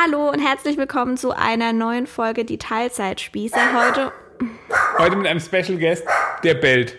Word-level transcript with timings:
Hallo 0.00 0.30
und 0.30 0.40
herzlich 0.40 0.78
willkommen 0.78 1.18
zu 1.18 1.32
einer 1.32 1.74
neuen 1.74 2.06
Folge 2.06 2.46
Die 2.46 2.56
Teilzeitspießer. 2.56 3.58
Heute. 3.74 4.10
Heute 4.96 5.16
mit 5.16 5.26
einem 5.26 5.38
Special 5.38 5.76
Guest, 5.76 6.04
der 6.42 6.54
bellt. 6.54 6.96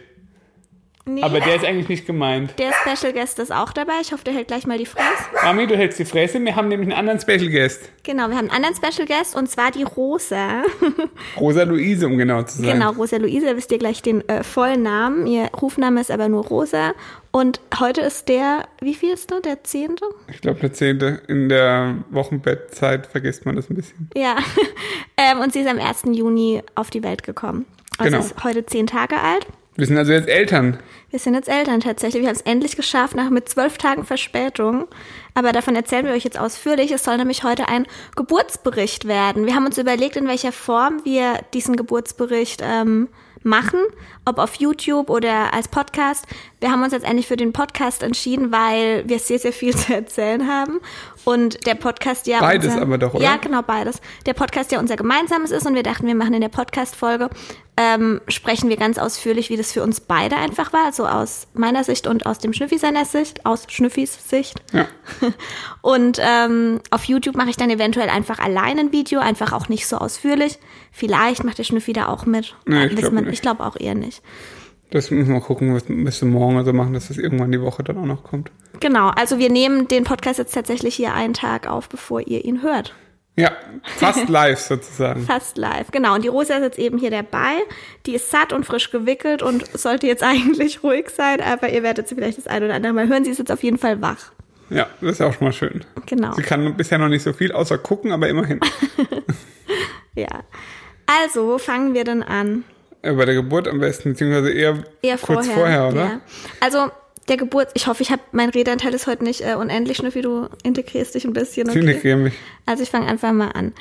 Nee, 1.05 1.21
Aber 1.21 1.41
der 1.41 1.55
ist 1.57 1.65
eigentlich 1.65 1.89
nicht 1.89 2.05
gemeint. 2.07 2.57
der 2.57 2.71
Special 2.71 3.11
Guest 3.11 3.37
ist 3.39 3.51
auch 3.51 3.73
dabei. 3.73 3.93
Ich 4.01 4.13
hoffe, 4.13 4.23
der 4.23 4.33
hält 4.33 4.47
gleich 4.47 4.65
mal 4.65 4.77
die 4.77 4.85
Fresse. 4.85 5.07
Mami, 5.43 5.67
du 5.67 5.75
hältst 5.75 5.99
die 5.99 6.05
Fresse. 6.05 6.39
Wir 6.39 6.55
haben 6.55 6.69
nämlich 6.69 6.89
einen 6.89 6.97
anderen 6.97 7.19
Special 7.19 7.49
Guest. 7.49 7.89
Genau, 8.03 8.29
wir 8.29 8.37
haben 8.37 8.49
einen 8.49 8.63
anderen 8.63 8.75
Special 8.75 9.05
Guest 9.05 9.35
und 9.35 9.49
zwar 9.49 9.71
die 9.71 9.83
Rosa. 9.83 10.63
Rosa 11.37 11.63
Luise, 11.63 12.07
um 12.07 12.17
genau 12.17 12.43
zu 12.43 12.61
sein. 12.61 12.79
Genau, 12.79 12.91
Rosa 12.91 13.17
Luise, 13.17 13.53
wisst 13.57 13.71
ihr 13.73 13.79
gleich 13.79 14.01
den 14.01 14.27
äh, 14.29 14.43
vollen 14.43 14.81
Namen. 14.83 15.27
Ihr 15.27 15.49
Rufname 15.61 15.99
ist 15.99 16.09
aber 16.09 16.29
nur 16.29 16.45
Rosa. 16.45 16.93
Und 17.31 17.59
heute 17.79 17.99
ist 17.99 18.29
der, 18.29 18.63
wie 18.79 18.93
viel 18.93 19.13
ist 19.13 19.29
der? 19.29 19.41
Der 19.41 19.61
zehnte? 19.63 20.05
Ich 20.29 20.39
glaube, 20.39 20.61
der 20.61 20.71
zehnte. 20.71 21.21
In 21.27 21.49
der 21.49 21.95
Wochenbettzeit 22.11 23.07
vergisst 23.07 23.45
man 23.45 23.57
das 23.57 23.69
ein 23.69 23.75
bisschen. 23.75 24.09
Ja. 24.15 24.37
ähm, 25.17 25.39
und 25.39 25.51
sie 25.51 25.59
ist 25.59 25.67
am 25.67 25.79
1. 25.79 26.03
Juni 26.13 26.61
auf 26.75 26.91
die 26.91 27.03
Welt 27.03 27.23
gekommen. 27.23 27.65
Also 27.97 28.11
Genau. 28.11 28.23
ist 28.23 28.41
heute 28.45 28.65
zehn 28.65 28.87
Tage 28.87 29.19
alt. 29.19 29.45
Wir 29.75 29.87
sind 29.87 29.97
also 29.97 30.11
jetzt 30.11 30.29
Eltern. 30.29 30.77
Wir 31.09 31.19
sind 31.19 31.33
jetzt 31.33 31.49
Eltern 31.49 31.79
tatsächlich. 31.79 32.21
Wir 32.21 32.29
haben 32.29 32.35
es 32.35 32.41
endlich 32.41 32.75
geschafft, 32.75 33.15
nach 33.15 33.29
mit 33.29 33.49
zwölf 33.49 33.77
Tagen 33.77 34.05
Verspätung. 34.05 34.87
Aber 35.33 35.51
davon 35.51 35.75
erzählen 35.75 36.05
wir 36.05 36.13
euch 36.13 36.23
jetzt 36.23 36.39
ausführlich. 36.39 36.91
Es 36.91 37.03
soll 37.03 37.17
nämlich 37.17 37.43
heute 37.43 37.67
ein 37.67 37.87
Geburtsbericht 38.15 39.07
werden. 39.07 39.47
Wir 39.47 39.55
haben 39.55 39.65
uns 39.65 39.77
überlegt, 39.77 40.15
in 40.15 40.27
welcher 40.27 40.51
Form 40.51 41.01
wir 41.03 41.39
diesen 41.53 41.75
Geburtsbericht 41.75 42.61
ähm, 42.63 43.09
machen, 43.41 43.79
ob 44.25 44.37
auf 44.39 44.55
YouTube 44.55 45.09
oder 45.09 45.53
als 45.53 45.67
Podcast. 45.67 46.25
Wir 46.59 46.71
haben 46.71 46.83
uns 46.83 46.93
jetzt 46.93 47.05
endlich 47.05 47.27
für 47.27 47.35
den 47.35 47.51
Podcast 47.53 48.03
entschieden, 48.03 48.51
weil 48.51 49.03
wir 49.07 49.19
sehr, 49.19 49.39
sehr 49.39 49.53
viel 49.53 49.75
zu 49.75 49.93
erzählen 49.93 50.47
haben. 50.47 50.79
Und 51.25 51.65
der 51.65 51.75
Podcast 51.75 52.27
ja. 52.27 52.39
Beides 52.39 52.75
aber 52.75 52.97
doch, 52.97 53.13
oder? 53.13 53.23
Ja, 53.23 53.37
genau, 53.37 53.61
beides. 53.61 54.01
Der 54.25 54.33
Podcast 54.33 54.71
ja 54.71 54.79
unser 54.79 54.95
gemeinsames 54.95 55.51
ist 55.51 55.65
und 55.65 55.75
wir 55.75 55.83
dachten, 55.83 56.07
wir 56.07 56.15
machen 56.15 56.33
in 56.33 56.41
der 56.41 56.49
Podcast-Folge, 56.49 57.29
ähm, 57.75 58.21
sprechen 58.27 58.69
wir 58.69 58.77
ganz 58.77 58.99
ausführlich, 58.99 59.49
wie 59.49 59.57
das 59.57 59.71
für 59.71 59.81
uns 59.81 59.99
beide 59.99 60.35
einfach 60.35 60.73
war, 60.73 60.93
so 60.93 61.07
aus 61.07 61.47
meiner 61.53 61.83
Sicht 61.83 62.05
und 62.05 62.25
aus 62.25 62.37
dem 62.37 62.53
Schnüffi 62.53 62.77
seiner 62.77 63.05
Sicht, 63.05 63.45
aus 63.45 63.65
Schnüffis 63.67 64.29
Sicht. 64.29 64.61
Ja. 64.73 64.87
Und 65.81 66.19
ähm, 66.21 66.79
auf 66.91 67.05
YouTube 67.05 67.35
mache 67.35 67.49
ich 67.49 67.57
dann 67.57 67.69
eventuell 67.69 68.09
einfach 68.09 68.39
allein 68.39 68.77
ein 68.77 68.91
Video, 68.91 69.19
einfach 69.19 69.53
auch 69.53 69.69
nicht 69.69 69.87
so 69.87 69.97
ausführlich. 69.97 70.59
Vielleicht 70.91 71.43
macht 71.43 71.57
der 71.57 71.63
Schnüffi 71.63 71.93
da 71.93 72.07
auch 72.07 72.25
mit. 72.25 72.55
Nee, 72.65 72.85
ich 72.85 72.97
Wissen 72.97 73.15
glaub 73.23 73.41
glaube 73.41 73.65
auch 73.65 73.75
eher 73.79 73.95
nicht. 73.95 74.12
Das 74.91 75.09
müssen 75.09 75.27
wir 75.29 75.39
mal 75.39 75.45
gucken, 75.45 75.73
was 75.73 75.89
müssen 75.89 76.31
wir 76.31 76.39
morgen 76.39 76.55
oder 76.55 76.65
so 76.65 76.73
machen, 76.73 76.93
dass 76.93 77.07
das 77.07 77.17
irgendwann 77.17 77.51
die 77.51 77.61
Woche 77.61 77.83
dann 77.83 77.97
auch 77.97 78.05
noch 78.05 78.23
kommt. 78.23 78.51
Genau, 78.79 79.09
also 79.09 79.39
wir 79.39 79.49
nehmen 79.49 79.87
den 79.87 80.03
Podcast 80.03 80.37
jetzt 80.39 80.53
tatsächlich 80.53 80.95
hier 80.95 81.13
einen 81.13 81.33
Tag 81.33 81.67
auf, 81.67 81.89
bevor 81.89 82.21
ihr 82.21 82.45
ihn 82.45 82.61
hört. 82.61 82.93
Ja, 83.35 83.51
fast 83.97 84.29
live 84.29 84.59
sozusagen. 84.59 85.21
Fast 85.25 85.57
live, 85.57 85.89
genau. 85.89 86.13
Und 86.13 86.23
die 86.23 86.27
Rosa 86.27 86.55
ist 86.57 86.61
jetzt 86.61 86.77
eben 86.77 86.99
hier 86.99 87.09
dabei. 87.09 87.55
Die 88.05 88.13
ist 88.13 88.29
satt 88.29 88.53
und 88.53 88.63
frisch 88.63 88.91
gewickelt 88.91 89.41
und 89.41 89.65
sollte 89.75 90.05
jetzt 90.05 90.21
eigentlich 90.23 90.83
ruhig 90.83 91.09
sein, 91.09 91.41
aber 91.41 91.69
ihr 91.69 91.81
werdet 91.81 92.07
sie 92.07 92.13
vielleicht 92.13 92.37
das 92.37 92.45
ein 92.45 92.63
oder 92.63 92.75
andere 92.75 92.93
Mal 92.93 93.07
hören. 93.07 93.23
Sie 93.23 93.31
ist 93.31 93.39
jetzt 93.39 93.51
auf 93.51 93.63
jeden 93.63 93.79
Fall 93.79 94.01
wach. 94.01 94.31
Ja, 94.69 94.87
das 95.01 95.13
ist 95.13 95.21
auch 95.21 95.33
schon 95.33 95.47
mal 95.47 95.53
schön. 95.53 95.83
Genau. 96.05 96.33
Sie 96.33 96.43
kann 96.43 96.77
bisher 96.77 96.99
noch 96.99 97.09
nicht 97.09 97.23
so 97.23 97.33
viel, 97.33 97.51
außer 97.51 97.79
gucken, 97.79 98.11
aber 98.11 98.29
immerhin. 98.29 98.59
Ja. 100.15 100.43
Also, 101.05 101.47
wo 101.47 101.57
fangen 101.57 101.93
wir 101.93 102.03
denn 102.03 102.23
an? 102.23 102.63
Bei 103.03 103.25
der 103.25 103.35
Geburt 103.35 103.67
am 103.67 103.79
besten, 103.79 104.11
beziehungsweise 104.11 104.49
eher, 104.49 104.83
Eher 105.01 105.17
kurz 105.17 105.45
vorher. 105.47 105.53
vorher, 105.53 105.87
oder? 105.89 106.03
Ja. 106.05 106.21
Also, 106.61 106.89
der 107.27 107.37
Geburt, 107.37 107.69
ich 107.73 107.87
hoffe, 107.87 108.01
ich 108.01 108.11
habe 108.11 108.21
mein 108.31 108.49
Redeanteil 108.49 108.93
ist 108.93 109.07
heute 109.07 109.23
nicht 109.23 109.41
äh, 109.41 109.55
unendlich, 109.55 109.97
Schnüffi, 109.97 110.21
du 110.21 110.47
integrierst 110.63 111.15
dich 111.15 111.25
ein 111.25 111.33
bisschen. 111.33 111.69
Ich 111.69 111.75
integriere 111.75 112.17
mich. 112.17 112.33
Also 112.65 112.83
ich 112.83 112.89
fange 112.89 113.07
einfach 113.07 113.31
mal 113.31 113.49
an. 113.49 113.73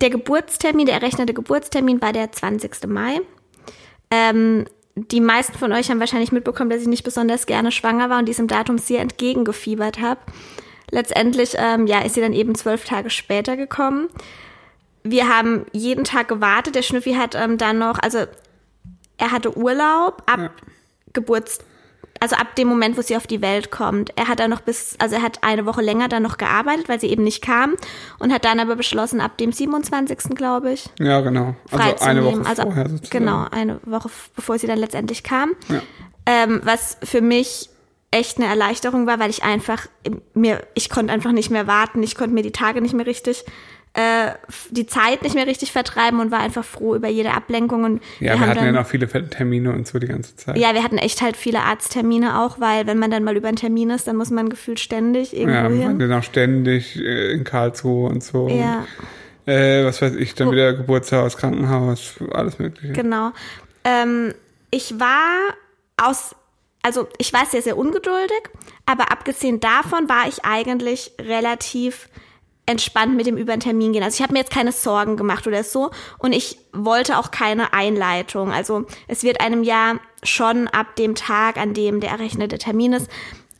Der 0.00 0.10
Geburtstermin, 0.10 0.86
der 0.86 0.96
errechnete 0.96 1.32
Geburtstermin 1.32 2.02
war 2.02 2.12
der 2.12 2.32
20. 2.32 2.86
Mai. 2.88 3.20
Ähm, 4.10 4.66
die 4.96 5.20
meisten 5.20 5.58
von 5.58 5.72
euch 5.72 5.90
haben 5.90 6.00
wahrscheinlich 6.00 6.32
mitbekommen, 6.32 6.70
dass 6.70 6.82
ich 6.82 6.88
nicht 6.88 7.04
besonders 7.04 7.46
gerne 7.46 7.72
schwanger 7.72 8.10
war 8.10 8.18
und 8.18 8.26
diesem 8.26 8.48
Datum 8.48 8.78
sehr 8.78 9.00
entgegengefiebert 9.00 10.00
habe. 10.00 10.20
Letztendlich 10.90 11.54
ähm, 11.56 11.86
ja, 11.86 12.00
ist 12.00 12.14
sie 12.14 12.20
dann 12.20 12.32
eben 12.32 12.54
zwölf 12.54 12.84
Tage 12.84 13.10
später 13.10 13.56
gekommen. 13.56 14.08
Wir 15.02 15.28
haben 15.28 15.66
jeden 15.72 16.04
Tag 16.04 16.28
gewartet. 16.28 16.74
Der 16.74 16.82
Schnüffi 16.82 17.14
hat 17.14 17.34
ähm, 17.34 17.58
dann 17.58 17.78
noch, 17.78 17.98
also 17.98 18.26
er 19.18 19.30
hatte 19.32 19.56
Urlaub 19.56 20.22
ab 20.26 20.38
Ja. 20.40 20.50
Geburts, 21.12 21.58
also 22.20 22.36
ab 22.36 22.56
dem 22.56 22.68
Moment, 22.68 22.96
wo 22.96 23.02
sie 23.02 23.16
auf 23.16 23.26
die 23.26 23.40
Welt 23.42 23.70
kommt. 23.70 24.10
Er 24.16 24.28
hat 24.28 24.40
dann 24.40 24.50
noch 24.50 24.60
bis, 24.62 24.96
also 24.98 25.16
er 25.16 25.22
hat 25.22 25.44
eine 25.44 25.66
Woche 25.66 25.82
länger 25.82 26.08
dann 26.08 26.22
noch 26.22 26.38
gearbeitet, 26.38 26.88
weil 26.88 26.98
sie 26.98 27.08
eben 27.08 27.22
nicht 27.22 27.42
kam 27.42 27.74
und 28.18 28.32
hat 28.32 28.44
dann 28.44 28.58
aber 28.60 28.76
beschlossen, 28.76 29.20
ab 29.20 29.36
dem 29.38 29.52
27. 29.52 30.30
glaube 30.34 30.72
ich, 30.72 30.88
Ja, 30.98 31.20
genau. 31.20 31.54
Also 31.70 32.04
eine 32.04 32.24
Woche. 32.24 32.42
Also, 32.46 32.62
vorher 32.62 32.88
sozusagen. 32.88 33.10
genau, 33.24 33.46
eine 33.50 33.80
Woche 33.84 34.10
bevor 34.34 34.58
sie 34.58 34.66
dann 34.66 34.78
letztendlich 34.78 35.22
kam. 35.22 35.52
Ja. 35.68 35.82
Ähm, 36.26 36.60
was 36.64 36.96
für 37.04 37.20
mich 37.20 37.68
echt 38.10 38.38
eine 38.38 38.46
Erleichterung 38.46 39.06
war, 39.06 39.18
weil 39.18 39.28
ich 39.30 39.42
einfach 39.42 39.86
mir, 40.34 40.62
ich 40.74 40.88
konnte 40.88 41.12
einfach 41.12 41.32
nicht 41.32 41.50
mehr 41.50 41.66
warten, 41.66 42.02
ich 42.02 42.14
konnte 42.14 42.32
mir 42.32 42.42
die 42.42 42.52
Tage 42.52 42.80
nicht 42.80 42.94
mehr 42.94 43.06
richtig, 43.06 43.44
äh, 43.94 44.32
die 44.70 44.86
Zeit 44.86 45.22
nicht 45.22 45.34
mehr 45.36 45.46
richtig 45.46 45.70
vertreiben 45.72 46.18
und 46.20 46.30
war 46.32 46.40
einfach 46.40 46.64
froh 46.64 46.94
über 46.96 47.08
jede 47.08 47.32
Ablenkung 47.32 47.84
und 47.84 48.02
Ja, 48.18 48.32
wir, 48.32 48.40
haben 48.40 48.48
hatten 48.48 48.58
ja 48.58 48.64
dann, 48.66 48.74
noch 48.74 48.86
viele 48.86 49.06
Termine 49.30 49.72
und 49.72 49.86
so 49.86 49.98
die 50.00 50.08
ganze 50.08 50.34
Zeit. 50.36 50.56
ja, 50.58 50.74
wir 50.74 50.82
hatten 50.82 50.98
echt 50.98 51.22
halt 51.22 51.36
viele 51.36 51.60
Arzttermine 51.60 52.40
auch, 52.40 52.58
weil 52.60 52.86
wenn 52.88 52.98
man 52.98 53.10
dann 53.12 53.22
mal 53.24 53.36
über 53.36 53.48
einen 53.48 53.56
Termin 53.56 53.90
ist, 53.90 54.08
dann 54.08 54.16
muss 54.16 54.30
man 54.30 54.48
gefühlt 54.48 54.80
ständig 54.80 55.34
irgendwo 55.36 55.54
Ja, 55.54 55.70
wir 55.70 55.88
hin. 55.88 55.98
dann 56.00 56.12
auch 56.12 56.22
ständig 56.24 56.96
äh, 56.96 57.32
in 57.32 57.44
Karlsruhe 57.44 58.08
und 58.10 58.22
so. 58.22 58.48
Ja, 58.48 58.84
Äh, 59.46 59.84
was 59.84 60.00
weiß 60.02 60.14
ich, 60.16 60.34
dann 60.34 60.48
Wo- 60.48 60.52
wieder 60.52 60.72
Geburtshaus, 60.72 61.36
Krankenhaus, 61.36 62.14
alles 62.32 62.58
mögliche. 62.58 62.94
genau. 62.94 63.30
Ähm, 63.84 64.32
ich 64.70 64.98
war 64.98 65.54
aus, 66.02 66.34
also 66.82 67.06
ich 67.18 67.32
war 67.32 67.44
sehr, 67.46 67.60
sehr 67.62 67.76
ungeduldig, 67.76 68.40
aber 68.86 69.12
abgesehen 69.12 69.60
davon 69.60 70.08
war 70.08 70.26
ich 70.28 70.44
eigentlich 70.44 71.12
relativ 71.20 72.08
entspannt 72.66 73.16
mit 73.16 73.26
dem 73.26 73.36
über 73.36 73.52
den 73.52 73.60
Termin 73.60 73.92
gehen. 73.92 74.02
Also 74.02 74.16
ich 74.16 74.22
habe 74.22 74.32
mir 74.32 74.38
jetzt 74.40 74.52
keine 74.52 74.72
Sorgen 74.72 75.16
gemacht 75.16 75.46
oder 75.46 75.62
so 75.62 75.90
und 76.18 76.32
ich 76.32 76.58
wollte 76.72 77.18
auch 77.18 77.30
keine 77.30 77.72
Einleitung. 77.72 78.52
Also 78.52 78.86
es 79.06 79.22
wird 79.22 79.40
einem 79.40 79.62
ja 79.62 79.96
schon 80.22 80.68
ab 80.68 80.96
dem 80.96 81.14
Tag, 81.14 81.58
an 81.58 81.74
dem 81.74 82.00
der 82.00 82.10
errechnete 82.10 82.58
Termin 82.58 82.94
ist, 82.94 83.10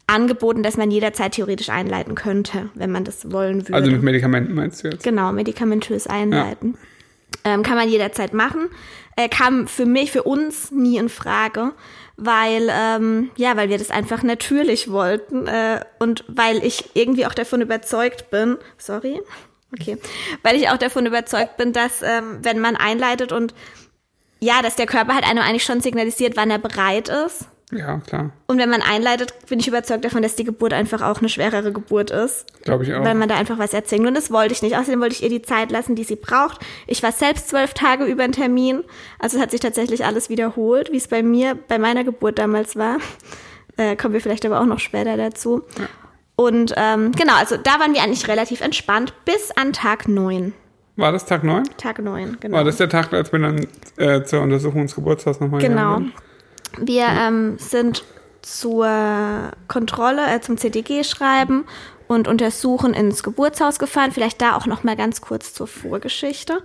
angeboten, 0.07 0.63
dass 0.63 0.77
man 0.77 0.91
jederzeit 0.91 1.33
theoretisch 1.33 1.71
einleiten 1.71 2.15
könnte, 2.15 2.71
wenn 2.75 2.91
man 2.91 3.05
das 3.05 3.31
wollen 3.31 3.63
würde. 3.63 3.75
Also 3.75 3.91
mit 3.91 4.03
Medikamenten 4.03 4.55
meinst 4.55 4.85
du 4.85 4.89
jetzt? 4.89 5.03
Genau, 5.03 5.33
medikamentös 5.33 6.07
einleiten. 6.07 6.77
Ähm, 7.45 7.63
kann 7.63 7.77
man 7.77 7.89
jederzeit 7.89 8.33
machen. 8.33 8.69
Äh, 9.17 9.29
kam 9.29 9.67
für 9.67 9.87
mich, 9.87 10.13
für 10.13 10.23
uns 10.23 10.71
nie 10.71 10.99
in 10.99 11.09
Frage, 11.09 11.73
weil, 12.17 12.69
ähm, 12.71 13.31
ja, 13.37 13.57
weil 13.57 13.69
wir 13.69 13.79
das 13.79 13.91
einfach 13.91 14.23
natürlich 14.23 14.91
wollten 14.91 15.47
äh, 15.47 15.81
und 15.99 16.25
weil 16.29 16.65
ich 16.65 16.91
irgendwie 16.95 17.27
auch 17.27 17.35
davon 17.35 17.61
überzeugt 17.61 18.31
bin, 18.31 18.57
sorry, 18.79 19.21
okay, 19.73 19.99
weil 20.43 20.57
ich 20.57 20.69
auch 20.71 20.77
davon 20.77 21.07
überzeugt 21.07 21.57
bin, 21.57 21.73
dass 21.73 22.03
ähm, 22.03 22.39
wenn 22.43 22.61
man 22.61 22.77
einleitet 22.77 23.33
und 23.33 23.55
ja, 24.41 24.63
dass 24.63 24.77
der 24.77 24.87
Körper 24.87 25.15
halt 25.15 25.29
einem 25.29 25.43
eigentlich 25.43 25.65
schon 25.65 25.81
signalisiert, 25.81 26.37
wann 26.37 26.51
er 26.51 26.59
bereit 26.59 27.09
ist. 27.09 27.47
Ja, 27.75 27.99
klar. 28.07 28.31
Und 28.47 28.59
wenn 28.59 28.71
man 28.71 28.83
einleitet, 28.83 29.35
bin 29.49 29.59
ich 29.61 29.69
überzeugt 29.69 30.05
davon, 30.05 30.23
dass 30.23 30.37
die 30.37 30.45
Geburt 30.45 30.73
einfach 30.73 31.03
auch 31.03 31.19
eine 31.19 31.29
schwerere 31.29 31.73
Geburt 31.73 32.11
ist 32.11 32.47
Glaube 32.63 32.85
ich 32.85 32.95
auch. 32.95 33.05
weil 33.05 33.15
man 33.15 33.29
da 33.29 33.37
einfach 33.37 33.59
was 33.59 33.75
erzwingt. 33.75 34.07
Und 34.07 34.15
das 34.15 34.31
wollte 34.31 34.55
ich 34.55 34.63
nicht. 34.63 34.77
Außerdem 34.77 35.01
wollte 35.01 35.15
ich 35.17 35.23
ihr 35.23 35.29
die 35.29 35.43
Zeit 35.43 35.71
lassen, 35.73 35.97
die 35.97 36.05
sie 36.05 36.17
braucht. 36.17 36.61
Ich 36.87 37.03
war 37.03 37.13
selbst 37.13 37.49
zwölf 37.49 37.75
Tage 37.75 38.05
über 38.05 38.23
den 38.23 38.33
Termin. 38.33 38.85
Also 39.19 39.37
es 39.37 39.43
hat 39.43 39.51
sich 39.51 39.61
tatsächlich 39.61 40.05
alles 40.05 40.29
wiederholt, 40.31 40.93
wie 40.93 40.97
es 40.99 41.09
bei 41.09 41.23
mir, 41.23 41.59
bei 41.69 41.79
meiner 41.79 42.05
Geburt 42.05 42.39
damals 42.39 42.77
war. 42.77 42.99
Äh, 43.77 43.97
kommen 43.97 44.15
wir 44.15 44.21
vielleicht 44.21 44.47
aber 44.47 44.61
auch 44.61 44.67
noch 44.67 44.79
später 44.79 45.17
dazu. 45.17 45.63
Und 46.37 46.73
ähm, 46.77 47.11
genau, 47.11 47.35
also 47.35 47.57
da 47.57 47.81
waren 47.81 47.93
wir 47.93 48.05
eigentlich 48.05 48.29
relativ 48.29 48.61
entspannt 48.61 49.13
bis 49.25 49.51
an 49.51 49.73
Tag 49.73 50.07
neun. 50.07 50.53
War 50.95 51.11
das 51.11 51.27
Tag 51.27 51.43
9? 51.43 51.65
Tag 51.77 51.99
neun, 51.99 52.37
genau. 52.39 52.57
War 52.59 52.63
das 52.63 52.77
der 52.77 52.89
Tag, 52.89 53.13
als 53.13 53.33
wir 53.33 53.41
dann 53.41 53.67
äh, 53.97 54.23
zur 54.23 54.43
Untersuchung 54.43 54.83
ins 54.83 54.95
Geburtshaus 54.95 55.41
nochmal 55.41 55.61
Genau. 55.61 55.95
gegangen 55.97 56.13
Wir 56.79 57.07
ähm, 57.07 57.59
sind 57.59 58.05
zur 58.43 59.53
Kontrolle, 59.69 60.27
äh, 60.35 60.41
zum 60.41 60.57
CDG-Schreiben 60.57 61.65
und 62.09 62.29
untersuchen 62.29 62.95
ins 62.95 63.23
Geburtshaus 63.23 63.79
gefahren. 63.79 64.13
Vielleicht 64.13 64.41
da 64.43 64.57
auch 64.57 64.67
noch 64.67 64.85
mal 64.85 64.97
ganz 64.97 65.21
kurz 65.21 65.55
zur 65.55 65.67
Vorgeschichte. 65.67 66.63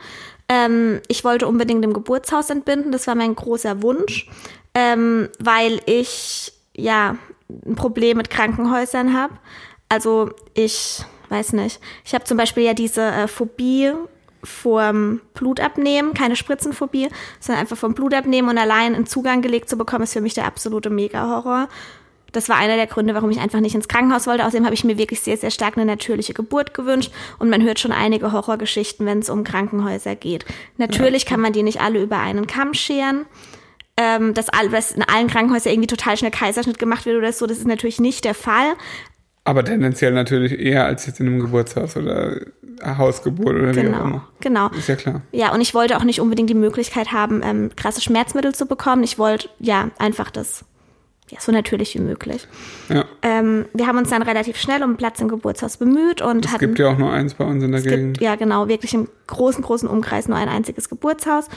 Ähm, 0.50 1.02
ich 1.08 1.24
wollte 1.24 1.48
unbedingt 1.48 1.84
im 1.86 1.94
Geburtshaus 1.94 2.50
entbinden. 2.50 2.92
Das 2.92 3.08
war 3.08 3.16
mein 3.16 3.36
großer 3.36 3.82
Wunsch, 3.82 4.30
ähm, 4.74 5.30
weil 5.40 5.80
ich 5.86 6.52
ja 6.76 7.16
ein 7.66 7.76
Problem 7.76 8.18
mit 8.18 8.30
Krankenhäusern 8.30 9.18
habe. 9.18 9.34
Also 9.88 10.32
ich 10.54 11.04
weiß 11.30 11.54
nicht. 11.54 11.80
Ich 12.04 12.14
habe 12.14 12.26
zum 12.26 12.38
Beispiel 12.38 12.64
ja 12.64 12.74
diese 12.74 13.02
äh, 13.02 13.28
Phobie 13.28 13.94
vorm 14.44 15.22
Blutabnehmen, 15.34 16.14
keine 16.14 16.36
Spritzenphobie, 16.36 17.10
sondern 17.40 17.62
einfach 17.62 17.78
vom 17.78 17.94
Blutabnehmen 17.94 18.50
und 18.50 18.58
allein 18.58 18.96
einen 18.96 19.06
Zugang 19.06 19.42
gelegt 19.42 19.70
zu 19.70 19.78
bekommen, 19.78 20.04
ist 20.04 20.14
für 20.14 20.22
mich 20.22 20.34
der 20.34 20.46
absolute 20.46 20.90
Mega-Horror. 20.90 21.68
das 22.32 22.48
war 22.48 22.58
einer 22.58 22.76
der 22.76 22.88
Gründe, 22.88 23.16
warum 23.16 23.32
ich 23.32 23.40
einfach 23.40 23.60
nicht 23.60 23.74
ins 23.74 23.88
Krankenhaus 23.88 24.28
wollte. 24.28 24.46
Außerdem 24.46 24.66
habe 24.66 24.76
ich 24.76 24.84
mir 24.84 24.98
wirklich 24.98 25.22
sehr, 25.22 25.36
sehr 25.36 25.50
stark 25.52 25.78
eine 25.78 25.86
natürliche 25.86 26.34
Geburt 26.34 26.74
gewünscht. 26.74 27.12
Und 27.40 27.50
man 27.50 27.64
hört 27.64 27.80
schon 27.80 27.92
einige 27.92 28.32
Horrorgeschichten, 28.32 29.06
wenn 29.06 29.20
es 29.20 29.30
um 29.30 29.44
Krankenhäuser 29.44 30.16
geht. 30.16 30.46
Natürlich 30.78 31.26
kann 31.26 31.40
man 31.40 31.54
die 31.54 31.64
nicht 31.64 31.82
alle 31.82 32.02
über 32.02 32.20
einen 32.20 32.46
Kamm 32.46 32.74
scheren. 32.74 33.26
Ähm, 34.02 34.34
dass, 34.34 34.48
all, 34.48 34.70
dass 34.70 34.94
in 34.94 35.04
allen 35.04 35.28
Krankenhäusern 35.28 35.74
irgendwie 35.74 35.88
total 35.88 36.16
schnell 36.16 36.32
Kaiserschnitt 36.32 36.80
gemacht 36.80 37.06
wird 37.06 37.18
oder 37.18 37.34
so, 37.34 37.48
das 37.48 37.58
ist 37.58 37.68
natürlich 37.68 38.00
nicht 38.00 38.24
der 38.24 38.34
Fall. 38.34 38.76
Aber 39.50 39.64
tendenziell 39.66 40.12
natürlich 40.14 40.60
eher 40.60 40.86
als 40.86 41.08
jetzt 41.08 41.20
in 41.20 41.26
einem 41.26 41.40
Geburtshaus 41.40 41.98
oder 41.98 42.40
Hausgeburt 42.86 43.56
oder 43.56 43.76
wie 43.76 43.80
auch 43.80 43.84
Genau, 43.84 44.02
immer. 44.04 44.28
genau. 44.40 44.70
Ist 44.78 44.88
ja 44.90 44.96
klar. 44.96 45.22
Ja, 45.32 45.52
und 45.54 45.60
ich 45.62 45.74
wollte 45.74 45.98
auch 45.98 46.04
nicht 46.04 46.22
unbedingt 46.22 46.52
die 46.52 46.54
Möglichkeit 46.54 47.12
haben, 47.12 47.42
ähm, 47.44 47.72
krasse 47.76 48.00
Schmerzmittel 48.02 48.54
zu 48.54 48.68
bekommen. 48.68 49.02
Ich 49.04 49.18
wollte, 49.18 49.50
ja, 49.60 49.90
einfach 49.98 50.30
das, 50.30 50.66
ja, 51.32 51.40
so 51.42 51.52
natürlich 51.52 51.96
wie 51.96 52.00
möglich. 52.00 52.48
Ja. 52.90 53.06
Ähm, 53.24 53.66
wir 53.74 53.88
haben 53.88 53.98
uns 53.98 54.10
dann 54.12 54.22
relativ 54.22 54.56
schnell 54.58 54.84
um 54.84 54.98
Platz 54.98 55.20
im 55.20 55.28
Geburtshaus 55.30 55.78
bemüht 55.78 56.22
und 56.22 56.46
Es 56.46 56.52
hatten. 56.52 56.60
gibt 56.60 56.78
ja 56.80 56.90
auch 56.90 56.98
nur 57.00 57.12
eins 57.12 57.34
bei 57.34 57.44
uns 57.46 57.64
in 57.64 57.72
der 57.72 57.82
Gegend. 57.82 58.20
gibt, 58.20 58.22
ja, 58.22 58.36
genau, 58.36 58.68
wirklich 58.68 58.94
im 58.94 59.08
großen, 59.26 59.64
großen 59.64 59.90
Umkreis 59.90 60.28
nur 60.28 60.38
ein 60.38 60.48
einziges 60.48 60.90
Geburtshaus. 60.90 61.48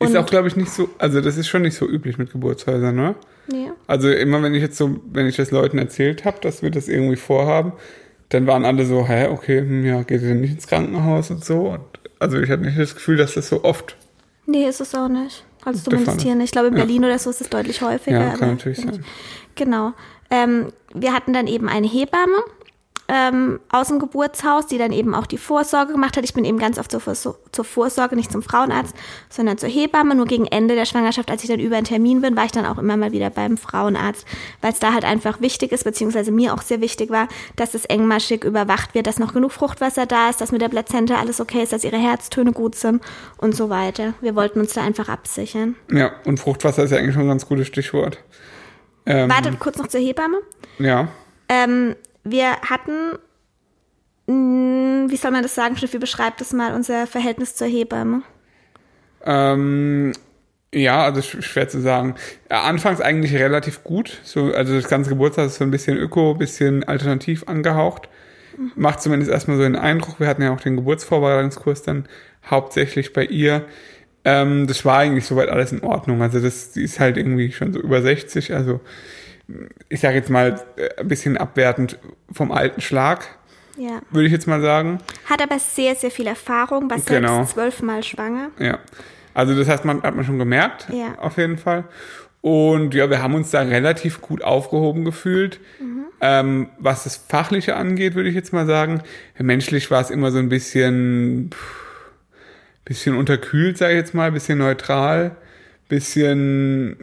Ist 0.00 0.10
Und- 0.10 0.16
auch, 0.18 0.26
glaube 0.26 0.48
ich, 0.48 0.56
nicht 0.56 0.70
so, 0.70 0.90
also 0.98 1.22
das 1.22 1.38
ist 1.38 1.48
schon 1.48 1.62
nicht 1.62 1.76
so 1.76 1.88
üblich 1.88 2.18
mit 2.18 2.30
Geburtshäusern, 2.30 2.94
ne? 2.94 3.14
Nee. 3.50 3.70
Also 3.86 4.10
immer 4.10 4.42
wenn 4.42 4.54
ich 4.54 4.62
jetzt 4.62 4.76
so, 4.76 5.00
wenn 5.12 5.26
ich 5.26 5.36
das 5.36 5.50
Leuten 5.50 5.78
erzählt 5.78 6.24
habe, 6.24 6.38
dass 6.40 6.62
wir 6.62 6.70
das 6.70 6.88
irgendwie 6.88 7.16
vorhaben, 7.16 7.72
dann 8.28 8.46
waren 8.46 8.64
alle 8.64 8.84
so, 8.84 9.06
hä, 9.08 9.28
okay, 9.28 9.60
hm, 9.60 9.84
ja, 9.86 10.02
geht 10.02 10.20
ihr 10.22 10.28
denn 10.28 10.40
nicht 10.42 10.52
ins 10.52 10.66
Krankenhaus 10.66 11.30
und 11.30 11.44
so? 11.44 11.70
Und 11.70 11.80
also 12.18 12.38
ich 12.38 12.50
hatte 12.50 12.62
nicht 12.62 12.78
das 12.78 12.94
Gefühl, 12.94 13.16
dass 13.16 13.34
das 13.34 13.48
so 13.48 13.64
oft, 13.64 13.96
Nee, 14.50 14.66
ist 14.66 14.80
es 14.80 14.94
auch 14.94 15.08
nicht. 15.08 15.44
Also 15.62 15.90
zumindest 15.90 16.22
hier 16.22 16.34
nicht. 16.34 16.46
Ich 16.46 16.52
glaube, 16.52 16.68
in 16.68 16.74
Ja. 16.74 16.78
Berlin 16.80 17.04
oder 17.04 17.18
so 17.18 17.28
ist 17.28 17.42
es 17.42 17.50
deutlich 17.50 17.82
häufiger. 17.82 18.18
ja, 18.18 18.30
kann 18.30 18.52
natürlich 18.52 18.78
sein. 18.78 19.04
Genau. 19.56 19.92
Ähm, 20.30 20.68
wir 20.94 21.12
hatten 21.12 21.34
dann 21.34 21.46
eben 21.46 21.68
eine 21.68 21.86
Hebamme 21.86 22.38
ähm, 23.10 23.58
aus 23.70 23.88
dem 23.88 23.98
Geburtshaus, 23.98 24.66
die 24.66 24.76
dann 24.76 24.92
eben 24.92 25.14
auch 25.14 25.24
die 25.26 25.38
Vorsorge 25.38 25.92
gemacht 25.92 26.16
hat. 26.18 26.24
Ich 26.24 26.34
bin 26.34 26.44
eben 26.44 26.58
ganz 26.58 26.78
oft 26.78 26.90
zur, 26.90 27.00
Vorso- 27.00 27.36
zur 27.52 27.64
Vorsorge, 27.64 28.16
nicht 28.16 28.30
zum 28.30 28.42
Frauenarzt, 28.42 28.94
sondern 29.30 29.56
zur 29.56 29.70
Hebamme. 29.70 30.14
Nur 30.14 30.26
gegen 30.26 30.46
Ende 30.46 30.74
der 30.74 30.84
Schwangerschaft, 30.84 31.30
als 31.30 31.42
ich 31.42 31.48
dann 31.48 31.58
über 31.58 31.76
einen 31.76 31.86
Termin 31.86 32.20
bin, 32.20 32.36
war 32.36 32.44
ich 32.44 32.52
dann 32.52 32.66
auch 32.66 32.76
immer 32.76 32.98
mal 32.98 33.10
wieder 33.12 33.30
beim 33.30 33.56
Frauenarzt, 33.56 34.26
weil 34.60 34.72
es 34.72 34.78
da 34.78 34.92
halt 34.92 35.06
einfach 35.06 35.40
wichtig 35.40 35.72
ist, 35.72 35.84
beziehungsweise 35.84 36.30
mir 36.30 36.52
auch 36.52 36.60
sehr 36.60 36.82
wichtig 36.82 37.08
war, 37.08 37.28
dass 37.56 37.72
es 37.72 37.86
engmaschig 37.86 38.44
überwacht 38.44 38.94
wird, 38.94 39.06
dass 39.06 39.18
noch 39.18 39.32
genug 39.32 39.52
Fruchtwasser 39.52 40.04
da 40.04 40.28
ist, 40.28 40.42
dass 40.42 40.52
mit 40.52 40.60
der 40.60 40.68
Plazenta 40.68 41.14
alles 41.16 41.40
okay 41.40 41.62
ist, 41.62 41.72
dass 41.72 41.84
ihre 41.84 41.96
Herztöne 41.98 42.52
gut 42.52 42.74
sind 42.74 43.02
und 43.38 43.54
so 43.56 43.70
weiter. 43.70 44.12
Wir 44.20 44.34
wollten 44.36 44.60
uns 44.60 44.74
da 44.74 44.82
einfach 44.82 45.08
absichern. 45.08 45.76
Ja, 45.90 46.12
und 46.26 46.38
Fruchtwasser 46.40 46.84
ist 46.84 46.90
ja 46.90 46.98
eigentlich 46.98 47.14
schon 47.14 47.22
ein 47.22 47.28
ganz 47.28 47.46
gutes 47.46 47.66
Stichwort. 47.68 48.18
Ähm, 49.06 49.30
Warte 49.30 49.50
kurz 49.58 49.78
noch 49.78 49.86
zur 49.86 50.00
Hebamme. 50.00 50.36
Ja, 50.78 51.08
Ähm, 51.48 51.96
wir 52.30 52.52
hatten, 52.62 53.18
wie 54.26 55.16
soll 55.16 55.30
man 55.30 55.42
das 55.42 55.54
sagen, 55.54 55.76
Schniffi, 55.76 55.98
beschreibt 55.98 56.40
das 56.40 56.52
mal, 56.52 56.74
unser 56.74 57.06
Verhältnis 57.06 57.54
zur 57.56 57.66
Hebamme. 57.66 58.22
ähm, 59.24 60.12
ja, 60.74 61.02
also 61.02 61.20
sch- 61.20 61.40
schwer 61.40 61.66
zu 61.68 61.80
sagen. 61.80 62.14
Ja, 62.50 62.62
anfangs 62.64 63.00
eigentlich 63.00 63.34
relativ 63.34 63.84
gut. 63.84 64.20
So, 64.22 64.52
also 64.52 64.74
das 64.74 64.88
ganze 64.88 65.08
Geburtstag 65.10 65.46
ist 65.46 65.54
so 65.56 65.64
ein 65.64 65.70
bisschen 65.70 65.96
öko, 65.96 66.34
bisschen 66.34 66.84
alternativ 66.84 67.44
angehaucht. 67.48 68.08
Macht 68.74 69.00
zumindest 69.00 69.30
erstmal 69.30 69.56
so 69.56 69.62
den 69.62 69.76
Eindruck. 69.76 70.20
Wir 70.20 70.26
hatten 70.26 70.42
ja 70.42 70.52
auch 70.52 70.60
den 70.60 70.76
Geburtsvorbereitungskurs 70.76 71.82
dann 71.82 72.06
hauptsächlich 72.50 73.12
bei 73.14 73.24
ihr. 73.24 73.64
Ähm, 74.26 74.66
das 74.66 74.84
war 74.84 74.98
eigentlich 74.98 75.24
soweit 75.24 75.48
alles 75.48 75.72
in 75.72 75.82
Ordnung. 75.82 76.20
Also 76.20 76.38
das, 76.38 76.72
die 76.72 76.82
ist 76.82 77.00
halt 77.00 77.16
irgendwie 77.16 77.50
schon 77.52 77.72
so 77.72 77.80
über 77.80 78.02
60. 78.02 78.52
Also 78.54 78.80
ich 79.88 80.00
sage 80.00 80.16
jetzt 80.16 80.30
mal 80.30 80.60
äh, 80.76 81.00
ein 81.00 81.08
bisschen 81.08 81.36
abwertend 81.36 81.98
vom 82.32 82.52
alten 82.52 82.80
Schlag, 82.80 83.26
Ja. 83.76 84.00
würde 84.10 84.26
ich 84.26 84.32
jetzt 84.32 84.46
mal 84.46 84.60
sagen. 84.60 84.98
Hat 85.24 85.42
aber 85.42 85.58
sehr, 85.58 85.94
sehr 85.94 86.10
viel 86.10 86.26
Erfahrung, 86.26 86.90
war 86.90 86.98
selbst 86.98 87.08
Genau. 87.08 87.44
zwölfmal 87.44 88.02
schwanger. 88.02 88.50
Ja. 88.58 88.78
Also 89.34 89.54
das 89.56 89.68
heißt, 89.68 89.84
man 89.84 90.02
hat 90.02 90.14
man 90.16 90.24
schon 90.24 90.38
gemerkt, 90.38 90.88
Ja. 90.92 91.14
auf 91.18 91.36
jeden 91.38 91.58
Fall. 91.58 91.84
Und 92.40 92.94
ja, 92.94 93.08
wir 93.10 93.22
haben 93.22 93.34
uns 93.34 93.50
da 93.50 93.62
relativ 93.62 94.20
gut 94.20 94.42
aufgehoben 94.42 95.04
gefühlt. 95.04 95.60
Ähm, 96.20 96.68
was 96.78 97.04
das 97.04 97.16
Fachliche 97.16 97.76
angeht, 97.76 98.14
würde 98.16 98.28
ich 98.28 98.34
jetzt 98.34 98.52
mal 98.52 98.66
sagen. 98.66 99.02
Menschlich 99.38 99.90
war 99.90 100.00
es 100.00 100.10
immer 100.10 100.32
so 100.32 100.38
ein 100.38 100.48
bisschen, 100.48 101.50
pff, 101.52 102.10
bisschen 102.84 103.16
unterkühlt, 103.16 103.78
sage 103.78 103.92
ich 103.94 103.98
jetzt 103.98 104.14
mal, 104.14 104.32
bisschen 104.32 104.58
neutral, 104.58 105.36
bisschen, 105.88 106.96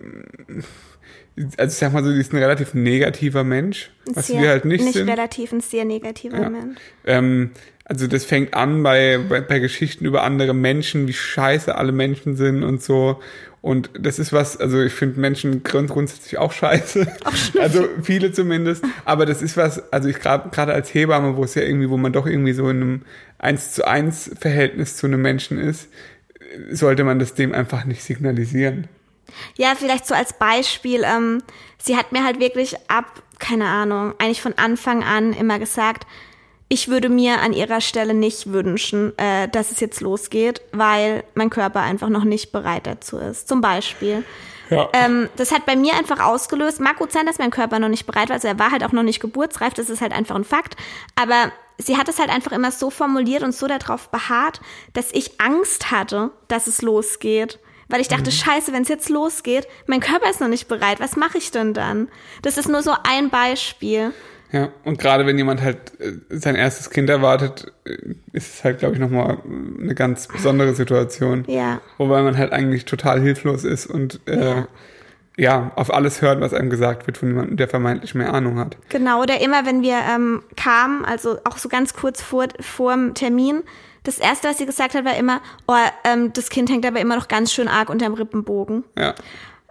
also 1.58 1.74
ich 1.74 1.78
sag 1.78 1.94
mal 1.94 2.04
so, 2.04 2.12
die 2.12 2.20
ist 2.20 2.34
ein 2.34 2.38
relativ 2.38 2.74
negativer 2.74 3.44
Mensch, 3.44 3.92
was 4.14 4.28
sehr, 4.28 4.42
wir 4.42 4.50
halt 4.50 4.66
nicht, 4.66 4.84
nicht 4.84 4.94
sind. 4.94 5.10
relativ, 5.10 5.52
ein 5.52 5.62
sehr 5.62 5.86
negativer 5.86 6.42
Ja. 6.42 6.50
Mensch. 6.50 6.80
Ähm, 7.06 7.52
also 7.84 8.08
das 8.08 8.26
fängt 8.26 8.54
an 8.54 8.82
bei, 8.84 9.20
bei, 9.30 9.42
bei 9.42 9.60
Geschichten 9.60 10.06
über 10.06 10.24
andere 10.24 10.54
Menschen, 10.54 11.08
wie 11.08 11.14
scheiße 11.14 11.76
alle 11.76 11.92
Menschen 11.92 12.36
sind 12.36 12.64
und 12.64 12.82
so. 12.82 13.20
Und 13.62 13.90
das 14.00 14.20
ist 14.20 14.32
was, 14.32 14.58
also 14.58 14.82
ich 14.82 14.94
finde 14.94 15.20
Menschen 15.20 15.64
grund 15.64 15.90
grundsätzlich 15.90 16.38
auch 16.38 16.52
scheiße. 16.54 17.08
also 17.60 17.88
viele 18.02 18.32
zumindest. 18.32 18.84
Aber 19.06 19.26
das 19.26 19.42
ist 19.42 19.58
was, 19.58 19.92
also 19.92 20.08
ich 20.08 20.20
gerade 20.20 20.50
gerade 20.50 20.74
als 20.74 20.94
Hebamme, 20.94 21.36
wo 21.36 21.44
es 21.44 21.56
ja 21.56 21.64
irgendwie, 21.64 21.90
wo 21.90 21.98
man 21.98 22.14
doch 22.14 22.28
irgendwie 22.28 22.54
so 22.54 22.70
in 22.70 22.82
einem 22.82 23.02
eins 23.40 23.74
zu 23.74 23.88
eins 23.88 24.32
Verhältnis 24.40 24.98
zu 24.98 25.08
einem 25.08 25.22
Menschen 25.22 25.60
ist, 25.60 25.90
sollte 26.72 27.04
man 27.04 27.20
das 27.20 27.34
dem 27.34 27.54
einfach 27.54 27.86
nicht 27.86 28.04
signalisieren. 28.04 28.88
Ja, 29.58 29.74
vielleicht 29.76 30.06
so 30.06 30.14
als 30.14 30.34
Beispiel, 30.34 31.04
ähm, 31.06 31.44
sie 31.78 31.98
hat 31.98 32.12
mir 32.12 32.24
halt 32.24 32.40
wirklich 32.40 32.76
ab, 32.90 33.06
keine 33.40 33.66
Ahnung, 33.66 34.14
eigentlich 34.18 34.42
von 34.42 34.58
Anfang 34.58 35.04
an 35.04 35.34
immer 35.34 35.60
gesagt, 35.60 36.08
ich 36.68 36.88
würde 36.88 37.10
mir 37.10 37.42
an 37.42 37.54
ihrer 37.54 37.80
Stelle 37.80 38.14
nicht 38.14 38.52
wünschen, 38.52 39.18
äh, 39.18 39.48
dass 39.48 39.72
es 39.72 39.80
jetzt 39.80 40.02
losgeht, 40.02 40.62
weil 40.72 41.24
mein 41.36 41.50
Körper 41.50 41.82
einfach 41.82 42.10
noch 42.10 42.24
nicht 42.24 42.52
bereit 42.52 42.88
dazu 42.88 43.18
ist. 43.18 43.48
Zum 43.48 43.62
Beispiel. 43.62 44.24
Ja. 44.70 44.90
Ähm, 44.94 45.30
das 45.36 45.52
hat 45.52 45.68
bei 45.68 45.76
mir 45.76 45.94
einfach 45.94 46.20
ausgelöst. 46.20 46.80
Mag 46.80 46.98
gut 46.98 47.12
sein, 47.12 47.28
dass 47.28 47.38
mein 47.38 47.52
Körper 47.52 47.78
noch 47.78 47.90
nicht 47.90 48.08
bereit 48.08 48.30
war. 48.30 48.36
Also 48.36 48.48
er 48.48 48.58
war 48.58 48.72
halt 48.72 48.84
auch 48.84 48.92
noch 48.92 49.04
nicht 49.04 49.20
geburtsreif. 49.20 49.76
Das 49.76 49.92
ist 49.92 50.02
halt 50.02 50.12
einfach 50.12 50.36
ein 50.36 50.44
Fakt. 50.44 50.76
Aber 51.16 51.52
sie 51.78 51.98
hat 51.98 52.10
es 52.10 52.20
halt 52.20 52.30
einfach 52.30 52.52
immer 52.52 52.72
so 52.72 52.90
formuliert 52.90 53.44
und 53.44 53.54
so 53.54 53.68
darauf 53.68 54.10
beharrt, 54.10 54.60
dass 54.94 55.12
ich 55.12 55.40
Angst 55.40 55.92
hatte, 55.92 56.32
dass 56.48 56.66
es 56.66 56.82
losgeht. 56.82 57.60
Weil 57.88 58.02
ich 58.02 58.08
dachte, 58.08 58.32
scheiße, 58.32 58.74
wenn 58.74 58.84
es 58.84 58.90
jetzt 58.90 59.10
losgeht, 59.10 59.68
mein 59.86 60.00
Körper 60.00 60.30
ist 60.30 60.42
noch 60.42 60.48
nicht 60.48 60.68
bereit. 60.68 61.00
Was 61.00 61.16
mache 61.16 61.38
ich 61.38 61.52
denn 61.52 61.74
dann? 61.74 62.08
Das 62.42 62.58
ist 62.58 62.68
nur 62.68 62.82
so 62.82 62.94
ein 63.04 63.30
Beispiel. 63.30 64.12
Ja, 64.52 64.70
und 64.84 65.00
gerade 65.00 65.26
wenn 65.26 65.38
jemand 65.38 65.62
halt 65.62 66.00
äh, 66.00 66.14
sein 66.30 66.56
erstes 66.56 66.90
Kind 66.90 67.10
erwartet, 67.10 67.74
äh, 67.84 67.98
ist 68.32 68.56
es 68.56 68.64
halt, 68.64 68.80
glaube 68.80 68.94
ich, 68.94 69.02
nochmal 69.02 69.40
eine 69.46 69.96
ganz 69.96 70.28
besondere 70.28 70.74
Situation. 70.74 71.44
Ja. 71.48 71.82
Wobei 71.98 72.22
man 72.22 72.38
halt 72.38 72.54
eigentlich 72.54 72.86
total 72.86 73.20
hilflos 73.20 73.64
ist 73.64 73.86
und 73.86 74.22
äh, 74.28 74.64
ja. 75.38 75.72
auf 75.76 75.94
alles 75.94 76.22
hört, 76.22 76.42
was 76.42 76.54
einem 76.54 76.70
gesagt 76.70 77.08
wird 77.08 77.18
von 77.18 77.30
jemandem, 77.30 77.58
der 77.58 77.68
vermeintlich 77.68 78.16
mehr 78.16 78.34
Ahnung 78.34 78.60
hat. 78.60 78.78
Genau, 78.90 79.22
oder 79.22 79.42
immer, 79.42 79.66
wenn 79.66 79.82
wir 79.82 79.98
ähm, 80.10 80.44
kamen, 80.56 81.04
also 81.04 81.38
auch 81.44 81.58
so 81.58 81.68
ganz 81.68 81.94
kurz 81.94 82.22
vor 82.22 82.48
dem 82.48 83.14
Termin, 83.14 83.64
das 84.06 84.20
Erste, 84.20 84.48
was 84.48 84.58
sie 84.58 84.66
gesagt 84.66 84.94
hat, 84.94 85.04
war 85.04 85.16
immer, 85.16 85.42
oh, 85.68 85.76
ähm, 86.04 86.32
das 86.34 86.50
Kind 86.50 86.70
hängt 86.70 86.86
aber 86.86 87.00
immer 87.00 87.16
noch 87.16 87.28
ganz 87.28 87.52
schön 87.52 87.68
arg 87.68 87.90
unterm 87.90 88.14
Rippenbogen. 88.14 88.84
Ja. 88.98 89.16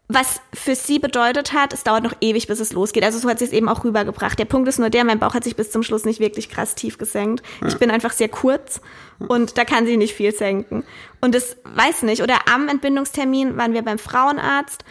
Was 0.07 0.43
für 0.53 0.75
sie 0.75 0.99
bedeutet 0.99 1.55
hat, 1.55 1.73
es 1.73 1.83
dauert 1.83 2.05
noch 2.05 2.15
ewig, 2.21 2.47
bis 2.47 2.61
es 2.61 2.75
losgeht. 2.75 3.03
Also 3.05 3.19
so 3.19 3.29
hat 3.29 3.39
sie 3.39 3.47
es 3.47 3.53
eben 3.53 3.71
auch 3.71 3.85
rübergebracht. 3.85 4.39
Der 4.39 4.45
Punkt 4.45 4.69
ist 4.69 4.79
nur 4.79 4.91
der, 4.91 5.03
mein 5.03 5.19
Bauch 5.19 5.33
hat 5.33 5.45
sich 5.45 5.57
bis 5.57 5.71
zum 5.71 5.83
Schluss 5.83 6.05
nicht 6.05 6.21
wirklich 6.21 6.51
krass 6.51 6.75
tief 6.75 6.99
gesenkt. 6.99 7.43
Ich 7.67 7.79
bin 7.79 7.91
einfach 7.91 8.13
sehr 8.13 8.29
kurz 8.29 8.83
und 9.19 9.57
da 9.57 9.65
kann 9.65 9.87
sie 9.87 9.97
nicht 9.97 10.15
viel 10.15 10.35
senken. 10.35 10.85
Und 11.23 11.35
das 11.35 11.57
weiß 11.65 12.03
nicht. 12.03 12.23
Oder 12.23 12.35
am 12.53 12.69
Entbindungstermin 12.69 13.57
waren 13.57 13.73
wir 13.73 13.81
beim 13.81 13.99
Frauenarzt 13.99 14.85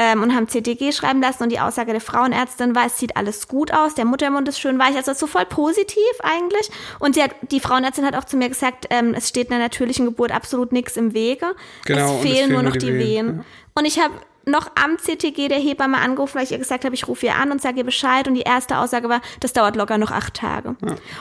ähm, 0.00 0.22
und 0.22 0.34
haben 0.34 0.48
CTG 0.48 0.92
schreiben 0.92 1.20
lassen 1.20 1.42
und 1.42 1.52
die 1.52 1.60
Aussage 1.60 1.92
der 1.92 2.00
Frauenärztin 2.00 2.74
war, 2.74 2.86
es 2.86 2.98
sieht 2.98 3.16
alles 3.18 3.48
gut 3.48 3.70
aus, 3.70 3.94
der 3.94 4.06
Muttermund 4.06 4.48
ist 4.48 4.58
schön 4.58 4.78
weich, 4.78 4.96
also 4.96 5.12
so 5.12 5.26
voll 5.26 5.44
positiv 5.44 6.00
eigentlich. 6.22 6.70
Und 6.98 7.14
sie 7.14 7.22
hat, 7.22 7.32
die 7.50 7.60
Frauenärztin 7.60 8.06
hat 8.06 8.16
auch 8.16 8.24
zu 8.24 8.38
mir 8.38 8.48
gesagt, 8.48 8.86
ähm, 8.88 9.12
es 9.14 9.28
steht 9.28 9.50
einer 9.50 9.60
natürlichen 9.62 10.06
Geburt 10.06 10.32
absolut 10.32 10.72
nichts 10.72 10.96
im 10.96 11.12
Wege. 11.12 11.54
Genau, 11.84 12.06
es 12.06 12.12
es 12.12 12.22
fehlen 12.22 12.34
fehlen 12.34 12.52
nur 12.52 12.62
noch 12.62 12.72
die 12.72 12.78
die 12.78 12.94
Wehen, 12.94 13.26
Wehen. 13.26 13.36
ja. 13.36 13.44
Und 13.74 13.84
ich 13.84 14.00
habe 14.00 14.14
noch 14.46 14.70
am 14.74 14.96
CTG 14.96 15.48
der 15.48 15.58
Hebamme 15.58 15.98
angerufen, 15.98 16.36
weil 16.36 16.44
ich 16.44 16.52
ihr 16.52 16.58
gesagt 16.58 16.86
habe, 16.86 16.94
ich 16.94 17.06
rufe 17.06 17.26
ihr 17.26 17.36
an 17.36 17.50
und 17.52 17.60
sage 17.60 17.78
ihr 17.78 17.84
Bescheid. 17.84 18.26
Und 18.26 18.34
die 18.34 18.40
erste 18.40 18.78
Aussage 18.78 19.08
war, 19.10 19.20
das 19.40 19.52
dauert 19.52 19.76
locker 19.76 19.98
noch 19.98 20.10
acht 20.10 20.34
Tage. 20.34 20.76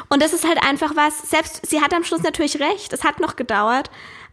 Und 0.09 0.21
das 0.21 0.31
ist 0.31 0.47
halt 0.47 0.63
einfach 0.63 0.95
was, 0.95 1.29
selbst 1.29 1.65
sie 1.65 1.81
hat 1.81 1.93
am 1.93 2.05
Schluss 2.05 2.23
natürlich 2.23 2.61
recht, 2.61 2.93
es 2.93 3.03
hat 3.03 3.19
noch 3.19 3.35
gedauert. 3.35 3.91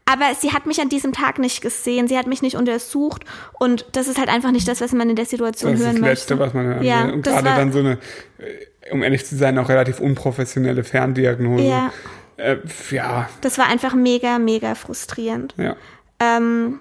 Aber 0.09 0.35
sie 0.39 0.53
hat 0.53 0.67
mich 0.67 0.81
an 0.81 0.89
diesem 0.89 1.13
Tag 1.13 1.39
nicht 1.41 1.61
gesehen, 1.63 2.07
sie 2.07 2.17
hat 2.17 2.29
mich 2.29 2.41
nicht 2.41 2.55
untersucht 2.57 3.25
und 3.59 3.85
das 3.93 4.07
ist 4.07 4.19
halt 4.19 4.29
einfach 4.29 4.53
nicht 4.53 4.69
das, 4.69 4.81
was 4.81 4.93
man 4.93 5.11
in 5.11 5.17
der 5.17 5.27
Situation 5.27 5.73
Das 5.73 5.81
ist 5.81 5.87
hören 5.87 5.97
das 6.01 6.11
Letzte, 6.11 6.37
möchte. 6.37 6.47
was 6.47 6.55
man 6.55 6.67
hören 6.67 6.83
Ja. 6.85 7.05
Und 7.07 7.27
das 7.27 7.43
gerade 7.43 7.57
dann 7.57 7.73
so 7.73 7.81
eine, 7.81 7.99
äh, 8.39 8.93
um 8.93 9.03
ehrlich 9.03 9.27
zu 9.27 9.37
sein, 9.37 9.59
auch 9.59 9.69
relativ 9.69 9.99
unprofessionelle 9.99 10.85
Ferndiagnose. 10.85 11.65
Ja. 11.65 11.93
Äh, 12.37 12.59
ja, 12.91 13.29
Das 13.41 13.59
war 13.59 13.67
einfach 13.67 13.95
mega, 13.95 14.39
mega 14.39 14.75
frustrierend. 14.75 15.55
ja. 15.57 15.75
Ähm, 16.21 16.81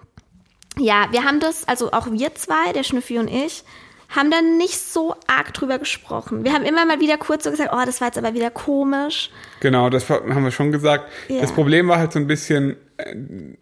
ja, 0.77 1.07
wir 1.11 1.23
haben 1.23 1.39
das, 1.39 1.67
also 1.67 1.91
auch 1.93 2.11
wir 2.11 2.35
zwei, 2.35 2.73
der 2.73 2.83
Schnüffi 2.83 3.17
und 3.17 3.29
ich, 3.29 3.63
haben 4.09 4.29
dann 4.29 4.57
nicht 4.57 4.77
so 4.79 5.15
arg 5.27 5.53
drüber 5.53 5.79
gesprochen. 5.79 6.43
Wir 6.43 6.53
haben 6.53 6.63
immer 6.63 6.85
mal 6.85 6.99
wieder 6.99 7.17
kurz 7.17 7.43
so 7.45 7.51
gesagt, 7.51 7.71
oh, 7.73 7.81
das 7.85 8.01
war 8.01 8.09
jetzt 8.09 8.17
aber 8.17 8.33
wieder 8.33 8.49
komisch. 8.51 9.31
Genau, 9.61 9.89
das 9.89 10.09
haben 10.09 10.43
wir 10.43 10.51
schon 10.51 10.71
gesagt. 10.71 11.09
Ja. 11.27 11.41
Das 11.41 11.51
Problem 11.53 11.87
war 11.87 11.97
halt 11.97 12.13
so 12.13 12.19
ein 12.19 12.27
bisschen, 12.27 12.75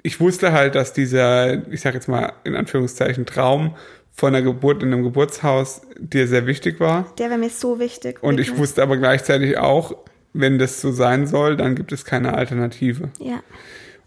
ich 0.03 0.19
wusste 0.19 0.51
halt, 0.51 0.75
dass 0.75 0.93
dieser, 0.93 1.67
ich 1.71 1.81
sag 1.81 1.93
jetzt 1.93 2.07
mal 2.07 2.33
in 2.43 2.55
Anführungszeichen, 2.55 3.25
Traum 3.25 3.75
von 4.11 4.33
der 4.33 4.43
Geburt 4.43 4.83
in 4.83 4.93
einem 4.93 5.03
Geburtshaus 5.03 5.81
dir 5.97 6.27
sehr 6.27 6.45
wichtig 6.45 6.79
war. 6.79 7.11
Der 7.17 7.29
wäre 7.29 7.39
mir 7.39 7.49
so 7.49 7.79
wichtig. 7.79 8.21
Und 8.21 8.39
ich 8.39 8.47
wirklich. 8.47 8.61
wusste 8.61 8.83
aber 8.83 8.97
gleichzeitig 8.97 9.57
auch, 9.57 9.95
wenn 10.33 10.59
das 10.59 10.81
so 10.81 10.91
sein 10.91 11.25
soll, 11.25 11.57
dann 11.57 11.75
gibt 11.75 11.91
es 11.91 12.05
keine 12.05 12.35
Alternative. 12.35 13.09
Ja. 13.19 13.41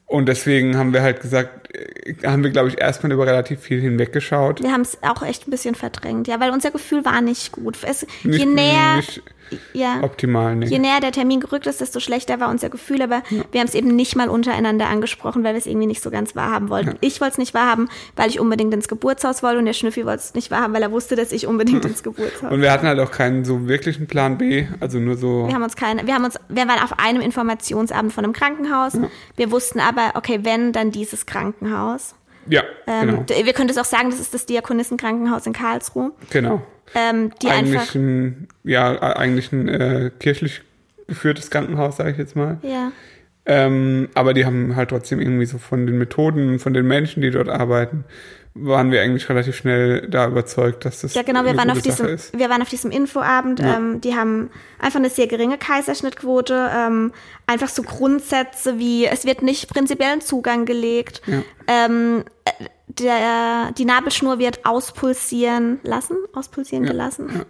Und 0.06 0.28
deswegen 0.28 0.76
haben 0.76 0.92
wir 0.92 1.02
halt 1.02 1.20
gesagt, 1.20 1.65
haben 2.24 2.42
wir, 2.42 2.50
glaube 2.50 2.68
ich, 2.68 2.80
erstmal 2.80 3.12
über 3.12 3.26
relativ 3.26 3.60
viel 3.60 3.80
hinweggeschaut. 3.80 4.62
Wir 4.62 4.72
haben 4.72 4.82
es 4.82 4.98
auch 5.02 5.22
echt 5.22 5.46
ein 5.46 5.50
bisschen 5.50 5.74
verdrängt, 5.74 6.28
ja, 6.28 6.40
weil 6.40 6.50
unser 6.50 6.70
Gefühl 6.70 7.04
war 7.04 7.20
nicht 7.20 7.52
gut. 7.52 7.78
Es, 7.82 8.06
Nicht, 8.22 8.38
je 8.40 8.46
näher, 8.46 8.96
nicht 8.96 9.22
ja, 9.72 10.02
optimal, 10.02 10.56
nee. 10.56 10.66
je 10.66 10.78
näher 10.78 11.00
der 11.00 11.12
Termin 11.12 11.40
gerückt 11.40 11.66
ist, 11.66 11.80
desto 11.80 12.00
schlechter 12.00 12.40
war 12.40 12.50
unser 12.50 12.68
Gefühl. 12.68 13.02
Aber 13.02 13.22
wir 13.52 13.60
haben 13.60 13.68
es 13.68 13.74
eben 13.74 13.94
nicht 13.94 14.16
mal 14.16 14.28
untereinander 14.28 14.88
angesprochen, 14.88 15.44
weil 15.44 15.54
wir 15.54 15.58
es 15.58 15.66
irgendwie 15.66 15.86
nicht 15.86 16.02
so 16.02 16.10
ganz 16.10 16.34
wahrhaben 16.34 16.68
wollten. 16.68 16.96
Ich 17.00 17.20
wollte 17.20 17.32
es 17.32 17.38
nicht 17.38 17.54
wahrhaben, 17.54 17.88
weil 18.16 18.28
ich 18.28 18.40
unbedingt 18.40 18.72
ins 18.74 18.88
Geburtshaus 18.88 19.42
wollte 19.42 19.58
und 19.58 19.66
der 19.66 19.72
Schnüffi 19.72 20.04
wollte 20.04 20.22
es 20.24 20.34
nicht 20.34 20.50
wahrhaben, 20.50 20.74
weil 20.74 20.82
er 20.82 20.90
wusste, 20.90 21.16
dass 21.16 21.32
ich 21.32 21.46
unbedingt 21.46 21.84
ins 21.84 22.02
Geburtshaus. 22.02 22.50
Und 22.50 22.60
wir 22.60 22.72
hatten 22.72 22.86
halt 22.86 22.98
auch 22.98 23.10
keinen 23.10 23.44
so 23.44 23.68
wirklichen 23.68 24.06
Plan 24.06 24.38
B, 24.38 24.66
also 24.80 24.98
nur 24.98 25.16
so. 25.16 25.46
Wir 25.46 25.54
haben 25.54 25.62
uns 25.62 25.76
keine, 25.76 26.06
wir 26.06 26.14
haben 26.14 26.24
uns, 26.24 26.36
wir 26.48 26.66
waren 26.66 26.82
auf 26.82 26.98
einem 26.98 27.20
Informationsabend 27.20 28.12
von 28.12 28.24
einem 28.24 28.32
Krankenhaus. 28.32 28.94
Wir 29.36 29.50
wussten 29.50 29.80
aber, 29.80 30.12
okay, 30.14 30.40
wenn, 30.42 30.72
dann 30.72 30.90
dieses 30.90 31.26
Krankenhaus. 31.26 31.65
Ja, 32.48 32.62
Ähm, 32.86 33.24
genau. 33.26 33.44
Wir 33.44 33.52
können 33.52 33.68
es 33.68 33.78
auch 33.78 33.84
sagen, 33.84 34.10
das 34.10 34.20
ist 34.20 34.32
das 34.32 34.46
Diakonissenkrankenhaus 34.46 35.46
in 35.46 35.52
Karlsruhe. 35.52 36.12
Genau. 36.30 36.62
Ähm, 36.94 37.32
die 37.42 37.48
eigentlich 37.48 37.80
einfach, 37.80 37.94
ein, 37.96 38.48
ja, 38.62 39.00
eigentlich 39.00 39.52
ein 39.52 39.68
äh, 39.68 40.10
kirchlich 40.20 40.62
geführtes 41.08 41.50
Krankenhaus, 41.50 41.96
sage 41.96 42.12
ich 42.12 42.18
jetzt 42.18 42.36
mal. 42.36 42.58
ja. 42.62 42.92
Ähm, 43.48 44.08
aber 44.14 44.34
die 44.34 44.44
haben 44.44 44.74
halt 44.74 44.88
trotzdem 44.88 45.20
irgendwie 45.20 45.46
so 45.46 45.58
von 45.58 45.86
den 45.86 45.98
Methoden, 45.98 46.58
von 46.58 46.74
den 46.74 46.84
Menschen, 46.84 47.22
die 47.22 47.30
dort 47.30 47.48
arbeiten, 47.48 48.04
waren 48.58 48.90
wir 48.90 49.02
eigentlich 49.02 49.28
relativ 49.28 49.56
schnell 49.56 50.08
da 50.08 50.26
überzeugt, 50.26 50.84
dass 50.84 51.00
das 51.00 51.14
Ja, 51.14 51.22
genau, 51.22 51.44
wir 51.44 51.56
waren, 51.56 51.70
auf 51.70 51.82
diesem, 51.82 52.06
ist. 52.06 52.36
wir 52.36 52.48
waren 52.48 52.62
auf 52.62 52.68
diesem 52.68 52.90
Infoabend. 52.90 53.60
Ähm, 53.60 54.00
die 54.00 54.14
haben 54.14 54.50
einfach 54.78 54.98
eine 54.98 55.10
sehr 55.10 55.26
geringe 55.26 55.58
Kaiserschnittquote. 55.58 56.70
Ähm, 56.74 57.12
einfach 57.46 57.68
so 57.68 57.82
Grundsätze 57.82 58.78
wie, 58.78 59.06
es 59.06 59.24
wird 59.24 59.42
nicht 59.42 59.68
prinzipiellen 59.68 60.20
Zugang 60.20 60.64
gelegt. 60.64 61.22
Ja. 61.26 61.42
Ähm, 61.66 62.24
äh, 62.44 62.50
der, 62.88 63.72
die 63.76 63.84
Nabelschnur 63.84 64.38
wird 64.38 64.64
auspulsieren 64.64 65.80
lassen, 65.82 66.16
auspulsieren 66.32 66.84
gelassen. 66.84 67.44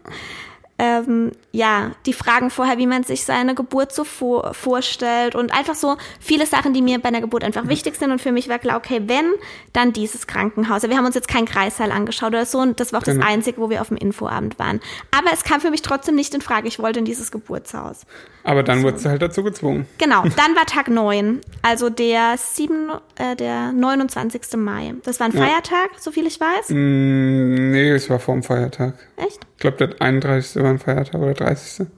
Ähm, 0.78 1.32
ja, 1.52 1.92
die 2.04 2.12
fragen 2.12 2.50
vorher, 2.50 2.76
wie 2.76 2.86
man 2.86 3.02
sich 3.02 3.24
seine 3.24 3.54
Geburt 3.54 3.92
so 3.92 4.04
vor, 4.04 4.52
vorstellt 4.52 5.34
und 5.34 5.50
einfach 5.50 5.74
so 5.74 5.96
viele 6.20 6.44
Sachen, 6.44 6.74
die 6.74 6.82
mir 6.82 6.98
bei 6.98 7.08
einer 7.08 7.22
Geburt 7.22 7.44
einfach 7.44 7.66
wichtig 7.68 7.96
sind. 7.96 8.10
Und 8.10 8.20
für 8.20 8.30
mich 8.30 8.48
war 8.50 8.58
klar, 8.58 8.76
okay, 8.76 9.00
wenn, 9.06 9.32
dann 9.72 9.94
dieses 9.94 10.26
Krankenhaus. 10.26 10.82
Wir 10.82 10.96
haben 10.98 11.06
uns 11.06 11.14
jetzt 11.14 11.28
keinen 11.28 11.46
Kreissaal 11.46 11.90
angeschaut 11.92 12.28
oder 12.28 12.44
so 12.44 12.58
und 12.58 12.78
das 12.78 12.92
war 12.92 13.00
auch 13.00 13.04
Genau. 13.04 13.20
das 13.20 13.26
Einzige, 13.32 13.58
wo 13.60 13.70
wir 13.70 13.80
auf 13.80 13.88
dem 13.88 13.96
Infoabend 13.96 14.58
waren. 14.58 14.80
Aber 15.16 15.32
es 15.32 15.44
kam 15.44 15.60
für 15.62 15.70
mich 15.70 15.80
trotzdem 15.80 16.14
nicht 16.14 16.34
in 16.34 16.42
Frage. 16.42 16.68
Ich 16.68 16.78
wollte 16.78 16.98
in 16.98 17.04
dieses 17.06 17.30
Geburtshaus. 17.30 18.02
Aber 18.46 18.62
dann 18.62 18.84
wurdest 18.84 19.04
du 19.04 19.08
halt 19.08 19.20
dazu 19.20 19.42
gezwungen. 19.42 19.86
Genau, 19.98 20.22
dann 20.36 20.54
war 20.54 20.66
Tag 20.66 20.88
9, 20.88 21.40
also 21.62 21.90
der, 21.90 22.36
7, 22.36 22.90
äh, 23.16 23.34
der 23.34 23.72
29. 23.72 24.56
Mai. 24.56 24.94
Das 25.02 25.18
war 25.18 25.26
ein 25.26 25.32
Feiertag, 25.32 25.90
so 25.98 26.12
viel 26.12 26.26
ich 26.28 26.38
weiß. 26.40 26.70
Mm, 26.70 27.72
nee, 27.72 27.90
es 27.90 28.08
war 28.08 28.20
vor 28.20 28.34
dem 28.34 28.44
Feiertag. 28.44 28.94
Echt? 29.16 29.40
Ich 29.56 29.60
glaube, 29.60 29.78
der 29.78 30.00
31. 30.00 30.62
war 30.62 30.70
ein 30.70 30.78
Feiertag 30.78 31.20
oder 31.20 31.34
30. 31.34 31.88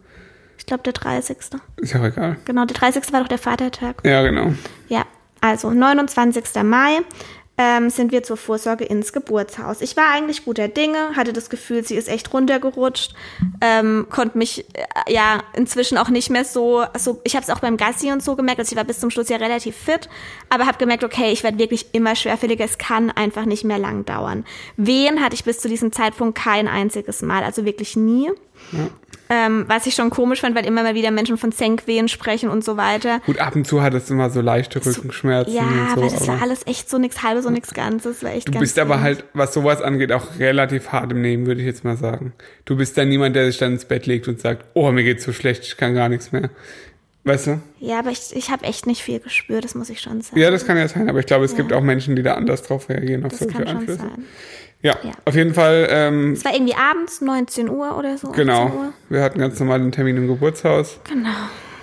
Ich 0.56 0.64
glaube, 0.64 0.82
der 0.84 0.94
30. 0.94 1.36
Ist 1.76 1.92
ja 1.92 2.00
auch 2.00 2.04
egal. 2.04 2.38
Genau, 2.46 2.64
der 2.64 2.76
30. 2.78 3.12
war 3.12 3.20
doch 3.20 3.28
der 3.28 3.38
Vatertag. 3.38 4.02
Ja, 4.04 4.22
genau. 4.22 4.54
Ja, 4.88 5.04
also 5.42 5.70
29. 5.70 6.62
Mai 6.64 7.00
ähm, 7.58 7.90
sind 7.90 8.12
wir 8.12 8.22
zur 8.22 8.36
Vorsorge 8.36 8.84
ins 8.84 9.12
Geburtshaus. 9.12 9.80
Ich 9.80 9.96
war 9.96 10.10
eigentlich 10.12 10.44
guter 10.44 10.68
Dinge, 10.68 11.16
hatte 11.16 11.32
das 11.32 11.50
Gefühl, 11.50 11.84
sie 11.84 11.96
ist 11.96 12.08
echt 12.08 12.32
runtergerutscht, 12.32 13.14
ähm, 13.60 14.06
konnte 14.10 14.38
mich 14.38 14.64
äh, 14.74 15.12
ja 15.12 15.42
inzwischen 15.54 15.98
auch 15.98 16.08
nicht 16.08 16.30
mehr 16.30 16.44
so, 16.44 16.84
so 16.96 17.20
ich 17.24 17.34
habe 17.34 17.42
es 17.42 17.50
auch 17.50 17.58
beim 17.58 17.76
Gassi 17.76 18.12
und 18.12 18.22
so 18.22 18.36
gemerkt, 18.36 18.60
also 18.60 18.72
ich 18.72 18.76
war 18.76 18.84
bis 18.84 19.00
zum 19.00 19.10
Schluss 19.10 19.28
ja 19.28 19.38
relativ 19.38 19.76
fit, 19.76 20.08
aber 20.48 20.66
habe 20.66 20.78
gemerkt, 20.78 21.02
okay, 21.02 21.32
ich 21.32 21.42
werde 21.42 21.58
wirklich 21.58 21.86
immer 21.92 22.14
schwerfälliger, 22.14 22.64
es 22.64 22.78
kann 22.78 23.10
einfach 23.10 23.44
nicht 23.44 23.64
mehr 23.64 23.78
lang 23.78 24.04
dauern. 24.04 24.44
Wehen 24.76 25.20
hatte 25.20 25.34
ich 25.34 25.42
bis 25.42 25.58
zu 25.58 25.68
diesem 25.68 25.90
Zeitpunkt 25.90 26.38
kein 26.38 26.68
einziges 26.68 27.22
Mal, 27.22 27.42
also 27.42 27.64
wirklich 27.64 27.96
nie. 27.96 28.30
Ähm, 29.30 29.64
was 29.68 29.86
ich 29.86 29.94
schon 29.94 30.10
komisch 30.10 30.40
fand, 30.40 30.56
weil 30.56 30.64
immer 30.64 30.82
mal 30.82 30.94
wieder 30.94 31.10
Menschen 31.10 31.36
von 31.36 31.52
Senkwehen 31.52 32.08
sprechen 32.08 32.48
und 32.48 32.64
so 32.64 32.76
weiter. 32.76 33.20
Gut, 33.26 33.38
ab 33.38 33.54
und 33.56 33.66
zu 33.66 33.82
hattest 33.82 34.08
du 34.08 34.14
mal 34.14 34.30
so 34.30 34.40
leichte 34.40 34.84
Rückenschmerzen 34.84 35.54
Ja, 35.54 35.62
und 35.62 35.68
so. 35.94 36.00
aber 36.00 36.02
das 36.10 36.26
war 36.28 36.40
alles 36.42 36.66
echt 36.66 36.88
so 36.88 36.98
nichts 36.98 37.22
halbes 37.22 37.44
und 37.44 37.52
nichts 37.52 37.74
Ganzes. 37.74 38.22
War 38.22 38.32
echt 38.32 38.48
du 38.48 38.52
ganz 38.52 38.60
bist 38.62 38.78
aber 38.78 39.00
halt, 39.02 39.24
was 39.34 39.52
sowas 39.52 39.82
angeht, 39.82 40.12
auch 40.12 40.38
relativ 40.38 40.88
hart 40.92 41.12
im 41.12 41.20
Nehmen, 41.20 41.46
würde 41.46 41.60
ich 41.60 41.66
jetzt 41.66 41.84
mal 41.84 41.96
sagen. 41.96 42.32
Du 42.64 42.76
bist 42.76 42.96
dann 42.96 43.08
niemand, 43.10 43.36
der 43.36 43.46
sich 43.46 43.58
dann 43.58 43.72
ins 43.72 43.84
Bett 43.84 44.06
legt 44.06 44.28
und 44.28 44.40
sagt, 44.40 44.64
oh, 44.74 44.90
mir 44.92 45.04
geht's 45.04 45.24
so 45.24 45.32
schlecht, 45.32 45.64
ich 45.64 45.76
kann 45.76 45.94
gar 45.94 46.08
nichts 46.08 46.32
mehr. 46.32 46.48
Weißt 47.24 47.48
du? 47.48 47.60
Ja, 47.80 47.98
aber 47.98 48.10
ich, 48.10 48.34
ich 48.34 48.50
habe 48.50 48.64
echt 48.64 48.86
nicht 48.86 49.02
viel 49.02 49.20
gespürt, 49.20 49.62
das 49.64 49.74
muss 49.74 49.90
ich 49.90 50.00
schon 50.00 50.22
sagen. 50.22 50.40
Ja, 50.40 50.50
das 50.50 50.64
kann 50.66 50.78
ja 50.78 50.88
sein, 50.88 51.10
aber 51.10 51.18
ich 51.18 51.26
glaube, 51.26 51.44
es 51.44 51.54
gibt 51.54 51.74
auch 51.74 51.82
Menschen, 51.82 52.16
die 52.16 52.22
da 52.22 52.34
anders 52.34 52.62
drauf 52.62 52.88
reagieren 52.88 53.24
auf 53.24 53.30
das 53.32 53.40
solche 53.40 53.54
kann 53.54 53.66
schon 53.68 53.76
Einflüsse. 53.76 53.98
sein. 53.98 54.24
Ja, 54.80 54.96
Ja. 55.02 55.12
auf 55.24 55.34
jeden 55.34 55.54
Fall, 55.54 55.88
ähm, 55.90 56.32
Es 56.34 56.44
war 56.44 56.54
irgendwie 56.54 56.74
abends, 56.74 57.20
19 57.20 57.68
Uhr 57.68 57.96
oder 57.98 58.16
so. 58.16 58.28
18 58.28 58.46
genau. 58.46 58.66
Uhr. 58.66 58.92
Wir 59.08 59.22
hatten 59.22 59.38
ganz 59.40 59.58
normal 59.58 59.80
den 59.80 59.90
Termin 59.92 60.16
im 60.16 60.28
Geburtshaus. 60.28 61.00
Genau. 61.08 61.30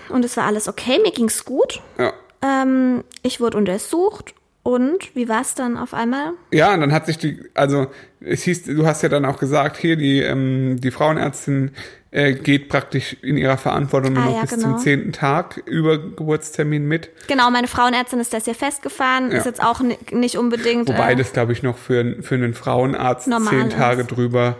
Und 0.09 0.23
es 0.23 0.37
war 0.37 0.45
alles 0.45 0.67
okay, 0.67 0.99
mir 1.03 1.11
ging's 1.11 1.43
gut. 1.45 1.81
Ja. 1.97 2.13
Ähm, 2.41 3.03
ich 3.21 3.41
wurde 3.41 3.57
untersucht 3.57 4.33
und 4.63 5.13
wie 5.15 5.27
war's 5.27 5.55
dann 5.55 5.77
auf 5.77 5.93
einmal? 5.93 6.33
Ja, 6.51 6.73
und 6.73 6.79
dann 6.81 6.93
hat 6.93 7.05
sich 7.05 7.17
die, 7.17 7.39
also 7.53 7.87
es 8.21 8.43
hieß, 8.43 8.63
du 8.65 8.85
hast 8.85 9.01
ja 9.03 9.09
dann 9.09 9.25
auch 9.25 9.39
gesagt, 9.39 9.77
hier 9.77 9.95
die, 9.97 10.21
ähm, 10.21 10.79
die 10.79 10.91
Frauenärztin 10.91 11.71
äh, 12.15 12.33
geht 12.33 12.69
praktisch 12.69 13.17
in 13.21 13.35
ihrer 13.35 13.57
Verantwortung 13.57 14.13
nur 14.13 14.23
Ah, 14.23 14.25
noch 14.27 14.35
ja, 14.35 14.41
bis 14.41 14.51
genau. 14.51 14.63
zum 14.69 14.77
zehnten 14.77 15.11
Tag 15.11 15.61
über 15.65 15.97
Geburtstermin 15.97 16.85
mit. 16.87 17.09
Genau, 17.27 17.51
meine 17.51 17.67
Frauenärztin 17.67 18.19
ist 18.21 18.33
das 18.33 18.45
ja 18.45 18.53
festgefahren, 18.53 19.31
Ja. 19.31 19.37
ist 19.39 19.45
jetzt 19.45 19.61
auch 19.61 19.81
ni- 19.81 19.97
nicht 20.11 20.37
unbedingt. 20.37 20.87
Wobei 20.87 21.11
äh, 21.11 21.15
das, 21.15 21.33
glaube 21.33 21.51
ich, 21.51 21.61
noch 21.61 21.77
für, 21.77 22.21
für 22.23 22.35
einen 22.35 22.53
Frauenarzt 22.53 23.25
zehn 23.49 23.69
Tage 23.69 24.01
ist. 24.03 24.11
drüber. 24.11 24.57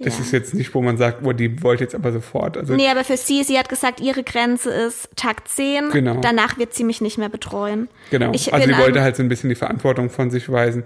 Das 0.00 0.16
Ja. 0.18 0.20
ist 0.24 0.32
jetzt 0.32 0.54
nicht, 0.54 0.74
wo 0.74 0.82
man 0.82 0.96
sagt, 0.96 1.24
oh, 1.24 1.32
die 1.32 1.62
wollte 1.62 1.82
jetzt 1.82 1.94
aber 1.94 2.12
sofort. 2.12 2.56
Also 2.56 2.74
Nee, 2.74 2.88
aber 2.88 3.02
für 3.04 3.16
sie, 3.16 3.42
sie 3.42 3.58
hat 3.58 3.68
gesagt, 3.68 4.00
ihre 4.00 4.22
Grenze 4.22 4.70
ist 4.70 5.08
Tag 5.16 5.48
10. 5.48 5.90
Genau. 5.90 6.20
Danach 6.20 6.56
wird 6.58 6.72
sie 6.74 6.84
mich 6.84 7.00
nicht 7.00 7.18
mehr 7.18 7.28
betreuen. 7.30 7.88
genau. 8.10 8.30
Ich 8.32 8.52
also 8.54 8.66
bin 8.66 8.76
die 8.76 8.80
wollte 8.82 9.00
halt 9.02 9.16
so 9.16 9.22
ein 9.24 9.28
bisschen 9.28 9.48
die 9.48 9.56
Verantwortung 9.56 10.10
von 10.10 10.30
sich 10.30 10.52
weisen, 10.52 10.84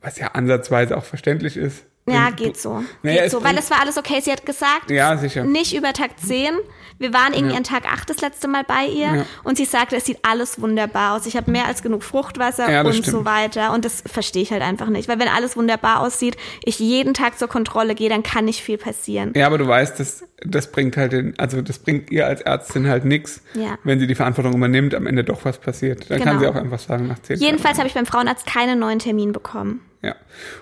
was 0.00 0.18
ja 0.18 0.28
ansatzweise 0.28 0.96
auch 0.96 1.04
verständlich 1.04 1.56
ist. 1.56 1.84
Ja, 2.06 2.30
geht 2.30 2.58
so. 2.60 2.82
Naja, 3.02 3.22
geht 3.22 3.30
so, 3.30 3.42
weil 3.42 3.56
es 3.56 3.70
war 3.70 3.80
alles 3.80 3.96
okay. 3.96 4.20
Sie 4.20 4.30
hat 4.30 4.44
gesagt, 4.44 4.90
Ja, 4.90 5.16
sicher. 5.16 5.44
nicht 5.44 5.74
über 5.74 5.92
Tag 5.92 6.18
10. 6.20 6.54
Wir 6.98 7.12
waren 7.12 7.34
irgendwie 7.34 7.56
an 7.56 7.64
Tag 7.64 7.84
8 7.92 8.08
das 8.08 8.20
letzte 8.20 8.46
Mal 8.48 8.62
bei 8.64 8.86
ihr 8.86 9.06
Ja. 9.16 9.26
und 9.42 9.56
sie 9.56 9.64
sagte, 9.64 9.96
es 9.96 10.04
sieht 10.04 10.18
alles 10.22 10.60
wunderbar 10.60 11.14
aus. 11.16 11.26
Ich 11.26 11.36
habe 11.36 11.50
mehr 11.50 11.66
als 11.66 11.82
genug 11.82 12.02
Fruchtwasser 12.04 12.70
Ja, 12.70 12.82
und 12.82 12.92
so 12.94 13.02
stimmt. 13.02 13.24
weiter. 13.24 13.72
Und 13.72 13.84
das 13.84 14.02
verstehe 14.06 14.42
ich 14.42 14.52
halt 14.52 14.62
einfach 14.62 14.88
nicht. 14.88 15.08
Weil 15.08 15.18
wenn 15.18 15.28
alles 15.28 15.56
wunderbar 15.56 16.00
aussieht, 16.00 16.36
ich 16.64 16.78
jeden 16.78 17.12
Tag 17.12 17.38
zur 17.38 17.48
Kontrolle 17.48 17.94
gehe, 17.94 18.08
dann 18.08 18.22
kann 18.22 18.44
nicht 18.44 18.62
viel 18.62 18.78
passieren. 18.78 19.32
Ja, 19.34 19.46
aber 19.46 19.58
du 19.58 19.66
weißt, 19.66 19.98
das, 19.98 20.24
das 20.44 20.70
bringt 20.70 20.96
halt 20.96 21.12
den, 21.12 21.34
also 21.38 21.60
das 21.62 21.78
bringt 21.78 22.10
ihr 22.10 22.26
als 22.26 22.40
Ärztin 22.42 22.88
halt 22.88 23.04
nichts, 23.04 23.42
Ja. 23.54 23.76
wenn 23.82 23.98
sie 23.98 24.06
die 24.06 24.14
Verantwortung 24.14 24.54
übernimmt, 24.54 24.94
am 24.94 25.06
Ende 25.06 25.24
doch 25.24 25.44
was 25.44 25.58
passiert. 25.58 26.10
Dann 26.10 26.20
kann 26.20 26.38
Genau. 26.38 26.40
sie 26.40 26.46
auch 26.46 26.54
einfach 26.62 26.78
sagen, 26.78 27.08
nach 27.08 27.18
zehn 27.18 27.38
Jedenfalls 27.38 27.78
habe 27.78 27.88
ich 27.88 27.94
beim 27.94 28.06
Frauenarzt 28.06 28.46
keinen 28.46 28.78
neuen 28.78 29.00
Termin 29.00 29.32
bekommen. 29.32 29.80
Ja. 30.02 30.14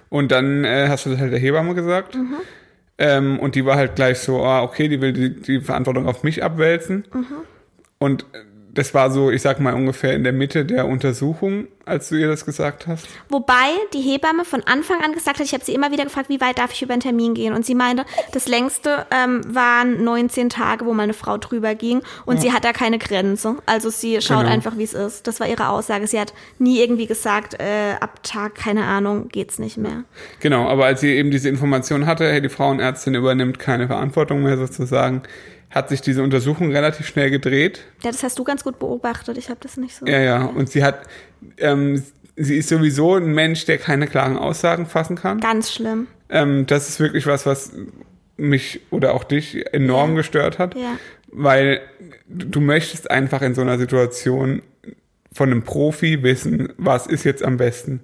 Und 0.09 0.33
dann 0.33 0.65
äh, 0.65 0.87
hast 0.89 1.05
du 1.05 1.11
das 1.11 1.19
halt 1.19 1.33
der 1.33 1.41
Hebamme 1.41 1.75
gesagt. 1.75 2.15
Mhm. 2.15 2.37
Ähm, 3.03 3.41
und 3.41 3.57
die 3.57 3.67
war 3.67 3.77
halt 3.77 3.97
gleich 3.97 4.21
so, 4.21 4.45
ah, 4.45 4.63
okay, 4.63 4.87
die 4.87 5.01
will 5.01 5.13
die, 5.13 5.35
die 5.35 5.61
Verantwortung 5.61 6.07
auf 6.07 6.23
mich 6.23 6.45
abwälzen. 6.45 7.05
Mhm. 7.13 7.27
Und 7.99 8.27
das 8.75 8.95
war 8.95 9.11
so, 9.11 9.31
ich 9.31 9.43
sag 9.43 9.61
mal, 9.61 9.75
ungefähr 9.75 10.15
in 10.15 10.25
der 10.25 10.33
Mitte 10.33 10.65
der 10.65 10.87
Untersuchung, 10.87 11.67
als 11.85 12.09
du 12.09 12.15
ihr 12.17 12.29
das 12.29 12.47
gesagt 12.47 12.87
hast. 12.87 13.07
Wobei 13.29 13.69
die 13.93 14.01
Hebamme 14.01 14.45
von 14.47 14.63
Anfang 14.65 15.03
an 15.03 15.13
gesagt 15.13 15.41
hat, 15.41 15.45
ich 15.45 15.53
habe 15.53 15.63
sie 15.65 15.75
immer 15.75 15.93
wieder 15.93 16.05
gefragt, 16.05 16.29
wie 16.31 16.41
weit 16.41 16.59
darf 16.59 16.73
ich 16.73 16.81
über 16.81 16.93
einen 16.95 17.03
Termin 17.03 17.35
gehen? 17.35 17.53
Und 17.53 17.67
sie 17.67 17.75
meinte, 17.75 18.05
das 18.33 18.49
längste 18.49 19.05
ähm, 19.11 19.43
waren 19.53 20.03
19 20.05 20.49
Tage, 20.49 20.87
wo 20.87 20.95
meine 20.95 21.13
Frau 21.13 21.37
drüber 21.37 21.75
ging. 21.75 22.01
Und 22.25 22.41
sie 22.41 22.53
hat 22.53 22.65
da 22.65 22.73
keine 22.73 22.99
Grenze. 22.99 23.57
Also 23.67 23.91
sie 23.91 24.21
schaut 24.23 24.41
Genau. 24.43 24.53
einfach, 24.53 24.79
wie 24.79 24.85
es 24.85 24.95
ist. 24.95 25.27
Das 25.27 25.39
war 25.41 25.49
ihre 25.49 25.69
Aussage. 25.69 26.07
Sie 26.07 26.19
hat 26.19 26.33
nie 26.59 26.81
irgendwie 26.81 27.07
gesagt, 27.07 27.61
äh, 27.61 27.95
ab 28.01 28.23
Tag, 28.23 28.55
keine 28.55 28.85
Ahnung, 28.85 29.29
geht's 29.29 29.59
nicht 29.59 29.77
mehr. 29.77 30.05
Genau, 30.41 30.69
aber 30.69 30.87
als 30.87 31.01
sie 31.03 31.09
eben 31.15 31.31
diese 31.31 31.49
Information 31.49 32.07
hatte, 32.07 32.31
hey, 32.31 32.41
die 32.41 32.49
Frauenärztin 32.49 33.15
übernimmt 33.15 33.59
keine 33.59 33.87
Verantwortung 33.89 34.43
mehr 34.43 34.57
sozusagen, 34.57 35.23
hat 35.73 35.89
sich 35.89 36.01
diese 36.01 36.23
Untersuchung 36.23 36.71
relativ 36.71 37.07
schnell 37.07 37.31
gedreht. 37.31 37.81
Ja, 38.03 38.11
das 38.11 38.23
hast 38.23 38.39
du 38.39 38.45
ganz 38.45 38.63
gut 38.63 38.79
beobachtet. 38.79 39.37
Ich 39.39 39.49
habe 39.49 39.59
das 39.63 39.77
nicht 39.77 39.95
so. 39.97 40.07
Ja, 40.07 40.21
ja. 40.21 40.45
Und 40.45 40.71
sie 40.71 40.85
hat, 40.85 41.03
ähm, 41.59 42.03
sie 42.37 42.57
ist 42.57 42.69
sowieso 42.69 43.15
ein 43.17 43.33
Mensch, 43.33 43.65
der 43.65 43.79
keine 43.79 44.07
klaren 44.07 44.37
Aussagen 44.37 44.87
fassen 44.87 45.17
kann. 45.17 45.41
Ganz 45.41 45.73
schlimm. 45.73 46.07
Ähm, 46.29 46.67
das 46.67 46.89
ist 46.89 47.01
wirklich 47.01 47.27
was, 47.27 47.47
was 47.47 47.73
mich 48.37 48.81
oder 48.91 49.15
auch 49.15 49.25
dich 49.25 49.73
enorm 49.75 50.11
Ja. 50.11 50.17
gestört 50.17 50.59
hat, 50.59 50.75
Ja. 50.75 50.97
weil 51.29 51.81
du 52.29 52.61
möchtest 52.61 53.11
einfach 53.11 53.43
in 53.43 53.55
so 53.55 53.61
einer 53.63 53.79
Situation 53.79 54.63
von 55.33 55.51
einem 55.51 55.63
Profi 55.63 56.23
wissen, 56.23 56.73
was 56.77 57.07
ist 57.07 57.25
jetzt 57.25 57.43
am 57.43 57.57
besten. 57.57 58.01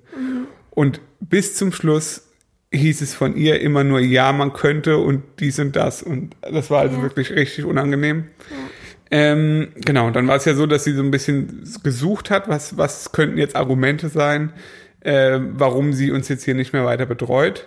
Und 0.70 1.00
bis 1.20 1.54
zum 1.56 1.72
Schluss 1.72 2.27
hieß 2.72 3.00
es 3.00 3.14
von 3.14 3.36
ihr 3.36 3.60
immer 3.60 3.84
nur, 3.84 4.00
ja, 4.00 4.32
man 4.32 4.52
könnte 4.52 4.98
und 4.98 5.22
dies 5.40 5.58
und 5.58 5.74
das. 5.76 6.02
Und 6.02 6.36
das 6.42 6.70
war 6.70 6.80
also 6.80 6.96
Ja. 6.96 7.02
wirklich 7.02 7.30
richtig 7.30 7.64
unangenehm. 7.64 8.24
Ähm, 9.10 9.68
genau, 9.76 10.10
dann 10.10 10.28
war 10.28 10.36
es 10.36 10.44
ja 10.44 10.54
so, 10.54 10.66
dass 10.66 10.84
sie 10.84 10.92
so 10.92 11.02
ein 11.02 11.10
bisschen 11.10 11.64
gesucht 11.82 12.30
hat, 12.30 12.48
was, 12.48 12.76
was 12.76 13.12
könnten 13.12 13.38
jetzt 13.38 13.56
Argumente 13.56 14.10
sein, 14.10 14.52
äh, 15.00 15.38
warum 15.54 15.94
sie 15.94 16.10
uns 16.10 16.28
jetzt 16.28 16.44
hier 16.44 16.54
nicht 16.54 16.74
mehr 16.74 16.84
weiter 16.84 17.06
betreut. 17.06 17.66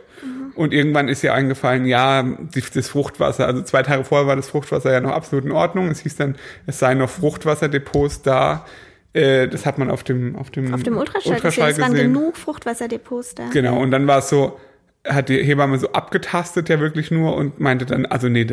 Und 0.54 0.74
irgendwann 0.74 1.08
ist 1.08 1.24
ihr 1.24 1.34
eingefallen, 1.34 1.86
ja, 1.86 2.22
die, 2.24 2.62
das 2.74 2.90
Fruchtwasser, 2.90 3.48
also 3.48 3.64
zwei 3.64 3.82
Tage 3.84 4.04
vorher 4.04 4.28
war 4.28 4.36
das 4.36 4.50
Fruchtwasser 4.50 4.92
ja 4.92 5.00
noch 5.00 5.14
absolut 5.14 5.46
in 5.46 5.52
Ordnung. 5.52 5.88
Es 5.88 6.02
hieß 6.02 6.18
dann, 6.18 6.36
es 6.68 6.78
seien 6.78 7.00
noch 7.00 7.10
Fruchtwasserdepots 7.10 8.22
da. 8.22 8.66
Äh, 9.14 9.48
das 9.48 9.66
hat 9.66 9.78
man 9.78 9.90
auf 9.90 10.04
dem, 10.04 10.36
auf 10.36 10.52
dem, 10.52 10.74
Auf 10.74 10.84
dem 10.84 10.98
Ultraschall, 10.98 11.40
gesehen. 11.40 11.68
Es 11.70 11.80
waren 11.80 11.94
genug 11.96 12.38
Fruchtwasserdepots 12.38 13.34
da. 13.36 13.50
Genau, 13.52 13.80
und 13.82 13.92
dann 13.92 14.06
war 14.08 14.20
es 14.20 14.30
so, 14.30 14.60
hat 15.08 15.30
die 15.30 15.44
Hebamme 15.44 15.80
so 15.80 15.92
abgetastet 15.94 16.70
ja 16.70 16.80
wirklich 16.80 17.10
nur 17.12 17.36
und 17.36 17.60
meinte 17.60 17.86
dann, 17.86 18.06
also 18.06 18.30
nee, 18.30 18.46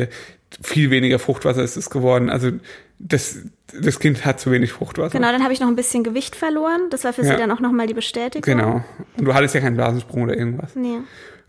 viel 0.63 0.89
weniger 0.89 1.19
Fruchtwasser 1.19 1.63
ist 1.63 1.77
es 1.77 1.89
geworden. 1.89 2.29
Also 2.29 2.51
das, 2.97 3.43
das 3.79 3.99
Kind 3.99 4.25
hat 4.25 4.39
zu 4.39 4.51
wenig 4.51 4.71
Fruchtwasser. 4.71 5.17
Genau, 5.17 5.31
dann 5.31 5.43
habe 5.43 5.53
ich 5.53 5.59
noch 5.59 5.67
ein 5.67 5.75
bisschen 5.75 6.03
Gewicht 6.03 6.35
verloren. 6.35 6.89
Das 6.89 7.03
war 7.03 7.13
für 7.13 7.21
Ja. 7.23 7.31
sie 7.33 7.37
dann 7.37 7.51
auch 7.51 7.59
nochmal 7.59 7.87
die 7.87 7.93
Bestätigung. 7.93 8.41
Genau. 8.57 8.83
Und 9.17 9.25
du 9.25 9.33
hattest 9.33 9.53
ja 9.55 9.61
keinen 9.61 9.75
Blasensprung 9.75 10.23
oder 10.23 10.35
irgendwas. 10.35 10.75
Nee. 10.75 10.97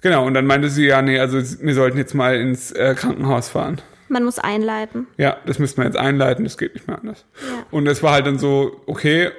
Genau, 0.02 0.26
und 0.26 0.34
dann 0.34 0.46
meinte 0.46 0.68
sie, 0.70 0.86
ja, 0.86 1.02
nee, 1.02 1.18
also 1.18 1.38
wir 1.38 1.74
sollten 1.74 1.98
jetzt 1.98 2.14
mal 2.14 2.36
ins 2.36 2.72
äh, 2.72 2.94
Krankenhaus 2.94 3.48
fahren. 3.50 3.80
Man 4.08 4.24
muss 4.24 4.38
einleiten. 4.38 5.06
Ja, 5.18 5.36
das 5.46 5.58
müssen 5.58 5.76
wir 5.78 5.84
jetzt 5.84 5.96
einleiten, 5.96 6.44
das 6.44 6.58
geht 6.58 6.74
nicht 6.74 6.88
mehr 6.88 6.98
anders. 6.98 7.24
Ja. 7.42 7.64
Und 7.70 7.86
es 7.86 8.02
war 8.02 8.12
halt 8.12 8.26
dann 8.26 8.38
so, 8.38 8.80
okay, 8.86 9.30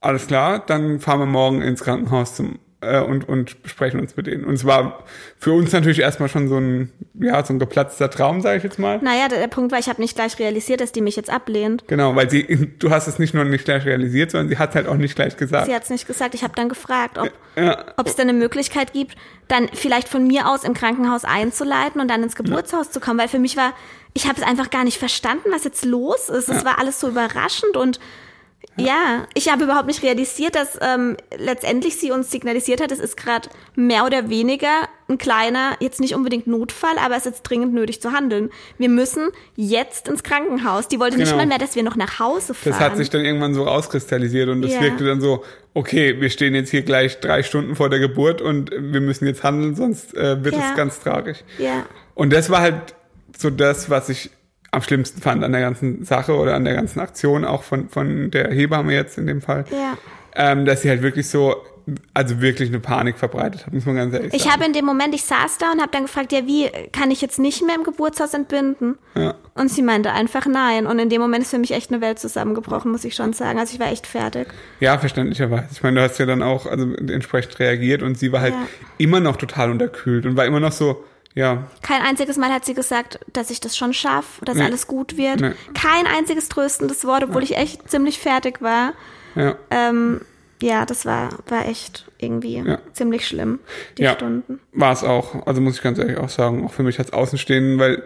alles 0.00 0.26
klar, 0.26 0.64
dann 0.66 1.00
fahren 1.00 1.20
wir 1.20 1.26
morgen 1.26 1.62
ins 1.62 1.82
Krankenhaus 1.84 2.34
zum 2.34 2.58
äh, 2.80 3.00
und, 3.00 3.28
und 3.28 3.62
besprechen 3.62 4.00
uns 4.00 4.16
mit 4.16 4.26
denen. 4.26 4.44
Und 4.44 4.54
es 4.54 4.64
war 4.64 5.04
für 5.38 5.52
uns 5.52 5.72
natürlich 5.72 6.00
erstmal 6.00 6.28
schon 6.28 6.48
so 6.48 6.56
ein, 6.56 6.90
ja, 7.14 7.44
so 7.44 7.52
ein 7.52 7.58
geplatzter 7.58 8.10
Traum, 8.10 8.40
sage 8.40 8.58
ich 8.58 8.62
jetzt 8.62 8.78
mal. 8.78 8.98
Naja, 9.02 9.28
der, 9.28 9.38
der 9.38 9.48
Punkt 9.48 9.72
war, 9.72 9.78
ich 9.78 9.88
habe 9.88 10.00
nicht 10.00 10.14
gleich 10.14 10.38
realisiert, 10.38 10.80
dass 10.80 10.92
die 10.92 11.00
mich 11.00 11.16
jetzt 11.16 11.30
ablehnt. 11.30 11.84
Genau, 11.88 12.16
weil 12.16 12.30
sie, 12.30 12.70
du 12.78 12.90
hast 12.90 13.06
es 13.06 13.18
nicht 13.18 13.34
nur 13.34 13.44
nicht 13.44 13.64
gleich 13.64 13.84
realisiert, 13.84 14.30
sondern 14.30 14.48
sie 14.48 14.58
hat 14.58 14.74
halt 14.74 14.86
auch 14.86 14.96
nicht 14.96 15.14
gleich 15.14 15.36
gesagt. 15.36 15.66
Sie 15.66 15.74
hat 15.74 15.82
es 15.84 15.90
nicht 15.90 16.06
gesagt. 16.06 16.34
Ich 16.34 16.42
habe 16.42 16.54
dann 16.54 16.68
gefragt, 16.68 17.18
ob 17.18 17.30
Ja, 17.56 17.84
ob 17.96 18.06
es 18.06 18.16
denn 18.16 18.28
eine 18.28 18.38
Möglichkeit 18.38 18.92
gibt, 18.92 19.16
dann 19.48 19.68
vielleicht 19.72 20.08
von 20.08 20.26
mir 20.26 20.48
aus 20.48 20.64
im 20.64 20.74
Krankenhaus 20.74 21.24
einzuleiten 21.24 22.00
und 22.00 22.08
dann 22.08 22.22
ins 22.22 22.36
Geburtshaus 22.36 22.90
zu 22.90 23.00
kommen, 23.00 23.18
weil 23.18 23.28
für 23.28 23.38
mich 23.38 23.56
war, 23.56 23.74
ich 24.14 24.26
habe 24.26 24.40
es 24.40 24.46
einfach 24.46 24.70
gar 24.70 24.84
nicht 24.84 24.98
verstanden, 24.98 25.50
was 25.50 25.64
jetzt 25.64 25.84
los 25.84 26.28
ist. 26.28 26.48
Es 26.48 26.64
war 26.64 26.78
alles 26.78 27.00
so 27.00 27.08
überraschend 27.08 27.76
und 27.76 28.00
ja, 28.76 29.26
ich 29.34 29.50
habe 29.50 29.64
überhaupt 29.64 29.86
nicht 29.88 30.02
realisiert, 30.02 30.54
dass 30.54 30.78
ähm, 30.80 31.16
letztendlich 31.36 31.96
sie 31.98 32.12
uns 32.12 32.30
signalisiert 32.30 32.80
hat, 32.80 32.90
es 32.92 32.98
ist 32.98 33.16
gerade 33.16 33.48
mehr 33.74 34.06
oder 34.06 34.30
weniger 34.30 34.88
ein 35.08 35.18
kleiner, 35.18 35.76
jetzt 35.80 36.00
nicht 36.00 36.14
unbedingt 36.14 36.46
Notfall, 36.46 36.96
aber 37.04 37.14
es 37.16 37.26
ist 37.26 37.32
jetzt 37.32 37.42
dringend 37.42 37.74
nötig 37.74 38.00
zu 38.00 38.12
handeln. 38.12 38.48
Wir 38.78 38.88
müssen 38.88 39.30
jetzt 39.56 40.08
ins 40.08 40.22
Krankenhaus. 40.22 40.88
Die 40.88 41.00
wollte 41.00 41.16
nicht 41.18 41.26
Genau. 41.26 41.38
mal 41.42 41.46
mehr, 41.46 41.58
dass 41.58 41.74
wir 41.74 41.82
noch 41.82 41.96
nach 41.96 42.20
Hause 42.20 42.54
fahren. 42.54 42.72
das 42.72 42.80
hat 42.80 42.96
sich 42.96 43.10
dann 43.10 43.24
irgendwann 43.24 43.52
so 43.54 43.64
rauskristallisiert 43.64 44.48
und 44.48 44.64
es 44.64 44.72
Ja. 44.74 44.80
wirkte 44.80 45.04
dann 45.04 45.20
so, 45.20 45.44
okay, 45.74 46.20
wir 46.20 46.30
stehen 46.30 46.54
jetzt 46.54 46.70
hier 46.70 46.82
gleich 46.82 47.20
drei 47.20 47.42
Stunden 47.42 47.74
vor 47.76 47.90
der 47.90 47.98
Geburt 47.98 48.40
und 48.40 48.70
wir 48.70 49.00
müssen 49.00 49.26
jetzt 49.26 49.42
handeln, 49.42 49.74
sonst 49.74 50.14
äh, 50.14 50.42
wird 50.44 50.54
Ja. 50.54 50.70
es 50.70 50.76
ganz 50.76 51.00
tragisch. 51.00 51.38
ja. 51.58 51.84
Und 52.14 52.32
das 52.32 52.48
war 52.50 52.60
halt 52.60 52.94
so 53.36 53.50
das, 53.50 53.90
was 53.90 54.08
ich 54.10 54.30
am 54.72 54.82
schlimmsten 54.82 55.20
fand 55.20 55.42
an 55.44 55.52
der 55.52 55.60
ganzen 55.60 56.04
Sache 56.04 56.34
oder 56.36 56.54
an 56.54 56.64
der 56.64 56.74
ganzen 56.74 57.00
Aktion, 57.00 57.44
auch 57.44 57.62
von, 57.62 57.88
von 57.88 58.30
der 58.30 58.50
Hebamme 58.52 58.94
jetzt 58.94 59.18
in 59.18 59.26
dem 59.26 59.40
Fall. 59.42 59.64
Ja. 59.72 59.96
Ähm, 60.36 60.64
dass 60.64 60.82
sie 60.82 60.88
halt 60.88 61.02
wirklich 61.02 61.28
so, 61.28 61.56
also 62.14 62.40
wirklich 62.40 62.68
eine 62.68 62.78
Panik 62.78 63.18
verbreitet 63.18 63.66
hat, 63.66 63.74
muss 63.74 63.84
man 63.84 63.96
ganz 63.96 64.14
ehrlich 64.14 64.32
Ich 64.32 64.42
sagen. 64.42 64.52
habe 64.54 64.64
in 64.66 64.72
dem 64.72 64.84
Moment, 64.84 65.12
ich 65.12 65.24
saß 65.24 65.58
da 65.58 65.72
und 65.72 65.80
habe 65.80 65.90
dann 65.90 66.02
gefragt, 66.02 66.30
ja, 66.30 66.46
wie 66.46 66.68
kann 66.92 67.10
ich 67.10 67.20
jetzt 67.20 67.40
nicht 67.40 67.66
mehr 67.66 67.74
im 67.74 67.82
Geburtshaus 67.82 68.32
entbinden? 68.32 68.96
Ja. 69.16 69.34
Und 69.54 69.72
sie 69.72 69.82
meinte 69.82 70.12
einfach 70.12 70.46
nein. 70.46 70.86
Und 70.86 71.00
in 71.00 71.08
dem 71.08 71.20
Moment 71.20 71.42
ist 71.42 71.50
für 71.50 71.58
mich 71.58 71.72
echt 71.72 71.90
eine 71.90 72.00
Welt 72.00 72.20
zusammengebrochen, 72.20 72.92
muss 72.92 73.04
ich 73.04 73.16
schon 73.16 73.32
sagen. 73.32 73.58
Also 73.58 73.74
ich 73.74 73.80
war 73.80 73.90
echt 73.90 74.06
fertig. 74.06 74.46
Ja, 74.78 74.98
verständlicherweise. 74.98 75.66
Ich 75.72 75.82
meine, 75.82 75.96
du 75.98 76.06
hast 76.08 76.16
ja 76.18 76.26
dann 76.26 76.42
auch 76.42 76.66
also 76.66 76.94
entsprechend 76.94 77.58
reagiert 77.58 78.02
und 78.04 78.16
sie 78.16 78.30
war 78.30 78.40
halt 78.40 78.54
Ja. 78.54 78.66
immer 78.98 79.18
noch 79.18 79.36
total 79.36 79.72
unterkühlt 79.72 80.26
und 80.26 80.36
war 80.36 80.44
immer 80.44 80.60
noch 80.60 80.72
so, 80.72 81.04
ja, 81.34 81.64
Kein 81.82 82.02
einziges 82.02 82.36
Mal 82.36 82.52
hat 82.52 82.64
sie 82.64 82.74
gesagt, 82.74 83.20
dass 83.32 83.50
ich 83.50 83.60
das 83.60 83.76
schon 83.76 83.92
schaffe, 83.94 84.44
dass 84.44 84.56
Nee. 84.56 84.64
alles 84.64 84.86
gut 84.86 85.16
wird. 85.16 85.40
Nee. 85.40 85.52
Kein 85.74 86.06
einziges 86.06 86.48
tröstendes 86.48 87.04
Wort, 87.04 87.22
obwohl 87.24 87.42
ich 87.42 87.56
echt 87.56 87.90
ziemlich 87.90 88.18
fertig 88.18 88.60
war. 88.62 88.94
ja. 89.36 89.54
Ähm, 89.70 90.22
ja, 90.62 90.84
das 90.84 91.06
war, 91.06 91.30
war 91.48 91.66
echt 91.66 92.10
irgendwie 92.18 92.58
Ja. 92.58 92.78
ziemlich 92.92 93.26
schlimm, 93.26 93.60
die 93.96 94.02
Ja. 94.02 94.12
Stunden. 94.12 94.60
War 94.72 94.92
es 94.92 95.02
auch. 95.04 95.46
Also 95.46 95.60
muss 95.62 95.76
ich 95.76 95.82
ganz 95.82 95.98
ehrlich 95.98 96.18
auch 96.18 96.28
sagen, 96.28 96.66
auch 96.66 96.72
für 96.72 96.82
mich 96.82 96.98
als 96.98 97.12
Außenstehenden, 97.14 97.78
weil 97.78 98.02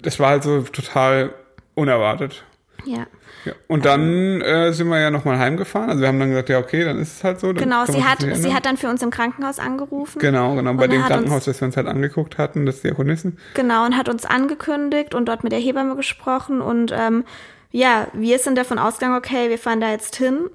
das 0.00 0.18
war 0.18 0.30
halt 0.30 0.44
so 0.44 0.62
total 0.62 1.34
unerwartet. 1.74 2.44
Ja. 2.88 3.06
Ja. 3.44 3.52
Und 3.68 3.84
dann 3.84 4.40
äh, 4.40 4.72
sind 4.72 4.88
wir 4.88 4.98
ja 5.00 5.10
nochmal 5.10 5.38
heimgefahren. 5.38 5.90
Also 5.90 6.00
wir 6.00 6.08
haben 6.08 6.18
dann 6.18 6.30
gesagt, 6.30 6.48
ja, 6.48 6.58
okay, 6.58 6.84
dann 6.84 6.98
ist 6.98 7.18
es 7.18 7.24
halt 7.24 7.38
so. 7.40 7.52
Genau, 7.52 7.84
sie 7.86 8.02
hat, 8.04 8.18
sie 8.34 8.52
hat 8.54 8.66
dann 8.66 8.76
für 8.76 8.88
uns 8.88 9.02
im 9.02 9.10
Krankenhaus 9.10 9.58
angerufen. 9.58 10.18
Genau, 10.18 10.54
genau. 10.56 10.74
Bei 10.74 10.88
dem 10.88 11.02
Krankenhaus, 11.02 11.36
uns- 11.36 11.44
das 11.46 11.60
wir 11.60 11.66
uns 11.66 11.76
halt 11.76 11.86
angeguckt 11.86 12.36
hatten, 12.38 12.66
das 12.66 12.82
Diakonissen. 12.82 13.38
Genau, 13.54 13.84
und 13.86 13.96
hat 13.96 14.08
uns 14.08 14.24
angekündigt 14.24 15.14
und 15.14 15.26
dort 15.26 15.44
mit 15.44 15.52
der 15.52 15.60
Hebamme 15.60 15.94
gesprochen 15.96 16.60
und 16.60 16.92
ähm, 16.96 17.24
ja, 17.70 18.06
wir 18.14 18.38
sind 18.38 18.56
davon 18.56 18.78
ausgegangen, 18.78 19.16
okay, 19.18 19.50
wir 19.50 19.58
fahren 19.58 19.80
da 19.80 19.90
jetzt 19.90 20.16
hin 20.16 20.48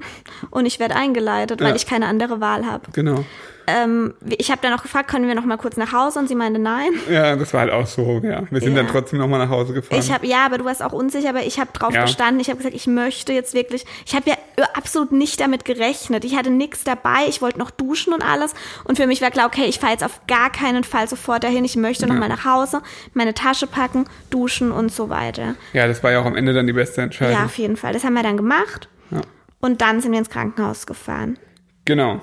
und 0.50 0.66
ich 0.66 0.80
werde 0.80 0.96
eingeleitet, 0.96 1.62
weil 1.62 1.70
Ja. 1.70 1.76
ich 1.76 1.86
keine 1.86 2.08
andere 2.08 2.42
Wahl 2.42 2.66
habe. 2.66 2.88
Genau. 2.94 3.24
Ähm, 3.68 4.14
ich 4.30 4.52
habe 4.52 4.60
dann 4.62 4.74
auch 4.74 4.82
gefragt, 4.82 5.10
können 5.10 5.28
wir 5.28 5.36
noch 5.36 5.46
mal 5.46 5.58
kurz 5.58 5.78
nach 5.78 5.94
Hause 5.94 6.20
und 6.20 6.28
sie 6.28 6.36
meinte 6.36 6.60
nein. 6.60 6.92
Ja, 7.10 7.36
das 7.36 7.54
war 7.54 7.62
halt 7.62 7.72
auch 7.72 7.88
so, 7.88 8.20
ja. 8.24 8.44
Wir 8.50 8.60
sind 8.62 8.76
Ja. 8.76 8.84
dann 8.84 8.92
trotzdem 8.92 9.20
nochmal 9.20 9.40
nach 9.40 9.50
Hause 9.50 9.74
gefahren. 9.74 10.00
Ich 10.00 10.12
habe 10.12 10.28
ja, 10.28 10.46
aber 10.46 10.58
du 10.58 10.66
warst 10.66 10.84
auch 10.84 10.92
unsicher, 10.92 11.30
aber 11.30 11.44
ich 11.44 11.60
habe 11.60 11.70
drauf 11.74 11.94
Ja. 11.94 12.02
bestanden. 12.02 12.40
Ich 12.42 12.50
habe 12.50 12.58
gesagt, 12.58 12.76
ich 12.76 12.88
möchte 12.88 13.32
jetzt 13.34 13.54
wirklich. 13.54 13.86
Ich 14.06 14.16
habe 14.16 14.30
ja 14.30 14.36
absolut 14.74 15.12
nicht 15.12 15.40
damit 15.40 15.66
gerechnet. 15.66 16.26
Ich 16.26 16.36
hatte 16.36 16.50
nichts 16.50 16.84
dabei. 16.84 17.26
Ich 17.30 17.42
wollte 17.42 17.60
noch 17.60 17.72
duschen 17.72 18.14
und 18.14 18.22
alles. 18.22 18.54
Und 18.84 18.98
für 18.98 19.08
mich 19.08 19.22
war 19.22 19.32
klar, 19.32 19.48
okay, 19.48 19.66
ich 19.66 19.80
fahre 19.80 19.94
jetzt 19.94 20.04
auf 20.04 20.22
gar 20.28 20.52
keinen 20.52 20.84
Fall 20.84 21.08
sofort 21.08 21.44
dahin. 21.44 21.64
Ich 21.66 21.76
möchte 21.76 22.06
noch 22.08 22.16
Ja. 22.16 22.20
mal 22.20 22.30
nach 22.30 22.46
Hause, 22.46 22.82
meine 23.14 23.34
Tasche 23.34 23.68
packen, 23.68 24.06
duschen 24.30 24.72
und 24.72 24.92
so 24.92 25.10
weiter. 25.10 25.56
ja, 25.74 25.88
das 25.88 26.04
war 26.04 26.12
ja 26.12 26.20
auch 26.22 26.26
am 26.26 26.36
Ende 26.36 26.54
dann 26.54 26.68
die 26.68 26.74
beste 26.74 27.02
Entscheidung. 27.02 27.34
Ja, 27.38 27.46
auf 27.46 27.58
jeden 27.58 27.78
Fall. 27.78 27.94
Das 27.94 28.04
haben 28.04 28.14
wir 28.14 28.24
dann 28.24 28.38
gemacht. 28.38 28.90
Ja. 29.12 29.22
Und 29.62 29.82
dann 29.82 30.02
sind 30.02 30.12
wir 30.12 30.20
ins 30.20 30.30
Krankenhaus 30.30 30.86
gefahren. 30.86 31.38
Genau. 31.86 32.22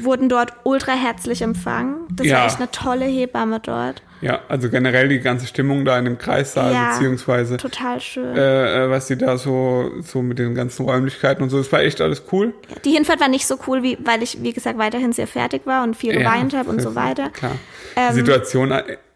Wurden 0.00 0.28
dort 0.28 0.52
ultra 0.64 0.92
herzlich 0.92 1.42
empfangen. 1.42 1.96
Das 2.10 2.26
Ja. 2.26 2.38
war 2.38 2.46
echt 2.46 2.56
eine 2.58 2.70
tolle 2.70 3.04
Hebamme 3.04 3.60
dort. 3.60 4.02
Ja, 4.22 4.38
also 4.48 4.70
generell 4.70 5.08
die 5.08 5.18
ganze 5.18 5.46
Stimmung 5.48 5.84
da 5.84 5.98
in 5.98 6.04
dem 6.04 6.16
Kreissaal, 6.16 6.72
Ja. 6.72 6.92
beziehungsweise 6.92 7.56
Total 7.56 8.00
schön. 8.00 8.36
äh, 8.36 8.84
äh, 8.84 8.90
was 8.90 9.08
sie 9.08 9.16
da 9.18 9.36
so, 9.36 9.90
so 10.00 10.22
mit 10.22 10.38
den 10.38 10.54
ganzen 10.54 10.84
Räumlichkeiten 10.86 11.42
und 11.42 11.50
so, 11.50 11.58
das 11.58 11.72
war 11.72 11.80
echt 11.82 12.00
alles 12.00 12.22
cool. 12.30 12.54
Die 12.84 12.90
Hinfahrt 12.92 13.20
war 13.20 13.26
nicht 13.28 13.46
so 13.48 13.58
cool, 13.66 13.82
wie, 13.82 13.98
weil 14.04 14.22
ich, 14.22 14.40
wie 14.40 14.52
gesagt, 14.52 14.78
weiterhin 14.78 15.12
sehr 15.12 15.26
fertig 15.26 15.62
war 15.66 15.82
und 15.82 15.96
viel 15.96 16.12
geweint 16.16 16.54
habe 16.54 16.70
und 16.70 16.80
so 16.80 16.94
weiter. 16.94 17.30
Klar. 17.30 17.56
Ähm, 17.96 18.08
die 18.10 18.14
Situation 18.20 18.72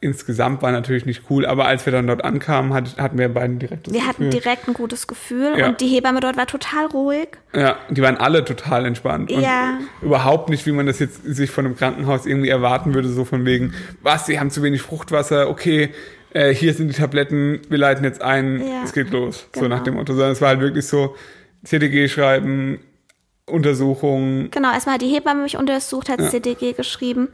insgesamt 0.06 0.62
war 0.62 0.72
natürlich 0.72 1.04
nicht 1.04 1.24
cool, 1.28 1.44
aber 1.44 1.66
als 1.66 1.84
wir 1.84 1.92
dann 1.92 2.06
dort 2.06 2.24
ankamen, 2.24 2.72
hat, 2.72 2.96
hatten 2.96 3.18
wir 3.18 3.28
beiden 3.28 3.58
direkt 3.58 3.86
das 3.88 3.92
Wir 3.94 4.06
hatten 4.06 4.26
Gefühl. 4.30 4.40
direkt 4.40 4.68
ein 4.68 4.74
gutes 4.74 5.06
Gefühl 5.06 5.58
Ja. 5.58 5.68
und 5.68 5.80
die 5.82 5.88
Hebamme 5.88 6.20
dort 6.20 6.36
war 6.38 6.46
total 6.46 6.86
ruhig. 6.86 7.28
Ja, 7.54 7.76
die 7.90 8.00
waren 8.00 8.16
alle 8.16 8.44
total 8.44 8.86
entspannt. 8.86 9.30
Und 9.30 9.42
Ja. 9.42 9.78
Überhaupt 10.00 10.48
nicht, 10.48 10.64
wie 10.66 10.72
man 10.72 10.86
das 10.86 10.98
jetzt 10.98 11.22
sich 11.24 11.50
von 11.50 11.66
einem 11.66 11.76
Krankenhaus 11.76 12.24
irgendwie 12.24 12.48
erwarten 12.48 12.94
würde, 12.94 13.08
so 13.08 13.24
von 13.26 13.44
wegen, 13.44 13.74
was, 14.02 14.24
sie 14.26 14.40
haben 14.40 14.50
zu 14.50 14.62
wenig 14.62 14.80
Fruchtwasser, 14.82 15.50
okay, 15.50 15.90
äh, 16.32 16.54
hier 16.54 16.72
sind 16.74 16.88
die 16.88 16.94
Tabletten, 16.94 17.60
wir 17.68 17.78
leiten 17.78 18.04
jetzt 18.04 18.22
ein, 18.22 18.60
Ja. 18.60 18.82
es 18.84 18.92
geht 18.92 19.10
los. 19.10 19.48
So 19.54 19.60
Genau. 19.62 19.74
nach 19.76 19.82
dem 19.84 19.94
Motto. 19.94 20.12
Sondern 20.14 20.32
es 20.32 20.40
war 20.40 20.48
halt 20.48 20.60
wirklich 20.60 20.86
so, 20.86 21.14
CDG 21.64 22.08
schreiben, 22.08 22.78
Untersuchungen, 23.48 24.50
Genau, 24.50 24.72
erstmal 24.72 24.94
hat 24.96 25.02
die 25.02 25.08
Hebamme 25.08 25.42
mich 25.44 25.56
untersucht, 25.56 26.08
hat 26.08 26.20
Ja. 26.20 26.28
CDG 26.28 26.72
geschrieben. 26.72 27.28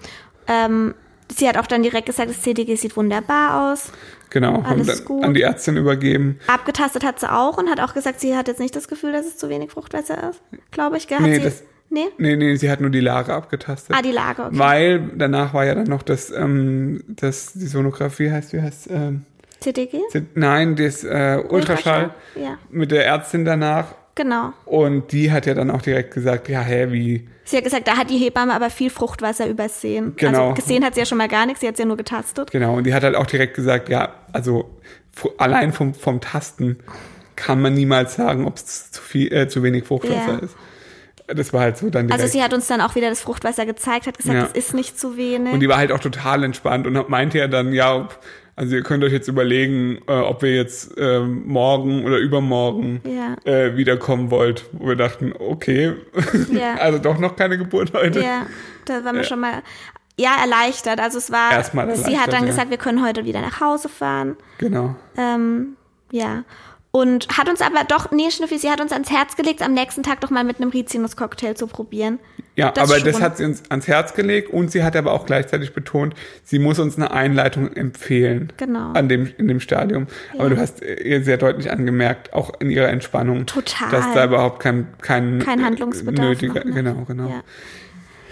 Ähm, 0.47 0.95
sie 1.37 1.49
hat 1.49 1.57
auch 1.59 1.67
dann 1.67 1.83
direkt 1.83 2.07
gesagt, 2.07 2.31
das 2.31 2.43
CDG 2.43 2.75
sieht 2.77 2.97
wunderbar 2.97 3.73
aus. 3.73 3.91
genau, 4.31 4.63
haben 4.63 4.67
Alles 4.67 4.87
dann 4.99 5.05
gut. 5.05 5.25
an 5.25 5.35
die 5.35 5.43
Ärztin 5.43 5.77
übergeben. 5.77 6.39
Abgetastet 6.47 7.05
hat 7.05 7.21
sie 7.21 7.31
auch 7.33 7.59
und 7.59 7.69
hat 7.71 7.81
auch 7.81 7.95
gesagt, 7.95 8.21
sie 8.21 8.37
hat 8.37 8.49
jetzt 8.49 8.61
nicht 8.61 8.75
das 8.77 8.89
Gefühl, 8.89 9.13
dass 9.13 9.27
es 9.27 9.37
zu 9.39 9.49
wenig 9.49 9.71
Fruchtwasser 9.71 10.31
ist. 10.31 10.41
Glaube 10.71 10.97
ich. 10.97 11.09
Hat 11.11 11.21
Nee, 11.21 11.37
sie, 11.37 11.43
das- 11.43 11.63
nee? 11.91 12.07
Nee, 12.19 12.37
nee, 12.37 12.57
sie 12.57 12.71
hat 12.71 12.81
nur 12.81 12.91
die 12.91 13.01
Lage 13.01 13.33
abgetastet. 13.35 13.95
Ah, 13.97 14.03
die 14.03 14.13
Lage, 14.13 14.43
okay. 14.45 14.59
Weil 14.59 15.11
danach 15.17 15.53
war 15.55 15.65
ja 15.65 15.75
dann 15.75 15.85
noch 15.89 16.03
das, 16.03 16.31
ähm, 16.31 17.03
das 17.09 17.53
die 17.55 17.67
Sonographie 17.67 18.31
heißt, 18.31 18.53
wie 18.53 18.61
heißt, 18.63 18.89
ähm, 18.91 19.25
CDG? 19.61 20.01
nein, 20.35 20.75
das 20.77 21.05
äh, 21.05 21.41
Ultraschall. 21.49 22.15
Ja. 22.35 22.59
mit 22.71 22.91
der 22.91 23.07
Ärztin 23.07 23.45
danach 23.45 23.95
Genau. 24.15 24.53
Und 24.67 25.13
die 25.13 25.33
hat 25.33 25.47
ja 25.47 25.55
dann 25.55 25.71
auch 25.71 25.81
direkt 25.83 26.13
gesagt, 26.13 26.49
ja, 26.49 26.61
hä, 26.61 26.89
wie? 26.91 27.29
Sie 27.45 27.57
hat 27.57 27.65
gesagt, 27.65 27.89
da 27.89 27.97
hat 27.97 28.11
die 28.11 28.19
Hebamme 28.19 28.53
aber 28.55 28.69
viel 28.71 28.91
Fruchtwasser 28.91 29.49
übersehen. 29.49 30.13
Genau. 30.17 30.51
Also 30.51 30.55
gesehen 30.55 30.85
hat 30.85 30.95
sie 30.95 31.01
ja 31.01 31.07
schon 31.07 31.19
mal 31.19 31.29
gar 31.29 31.47
nichts, 31.47 31.61
sie 31.61 31.67
hat 31.67 31.75
es 31.75 31.79
ja 31.81 31.87
nur 31.87 31.97
getastet. 31.97 32.51
Genau, 32.51 32.77
und 32.77 32.85
die 32.85 32.93
hat 32.95 33.03
halt 33.03 33.17
auch 33.17 33.27
direkt 33.27 33.55
gesagt, 33.55 33.89
ja, 33.89 34.15
also 34.33 34.71
allein 35.39 35.73
vom, 35.73 35.95
vom 35.95 36.21
Tasten 36.21 36.79
kann 37.37 37.61
man 37.61 37.75
niemals 37.75 38.15
sagen, 38.15 38.47
ob 38.47 38.57
es 38.57 38.91
zu 38.93 39.01
viel, 39.03 39.33
äh, 39.33 39.49
zu 39.49 39.63
wenig 39.63 39.85
Fruchtwasser 39.85 40.33
Ja. 40.35 40.39
ist. 40.39 40.57
Das 41.29 41.53
war 41.55 41.63
halt 41.63 41.79
so 41.79 41.89
dann 41.89 42.09
direkt. 42.09 42.23
Also 42.23 42.31
sie 42.33 42.43
hat 42.43 42.53
uns 42.53 42.67
dann 42.67 42.81
auch 42.83 42.95
wieder 42.95 43.09
das 43.09 43.21
Fruchtwasser 43.23 43.65
gezeigt, 43.65 44.07
hat 44.07 44.19
gesagt, 44.19 44.37
Ja. 44.37 44.49
es 44.53 44.53
ist 44.67 44.75
nicht 44.75 44.99
zu 44.99 45.17
wenig. 45.17 45.53
und 45.55 45.61
die 45.61 45.69
war 45.69 45.79
halt 45.79 45.91
auch 45.93 46.01
total 46.01 46.45
entspannt 46.45 46.87
und 46.87 47.09
meinte 47.09 47.39
ja 47.39 47.49
dann, 47.49 47.73
ja, 47.73 47.97
ob- 47.97 48.19
also 48.57 48.77
ihr 48.77 48.83
könnt 48.83 49.03
euch 49.05 49.13
jetzt 49.13 49.29
überlegen, 49.29 49.99
äh, 50.07 50.13
ob 50.13 50.43
ihr 50.43 50.55
jetzt 50.55 50.95
ähm, 50.99 51.47
morgen 51.47 52.05
oder 52.05 52.19
übermorgen 52.19 53.01
Ja. 53.07 53.37
äh, 53.51 53.77
wiederkommen 53.77 54.31
wollt. 54.31 54.67
Wo 54.73 54.89
wir 54.89 54.97
dachten, 54.97 55.33
okay, 55.39 55.95
Ja. 56.51 56.75
also 56.79 56.99
doch 56.99 57.19
noch 57.19 57.37
keine 57.37 57.59
Geburt 57.59 57.93
heute. 57.95 58.21
Ja, 58.21 58.47
da 58.85 59.05
waren 59.05 59.17
wir 59.17 59.25
schon 59.25 59.41
mal 59.41 59.63
ja 60.19 60.37
erleichtert. 60.43 61.01
Also 61.01 61.19
es 61.19 61.31
war, 61.33 61.53
Erstmal 61.53 61.95
sie 61.97 62.19
hat 62.19 62.33
dann 62.33 62.47
gesagt, 62.47 62.71
wir 62.71 62.77
können 62.77 63.05
heute 63.05 63.25
wieder 63.25 63.41
nach 63.41 63.61
Hause 63.61 63.89
fahren. 63.89 64.37
Genau. 64.59 64.95
Ähm, 65.17 65.77
ja. 66.11 66.45
Und 66.95 67.27
hat 67.39 67.49
uns 67.49 67.63
aber 67.63 67.85
doch, 67.89 68.11
nee, 68.11 68.31
Schnüffi, 68.31 68.59
sie 68.59 68.71
hat 68.71 68.79
uns 68.83 68.93
ans 68.93 69.11
Herz 69.11 69.35
gelegt, 69.35 69.63
am 69.63 69.73
nächsten 69.73 70.03
Tag 70.03 70.21
doch 70.21 70.29
mal 70.29 70.45
mit 70.45 70.61
einem 70.61 70.69
Rizinus-Cocktail 70.69 71.55
zu 71.55 71.67
probieren. 71.67 72.19
Ja, 72.55 72.71
Das 72.71 72.91
aber 72.91 73.01
das 73.01 73.15
schon. 73.15 73.23
hat 73.23 73.39
sie 73.39 73.47
uns 73.47 73.63
ans 73.71 73.89
Herz 73.89 74.13
gelegt 74.13 74.53
und 74.53 74.71
sie 74.71 74.85
hat 74.85 74.95
aber 74.95 75.13
auch 75.15 75.25
gleichzeitig 75.25 75.73
betont, 75.73 76.13
sie 76.45 76.59
muss 76.59 76.79
uns 76.79 76.97
eine 76.97 77.11
Einleitung 77.11 77.73
empfehlen. 77.73 78.53
Genau. 78.59 78.93
An 78.93 79.09
dem, 79.09 79.33
in 79.39 79.49
dem 79.49 79.59
Stadium. 79.61 80.07
Aber 80.35 80.45
Ja. 80.45 80.49
du 80.51 80.57
hast 80.59 80.83
ihr 80.83 81.25
sehr 81.25 81.39
deutlich 81.39 81.71
angemerkt, 81.71 82.35
auch 82.35 82.53
in 82.61 82.69
ihrer 82.71 82.89
Entspannung, 82.89 83.47
Total. 83.47 83.91
dass 83.91 84.13
da 84.13 84.27
überhaupt 84.27 84.61
kein, 84.61 84.87
kein, 85.01 85.39
Kein 85.39 85.65
Handlungsbedarf 85.65 86.27
nötiger, 86.29 86.63
ne? 86.63 86.73
genau, 86.75 87.05
genau. 87.09 87.27
Ja. 87.27 87.43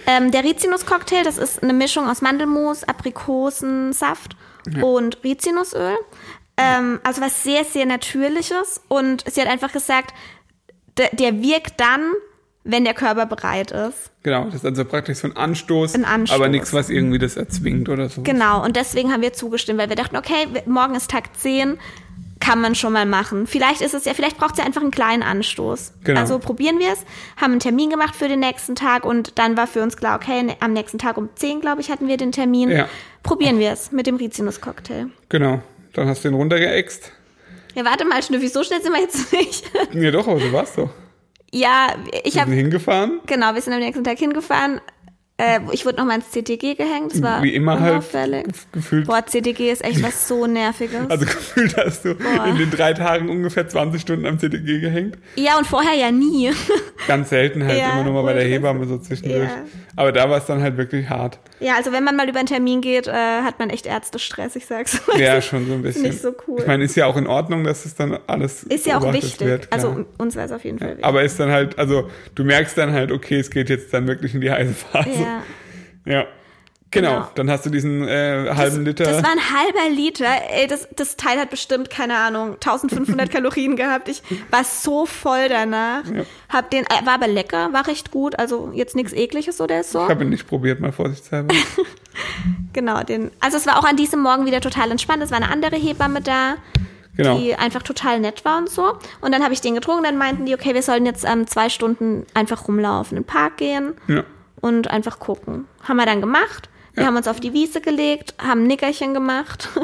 Ähm, 0.06 0.30
der 0.32 0.44
Rizinus-Cocktail, 0.44 1.22
das 1.24 1.38
ist 1.38 1.62
eine 1.62 1.72
Mischung 1.72 2.06
aus 2.10 2.20
Mandelmus, 2.20 2.84
Aprikosensaft 2.84 4.36
und 4.82 5.24
Rizinusöl. 5.24 5.94
Ähm, 6.60 7.00
also 7.02 7.20
was 7.20 7.42
sehr, 7.42 7.64
sehr 7.64 7.86
Natürliches. 7.86 8.80
Und 8.88 9.24
sie 9.30 9.40
hat 9.40 9.48
einfach 9.48 9.72
gesagt, 9.72 10.14
der, 10.96 11.08
der 11.12 11.42
wirkt 11.42 11.80
dann, 11.80 12.12
wenn 12.64 12.84
der 12.84 12.94
Körper 12.94 13.24
bereit 13.26 13.70
ist. 13.70 14.10
Genau, 14.22 14.44
das 14.44 14.56
ist 14.56 14.64
also 14.66 14.84
praktisch 14.84 15.18
so 15.18 15.28
ein 15.28 15.36
Anstoß, 15.36 15.94
Ein 15.94 16.04
Anstoß. 16.04 16.36
aber 16.36 16.48
nichts, 16.48 16.74
was 16.74 16.90
irgendwie 16.90 17.18
das 17.18 17.36
erzwingt 17.36 17.88
oder 17.88 18.08
so. 18.10 18.22
Genau, 18.22 18.62
und 18.62 18.76
deswegen 18.76 19.12
haben 19.12 19.22
wir 19.22 19.32
zugestimmt, 19.32 19.78
weil 19.78 19.88
wir 19.88 19.96
dachten, 19.96 20.16
okay, 20.16 20.46
morgen 20.66 20.94
ist 20.94 21.10
Tag 21.10 21.34
10, 21.38 21.78
kann 22.38 22.60
man 22.60 22.74
schon 22.74 22.92
mal 22.92 23.06
machen. 23.06 23.46
Vielleicht 23.46 23.80
ist 23.80 23.94
es 23.94 24.04
ja, 24.04 24.12
vielleicht 24.14 24.36
braucht 24.38 24.52
es 24.52 24.58
ja 24.58 24.64
einfach 24.64 24.80
einen 24.82 24.90
kleinen 24.90 25.22
Anstoß. 25.22 25.92
Genau. 26.04 26.20
Also 26.20 26.38
probieren 26.38 26.78
wir 26.78 26.92
es, 26.92 26.98
haben 27.40 27.52
einen 27.52 27.60
Termin 27.60 27.88
gemacht 27.90 28.14
für 28.16 28.28
den 28.28 28.40
nächsten 28.40 28.74
Tag 28.74 29.04
und 29.06 29.38
dann 29.38 29.56
war 29.56 29.66
für 29.66 29.82
uns 29.82 29.96
klar, 29.96 30.16
okay, 30.16 30.42
ne- 30.42 30.56
am 30.60 30.72
nächsten 30.74 30.98
Tag 30.98 31.16
um 31.16 31.30
10, 31.34 31.60
glaube 31.60 31.80
ich, 31.80 31.90
hatten 31.90 32.08
wir 32.08 32.16
den 32.18 32.32
Termin. 32.32 32.70
Ja. 32.70 32.88
Probieren 33.22 33.58
wir 33.58 33.70
es 33.72 33.92
mit 33.92 34.06
dem 34.06 34.16
Rizinus-Cocktail. 34.16 35.06
Genau. 35.28 35.62
Dann 35.94 36.08
hast 36.08 36.24
du 36.24 36.28
den 36.28 36.34
runtergeäxt. 36.36 37.12
Ja, 37.74 37.84
warte 37.84 38.04
mal, 38.04 38.22
Schnüffi, 38.22 38.48
so 38.48 38.62
schnell 38.64 38.82
sind 38.82 38.92
wir 38.92 39.00
jetzt 39.00 39.32
nicht. 39.32 39.64
Ja 39.92 40.10
doch, 40.10 40.26
aber 40.28 40.40
du 40.40 40.52
warst 40.52 40.78
doch. 40.78 40.90
ja, 41.52 41.94
ich 42.24 42.34
Wir 42.34 42.42
habe, 42.42 42.52
hingefahren. 42.52 43.20
genau, 43.26 43.54
wir 43.54 43.60
sind 43.60 43.72
am 43.72 43.80
nächsten 43.80 44.04
Tag 44.04 44.18
hingefahren. 44.18 44.80
Äh, 45.40 45.60
ich 45.72 45.86
wurde 45.86 45.96
nochmal 45.96 46.16
ins 46.16 46.30
CTG 46.30 46.74
gehängt, 46.74 47.12
das 47.14 47.22
war 47.22 47.42
Wie 47.42 47.54
immer 47.54 47.80
halt 47.80 48.04
gefühlt. 48.72 49.06
Boah, 49.06 49.24
CTG 49.24 49.70
ist 49.72 49.82
echt 49.82 50.02
was 50.02 50.28
so 50.28 50.46
Nerviges. 50.46 51.08
Also 51.08 51.24
gefühlt 51.24 51.76
hast 51.78 52.04
du 52.04 52.14
Boah. 52.14 52.46
in 52.46 52.58
den 52.58 52.70
drei 52.70 52.92
Tagen 52.92 53.30
ungefähr 53.30 53.66
20 53.66 54.02
Stunden 54.02 54.26
am 54.26 54.38
CTG 54.38 54.80
gehängt. 54.80 55.16
ja, 55.36 55.56
und 55.56 55.66
vorher 55.66 55.94
ja 55.94 56.10
nie. 56.10 56.50
Ganz 57.06 57.30
selten 57.30 57.64
halt 57.64 57.78
Ja, 57.78 57.92
immer 57.92 58.04
nur 58.04 58.12
mal 58.12 58.22
bei 58.22 58.34
der. 58.34 58.44
Hebamme 58.50 58.86
so 58.86 58.98
zwischendurch. 58.98 59.48
Ja. 59.48 59.64
Aber 59.96 60.12
da 60.12 60.28
war 60.28 60.38
es 60.38 60.46
dann 60.46 60.60
halt 60.62 60.76
wirklich 60.76 61.08
hart. 61.08 61.38
Ja, 61.60 61.74
also 61.76 61.92
wenn 61.92 62.04
man 62.04 62.16
mal 62.16 62.28
über 62.28 62.38
einen 62.38 62.48
Termin 62.48 62.80
geht, 62.80 63.06
äh, 63.06 63.12
hat 63.12 63.58
man 63.58 63.70
echt 63.70 63.86
Ärztestress, 63.86 64.56
ich 64.56 64.66
sag's. 64.66 65.00
Ja, 65.18 65.40
schon 65.42 65.66
so 65.66 65.74
ein 65.74 65.82
bisschen. 65.82 66.02
nicht 66.02 66.20
so 66.20 66.32
cool. 66.46 66.60
Ich 66.60 66.66
meine, 66.66 66.84
ist 66.84 66.96
ja 66.96 67.06
auch 67.06 67.16
in 67.16 67.26
Ordnung, 67.26 67.64
dass 67.64 67.84
es 67.84 67.94
dann 67.94 68.18
alles 68.26 68.62
Ist 68.64 68.86
ja 68.86 68.98
auch 68.98 69.12
wichtig. 69.12 69.40
wird, 69.46 69.68
also 69.70 70.04
uns 70.18 70.36
war 70.36 70.44
es 70.44 70.52
auf 70.52 70.64
jeden 70.64 70.78
Fall 70.78 70.90
wichtig. 70.90 71.04
Aber 71.04 71.22
ist 71.22 71.38
dann 71.38 71.50
halt, 71.50 71.78
also 71.78 72.08
du 72.34 72.44
merkst 72.44 72.76
dann 72.78 72.92
halt, 72.92 73.12
okay, 73.12 73.38
es 73.38 73.50
geht 73.50 73.68
jetzt 73.70 73.92
dann 73.92 74.06
wirklich 74.06 74.34
in 74.34 74.40
die 74.40 74.50
heiße 74.50 74.72
Phase. 74.74 75.10
ja. 75.10 75.29
Ja. 76.04 76.26
Genau. 76.92 77.10
Genau. 77.10 77.28
Dann 77.36 77.50
hast 77.50 77.64
du 77.64 77.70
diesen 77.70 78.06
äh, 78.08 78.50
halben 78.52 78.84
Liter. 78.84 79.04
Das 79.04 79.22
war 79.22 79.30
ein 79.30 79.38
halber 79.38 79.94
Liter. 79.94 80.26
Ey, 80.50 80.66
das, 80.66 80.88
das 80.96 81.16
Teil 81.16 81.38
hat 81.38 81.50
bestimmt, 81.50 81.88
keine 81.88 82.16
Ahnung, 82.16 82.54
1500 82.54 83.30
Kalorien 83.32 83.76
gehabt. 83.76 84.08
Ich 84.08 84.22
war 84.50 84.64
so 84.64 85.06
voll 85.06 85.48
danach. 85.48 86.02
Hab 86.48 86.70
den, 86.70 86.84
äh, 86.86 87.06
war 87.06 87.14
aber 87.14 87.28
lecker, 87.28 87.72
war 87.72 87.86
recht 87.86 88.10
gut. 88.10 88.36
Also 88.38 88.72
jetzt 88.74 88.96
nichts 88.96 89.12
ekliges 89.12 89.60
oder 89.60 89.84
so. 89.84 90.02
ich 90.02 90.08
habe 90.10 90.24
ihn 90.24 90.30
nicht 90.30 90.48
probiert, 90.48 90.80
mal 90.80 90.92
vorsichtshalber. 90.92 91.54
Genau, 92.72 93.02
den. 93.02 93.30
Also 93.40 93.56
es 93.56 93.66
war 93.66 93.78
auch 93.78 93.84
an 93.84 93.96
diesem 93.96 94.20
Morgen 94.20 94.46
wieder 94.46 94.60
total 94.60 94.90
entspannt. 94.90 95.22
Es 95.22 95.30
war 95.30 95.38
eine 95.38 95.50
andere 95.50 95.76
Hebamme 95.76 96.20
da. 96.20 96.56
Genau. 97.16 97.38
die 97.38 97.54
einfach 97.54 97.82
total 97.82 98.20
nett 98.20 98.44
war 98.44 98.58
und 98.58 98.70
so. 98.70 98.94
Und 99.20 99.32
dann 99.32 99.42
habe 99.42 99.52
ich 99.52 99.60
den 99.60 99.74
getrunken, 99.74 100.04
dann 100.04 100.16
meinten 100.16 100.46
die, 100.46 100.54
okay, 100.54 100.74
wir 100.74 100.82
sollen 100.82 101.04
jetzt 101.04 101.24
ähm, 101.24 101.46
zwei 101.46 101.68
Stunden 101.68 102.24
einfach 102.34 102.68
rumlaufen, 102.68 103.16
in 103.16 103.24
den 103.24 103.26
Park 103.26 103.58
gehen 103.58 103.94
Ja. 104.06 104.24
Und 104.60 104.90
einfach 104.90 105.18
gucken. 105.18 105.66
Haben 105.82 105.96
wir 105.96 106.06
dann 106.06 106.20
gemacht. 106.20 106.68
Wir 106.94 107.02
Ja. 107.02 107.06
haben 107.08 107.16
uns 107.16 107.28
auf 107.28 107.40
die 107.40 107.52
Wiese 107.52 107.80
gelegt, 107.80 108.34
haben 108.42 108.62
ein 108.62 108.66
Nickerchen 108.66 109.14
gemacht. 109.14 109.68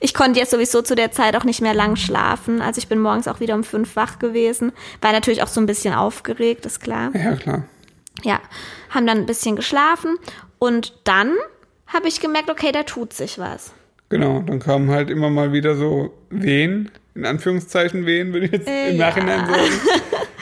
Ich 0.00 0.14
konnte 0.14 0.38
jetzt 0.38 0.52
sowieso 0.52 0.80
zu 0.80 0.94
der 0.94 1.10
Zeit 1.10 1.34
auch 1.34 1.42
nicht 1.42 1.60
mehr 1.60 1.74
lang 1.74 1.96
schlafen. 1.96 2.62
Also 2.62 2.78
ich 2.78 2.86
bin 2.86 3.00
morgens 3.00 3.26
auch 3.26 3.40
wieder 3.40 3.56
um 3.56 3.64
fünf 3.64 3.96
wach 3.96 4.20
gewesen. 4.20 4.70
War 5.00 5.10
natürlich 5.10 5.42
auch 5.42 5.48
so 5.48 5.60
ein 5.60 5.66
bisschen 5.66 5.92
aufgeregt, 5.92 6.64
ist 6.66 6.78
klar. 6.78 7.10
Ja, 7.16 7.34
klar. 7.34 7.64
Ja, 8.22 8.38
haben 8.90 9.08
dann 9.08 9.18
ein 9.18 9.26
bisschen 9.26 9.56
geschlafen 9.56 10.16
und 10.60 10.92
dann 11.02 11.32
habe 11.88 12.06
ich 12.06 12.20
gemerkt, 12.20 12.48
okay, 12.48 12.70
da 12.70 12.84
tut 12.84 13.12
sich 13.12 13.40
was. 13.40 13.72
Genau. 14.08 14.38
Dann 14.42 14.60
kamen 14.60 14.88
halt 14.92 15.10
immer 15.10 15.30
mal 15.30 15.52
wieder 15.52 15.74
so 15.74 16.14
Wehen, 16.30 16.92
in 17.18 17.26
Anführungszeichen 17.26 18.06
Wehen, 18.06 18.32
würde 18.32 18.46
ich 18.46 18.52
jetzt 18.52 18.68
Äh, 18.68 18.90
im 18.90 18.96
ja. 18.96 19.08
Nachhinein 19.08 19.46
sagen. 19.46 19.60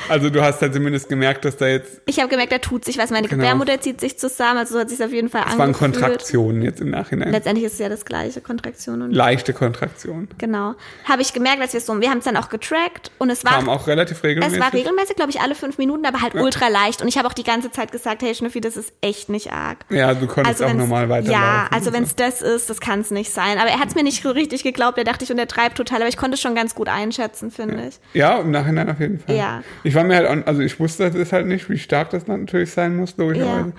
Also 0.08 0.30
du 0.30 0.40
hast 0.40 0.62
halt 0.62 0.72
zumindest 0.72 1.08
gemerkt, 1.08 1.44
dass 1.44 1.56
da 1.56 1.66
jetzt, 1.66 2.00
Ich 2.06 2.18
habe 2.20 2.28
gemerkt, 2.28 2.52
da 2.52 2.58
tut 2.58 2.84
sich 2.84 2.96
was. 2.96 3.10
Meine 3.10 3.26
Genau. 3.26 3.40
Gebärmutter 3.42 3.80
zieht 3.80 4.00
sich 4.00 4.16
zusammen, 4.16 4.58
also 4.58 4.74
so 4.74 4.80
hat 4.80 4.88
sich 4.88 5.02
auf 5.02 5.10
jeden 5.10 5.28
Fall 5.28 5.42
es 5.48 5.58
waren 5.58 5.74
angefühlt. 5.74 5.94
Kontraktionen 5.94 6.62
jetzt 6.62 6.80
im 6.80 6.90
Nachhinein. 6.90 7.32
Letztendlich 7.32 7.64
ist 7.66 7.72
es 7.72 7.78
ja 7.80 7.88
das 7.88 8.04
gleiche, 8.04 8.40
Kontraktion 8.40 9.02
und 9.02 9.10
Leichte 9.10 9.52
Kontraktionen. 9.52 10.28
genau. 10.38 10.74
Habe 11.06 11.22
ich 11.22 11.32
gemerkt, 11.32 11.60
dass 11.60 11.72
wir 11.72 11.78
es 11.78 11.86
so, 11.86 12.00
wir 12.00 12.08
haben 12.08 12.18
es 12.18 12.24
dann 12.24 12.36
auch 12.36 12.50
getrackt 12.50 13.10
und 13.18 13.30
es 13.30 13.44
war 13.44 13.54
Kam 13.54 13.68
auch 13.68 13.88
relativ 13.88 14.22
regelmäßig. 14.22 14.58
es 14.58 14.60
war 14.64 14.72
regelmäßig, 14.72 15.16
glaube 15.16 15.30
ich, 15.32 15.40
alle 15.40 15.56
fünf 15.56 15.76
Minuten, 15.78 16.06
aber 16.06 16.20
halt 16.22 16.36
ultra 16.36 16.68
leicht. 16.68 17.02
Und 17.02 17.08
ich 17.08 17.18
habe 17.18 17.26
auch 17.26 17.32
die 17.34 17.42
ganze 17.42 17.72
Zeit 17.72 17.90
gesagt, 17.90 18.22
hey 18.22 18.32
Schnüffi, 18.32 18.60
das 18.60 18.76
ist 18.76 18.92
echt 19.00 19.28
nicht 19.28 19.52
arg. 19.52 19.78
Ja, 19.90 20.14
du 20.14 20.28
konntest 20.28 20.62
auch 20.62 20.68
wenn's- 20.68 20.78
normal 20.78 21.08
weiterlaufen. 21.08 21.32
Ja, 21.32 21.68
also 21.72 21.92
wenn 21.92 22.04
es 22.04 22.14
das 22.14 22.42
ist, 22.42 22.70
das 22.70 22.80
kann 22.80 23.00
es 23.00 23.10
nicht 23.10 23.32
sein. 23.32 23.58
Aber 23.58 23.70
er 23.70 23.80
hat 23.80 23.88
es 23.88 23.96
mir 23.96 24.04
nicht 24.04 24.22
so 24.22 24.30
richtig 24.30 24.62
geglaubt. 24.62 24.98
Er 24.98 25.04
dachte, 25.04 25.24
ich 25.24 25.32
untertreibe 25.32 25.74
total, 25.74 25.98
aber 26.02 26.08
ich 26.08 26.16
konnte 26.16 26.34
es 26.34 26.40
schon 26.40 26.54
ganz 26.54 26.65
gut 26.74 26.88
einschätzen, 26.88 27.50
finde 27.50 27.88
ich. 27.88 28.00
Ja, 28.14 28.40
im 28.40 28.50
Nachhinein 28.50 28.90
auf 28.90 29.00
jeden 29.00 29.18
Fall. 29.18 29.36
Ja. 29.36 29.62
Ich 29.84 29.94
war 29.94 30.04
mir 30.04 30.16
halt, 30.16 30.28
auch, 30.28 30.46
also 30.46 30.62
ich 30.62 30.78
wusste 30.80 31.10
das 31.10 31.32
halt 31.32 31.46
nicht, 31.46 31.68
wie 31.70 31.78
stark 31.78 32.10
das 32.10 32.26
natürlich 32.26 32.72
sein 32.72 32.96
muss, 32.96 33.16
logischerweise. 33.16 33.72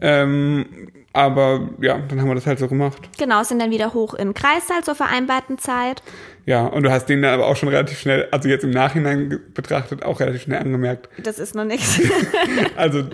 Ähm, 0.00 0.66
aber 1.16 1.68
ja, 1.80 1.98
dann 2.08 2.20
haben 2.20 2.28
wir 2.28 2.34
das 2.34 2.46
halt 2.46 2.58
so 2.58 2.68
gemacht. 2.68 2.98
Genau, 3.18 3.42
sind 3.42 3.58
dann 3.60 3.70
wieder 3.70 3.94
hoch 3.94 4.14
in 4.14 4.34
Kreissaal 4.34 4.84
zur 4.84 4.94
vereinbarten 4.94 5.58
Zeit. 5.58 6.02
Ja, 6.44 6.66
und 6.66 6.84
du 6.84 6.90
hast 6.92 7.06
den 7.06 7.22
dann 7.22 7.34
aber 7.34 7.46
auch 7.48 7.56
schon 7.56 7.68
relativ 7.70 7.98
schnell, 7.98 8.28
also 8.30 8.48
jetzt 8.48 8.62
im 8.62 8.70
Nachhinein 8.70 9.40
betrachtet, 9.52 10.04
auch 10.04 10.20
relativ 10.20 10.42
schnell 10.42 10.60
angemerkt. 10.60 11.08
Das 11.22 11.38
ist 11.40 11.54
noch 11.56 11.64
nichts. 11.64 12.00
Also 12.76 13.04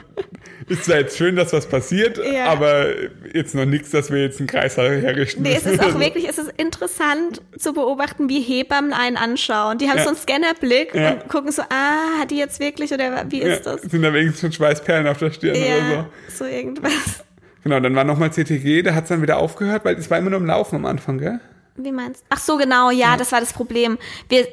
ist 0.68 0.84
zwar 0.84 0.98
jetzt 0.98 1.16
schön, 1.16 1.36
dass 1.36 1.52
was 1.52 1.66
passiert, 1.66 2.18
Ja. 2.18 2.46
aber 2.46 2.86
jetzt 3.32 3.54
noch 3.54 3.64
nichts, 3.64 3.90
dass 3.90 4.10
wir 4.10 4.20
jetzt 4.20 4.38
einen 4.40 4.48
Kreissaal 4.48 5.00
herrichten 5.00 5.42
Nee, 5.42 5.54
es 5.56 5.64
ist 5.66 5.80
auch 5.84 5.98
wirklich, 5.98 6.28
es 6.28 6.38
ist 6.38 6.50
interessant 6.56 7.40
zu 7.58 7.72
beobachten, 7.72 8.28
wie 8.28 8.40
Hebammen 8.40 8.92
einen 8.92 9.16
anschauen. 9.16 9.78
Die 9.78 9.88
haben 9.88 9.98
Ja. 9.98 10.02
so 10.04 10.08
einen 10.10 10.18
Scannerblick 10.18 10.94
Ja. 10.94 11.12
und 11.12 11.28
gucken 11.28 11.52
so, 11.52 11.62
ah, 11.62 12.20
hat 12.20 12.30
die 12.30 12.38
jetzt 12.38 12.60
wirklich 12.60 12.92
oder 12.92 13.24
wie 13.30 13.40
ist 13.40 13.64
das? 13.66 13.82
Sind 13.82 14.02
da 14.02 14.12
wenigstens 14.12 14.40
schon 14.40 14.52
Schweißperlen 14.52 15.06
auf 15.06 15.18
der 15.18 15.30
Stirn 15.30 15.56
oder 15.56 16.06
so. 16.28 16.44
so 16.44 16.44
irgendwas. 16.44 17.24
Genau, 17.64 17.79
dann 17.81 17.94
war 17.94 18.05
nochmal 18.05 18.33
CTG, 18.33 18.83
da 18.83 18.94
hat 18.94 19.05
es 19.05 19.09
dann 19.11 19.22
wieder 19.22 19.38
aufgehört, 19.38 19.85
weil 19.85 19.96
es 19.96 20.11
war 20.11 20.18
immer 20.18 20.31
nur 20.31 20.40
im 20.40 20.46
Laufen 20.46 20.77
am 20.77 20.87
Anfang, 20.87 21.18
gell? 21.18 21.40
Wie 21.77 21.92
meinst 21.92 22.22
du? 22.22 22.27
Ach 22.31 22.38
so, 22.38 22.57
genau, 22.57 22.90
ja, 22.90 23.16
das 23.16 23.33
war 23.33 23.40
das 23.40 23.53
Problem. 23.53 23.98
Wir, 24.29 24.46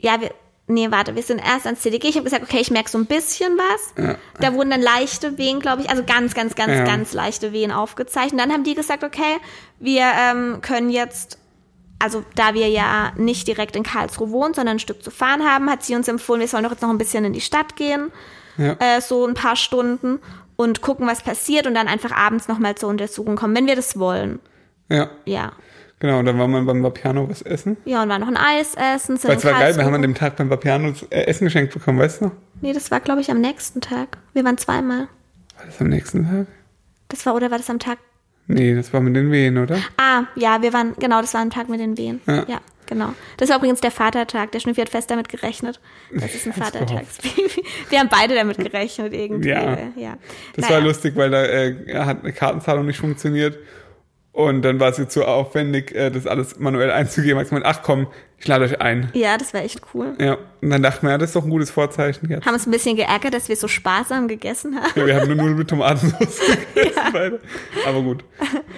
ja, 0.00 0.20
wir, 0.20 0.30
nee, 0.66 0.90
warte, 0.90 1.14
wir 1.14 1.22
sind 1.22 1.38
erst 1.38 1.66
ans 1.66 1.80
CDG. 1.80 2.08
Ich 2.08 2.16
habe 2.16 2.24
gesagt, 2.24 2.42
okay, 2.42 2.58
ich 2.60 2.70
merke 2.70 2.90
so 2.90 2.98
ein 2.98 3.06
bisschen 3.06 3.56
was. 3.56 4.16
Da 4.40 4.52
wurden 4.54 4.70
dann 4.70 4.82
leichte 4.82 5.38
Wehen, 5.38 5.60
glaube 5.60 5.82
ich, 5.82 5.88
also 5.90 6.02
ganz, 6.04 6.34
ganz, 6.34 6.54
ganz, 6.56 6.72
Ja. 6.72 6.84
ganz 6.84 7.12
leichte 7.14 7.52
Wehen 7.52 7.70
aufgezeichnet. 7.72 8.40
Dann 8.40 8.52
haben 8.52 8.64
die 8.64 8.74
gesagt, 8.74 9.02
okay, 9.04 9.38
wir 9.78 10.02
ähm, 10.02 10.58
können 10.60 10.90
jetzt, 10.90 11.38
also 12.00 12.22
da 12.34 12.52
wir 12.54 12.68
ja 12.68 13.12
nicht 13.16 13.48
direkt 13.48 13.74
in 13.76 13.82
Karlsruhe 13.82 14.30
wohnen, 14.30 14.52
sondern 14.52 14.76
ein 14.76 14.80
Stück 14.80 15.02
zu 15.02 15.10
fahren 15.10 15.42
haben, 15.48 15.70
hat 15.70 15.84
sie 15.84 15.94
uns 15.94 16.06
empfohlen, 16.08 16.40
wir 16.40 16.48
sollen 16.48 16.64
doch 16.64 16.72
jetzt 16.72 16.82
noch 16.82 16.90
ein 16.90 16.98
bisschen 16.98 17.24
in 17.24 17.32
die 17.32 17.40
Stadt 17.40 17.76
gehen, 17.76 18.10
Ja. 18.58 18.72
äh, 18.80 19.00
so 19.00 19.24
ein 19.26 19.34
paar 19.34 19.56
Stunden 19.56 20.18
und 20.60 20.82
gucken, 20.82 21.06
was 21.06 21.22
passiert 21.22 21.66
und 21.66 21.74
dann 21.74 21.86
einfach 21.86 22.10
abends 22.10 22.48
nochmal 22.48 22.74
zur 22.74 22.88
Untersuchung 22.88 23.36
kommen, 23.36 23.54
wenn 23.54 23.66
wir 23.66 23.76
das 23.76 23.98
wollen. 23.98 24.40
Ja. 24.90 25.08
Ja. 25.24 25.52
Genau, 26.00 26.18
und 26.18 26.26
dann 26.26 26.38
waren 26.38 26.50
wir 26.50 26.62
beim 26.62 26.82
Vapiano 26.82 27.28
was 27.28 27.42
essen. 27.42 27.76
Ja, 27.84 28.02
und 28.02 28.08
war 28.08 28.18
noch 28.18 28.28
ein 28.28 28.36
Eis 28.36 28.74
essen. 28.74 29.18
Weil 29.22 29.36
es 29.36 29.44
war 29.44 29.52
geil, 29.52 29.76
wir 29.76 29.84
haben 29.84 29.94
an 29.94 30.02
dem 30.02 30.14
Tag 30.14 30.36
beim 30.36 30.50
Vapiano 30.50 30.92
äh, 31.10 31.22
Essen 31.22 31.44
geschenkt 31.44 31.74
bekommen, 31.74 31.98
weißt 31.98 32.20
du 32.20 32.26
noch? 32.26 32.32
Nee, 32.60 32.72
das 32.72 32.90
war, 32.90 33.00
glaube 33.00 33.20
ich, 33.20 33.30
am 33.30 33.40
nächsten 33.40 33.80
Tag. 33.80 34.18
Wir 34.32 34.44
waren 34.44 34.58
zweimal. 34.58 35.08
War 35.56 35.66
das 35.66 35.80
am 35.80 35.88
nächsten 35.88 36.24
Tag? 36.24 36.46
Das 37.08 37.24
war, 37.24 37.34
oder 37.34 37.50
war 37.50 37.58
das 37.58 37.70
am 37.70 37.78
Tag? 37.78 37.98
Nee, 38.48 38.74
das 38.74 38.92
war 38.92 39.00
mit 39.00 39.14
den 39.14 39.30
Wehen, 39.30 39.58
oder? 39.58 39.78
Ah, 39.96 40.24
ja, 40.34 40.62
wir 40.62 40.72
waren, 40.72 40.94
genau, 40.98 41.20
das 41.20 41.34
war 41.34 41.40
am 41.40 41.50
Tag 41.50 41.68
mit 41.68 41.80
den 41.80 41.96
Wehen. 41.96 42.20
Ja. 42.26 42.44
Ja, 42.48 42.60
genau. 42.88 43.14
Das 43.36 43.48
war 43.50 43.56
übrigens 43.58 43.80
der 43.80 43.90
Vatertag. 43.92 44.50
Der 44.52 44.60
Schnüffi 44.60 44.80
hat 44.80 44.88
fest 44.88 45.10
damit 45.10 45.28
gerechnet. 45.28 45.80
Das 46.12 46.34
ist 46.34 46.46
ein 46.46 46.52
Vatertagsbaby. 46.60 47.62
Wir 47.90 47.98
haben 48.00 48.08
beide 48.10 48.34
damit 48.34 48.58
gerechnet, 48.58 49.12
irgendwie. 49.14 49.50
Ja. 49.50 49.78
ja. 49.96 50.18
Das 50.56 50.64
Naja. 50.64 50.76
war 50.76 50.80
lustig, 50.80 51.14
weil 51.16 51.30
da 51.30 51.44
äh, 51.44 51.94
hat 51.94 52.24
eine 52.24 52.32
Kartenzahlung 52.32 52.86
nicht 52.86 52.98
funktioniert. 52.98 53.58
Und 54.32 54.62
dann 54.62 54.78
war 54.78 54.90
es 54.90 54.98
jetzt 54.98 55.14
so 55.14 55.24
aufwendig, 55.24 55.92
äh, 55.96 56.10
das 56.10 56.26
alles 56.28 56.60
manuell 56.60 56.92
einzugeben. 56.92 57.38
Als 57.38 57.50
man, 57.50 57.62
ach 57.64 57.82
komm, 57.82 58.06
ich 58.38 58.46
lade 58.46 58.64
euch 58.66 58.80
ein. 58.80 59.10
Ja, 59.12 59.36
das 59.36 59.52
war 59.52 59.62
echt 59.62 59.80
cool. 59.94 60.14
Ja, 60.20 60.38
und 60.60 60.70
dann 60.70 60.80
dachten 60.80 61.06
wir, 61.06 61.10
ja, 61.10 61.18
das 61.18 61.30
ist 61.30 61.34
doch 61.36 61.42
ein 61.42 61.50
gutes 61.50 61.72
Vorzeichen 61.72 62.30
jetzt. 62.30 62.46
Haben 62.46 62.54
uns 62.54 62.64
ein 62.64 62.70
bisschen 62.70 62.94
geärgert, 62.94 63.34
dass 63.34 63.48
wir 63.48 63.56
so 63.56 63.66
sparsam 63.66 64.28
gegessen 64.28 64.76
haben. 64.76 64.92
Ja, 64.94 65.06
wir 65.06 65.16
haben 65.16 65.26
nur 65.26 65.36
Nudeln 65.36 65.58
mit 65.58 65.68
Tomatensauce 65.68 66.40
gegessen 66.74 67.00
beide. 67.12 67.40
Aber 67.84 68.00
gut. 68.02 68.24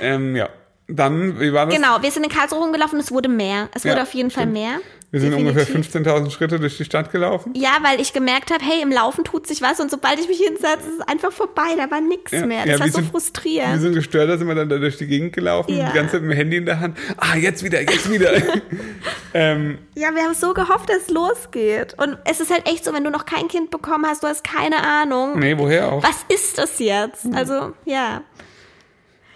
Ähm, 0.00 0.34
ja. 0.34 0.48
Dann, 0.96 1.38
wie 1.40 1.52
war 1.52 1.66
das? 1.66 1.74
Genau, 1.74 2.02
wir 2.02 2.10
sind 2.10 2.24
in 2.24 2.30
Karlsruhe 2.30 2.60
rumgelaufen 2.60 2.98
und 2.98 3.04
es 3.04 3.10
wurde 3.12 3.28
mehr. 3.28 3.68
Es 3.74 3.84
wurde 3.84 3.96
Ja, 3.96 4.02
auf 4.02 4.14
jeden 4.14 4.30
Fall 4.30 4.42
stimmt. 4.44 4.52
mehr. 4.54 4.78
Wir 5.12 5.18
sind 5.20 5.32
Definitiv. 5.32 5.74
ungefähr 5.74 6.02
15.000 6.04 6.30
Schritte 6.30 6.60
durch 6.60 6.76
die 6.76 6.84
Stadt 6.84 7.10
gelaufen. 7.10 7.52
Ja, 7.56 7.78
weil 7.82 8.00
ich 8.00 8.12
gemerkt 8.12 8.52
habe, 8.52 8.64
hey, 8.64 8.80
im 8.80 8.92
Laufen 8.92 9.24
tut 9.24 9.44
sich 9.44 9.60
was 9.60 9.80
und 9.80 9.90
sobald 9.90 10.20
ich 10.20 10.28
mich 10.28 10.38
hinsetze, 10.38 10.86
ist 10.88 11.00
es 11.00 11.08
einfach 11.08 11.32
vorbei. 11.32 11.74
Da 11.76 11.90
war 11.90 12.00
nichts 12.00 12.30
Ja, 12.30 12.46
mehr. 12.46 12.60
ja, 12.60 12.66
Das 12.66 12.78
war 12.78 12.86
wir 12.86 12.92
so 12.92 12.98
sind- 13.00 13.10
frustrierend. 13.10 13.72
Wir 13.72 13.80
sind 13.80 13.94
gestört, 13.94 14.30
da 14.30 14.38
sind 14.38 14.46
wir 14.46 14.54
dann 14.54 14.68
da 14.68 14.78
durch 14.78 14.98
die 14.98 15.08
Gegend 15.08 15.32
gelaufen, 15.32 15.76
Ja. 15.76 15.88
die 15.88 15.94
ganze 15.94 16.12
Zeit 16.12 16.22
mit 16.22 16.30
dem 16.30 16.36
Handy 16.36 16.58
in 16.58 16.66
der 16.66 16.78
Hand. 16.78 16.96
Ah, 17.16 17.34
jetzt 17.34 17.64
wieder, 17.64 17.80
jetzt 17.80 18.08
wieder. 18.08 18.30
ähm, 19.34 19.78
Ja, 19.96 20.14
wir 20.14 20.22
haben 20.22 20.34
so 20.34 20.54
gehofft, 20.54 20.88
dass 20.88 20.98
es 21.02 21.10
losgeht. 21.10 21.94
Und 21.98 22.16
es 22.24 22.38
ist 22.40 22.52
halt 22.52 22.68
echt 22.68 22.84
so, 22.84 22.92
wenn 22.92 23.02
du 23.02 23.10
noch 23.10 23.26
kein 23.26 23.48
Kind 23.48 23.70
bekommen 23.72 24.06
hast, 24.06 24.22
du 24.22 24.28
hast 24.28 24.44
keine 24.44 24.76
Ahnung. 24.86 25.40
nee, 25.40 25.58
woher 25.58 25.90
auch. 25.92 26.04
Was 26.04 26.24
ist 26.28 26.56
das 26.58 26.78
jetzt? 26.78 27.26
Also, 27.34 27.72
ja. 27.84 28.22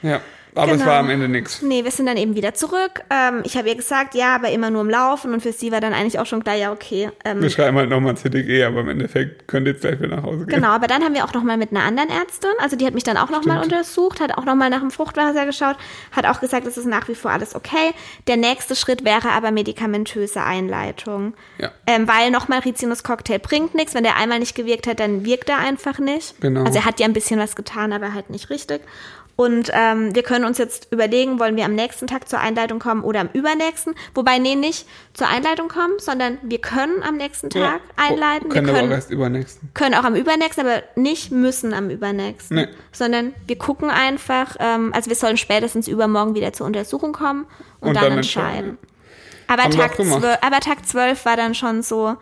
Ja, 0.02 0.20
aber 0.54 0.72
es 0.72 0.78
Genau. 0.78 0.90
war 0.90 0.98
am 1.00 1.10
Ende 1.10 1.28
nichts. 1.28 1.62
Nee, 1.62 1.84
wir 1.84 1.90
sind 1.90 2.06
dann 2.06 2.16
eben 2.16 2.34
wieder 2.36 2.54
zurück. 2.54 3.02
Ähm, 3.10 3.42
ich 3.44 3.56
habe 3.56 3.68
ihr 3.68 3.74
gesagt, 3.74 4.14
ja, 4.14 4.34
aber 4.34 4.50
immer 4.50 4.70
nur 4.70 4.82
im 4.82 4.90
Laufen. 4.90 5.32
Und 5.32 5.40
für 5.42 5.52
sie 5.52 5.72
war 5.72 5.80
dann 5.80 5.92
eigentlich 5.92 6.18
auch 6.18 6.26
schon 6.26 6.42
klar, 6.44 6.56
ja, 6.56 6.72
okay. 6.72 7.10
Ähm, 7.24 7.42
Wir 7.42 7.50
schreiben 7.50 7.76
halt 7.76 7.90
nochmal 7.90 8.16
CDG, 8.16 8.64
aber 8.64 8.80
im 8.80 8.88
Endeffekt 8.88 9.48
könnt 9.48 9.66
ihr 9.66 9.72
jetzt 9.72 9.82
gleich 9.82 9.98
wieder 10.00 10.16
nach 10.16 10.22
Hause 10.22 10.46
gehen. 10.46 10.54
Genau, 10.56 10.68
aber 10.68 10.86
dann 10.86 11.02
haben 11.02 11.14
wir 11.14 11.24
auch 11.24 11.32
nochmal 11.32 11.56
mit 11.56 11.70
einer 11.70 11.82
anderen 11.82 12.08
Ärztin, 12.10 12.50
also 12.58 12.76
die 12.76 12.86
hat 12.86 12.94
mich 12.94 13.04
dann 13.04 13.16
auch 13.16 13.30
nochmal 13.30 13.62
untersucht, 13.62 14.20
hat 14.20 14.36
auch 14.36 14.44
nochmal 14.44 14.70
nach 14.70 14.80
dem 14.80 14.90
Fruchtwasser 14.90 15.46
geschaut, 15.46 15.76
hat 16.12 16.26
auch 16.26 16.40
gesagt, 16.40 16.66
es 16.66 16.76
ist 16.76 16.86
nach 16.86 17.08
wie 17.08 17.14
vor 17.14 17.30
alles 17.30 17.54
okay. 17.54 17.92
Der 18.28 18.36
nächste 18.36 18.76
Schritt 18.76 19.04
wäre 19.04 19.30
aber 19.30 19.50
medikamentöse 19.50 20.42
Einleitung. 20.42 21.34
Ja. 21.58 21.70
Ähm, 21.86 22.06
weil 22.08 22.30
nochmal 22.30 22.60
Rizinus-Cocktail 22.60 23.38
bringt 23.38 23.74
nichts. 23.74 23.94
Wenn 23.94 24.04
der 24.04 24.16
einmal 24.16 24.38
nicht 24.38 24.54
gewirkt 24.54 24.86
hat, 24.86 25.00
dann 25.00 25.24
wirkt 25.24 25.48
er 25.48 25.58
einfach 25.58 25.98
nicht. 25.98 26.40
Genau. 26.40 26.64
Also 26.64 26.78
er 26.78 26.84
hat 26.84 27.00
ja 27.00 27.06
ein 27.06 27.12
bisschen 27.12 27.38
was 27.40 27.56
getan, 27.56 27.92
aber 27.92 28.14
halt 28.14 28.30
nicht 28.30 28.50
richtig. 28.50 28.80
Und 29.36 29.70
ähm, 29.72 30.14
wir 30.14 30.22
können 30.22 30.44
uns 30.44 30.58
jetzt 30.58 30.92
überlegen, 30.92 31.40
wollen 31.40 31.56
wir 31.56 31.64
am 31.64 31.74
nächsten 31.74 32.06
Tag 32.06 32.28
zur 32.28 32.38
Einleitung 32.38 32.78
kommen 32.78 33.02
oder 33.02 33.20
am 33.20 33.28
übernächsten. 33.32 33.94
Wobei, 34.14 34.38
nee, 34.38 34.54
nicht 34.54 34.86
zur 35.12 35.26
Einleitung 35.28 35.68
kommen, 35.68 35.94
sondern 35.98 36.38
wir 36.42 36.58
können 36.58 37.02
am 37.02 37.16
nächsten 37.16 37.50
Tag 37.50 37.60
Ja. 37.62 37.80
einleiten. 37.96 38.48
Können 38.48 38.66
wir 38.66 38.72
aber 38.72 38.80
können 38.80 38.92
auch 38.92 38.96
erst 38.96 39.10
übernächsten. 39.10 39.70
können 39.74 39.94
auch 39.96 40.04
am 40.04 40.14
übernächsten, 40.14 40.64
aber 40.66 40.82
nicht 40.94 41.32
müssen 41.32 41.74
am 41.74 41.90
übernächsten. 41.90 42.56
Nee. 42.56 42.68
Sondern 42.92 43.34
wir 43.46 43.58
gucken 43.58 43.90
einfach, 43.90 44.56
ähm, 44.60 44.92
also 44.94 45.10
wir 45.10 45.16
sollen 45.16 45.36
spätestens 45.36 45.88
übermorgen 45.88 46.34
wieder 46.36 46.52
zur 46.52 46.66
Untersuchung 46.66 47.12
kommen 47.12 47.46
und, 47.80 47.88
Und 47.88 47.94
dann, 47.96 48.04
dann 48.04 48.18
entscheiden. 48.18 48.56
entscheiden. 48.70 48.78
Aber 49.48 49.62
Haben 49.64 49.70
Tag, 49.72 49.92
auch 49.92 49.96
gemacht. 49.96 50.20
12, 50.20 50.38
aber 50.42 50.60
Tag 50.60 50.86
12 50.86 51.24
war 51.26 51.36
dann 51.36 51.54
schon 51.54 51.82
so, 51.82 52.16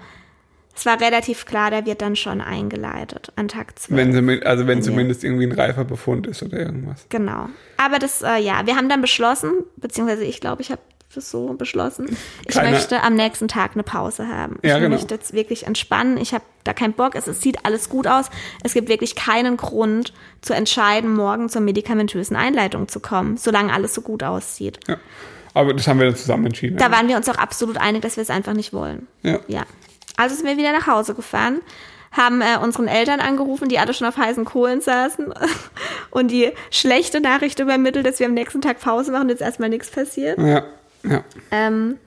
es 0.74 0.86
war 0.86 1.00
relativ 1.00 1.44
klar, 1.46 1.70
da 1.70 1.84
wird 1.86 2.00
dann 2.02 2.16
schon 2.16 2.40
eingeleitet 2.40 3.32
an 3.36 3.48
Tag 3.48 3.78
12. 3.78 4.14
Wenn 4.26 4.42
also 4.44 4.66
wenn 4.66 4.78
Ja. 4.78 4.84
zumindest 4.84 5.24
irgendwie 5.24 5.46
ein 5.46 5.52
reifer 5.52 5.84
Befund 5.84 6.26
ist 6.26 6.42
oder 6.42 6.58
irgendwas. 6.58 7.06
Genau. 7.08 7.48
Aber 7.76 7.98
das, 7.98 8.22
äh, 8.22 8.38
ja, 8.38 8.66
wir 8.66 8.76
haben 8.76 8.88
dann 8.88 9.00
beschlossen, 9.00 9.52
beziehungsweise 9.76 10.24
ich 10.24 10.40
glaube, 10.40 10.62
ich 10.62 10.70
habe 10.70 10.80
das 11.14 11.30
so 11.30 11.52
beschlossen. 11.52 12.16
Ich 12.46 12.54
Keiner- 12.54 12.70
möchte 12.70 13.02
am 13.02 13.14
nächsten 13.14 13.46
Tag 13.46 13.72
eine 13.74 13.82
Pause 13.82 14.28
haben. 14.28 14.58
Ja, 14.62 14.76
ich 14.76 14.82
genau. 14.82 14.96
möchte 14.96 15.14
jetzt 15.14 15.34
wirklich 15.34 15.66
entspannen. 15.66 16.16
Ich 16.16 16.32
habe 16.32 16.44
da 16.64 16.72
keinen 16.72 16.94
Bock. 16.94 17.14
Es, 17.16 17.26
es 17.26 17.42
sieht 17.42 17.66
alles 17.66 17.90
gut 17.90 18.06
aus. 18.06 18.30
Es 18.64 18.72
gibt 18.72 18.88
wirklich 18.88 19.14
keinen 19.14 19.58
Grund 19.58 20.14
zu 20.40 20.54
entscheiden, 20.54 21.12
morgen 21.14 21.50
zur 21.50 21.60
medikamentösen 21.60 22.34
Einleitung 22.34 22.88
zu 22.88 22.98
kommen, 23.00 23.36
solange 23.36 23.74
alles 23.74 23.92
so 23.92 24.00
gut 24.00 24.22
aussieht. 24.22 24.80
Ja. 24.88 24.96
Aber 25.52 25.74
das 25.74 25.86
haben 25.86 25.98
wir 25.98 26.06
dann 26.06 26.16
zusammen 26.16 26.46
entschieden. 26.46 26.78
Da 26.78 26.90
waren 26.90 27.08
wir 27.08 27.16
uns 27.18 27.28
auch 27.28 27.36
absolut 27.36 27.76
einig, 27.76 28.00
dass 28.00 28.16
wir 28.16 28.22
es 28.22 28.30
einfach 28.30 28.54
nicht 28.54 28.72
wollen. 28.72 29.06
Ja. 29.22 29.38
Ja. 29.48 29.64
Also 30.16 30.34
sind 30.34 30.46
wir 30.46 30.56
wieder 30.56 30.72
nach 30.72 30.86
Hause 30.86 31.14
gefahren, 31.14 31.60
haben 32.12 32.42
äh, 32.42 32.58
unseren 32.62 32.88
Eltern 32.88 33.20
angerufen, 33.20 33.68
die 33.68 33.78
alle 33.78 33.94
schon 33.94 34.06
auf 34.06 34.16
heißen 34.16 34.44
Kohlen 34.44 34.80
saßen 34.80 35.32
und 36.10 36.30
die 36.30 36.52
schlechte 36.70 37.20
Nachricht 37.20 37.58
übermittelt, 37.58 38.06
dass 38.06 38.18
wir 38.20 38.26
am 38.26 38.34
nächsten 38.34 38.60
Tag 38.60 38.80
Pause 38.80 39.12
machen 39.12 39.22
und 39.22 39.28
jetzt 39.30 39.42
erstmal 39.42 39.68
nichts 39.68 39.90
passiert. 39.90 40.38
ja, 40.38 40.64
ja. 41.04 41.24
Ähm, 41.50 41.98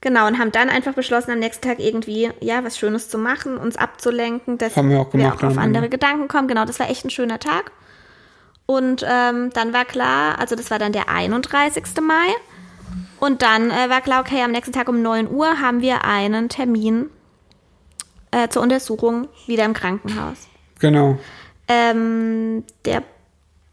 genau, 0.00 0.26
und 0.26 0.38
haben 0.38 0.52
dann 0.52 0.70
einfach 0.70 0.94
beschlossen, 0.94 1.32
am 1.32 1.38
nächsten 1.38 1.66
Tag 1.66 1.80
irgendwie, 1.80 2.30
ja, 2.40 2.64
was 2.64 2.78
Schönes 2.78 3.08
zu 3.08 3.18
machen, 3.18 3.58
uns 3.58 3.76
abzulenken, 3.76 4.58
dass 4.58 4.76
Haben 4.76 4.90
wir 4.90 5.00
auch 5.00 5.10
gemacht 5.10 5.42
auf 5.44 5.52
am 5.52 5.58
andere 5.58 5.84
Ende. 5.84 5.88
Gedanken 5.90 6.28
kommen. 6.28 6.48
Genau, 6.48 6.64
das 6.64 6.80
war 6.80 6.88
echt 6.88 7.04
ein 7.04 7.10
schöner 7.10 7.38
Tag. 7.38 7.72
Und 8.64 9.04
ähm, 9.08 9.50
dann 9.54 9.72
war 9.72 9.84
klar, 9.84 10.38
also 10.38 10.54
das 10.54 10.70
war 10.70 10.78
dann 10.78 10.92
der 10.92 11.08
31. 11.08 11.84
Mai. 12.02 12.34
Und 13.18 13.42
dann 13.42 13.70
äh, 13.70 13.90
war 13.90 14.00
klar, 14.00 14.20
okay, 14.20 14.42
am 14.42 14.52
nächsten 14.52 14.72
Tag 14.72 14.88
um 14.88 15.02
9 15.02 15.30
Uhr 15.30 15.60
haben 15.60 15.80
wir 15.80 16.04
einen 16.04 16.48
Termin 16.48 17.10
äh, 18.30 18.48
zur 18.48 18.62
Untersuchung 18.62 19.28
wieder 19.46 19.64
im 19.64 19.74
Krankenhaus. 19.74 20.48
Genau. 20.78 21.18
Ähm, 21.68 22.64
der 22.84 23.02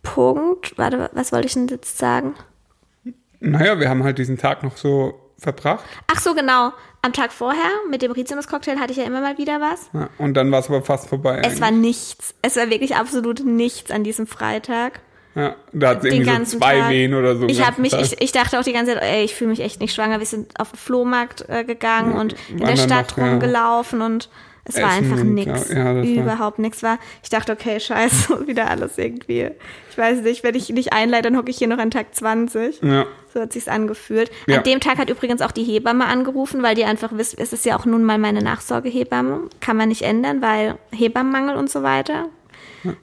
Punkt, 0.03 0.77
warte, 0.77 1.09
was 1.13 1.31
wollte 1.31 1.47
ich 1.47 1.53
denn 1.53 1.67
jetzt 1.67 1.97
sagen? 1.97 2.35
Naja, 3.39 3.79
wir 3.79 3.89
haben 3.89 4.03
halt 4.03 4.17
diesen 4.17 4.37
Tag 4.37 4.63
noch 4.63 4.77
so 4.77 5.19
verbracht. 5.37 5.83
Ach 6.07 6.19
so, 6.19 6.33
genau. 6.33 6.71
Am 7.01 7.13
Tag 7.13 7.31
vorher 7.31 7.69
mit 7.89 8.01
dem 8.01 8.11
Rizinus-Cocktail 8.11 8.79
hatte 8.79 8.91
ich 8.91 8.97
ja 8.97 9.03
immer 9.03 9.21
mal 9.21 9.37
wieder 9.37 9.61
was. 9.61 9.89
Ja, 9.93 10.09
und 10.17 10.33
dann 10.33 10.51
war 10.51 10.59
es 10.59 10.67
aber 10.67 10.81
fast 10.81 11.07
vorbei. 11.07 11.41
Es 11.43 11.61
war 11.61 11.67
eigentlich. 11.67 11.97
nichts. 11.97 12.35
Es 12.41 12.55
war 12.55 12.69
wirklich 12.69 12.95
absolut 12.95 13.45
nichts 13.45 13.91
an 13.91 14.03
diesem 14.03 14.25
Freitag. 14.25 15.01
Ja, 15.35 15.55
da 15.73 15.89
hat 15.89 16.03
Den 16.03 16.13
irgendwie 16.13 16.45
so 16.45 16.57
zwei 16.59 16.79
Tag. 16.79 16.89
Wehen 16.89 17.13
oder 17.13 17.35
so. 17.35 17.45
Ich 17.47 17.65
habe 17.65 17.81
mich, 17.81 17.93
ich, 17.93 18.21
ich 18.21 18.31
dachte 18.31 18.57
auch 18.59 18.63
die 18.63 18.73
ganze 18.73 18.93
Zeit, 18.93 19.03
ey, 19.03 19.23
ich 19.25 19.35
fühle 19.35 19.49
mich 19.51 19.59
echt 19.59 19.81
nicht 19.81 19.93
schwanger. 19.93 20.19
Wir 20.19 20.25
sind 20.25 20.59
auf 20.59 20.71
den 20.71 20.77
Flohmarkt 20.77 21.45
äh, 21.49 21.63
gegangen 21.63 22.13
und 22.13 22.35
in 22.49 22.59
der 22.59 22.77
Stadt 22.77 23.11
noch, 23.11 23.17
ja. 23.17 23.31
rumgelaufen 23.31 24.01
und 24.01 24.29
es 24.67 24.81
war 24.81 24.93
Essen 24.97 25.11
einfach 25.11 25.21
und 25.21 25.33
nichts. 25.35 25.69
ja, 25.69 25.85
war- 25.95 26.03
Überhaupt 26.03 26.59
nichts 26.59 26.81
war. 26.81 26.97
Ich 27.21 27.29
dachte, 27.29 27.51
okay, 27.51 27.79
scheiße, 27.79 28.47
wieder 28.47 28.69
alles 28.69 28.97
irgendwie. 28.97 29.51
Ich 29.91 29.97
weiß 29.97 30.21
nicht, 30.21 30.43
wenn 30.43 30.55
ich 30.55 30.69
nicht 30.69 30.91
einleite, 30.93 31.29
dann 31.29 31.37
hocke 31.37 31.51
ich 31.51 31.57
hier 31.57 31.67
noch 31.67 31.77
an 31.77 31.91
Tag 31.91 32.15
20. 32.15 32.81
Ja. 32.81 33.05
So 33.33 33.41
hat 33.41 33.53
sich's 33.53 33.67
angefühlt. 33.67 34.31
Ja. 34.47 34.57
An 34.57 34.63
dem 34.63 34.79
Tag 34.79 34.97
hat 34.97 35.09
übrigens 35.09 35.41
auch 35.41 35.51
die 35.51 35.63
Hebamme 35.63 36.05
angerufen, 36.05 36.63
weil 36.63 36.73
die 36.75 36.85
einfach 36.85 37.09
wisst, 37.13 37.37
es 37.37 37.53
ist 37.53 37.65
ja 37.65 37.77
auch 37.77 37.85
nun 37.85 38.03
mal 38.03 38.17
meine 38.17 38.41
Nachsorgehebamme. 38.41 39.49
Kann 39.59 39.77
man 39.77 39.89
nicht 39.89 40.01
ändern, 40.03 40.41
weil 40.41 40.77
Hebammenmangel 40.91 41.55
und 41.57 41.69
so 41.69 41.83
weiter. 41.83 42.29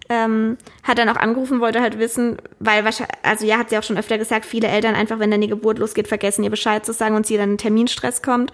Ähm, 0.08 0.56
hat 0.82 0.98
dann 0.98 1.08
auch 1.08 1.16
angerufen, 1.16 1.60
wollte 1.60 1.80
halt 1.80 1.98
wissen, 1.98 2.36
weil 2.58 2.84
wahrscheinlich, 2.84 3.16
also 3.22 3.46
ja, 3.46 3.58
hat 3.58 3.70
sie 3.70 3.78
auch 3.78 3.82
schon 3.82 3.98
öfter 3.98 4.18
gesagt, 4.18 4.46
viele 4.46 4.68
Eltern 4.68 4.94
einfach, 4.94 5.18
wenn 5.18 5.30
dann 5.30 5.40
die 5.40 5.48
Geburt 5.48 5.78
losgeht, 5.78 6.08
vergessen 6.08 6.44
ihr 6.44 6.50
Bescheid 6.50 6.84
zu 6.84 6.92
sagen 6.92 7.14
und 7.16 7.26
sie 7.26 7.36
dann 7.36 7.52
in 7.52 7.58
Terminstress 7.58 8.22
kommt. 8.22 8.52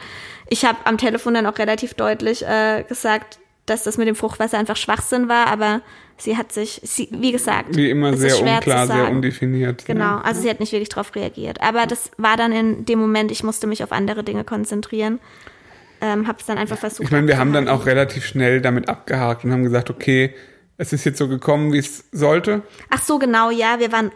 Ich 0.48 0.64
habe 0.64 0.78
am 0.84 0.98
Telefon 0.98 1.34
dann 1.34 1.46
auch 1.46 1.58
relativ 1.58 1.94
deutlich 1.94 2.44
äh, 2.46 2.84
gesagt, 2.88 3.38
dass 3.66 3.82
das 3.84 3.98
mit 3.98 4.08
dem 4.08 4.14
Fruchtwasser 4.14 4.58
einfach 4.58 4.76
Schwachsinn 4.76 5.28
war, 5.28 5.46
aber 5.48 5.82
sie 6.16 6.36
hat 6.36 6.52
sich, 6.52 6.80
sie, 6.84 7.08
wie 7.12 7.32
gesagt, 7.32 7.76
Wie 7.76 7.90
immer 7.90 8.16
sehr 8.16 8.40
unklar, 8.40 8.86
sehr 8.86 9.10
undefiniert. 9.10 9.84
Genau, 9.84 10.04
Ja. 10.04 10.20
also 10.22 10.40
sie 10.40 10.48
hat 10.50 10.58
nicht 10.60 10.72
wirklich 10.72 10.88
darauf 10.88 11.14
reagiert. 11.14 11.60
Aber 11.60 11.86
das 11.86 12.10
war 12.16 12.36
dann 12.36 12.52
in 12.52 12.84
dem 12.86 12.98
Moment, 12.98 13.30
ich 13.30 13.44
musste 13.44 13.66
mich 13.66 13.84
auf 13.84 13.92
andere 13.92 14.24
Dinge 14.24 14.44
konzentrieren. 14.44 15.20
Ähm, 16.00 16.28
hab's 16.28 16.46
dann 16.46 16.58
einfach 16.58 16.78
versucht. 16.78 17.02
Ich 17.04 17.10
meine, 17.10 17.26
wir 17.26 17.38
haben 17.38 17.52
dann 17.52 17.68
auch 17.68 17.84
relativ 17.84 18.24
schnell 18.24 18.60
damit 18.60 18.88
abgehakt 18.88 19.44
und 19.44 19.52
haben 19.52 19.64
gesagt, 19.64 19.90
okay, 19.90 20.32
es 20.78 20.92
ist 20.92 21.04
jetzt 21.04 21.18
so 21.18 21.28
gekommen, 21.28 21.72
wie 21.72 21.78
es 21.78 22.04
sollte. 22.12 22.62
Ach 22.88 23.02
so, 23.02 23.18
genau, 23.18 23.50
ja, 23.50 23.78
wir 23.78 23.92
waren 23.92 24.10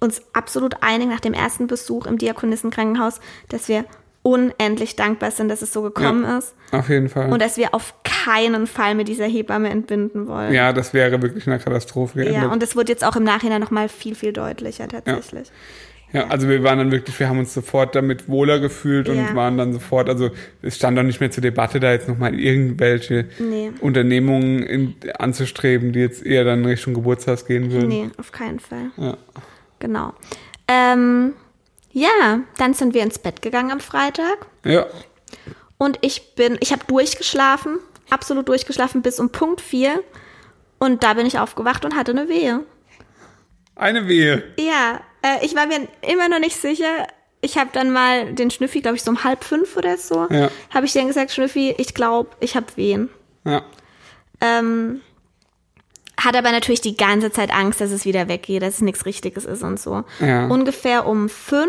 uns 0.00 0.20
absolut 0.32 0.82
einig 0.82 1.08
nach 1.08 1.20
dem 1.20 1.32
ersten 1.32 1.66
Besuch 1.66 2.06
im 2.06 2.18
Diakonissenkrankenhaus, 2.18 3.20
dass 3.48 3.68
wir 3.68 3.84
unendlich 4.22 4.96
dankbar 4.96 5.30
sind, 5.30 5.48
dass 5.50 5.60
es 5.62 5.72
so 5.72 5.82
gekommen 5.82 6.24
Ja. 6.24 6.38
ist 6.38 6.54
Auf 6.72 6.88
jeden 6.88 7.08
Fall. 7.10 7.30
und 7.30 7.40
dass 7.42 7.58
wir 7.58 7.74
auf 7.74 7.94
keinen 8.04 8.66
Fall 8.66 8.94
mit 8.94 9.06
dieser 9.08 9.26
Hebamme 9.26 9.68
entbinden 9.68 10.26
wollen. 10.26 10.52
ja, 10.54 10.72
das 10.72 10.94
wäre 10.94 11.20
wirklich 11.20 11.46
eine 11.46 11.58
Katastrophe 11.58 12.20
geendet. 12.20 12.42
Ja, 12.42 12.48
und 12.50 12.62
das 12.62 12.74
wurde 12.74 12.90
jetzt 12.90 13.04
auch 13.04 13.16
im 13.16 13.24
Nachhinein 13.24 13.60
nochmal 13.60 13.88
viel, 13.90 14.14
viel 14.14 14.32
deutlicher 14.32 14.88
tatsächlich. 14.88 15.48
Ja, 15.48 15.54
also 16.22 16.48
wir 16.48 16.62
waren 16.62 16.78
dann 16.78 16.92
wirklich, 16.92 17.18
wir 17.18 17.28
haben 17.28 17.38
uns 17.40 17.52
sofort 17.52 17.94
damit 17.94 18.28
wohler 18.28 18.60
gefühlt 18.60 19.08
und 19.08 19.16
Ja. 19.16 19.34
waren 19.34 19.58
dann 19.58 19.72
sofort, 19.72 20.08
also 20.08 20.30
es 20.62 20.76
stand 20.76 20.96
doch 20.96 21.02
nicht 21.02 21.20
mehr 21.20 21.30
zur 21.30 21.42
Debatte, 21.42 21.80
da 21.80 21.92
jetzt 21.92 22.08
nochmal 22.08 22.38
irgendwelche 22.38 23.28
Nee. 23.38 23.72
Unternehmungen 23.80 24.62
in, 24.62 24.94
anzustreben, 25.18 25.92
die 25.92 25.98
jetzt 26.00 26.24
eher 26.24 26.44
dann 26.44 26.64
Richtung 26.64 26.94
Geburtshaus 26.94 27.46
gehen 27.46 27.72
würden. 27.72 27.88
Nee, 27.88 28.10
auf 28.18 28.30
keinen 28.32 28.60
Fall. 28.60 28.90
Ja. 28.96 29.16
Genau. 29.80 30.14
Ähm, 30.68 31.34
Ja, 31.96 32.40
dann 32.58 32.74
sind 32.74 32.92
wir 32.94 33.02
ins 33.04 33.18
Bett 33.20 33.40
gegangen 33.40 33.70
am 33.70 33.78
Freitag. 33.80 34.46
Ja. 34.64 34.86
Und 35.78 35.98
ich 36.00 36.34
bin, 36.34 36.56
ich 36.60 36.72
habe 36.72 36.82
durchgeschlafen, 36.88 37.78
absolut 38.10 38.48
durchgeschlafen 38.48 39.02
bis 39.02 39.20
um 39.20 39.30
Punkt 39.30 39.60
4. 39.60 40.02
Und 40.80 41.02
da 41.04 41.14
bin 41.14 41.24
ich 41.26 41.38
aufgewacht 41.38 41.84
und 41.84 41.94
hatte 41.96 42.10
eine 42.10 42.28
Wehe. 42.28 42.60
Eine 43.76 44.08
Wehe. 44.08 44.42
Ja, 44.58 45.00
äh, 45.24 45.44
ich 45.44 45.54
war 45.56 45.66
mir 45.66 45.88
immer 46.02 46.28
noch 46.28 46.38
nicht 46.38 46.56
sicher. 46.56 47.06
Ich 47.40 47.58
habe 47.58 47.70
dann 47.72 47.90
mal 47.90 48.32
den 48.34 48.50
Schnüffi, 48.50 48.80
glaube 48.80 48.96
ich, 48.96 49.02
so 49.02 49.10
um 49.10 49.22
halb 49.24 49.42
fünf 49.44 49.76
oder 49.76 49.96
so, 49.98 50.26
Ja. 50.30 50.50
habe 50.72 50.86
ich 50.86 50.92
dann 50.92 51.08
gesagt, 51.08 51.30
Schnüffi, 51.32 51.74
ich 51.78 51.92
glaube, 51.94 52.30
ich 52.40 52.54
habe 52.56 52.66
Wehen. 52.76 53.10
Ja. 53.44 53.62
Ähm, 54.40 55.00
hat 56.16 56.36
aber 56.36 56.52
natürlich 56.52 56.80
die 56.80 56.96
ganze 56.96 57.30
Zeit 57.32 57.52
Angst, 57.52 57.80
dass 57.80 57.90
es 57.90 58.04
wieder 58.06 58.28
weggeht, 58.28 58.62
dass 58.62 58.74
es 58.74 58.80
nichts 58.80 59.04
Richtiges 59.04 59.44
ist 59.44 59.62
und 59.62 59.78
so. 59.80 60.04
Ja. 60.20 60.46
Ungefähr 60.46 61.06
um 61.06 61.28
fünf, 61.28 61.68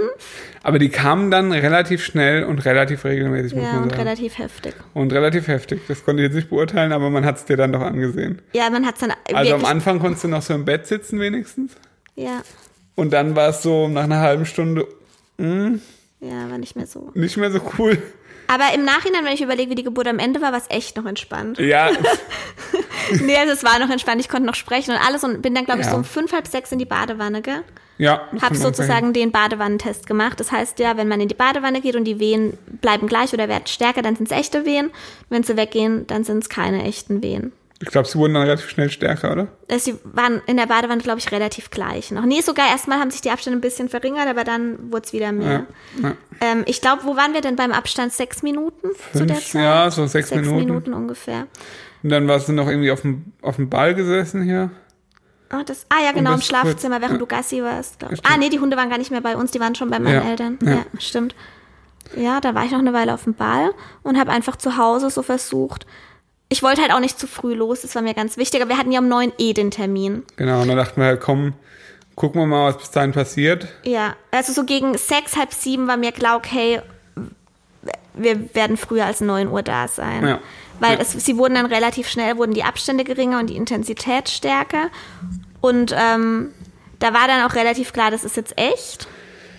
Aber 0.63 0.79
die 0.79 0.89
kamen 0.89 1.29
dann 1.31 1.51
relativ 1.51 2.05
schnell 2.05 2.43
und 2.45 2.59
relativ 2.63 3.03
regelmäßig, 3.05 3.55
muss 3.55 3.65
ja, 3.65 3.73
man 3.73 3.83
und 3.83 3.89
sagen. 3.89 4.01
relativ 4.03 4.37
heftig. 4.37 4.75
und 4.93 5.11
relativ 5.11 5.47
heftig. 5.47 5.81
Das 5.87 6.05
konnte 6.05 6.21
ich 6.21 6.27
jetzt 6.27 6.35
nicht 6.35 6.49
beurteilen, 6.49 6.93
aber 6.93 7.09
man 7.09 7.25
hat 7.25 7.37
es 7.37 7.45
dir 7.45 7.57
dann 7.57 7.73
doch 7.73 7.81
angesehen. 7.81 8.41
Ja, 8.53 8.69
man 8.69 8.85
hat 8.85 9.01
dann 9.01 9.11
Also 9.33 9.55
am 9.55 9.65
Anfang 9.65 9.99
konntest 9.99 10.23
du 10.23 10.27
noch 10.29 10.41
so 10.43 10.53
im 10.53 10.63
Bett 10.63 10.85
sitzen 10.87 11.19
wenigstens. 11.19 11.73
ja, 12.15 12.41
Und 12.95 13.11
dann 13.13 13.35
war 13.35 13.49
es 13.49 13.61
so 13.61 13.87
nach 13.87 14.03
einer 14.05 14.19
halben 14.19 14.45
Stunde 14.45 14.87
ja, 15.37 16.49
war 16.49 16.57
nicht 16.57 16.75
mehr 16.75 16.87
so. 16.87 17.11
nicht 17.13 17.37
mehr 17.37 17.51
so 17.51 17.59
cool. 17.77 18.01
Aber 18.47 18.73
im 18.73 18.85
Nachhinein, 18.85 19.25
wenn 19.25 19.33
ich 19.33 19.41
überlege, 19.41 19.71
wie 19.71 19.75
die 19.75 19.83
Geburt 19.83 20.07
am 20.07 20.19
Ende 20.19 20.41
war, 20.41 20.51
war 20.51 20.59
es 20.59 20.69
echt 20.69 20.95
noch 20.97 21.05
entspannt. 21.05 21.57
Ja, 21.57 21.89
nee, 23.21 23.35
also 23.37 23.53
es 23.53 23.63
war 23.63 23.79
noch 23.79 23.89
entspannt, 23.89 24.21
ich 24.21 24.29
konnte 24.29 24.45
noch 24.45 24.55
sprechen 24.55 24.91
und 24.91 25.05
alles 25.05 25.23
und 25.23 25.41
bin 25.41 25.55
dann, 25.55 25.65
glaube 25.65 25.81
ich, 25.81 25.85
Ja. 25.87 25.91
so 25.91 25.97
um 25.97 26.03
fünf, 26.03 26.31
halb 26.31 26.47
sechs 26.47 26.71
in 26.71 26.79
die 26.79 26.85
Badewanne, 26.85 27.41
gell? 27.41 27.63
ja. 27.97 28.27
Hab 28.41 28.55
sozusagen 28.55 29.13
den 29.13 29.31
Badewannentest 29.31 30.05
gemacht. 30.05 30.39
Das 30.39 30.51
heißt 30.51 30.79
ja, 30.79 30.95
wenn 30.97 31.07
man 31.07 31.21
in 31.21 31.27
die 31.27 31.35
Badewanne 31.35 31.81
geht 31.81 31.95
und 31.95 32.03
die 32.05 32.19
Wehen 32.19 32.57
bleiben 32.81 33.07
gleich 33.07 33.33
oder 33.33 33.47
werden 33.47 33.67
stärker, 33.67 34.01
dann 34.01 34.15
sind 34.15 34.31
es 34.31 34.37
echte 34.37 34.65
Wehen. 34.65 34.91
Wenn 35.29 35.43
sie 35.43 35.57
weggehen, 35.57 36.05
dann 36.07 36.23
sind 36.23 36.39
es 36.43 36.49
keine 36.49 36.83
echten 36.83 37.23
Wehen. 37.23 37.51
Ich 37.81 37.89
glaube, 37.89 38.07
sie 38.07 38.17
wurden 38.17 38.33
dann 38.33 38.43
relativ 38.43 38.69
schnell 38.69 38.89
stärker, 38.89 39.33
oder? 39.33 39.47
Äh, 39.67 39.79
Sie 39.79 39.95
waren 40.05 40.41
in 40.47 40.55
der 40.55 40.65
Badewanne, 40.65 41.01
glaube 41.01 41.19
ich, 41.19 41.29
relativ 41.31 41.69
gleich 41.69 42.09
noch. 42.11 42.23
Nee, 42.23 42.39
sogar 42.39 42.69
erstmal 42.69 42.99
haben 42.99 43.11
sich 43.11 43.19
die 43.19 43.31
Abstände 43.31 43.59
ein 43.59 43.61
bisschen 43.61 43.89
verringert, 43.89 44.27
aber 44.27 44.45
dann 44.45 44.91
wurde 44.93 45.05
es 45.05 45.13
wieder 45.13 45.33
mehr. 45.33 45.65
Ja. 46.01 46.09
ja. 46.09 46.15
Ähm, 46.39 46.63
ich 46.67 46.79
glaube, 46.79 47.03
wo 47.03 47.17
waren 47.17 47.33
wir 47.33 47.41
denn 47.41 47.57
beim 47.57 47.73
Abstand? 47.73 48.13
Sechs 48.13 48.43
Minuten 48.43 48.89
zu 49.11 49.25
der 49.25 49.35
Fünf, 49.35 49.51
Zeit? 49.51 49.61
ja, 49.61 49.91
so 49.91 50.07
sechs, 50.07 50.29
Sechs 50.29 50.41
Minuten. 50.41 50.65
Minuten 50.65 50.93
ungefähr. 50.93 51.47
Und 52.01 52.09
dann 52.11 52.27
warst 52.29 52.47
du 52.47 52.53
noch 52.53 52.67
irgendwie 52.69 52.91
auf 52.91 53.01
dem, 53.01 53.33
auf 53.41 53.57
dem 53.57 53.69
Ball 53.69 53.93
gesessen 53.93 54.43
hier. 54.43 54.71
Ah, 55.49 55.63
das, 55.63 55.85
ah 55.89 56.01
ja, 56.03 56.11
genau, 56.13 56.33
im 56.33 56.41
Schlafzimmer, 56.41 57.01
während 57.01 57.15
ja. 57.15 57.19
du 57.19 57.25
Gassi 57.25 57.61
warst. 57.61 57.99
Glaub 57.99 58.13
ich. 58.13 58.19
Stimmt. 58.19 58.33
Ah, 58.33 58.37
nee, 58.37 58.49
die 58.49 58.59
Hunde 58.59 58.77
waren 58.77 58.89
gar 58.89 58.97
nicht 58.97 59.11
mehr 59.11 59.21
bei 59.21 59.35
uns, 59.35 59.51
die 59.51 59.59
waren 59.59 59.75
schon 59.75 59.89
bei 59.89 59.99
meinen 59.99 60.25
Eltern. 60.27 60.59
ja. 60.63 60.71
Ja. 60.71 60.85
stimmt. 60.97 61.35
Ja, 62.15 62.39
da 62.39 62.55
war 62.55 62.65
ich 62.65 62.71
noch 62.71 62.79
eine 62.79 62.93
Weile 62.93 63.13
auf 63.13 63.23
dem 63.23 63.33
Ball 63.33 63.71
und 64.03 64.17
habe 64.17 64.31
einfach 64.31 64.55
zu 64.55 64.77
Hause 64.77 65.09
so 65.09 65.23
versucht. 65.23 65.85
Ich 66.49 66.61
wollte 66.63 66.81
halt 66.81 66.91
auch 66.91 66.99
nicht 66.99 67.19
zu 67.19 67.27
früh 67.27 67.53
los, 67.53 67.81
das 67.81 67.95
war 67.95 68.01
mir 68.01 68.13
ganz 68.13 68.37
wichtig. 68.37 68.61
Aber 68.61 68.69
wir 68.69 68.77
hatten 68.77 68.91
ja 68.91 68.99
um 68.99 69.07
neun 69.07 69.33
eh 69.37 69.53
den 69.53 69.71
Termin. 69.71 70.23
Genau, 70.35 70.61
und 70.61 70.67
dann 70.67 70.77
dachten 70.77 71.01
wir 71.01 71.07
halt, 71.07 71.21
komm, 71.21 71.53
gucken 72.15 72.39
wir 72.41 72.45
mal, 72.45 72.67
was 72.69 72.77
bis 72.77 72.91
dahin 72.91 73.11
passiert. 73.13 73.67
Ja, 73.83 74.15
also 74.31 74.53
so 74.53 74.63
gegen 74.63 74.97
sechs, 74.97 75.35
halb 75.35 75.53
sieben 75.53 75.87
war 75.87 75.97
mir 75.97 76.11
klar, 76.11 76.37
okay, 76.37 76.81
wir 78.13 78.53
werden 78.55 78.77
früher 78.77 79.05
als 79.05 79.21
9 79.21 79.49
Uhr 79.49 79.61
da 79.61 79.87
sein. 79.87 80.25
Ja. 80.25 80.39
Weil 80.79 80.93
Ja. 80.95 80.99
es, 81.01 81.11
sie 81.11 81.37
wurden 81.37 81.55
dann 81.55 81.65
relativ 81.65 82.07
schnell, 82.07 82.37
wurden 82.37 82.53
die 82.53 82.63
Abstände 82.63 83.03
geringer 83.03 83.39
und 83.39 83.49
die 83.49 83.55
Intensität 83.57 84.29
stärker. 84.29 84.89
Und 85.61 85.93
ähm, 85.97 86.51
da 86.99 87.13
war 87.13 87.27
dann 87.27 87.43
auch 87.49 87.55
relativ 87.55 87.91
klar, 87.91 88.11
das 88.11 88.23
ist 88.23 88.37
jetzt 88.37 88.57
echt. 88.57 89.07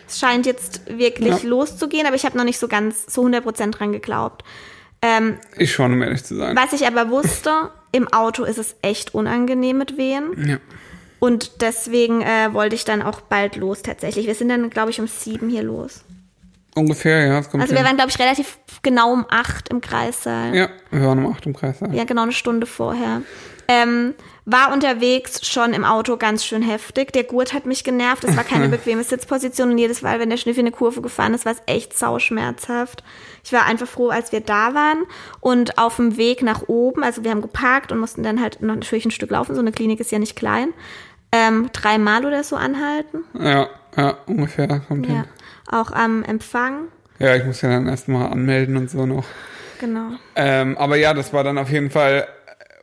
Es 0.09 0.19
scheint 0.21 0.47
jetzt 0.47 0.83
wirklich 0.89 1.43
Ja. 1.43 1.49
loszugehen, 1.49 2.07
aber 2.07 2.17
ich 2.17 2.25
habe 2.25 2.37
noch 2.39 2.45
nicht 2.45 2.59
so 2.59 2.69
ganz, 2.69 3.07
so 3.13 3.23
100% 3.25 3.73
dran 3.73 3.93
geglaubt. 3.93 4.45
Ähm, 5.07 5.39
Ich 5.57 5.73
schon, 5.73 5.93
um 5.93 6.03
ehrlich 6.03 6.25
zu 6.25 6.37
sein. 6.37 6.57
was 6.57 6.73
ich 6.73 6.87
aber 6.87 7.11
wusste, 7.11 7.71
im 7.93 8.09
Auto 8.13 8.45
ist 8.45 8.59
es 8.59 8.77
echt 8.83 9.15
unangenehm 9.15 9.79
mit 9.79 9.97
Wehen. 9.97 10.49
Ja. 10.49 10.57
Und 11.19 11.63
deswegen 11.63 12.21
äh, 12.23 12.53
wollte 12.53 12.75
ich 12.75 12.85
dann 12.85 13.03
auch 13.03 13.21
bald 13.23 13.57
los 13.57 13.83
tatsächlich. 13.83 14.27
Wir 14.27 14.35
sind 14.35 14.49
dann, 14.49 14.69
glaube 14.71 14.91
ich, 14.91 15.01
um 15.01 15.07
sieben 15.07 15.49
hier 15.49 15.63
los. 15.63 16.05
Ungefähr, 16.75 17.27
ja. 17.27 17.37
Also 17.39 17.53
wir 17.55 17.65
hin. 17.65 17.85
waren, 17.85 17.97
glaube 17.97 18.11
ich, 18.11 18.19
relativ 18.19 18.59
genau 18.83 19.13
um 19.13 19.25
acht 19.31 19.71
im 19.71 19.81
Kreissaal. 19.81 20.55
ja, 20.55 20.69
wir 20.91 21.07
waren 21.07 21.25
um 21.25 21.33
8 21.33 21.47
im 21.47 21.57
Kreis. 21.57 21.77
Ja, 21.93 22.05
genau 22.05 22.23
eine 22.23 22.33
Stunde 22.33 22.67
vorher. 22.67 23.23
Ähm, 23.69 24.15
war 24.45 24.73
unterwegs 24.73 25.45
schon 25.49 25.73
im 25.73 25.85
Auto 25.85 26.19
ganz 26.19 26.45
schön 26.45 26.63
heftig. 26.63 27.13
Der 27.15 27.25
Gurt 27.25 27.53
hat 27.55 27.65
mich 27.67 27.83
genervt. 27.83 28.25
Es 28.25 28.37
war 28.37 28.45
keine 28.45 28.69
bequeme 28.77 29.03
Sitzposition 29.03 29.71
und 29.71 29.79
jedes 29.79 30.03
Mal, 30.03 30.21
wenn 30.21 30.29
der 30.31 30.37
Schnüffel 30.37 30.61
eine 30.61 30.71
Kurve 30.71 31.01
gefahren 31.01 31.33
ist, 31.35 31.47
war 31.47 31.53
es 31.53 31.63
echt 31.67 31.99
sauschmerzhaft. 31.99 33.03
Ich 33.47 33.53
war 33.53 33.65
einfach 33.65 33.87
froh, 33.87 34.09
als 34.09 34.33
wir 34.33 34.41
da 34.41 34.75
waren 34.75 35.05
und 35.39 35.79
auf 35.79 35.97
dem 35.97 36.17
Weg 36.17 36.43
nach 36.43 36.63
oben, 36.67 37.05
also 37.05 37.23
wir 37.23 37.31
haben 37.31 37.43
geparkt 37.43 37.93
und 37.93 37.99
mussten 38.01 38.25
dann 38.25 38.43
halt 38.43 38.61
noch 38.61 38.75
natürlich 38.75 39.05
ein 39.05 39.13
Stück 39.13 39.31
laufen. 39.31 39.55
So 39.55 39.61
eine 39.61 39.71
Klinik 39.71 40.01
ist 40.01 40.11
ja 40.11 40.19
nicht 40.19 40.35
klein. 40.35 40.71
Ähm, 41.31 41.71
dreimal 41.73 42.27
oder 42.27 42.43
so 42.43 42.57
anhalten. 42.57 43.21
Ja, 43.39 43.69
ja, 43.97 44.17
ungefähr 44.27 44.81
kommt 44.89 45.07
Ja. 45.07 45.13
hin. 45.13 45.25
Auch 45.71 45.93
am 45.93 46.25
Empfang. 46.25 46.89
Ja, 47.21 47.37
ich 47.37 47.45
muss 47.45 47.63
ja 47.63 47.69
dann 47.69 47.87
erstmal 47.87 48.33
anmelden 48.33 48.77
und 48.77 48.91
so 48.91 49.07
noch. 49.07 49.25
Genau. 49.79 50.11
Ähm, 50.35 50.77
aber 50.77 50.97
ja, 50.97 51.15
das 51.15 51.33
war 51.33 51.45
dann 51.45 51.57
auf 51.59 51.71
jeden 51.71 51.91
Fall, 51.91 52.27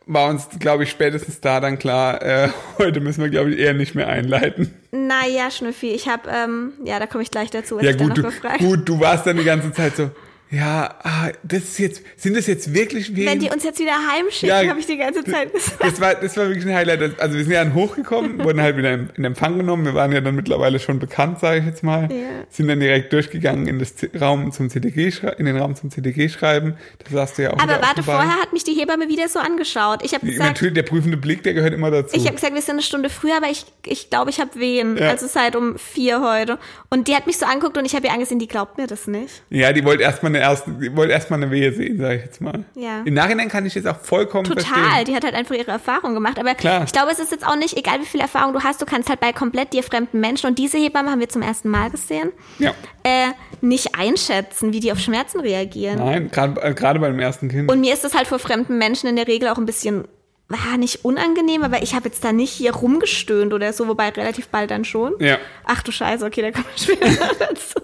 war 0.06 0.30
uns, 0.30 0.48
glaube 0.60 0.84
ich, 0.84 0.90
spätestens 0.90 1.42
da 1.42 1.60
dann 1.60 1.78
klar, 1.78 2.22
äh, 2.22 2.48
heute 2.78 3.00
müssen 3.00 3.22
wir, 3.22 3.28
glaube 3.28 3.50
ich, 3.50 3.58
eher 3.58 3.74
nicht 3.74 3.94
mehr 3.94 4.08
einleiten. 4.08 4.74
Naja, 4.92 5.50
Schnüffi, 5.50 5.90
ich 5.90 6.08
habe, 6.08 6.30
ähm, 6.30 6.72
ja, 6.84 6.98
da 6.98 7.06
komme 7.06 7.22
ich 7.22 7.30
gleich 7.30 7.50
dazu, 7.50 7.76
was 7.76 7.82
Ja 7.84 7.90
ich 7.90 7.96
da 7.98 8.04
gut, 8.06 8.16
du, 8.16 8.66
gut, 8.66 8.88
du 8.88 8.98
warst 9.00 9.26
dann 9.26 9.36
die 9.36 9.44
ganze 9.44 9.70
Zeit 9.70 9.96
so, 9.96 10.10
ja, 10.54 10.94
ah, 11.02 11.30
das 11.42 11.62
ist 11.62 11.78
jetzt, 11.78 12.02
sind 12.16 12.36
das 12.36 12.46
jetzt 12.46 12.72
wirklich 12.74 13.16
Wehen? 13.16 13.26
Wenn 13.26 13.38
die 13.40 13.50
uns 13.50 13.64
jetzt 13.64 13.80
wieder 13.80 13.96
heimschicken, 14.12 14.48
Ja, 14.48 14.68
habe 14.68 14.80
ich 14.80 14.86
die 14.86 14.96
ganze 14.96 15.24
Zeit 15.24 15.52
gesagt. 15.52 15.82
das 15.82 16.00
war, 16.00 16.14
das 16.14 16.36
war 16.36 16.48
wirklich 16.48 16.66
ein 16.66 16.74
Highlight. 16.74 17.20
Also 17.20 17.36
wir 17.36 17.44
sind 17.44 17.52
ja 17.52 17.64
dann 17.64 17.74
hochgekommen, 17.74 18.38
wurden 18.44 18.60
halt 18.60 18.76
wieder 18.76 18.92
in 18.92 19.10
in 19.16 19.24
Empfang 19.24 19.56
genommen. 19.56 19.84
Wir 19.84 19.94
waren 19.94 20.12
ja 20.12 20.20
dann 20.20 20.34
mittlerweile 20.34 20.78
schon 20.78 20.98
bekannt, 20.98 21.40
sage 21.40 21.60
ich 21.60 21.66
jetzt 21.66 21.82
mal. 21.82 22.08
Ja. 22.10 22.44
Sind 22.50 22.68
dann 22.68 22.80
direkt 22.80 23.12
durchgegangen 23.12 23.66
in, 23.66 23.78
das 23.78 23.94
Raum 24.20 24.52
zum 24.52 24.70
CDG, 24.70 25.12
in 25.38 25.46
den 25.46 25.56
Raum 25.56 25.74
zum 25.76 25.90
CDG 25.90 26.28
schreiben. 26.28 26.76
Das 26.98 27.12
sagst 27.12 27.38
du 27.38 27.42
ja 27.42 27.52
auch 27.52 27.58
Aber 27.58 27.80
warte, 27.80 28.02
vorher 28.02 28.40
hat 28.40 28.52
mich 28.52 28.64
die 28.64 28.74
Hebamme 28.74 29.08
wieder 29.08 29.28
so 29.28 29.38
angeschaut. 29.38 30.00
Ich 30.04 30.14
habe 30.14 30.26
gesagt, 30.26 30.50
Natürlich, 30.50 30.74
der 30.74 30.82
prüfende 30.82 31.16
Blick, 31.16 31.42
der 31.42 31.54
gehört 31.54 31.72
immer 31.74 31.90
dazu. 31.90 32.16
ich 32.16 32.24
habe 32.26 32.34
gesagt, 32.34 32.54
wir 32.54 32.60
sind 32.62 32.72
eine 32.72 32.82
Stunde 32.82 33.08
früher, 33.10 33.36
aber 33.36 33.48
ich 33.50 33.64
ich, 33.86 34.10
glaube, 34.10 34.30
ich 34.30 34.40
habe 34.40 34.58
Wehen. 34.58 34.96
Ja. 34.98 35.10
Also 35.10 35.26
seit 35.26 35.56
um 35.56 35.78
vier 35.78 36.20
heute. 36.20 36.58
Und 36.90 37.08
die 37.08 37.14
hat 37.14 37.26
mich 37.26 37.38
so 37.38 37.46
angeguckt 37.46 37.78
und 37.78 37.84
ich 37.84 37.94
habe 37.94 38.06
ihr 38.06 38.12
angesehen, 38.12 38.38
die 38.38 38.48
glaubt 38.48 38.78
mir 38.78 38.86
das 38.86 39.06
nicht. 39.06 39.42
ja, 39.50 39.72
die 39.72 39.84
wollte 39.84 40.02
erstmal 40.02 40.30
eine 40.34 40.43
erste, 40.44 40.70
die 40.72 40.96
wollte 40.96 41.12
erstmal 41.12 41.42
eine 41.42 41.50
Wehe 41.50 41.72
sehen, 41.72 41.98
sage 41.98 42.16
ich 42.16 42.22
jetzt 42.22 42.40
mal. 42.40 42.64
Ja. 42.74 43.02
Im 43.04 43.14
Nachhinein 43.14 43.48
kann 43.48 43.66
ich 43.66 43.74
jetzt 43.74 43.86
auch 43.86 43.98
vollkommen 44.00 44.44
Total, 44.44 44.62
verstehen. 44.64 45.04
die 45.06 45.14
hat 45.16 45.24
halt 45.24 45.34
einfach 45.34 45.54
ihre 45.54 45.70
Erfahrung 45.70 46.14
gemacht. 46.14 46.38
Aber 46.38 46.54
Klar. 46.54 46.84
ich 46.84 46.92
glaube, 46.92 47.10
es 47.12 47.18
ist 47.18 47.32
jetzt 47.32 47.46
auch 47.46 47.56
nicht, 47.56 47.76
egal 47.76 48.00
wie 48.00 48.06
viel 48.06 48.20
Erfahrung 48.20 48.52
du 48.54 48.60
hast, 48.62 48.80
du 48.80 48.86
kannst 48.86 49.08
halt 49.08 49.20
bei 49.20 49.32
komplett 49.32 49.72
dir 49.72 49.82
fremden 49.82 50.20
Menschen, 50.20 50.46
und 50.48 50.58
diese 50.58 50.78
Hebamme 50.78 51.10
haben 51.10 51.20
wir 51.20 51.28
zum 51.28 51.42
ersten 51.42 51.68
Mal 51.68 51.90
gesehen, 51.90 52.30
Ja. 52.58 52.72
äh, 53.02 53.28
nicht 53.60 53.98
einschätzen, 53.98 54.72
wie 54.72 54.80
die 54.80 54.92
auf 54.92 54.98
Schmerzen 54.98 55.40
reagieren. 55.40 55.98
Nein, 55.98 56.30
gerade 56.30 56.60
äh, 56.60 56.98
bei 56.98 57.08
dem 57.08 57.18
ersten 57.18 57.48
Kind. 57.48 57.70
Und 57.70 57.80
mir 57.80 57.92
ist 57.94 58.04
das 58.04 58.14
halt 58.14 58.26
vor 58.26 58.38
fremden 58.38 58.78
Menschen 58.78 59.08
in 59.08 59.16
der 59.16 59.26
Regel 59.26 59.48
auch 59.48 59.58
ein 59.58 59.66
bisschen, 59.66 60.06
war 60.48 60.76
nicht 60.76 61.04
unangenehm, 61.04 61.62
aber 61.62 61.82
ich 61.82 61.94
habe 61.94 62.06
jetzt 62.08 62.22
da 62.22 62.30
nicht 62.32 62.52
hier 62.52 62.74
rumgestöhnt 62.74 63.54
oder 63.54 63.72
so, 63.72 63.88
wobei 63.88 64.10
relativ 64.10 64.48
bald 64.48 64.70
dann 64.70 64.84
schon. 64.84 65.14
ja. 65.18 65.38
Ach 65.64 65.82
du 65.82 65.90
Scheiße, 65.92 66.24
okay, 66.26 66.42
da 66.42 66.50
kommen 66.50 66.66
wir 66.76 66.96
später 66.96 67.30
dazu. 67.38 67.80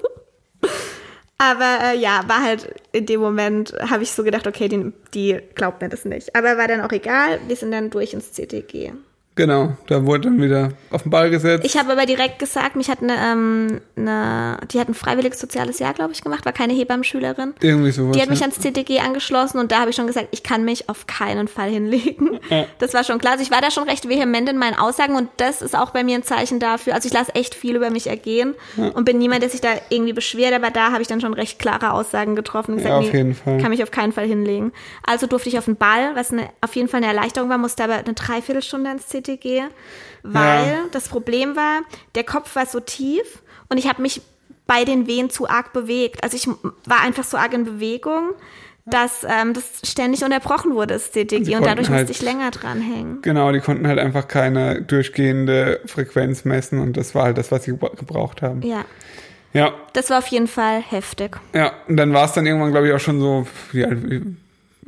Aber 1.41 1.79
äh, 1.83 1.99
ja, 1.99 2.23
war 2.27 2.43
halt 2.43 2.69
in 2.93 3.07
dem 3.07 3.21
Moment, 3.21 3.73
habe 3.89 4.03
ich 4.03 4.13
so 4.13 4.23
gedacht, 4.23 4.47
okay, 4.47 4.69
die, 4.69 4.93
die 5.15 5.41
glaubt 5.55 5.81
mir 5.81 5.89
das 5.89 6.05
nicht. 6.05 6.37
Aber 6.37 6.59
war 6.59 6.69
dann 6.69 6.83
auch 6.83 6.93
egal, 6.93 7.41
wir 7.49 7.57
sind 7.57 7.71
dann 7.71 7.89
durch 7.89 8.13
ins 8.13 8.33
CTG. 8.33 8.93
Genau, 9.41 9.73
da 9.87 10.05
wurde 10.05 10.29
dann 10.29 10.43
wieder 10.43 10.73
auf 10.91 11.05
den 11.05 11.11
Ball 11.11 11.31
gesetzt. 11.31 11.65
Ich 11.65 11.79
habe 11.79 11.93
aber 11.93 12.05
direkt 12.05 12.39
gesagt, 12.39 12.77
mich 12.77 12.91
hat 12.91 13.03
eine, 13.03 13.15
ähm, 13.17 13.81
eine, 13.97 14.59
die 14.71 14.79
hat 14.79 14.87
ein 14.89 14.93
freiwilliges 14.93 15.41
soziales 15.41 15.79
Jahr, 15.79 15.95
glaube 15.95 16.13
ich, 16.13 16.21
gemacht, 16.21 16.45
war 16.45 16.53
keine 16.53 16.75
Hebammenschülerin. 16.75 17.55
Irgendwie 17.63 17.91
sowas. 17.91 18.15
Die 18.15 18.21
hat 18.21 18.29
mich 18.29 18.41
ja. 18.41 18.49
ans 18.49 18.59
CTG 18.61 19.01
angeschlossen 19.01 19.59
und 19.59 19.73
da 19.73 19.81
habe 19.81 19.89
ich 19.89 19.97
schon 19.97 20.07
gesagt, 20.07 20.29
ich 20.33 20.43
kann 20.43 20.67
mich 20.67 20.91
auf 20.91 21.07
keinen 21.07 21.49
Fall 21.49 21.71
hinlegen. 21.71 22.39
Ja. 22.51 22.67
Das 22.81 22.93
war 22.93 23.03
schon 23.05 23.19
klar. 23.19 23.33
Also 23.33 23.45
ich 23.45 23.51
war 23.51 23.63
da 23.63 23.71
schon 23.71 23.89
recht 23.89 24.09
vehement 24.09 24.49
in 24.49 24.59
meinen 24.59 24.77
Aussagen 24.77 25.17
und 25.17 25.29
das 25.39 25.63
ist 25.63 25.75
auch 25.77 25.91
bei 25.91 26.05
mir 26.05 26.17
ein 26.17 26.23
Zeichen 26.23 26.59
dafür. 26.59 26.95
Also 26.95 27.07
ich 27.07 27.15
lasse 27.15 27.35
echt 27.35 27.55
viel 27.55 27.77
über 27.77 27.91
mich 27.91 28.09
ergehen 28.09 28.55
und 28.77 29.05
bin 29.05 29.19
niemand, 29.19 29.43
der 29.43 29.49
sich 29.49 29.61
da 29.61 29.69
irgendwie 29.89 30.13
beschwert, 30.13 30.53
aber 30.53 30.71
da 30.71 30.93
habe 30.93 31.01
ich 31.01 31.09
dann 31.09 31.21
schon 31.21 31.33
recht 31.33 31.59
klare 31.59 31.93
Aussagen 31.93 32.37
getroffen 32.37 32.73
und 32.73 32.79
gesagt, 32.79 32.93
Ja, 32.93 32.99
auf 33.09 33.15
jeden 33.15 33.35
Fall. 33.35 33.59
kann 33.59 33.71
mich 33.71 33.83
auf 33.83 33.91
keinen 33.91 34.13
Fall 34.13 34.27
hinlegen. 34.27 34.73
Also 35.07 35.27
durfte 35.27 35.49
ich 35.49 35.57
auf 35.59 35.65
den 35.65 35.77
Ball, 35.77 36.15
was 36.15 36.33
eine, 36.33 36.49
auf 36.61 36.75
jeden 36.77 36.89
Fall 36.89 36.99
eine 36.99 37.07
Erleichterung 37.07 37.49
war, 37.49 37.59
musste 37.59 37.85
aber 37.85 37.95
eine 37.95 38.15
Dreiviertelstunde 38.15 38.89
ans 38.89 39.07
CTG, 39.07 39.30
weil 40.23 40.67
Ja. 40.67 40.85
das 40.93 41.09
Problem 41.09 41.57
war, 41.57 41.81
der 42.15 42.25
Kopf 42.25 42.55
war 42.57 42.67
so 42.67 42.81
tief 42.81 43.43
und 43.69 43.79
ich 43.79 43.89
habe 43.89 44.03
mich 44.03 44.21
bei 44.67 44.85
den 44.85 45.07
Wehen 45.07 45.31
zu 45.31 45.49
arg 45.49 45.73
bewegt. 45.73 46.23
Also 46.23 46.37
ich 46.37 46.47
war 46.87 47.01
einfach 47.03 47.25
so 47.25 47.37
arg 47.37 47.53
in 47.55 47.65
Bewegung, 47.65 48.31
dass 48.87 49.25
ähm, 49.29 49.53
das 49.53 49.65
ständig 49.85 50.25
unterbrochen 50.25 50.75
wurde, 50.75 50.95
das 50.95 51.13
CTG, 51.13 51.57
und, 51.57 51.67
dadurch 51.67 51.89
halt- 51.91 52.09
musste 52.09 52.13
ich 52.13 52.23
länger 52.23 52.51
dranhängen. 52.51 53.21
Genau, 53.23 53.53
die 53.53 53.61
konnten 53.61 53.87
halt 53.87 53.99
einfach 53.99 54.27
keine 54.29 54.83
durchgehende 54.83 55.81
Frequenz 55.87 56.45
messen 56.45 56.79
und 56.81 56.97
das 56.97 57.15
war 57.15 57.25
halt 57.25 57.39
das, 57.39 57.51
was 57.53 57.65
sie 57.65 57.73
gebra- 57.73 57.97
gebraucht 57.97 58.43
haben. 58.43 58.63
Ja. 58.63 58.85
Ja, 59.53 59.73
Das 59.95 60.11
war 60.11 60.19
auf 60.19 60.29
jeden 60.29 60.47
Fall 60.47 60.81
heftig. 60.81 61.37
ja. 61.55 61.73
Und 61.89 61.97
dann 61.97 62.13
war 62.13 62.25
es 62.25 62.33
dann 62.33 62.47
irgendwann, 62.47 62.71
glaube 62.71 62.87
ich, 62.89 62.95
auch 62.95 63.01
schon 63.01 63.19
so 63.21 63.47
wie, 63.73 63.85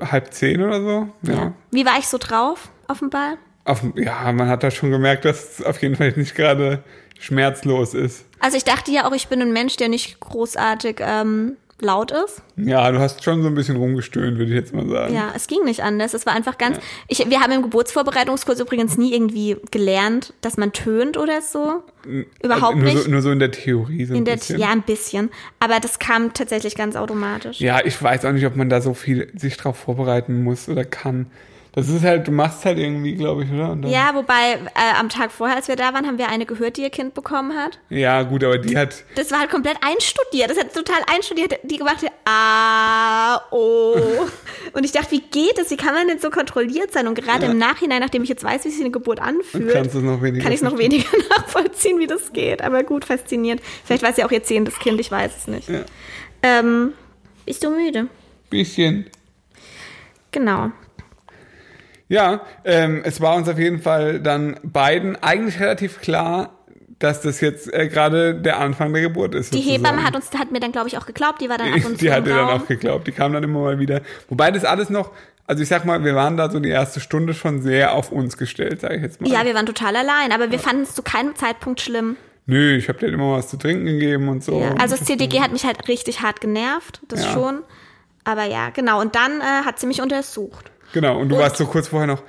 halb 0.01 0.32
zehn 0.32 0.62
oder 0.62 0.80
so. 0.80 1.09
Ja. 1.22 1.53
Wie 1.72 1.84
war 1.84 1.99
ich 1.99 2.07
so 2.07 2.16
drauf 2.18 2.68
auf 2.86 3.01
dem 3.01 3.11
Ball? 3.11 3.36
Auf, 3.64 3.82
ja, 3.94 4.32
man 4.32 4.48
hat 4.48 4.62
da 4.62 4.70
schon 4.70 4.90
gemerkt, 4.90 5.24
dass 5.24 5.60
es 5.60 5.64
auf 5.64 5.80
jeden 5.82 5.96
Fall 5.96 6.12
nicht 6.16 6.34
gerade 6.34 6.82
schmerzlos 7.18 7.94
ist. 7.94 8.24
Also 8.40 8.56
ich 8.56 8.64
dachte 8.64 8.90
ja 8.90 9.06
auch, 9.06 9.12
ich 9.12 9.28
bin 9.28 9.40
ein 9.40 9.52
Mensch, 9.52 9.76
der 9.76 9.88
nicht 9.88 10.18
großartig 10.18 10.96
ähm, 11.00 11.56
laut 11.80 12.10
ist. 12.10 12.42
Ja, 12.56 12.90
du 12.90 12.98
hast 12.98 13.22
schon 13.22 13.42
so 13.42 13.48
ein 13.48 13.54
bisschen 13.54 13.76
rumgestöhnt, 13.76 14.38
würde 14.38 14.50
ich 14.50 14.56
jetzt 14.56 14.72
mal 14.74 14.88
sagen. 14.88 15.14
Ja, 15.14 15.32
es 15.34 15.46
ging 15.46 15.64
nicht 15.64 15.82
anders. 15.82 16.14
Es 16.14 16.26
war 16.26 16.34
einfach 16.34 16.58
ganz. 16.58 16.78
Ich, 17.08 17.28
wir 17.28 17.40
haben 17.40 17.52
im 17.52 17.62
Geburtsvorbereitungskurs 17.62 18.60
übrigens 18.60 18.96
nie 18.96 19.12
irgendwie 19.12 19.56
gelernt, 19.70 20.32
dass 20.40 20.56
man 20.56 20.72
tönt 20.72 21.16
oder 21.16 21.42
so. 21.42 21.82
Überhaupt 22.42 22.76
nur 22.76 22.84
nicht. 22.84 23.04
So, 23.04 23.10
nur 23.10 23.22
so 23.22 23.30
in 23.30 23.38
der 23.38 23.50
Theorie 23.50 24.06
so 24.06 24.14
ein 24.14 24.18
In 24.18 24.24
der, 24.24 24.34
bisschen. 24.34 24.58
ja, 24.58 24.70
ein 24.70 24.82
bisschen. 24.82 25.30
Aber 25.60 25.80
das 25.80 25.98
kam 25.98 26.32
tatsächlich 26.32 26.76
ganz 26.76 26.96
automatisch. 26.96 27.60
Ja, 27.60 27.84
ich 27.84 28.00
weiß 28.00 28.24
auch 28.24 28.32
nicht, 28.32 28.46
ob 28.46 28.56
man 28.56 28.68
da 28.68 28.80
so 28.80 28.94
viel 28.94 29.30
sich 29.36 29.56
drauf 29.56 29.76
vorbereiten 29.76 30.42
muss 30.42 30.68
oder 30.68 30.84
kann. 30.84 31.26
Das 31.75 31.89
ist 31.89 32.05
halt, 32.05 32.29
du 32.29 32.33
machst 32.33 32.66
halt 32.66 32.79
irgendwie, 32.79 33.14
glaube 33.14 33.45
ich, 33.45 33.51
oder? 33.51 33.70
Und 33.73 33.83
dann, 33.83 33.91
Ja, 33.91 34.14
wobei 34.14 34.59
äh, 34.75 34.99
am 35.01 35.09
Tag 35.09 35.33
vorher, 35.33 35.57
als 35.57 35.68
wir 35.68 35.77
da 35.77 35.95
waren, 35.95 36.07
haben 36.07 36.18
wir 36.18 36.29
eine 36.29 36.45
gehört, 36.45 36.77
die 36.77 36.83
ihr 36.83 36.91
Kind 36.91 37.14
bekommen 37.14 37.57
hat. 37.57 37.79
ja, 37.89 38.23
gut, 38.25 38.45
aber 38.45 38.59
die 38.59 38.77
hat, 38.77 39.05
Das 39.14 39.31
war 39.31 39.41
halt 39.41 39.51
komplett 39.51 39.77
einstudiert. 39.81 40.51
Das 40.51 40.59
hat 40.59 40.75
total 40.75 40.99
einstudiert. 41.11 41.59
Die 41.62 41.79
gemacht 41.79 42.03
hat, 42.03 42.12
ah, 42.27 43.41
oh. 43.51 43.97
Und 44.75 44.85
ich 44.85 44.93
dachte, 44.93 45.12
wie 45.12 45.20
geht 45.20 45.57
das? 45.57 45.70
Wie 45.70 45.77
kann 45.79 45.95
man 45.95 46.09
denn 46.09 46.18
so 46.18 46.29
kontrolliert 46.29 46.93
sein? 46.93 47.09
Und 47.09 47.14
gerade 47.14 47.47
im 47.47 47.57
Nachhinein, 47.57 48.01
nachdem 48.01 48.23
ich 48.23 48.29
jetzt 48.29 48.45
weiß, 48.45 48.64
wie 48.66 48.70
sich 48.70 48.81
eine 48.81 48.91
Geburt 48.91 49.20
anfühlt, 49.20 49.73
kann 49.73 49.87
ich 49.87 49.95
es 49.95 50.62
noch 50.62 50.79
weniger 50.79 51.09
nachvollziehen, 51.31 51.99
wie 51.99 52.07
das 52.07 52.33
geht. 52.35 52.61
Aber 52.62 52.83
gut, 52.83 53.07
faszinierend. 53.07 53.62
Vielleicht 53.85 54.03
war 54.03 54.11
es 54.11 54.18
ja 54.18 54.27
auch 54.27 54.31
ihr 54.31 54.43
zehntes 54.43 54.79
Kind, 54.79 55.01
ich 55.01 55.11
weiß 55.11 55.33
es 55.37 55.47
nicht. 55.47 55.68
Ja. 55.68 55.85
Ähm, 56.43 56.93
bist 57.47 57.64
du 57.64 57.70
müde? 57.70 58.09
bisschen. 58.51 59.07
Genau. 60.31 60.70
Ja, 62.12 62.42
ähm, 62.66 63.00
es 63.04 63.22
war 63.22 63.36
uns 63.36 63.48
auf 63.48 63.58
jeden 63.58 63.80
Fall 63.80 64.20
dann 64.20 64.60
beiden 64.62 65.16
eigentlich 65.22 65.58
relativ 65.60 66.02
klar, 66.02 66.50
dass 66.98 67.22
das 67.22 67.40
jetzt 67.40 67.72
äh, 67.72 67.88
gerade 67.88 68.34
der 68.34 68.60
Anfang 68.60 68.92
der 68.92 69.00
Geburt 69.00 69.34
ist. 69.34 69.54
Die 69.54 69.62
sozusagen. 69.62 69.82
Hebamme 69.86 70.04
hat 70.06 70.14
uns, 70.14 70.30
hat 70.38 70.52
mir 70.52 70.60
dann, 70.60 70.72
glaube 70.72 70.88
ich, 70.88 70.98
auch 70.98 71.06
geglaubt. 71.06 71.40
Die 71.40 71.48
war 71.48 71.56
dann 71.56 71.68
ab 71.72 71.76
und 71.76 71.82
zu 71.92 71.96
Die 71.96 72.08
im 72.08 72.12
hatte 72.12 72.28
dann 72.28 72.50
auch 72.50 72.66
geglaubt. 72.66 73.06
Die 73.06 73.12
kam 73.12 73.32
dann 73.32 73.42
immer 73.42 73.60
mal 73.60 73.78
wieder. 73.78 74.02
Wobei 74.28 74.50
das 74.50 74.66
alles 74.66 74.90
noch, 74.90 75.10
also 75.46 75.62
ich 75.62 75.70
sag 75.70 75.86
mal, 75.86 76.04
wir 76.04 76.14
waren 76.14 76.36
da 76.36 76.50
so 76.50 76.60
die 76.60 76.68
erste 76.68 77.00
Stunde 77.00 77.32
schon 77.32 77.62
sehr 77.62 77.94
auf 77.94 78.12
uns 78.12 78.36
gestellt, 78.36 78.82
sage 78.82 78.96
ich 78.96 79.02
jetzt 79.02 79.22
mal. 79.22 79.30
Ja, 79.30 79.46
wir 79.46 79.54
waren 79.54 79.64
total 79.64 79.96
allein, 79.96 80.32
aber 80.32 80.50
wir 80.50 80.58
fanden 80.58 80.82
es 80.82 80.94
zu 80.94 81.02
keinem 81.02 81.34
Zeitpunkt 81.34 81.80
schlimm. 81.80 82.16
Nö, 82.44 82.76
ich 82.76 82.90
habe 82.90 82.98
dir 82.98 83.06
immer 83.06 83.32
was 83.38 83.48
zu 83.48 83.56
trinken 83.56 83.86
gegeben 83.86 84.28
und 84.28 84.44
so. 84.44 84.60
Ja, 84.60 84.74
also 84.74 84.96
das 84.96 85.06
CDG 85.06 85.40
hat 85.40 85.52
mich 85.52 85.64
halt 85.64 85.88
richtig 85.88 86.20
hart 86.20 86.42
genervt, 86.42 87.00
das 87.08 87.24
Ja. 87.24 87.32
schon. 87.32 87.60
Aber 88.24 88.44
ja, 88.44 88.68
genau. 88.68 89.00
Und 89.00 89.14
dann 89.14 89.40
äh, 89.40 89.64
hat 89.64 89.80
sie 89.80 89.86
mich 89.86 90.02
untersucht. 90.02 90.70
Genau, 90.93 91.18
und 91.18 91.28
du 91.28 91.38
warst 91.38 91.57
so 91.57 91.66
kurz 91.66 91.88
vorher 91.88 92.07
noch, 92.07 92.22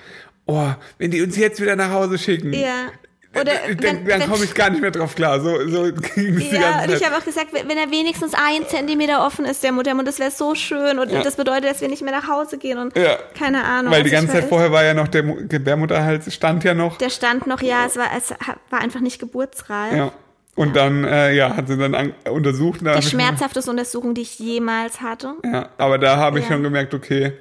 oh, 0.45 0.67
wenn 0.97 1.11
die 1.11 1.21
uns 1.21 1.37
jetzt 1.37 1.61
wieder 1.61 1.75
nach 1.75 1.91
Hause 1.91 2.17
schicken, 2.17 2.53
Ja. 2.53 2.87
Oder 3.35 3.45
dann, 3.75 4.05
wenn, 4.05 4.19
dann 4.19 4.29
komme 4.29 4.43
ich 4.45 4.53
gar 4.53 4.69
nicht 4.69 4.79
mehr 4.83 4.91
drauf 4.91 5.15
klar. 5.15 5.39
So, 5.41 5.67
so 5.67 5.91
ging 5.91 6.35
es 6.37 6.51
ja, 6.51 6.83
und 6.83 6.91
ich 6.93 7.03
habe 7.03 7.17
auch 7.17 7.25
gesagt, 7.25 7.47
wenn 7.51 7.67
er 7.77 7.89
wenigstens 7.89 8.33
ein 8.35 8.67
Zentimeter 8.67 9.25
offen 9.25 9.45
ist, 9.45 9.63
der 9.63 9.71
Muttermund, 9.71 10.07
das 10.07 10.19
wäre 10.19 10.29
so 10.29 10.53
schön. 10.53 10.99
Und 10.99 11.11
Ja. 11.11 11.23
das 11.23 11.35
bedeutet, 11.35 11.65
dass 11.71 11.81
wir 11.81 11.87
nicht 11.87 12.03
mehr 12.03 12.11
nach 12.13 12.27
Hause 12.27 12.59
gehen. 12.59 12.77
Und 12.77 12.95
Ja. 12.95 13.17
keine 13.35 13.63
Ahnung. 13.63 13.91
Weil 13.91 14.03
die 14.03 14.11
ganze 14.11 14.33
Zeit 14.33 14.43
vorher 14.43 14.71
war 14.71 14.83
ja 14.83 14.93
noch 14.93 15.07
der 15.07 15.23
Mu- 15.23 15.47
Gebärmutterhals, 15.47 16.31
stand 16.31 16.63
ja 16.63 16.75
noch. 16.75 16.99
Der 16.99 17.09
stand 17.09 17.47
noch, 17.47 17.63
ja, 17.63 17.87
es 17.87 17.97
war, 17.97 18.05
es 18.15 18.35
war 18.69 18.81
einfach 18.81 18.99
nicht 18.99 19.17
geburtsreif. 19.19 19.93
Ja. 19.95 20.11
Und 20.55 20.75
dann, 20.75 21.03
äh, 21.03 21.33
ja, 21.33 21.55
hat 21.55 21.67
sie 21.69 21.75
dann 21.77 21.95
an, 21.95 22.13
untersucht. 22.29 22.81
Da 22.83 22.97
Die 22.99 23.01
schmerzhafteste 23.01 23.71
Untersuchung, 23.71 24.13
die 24.13 24.21
ich 24.21 24.37
jemals 24.37 25.01
hatte. 25.01 25.33
Ja, 25.43 25.69
aber 25.79 25.97
da 25.97 26.17
habe 26.17 26.37
ich 26.37 26.45
Ja. 26.45 26.51
schon 26.53 26.61
gemerkt, 26.61 26.93
okay, 26.93 27.33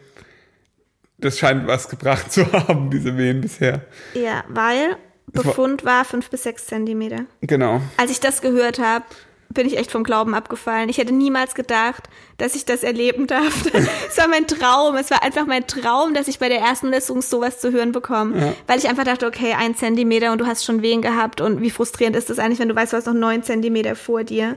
das 1.23 1.39
scheint 1.39 1.67
was 1.67 1.89
gebracht 1.89 2.33
zu 2.33 2.51
haben, 2.53 2.91
diese 2.91 3.17
Wehen 3.17 3.41
bisher. 3.41 3.83
Ja, 4.15 4.45
weil 4.49 4.97
Befund 5.27 5.85
war 5.85 6.05
fünf 6.05 6.31
bis 6.31 6.43
sechs 6.43 6.67
Zentimeter. 6.67 7.25
Genau. 7.41 7.81
Als 7.97 8.11
ich 8.11 8.21
das 8.21 8.43
gehört 8.43 8.79
habe, 8.79 9.05
bin 9.53 9.67
ich 9.67 9.77
echt 9.77 9.91
vom 9.91 10.03
Glauben 10.03 10.35
abgefallen. 10.35 10.89
Ich 10.89 10.99
hätte 10.99 11.13
niemals 11.13 11.55
gedacht, 11.55 12.09
dass 12.39 12.55
ich 12.55 12.65
das 12.65 12.83
erleben 12.83 13.27
darf. 13.27 13.65
Es 14.09 14.19
war 14.19 14.29
mein 14.29 14.47
Traum. 14.47 14.97
Es 14.97 15.11
war 15.11 15.23
einfach 15.23 15.47
mein 15.47 15.67
Traum, 15.67 16.15
dass 16.15 16.29
ich 16.29 16.39
bei 16.39 16.49
der 16.49 16.59
ersten 16.59 16.87
Untersuchung 16.87 17.23
sowas 17.23 17.61
zu 17.61 17.73
hören 17.73 17.93
bekomme. 17.93 18.55
Weil 18.67 18.79
ich 18.79 18.89
einfach 18.89 19.05
dachte, 19.05 19.27
okay, 19.27 19.55
ein 19.59 19.75
Zentimeter 19.75 20.33
und 20.33 20.39
du 20.41 20.47
hast 20.47 20.65
schon 20.65 20.83
Wehen 20.83 21.03
gehabt. 21.03 21.41
Und 21.41 21.61
wie 21.63 21.71
frustrierend 21.71 22.17
ist 22.17 22.29
das 22.31 22.39
eigentlich, 22.39 22.59
wenn 22.59 22.69
du 22.69 22.77
weißt, 22.77 22.93
du 22.93 22.97
hast 22.97 23.07
noch 23.07 23.15
neun 23.15 23.43
Zentimeter 23.43 23.95
vor 23.97 24.25
dir. 24.25 24.57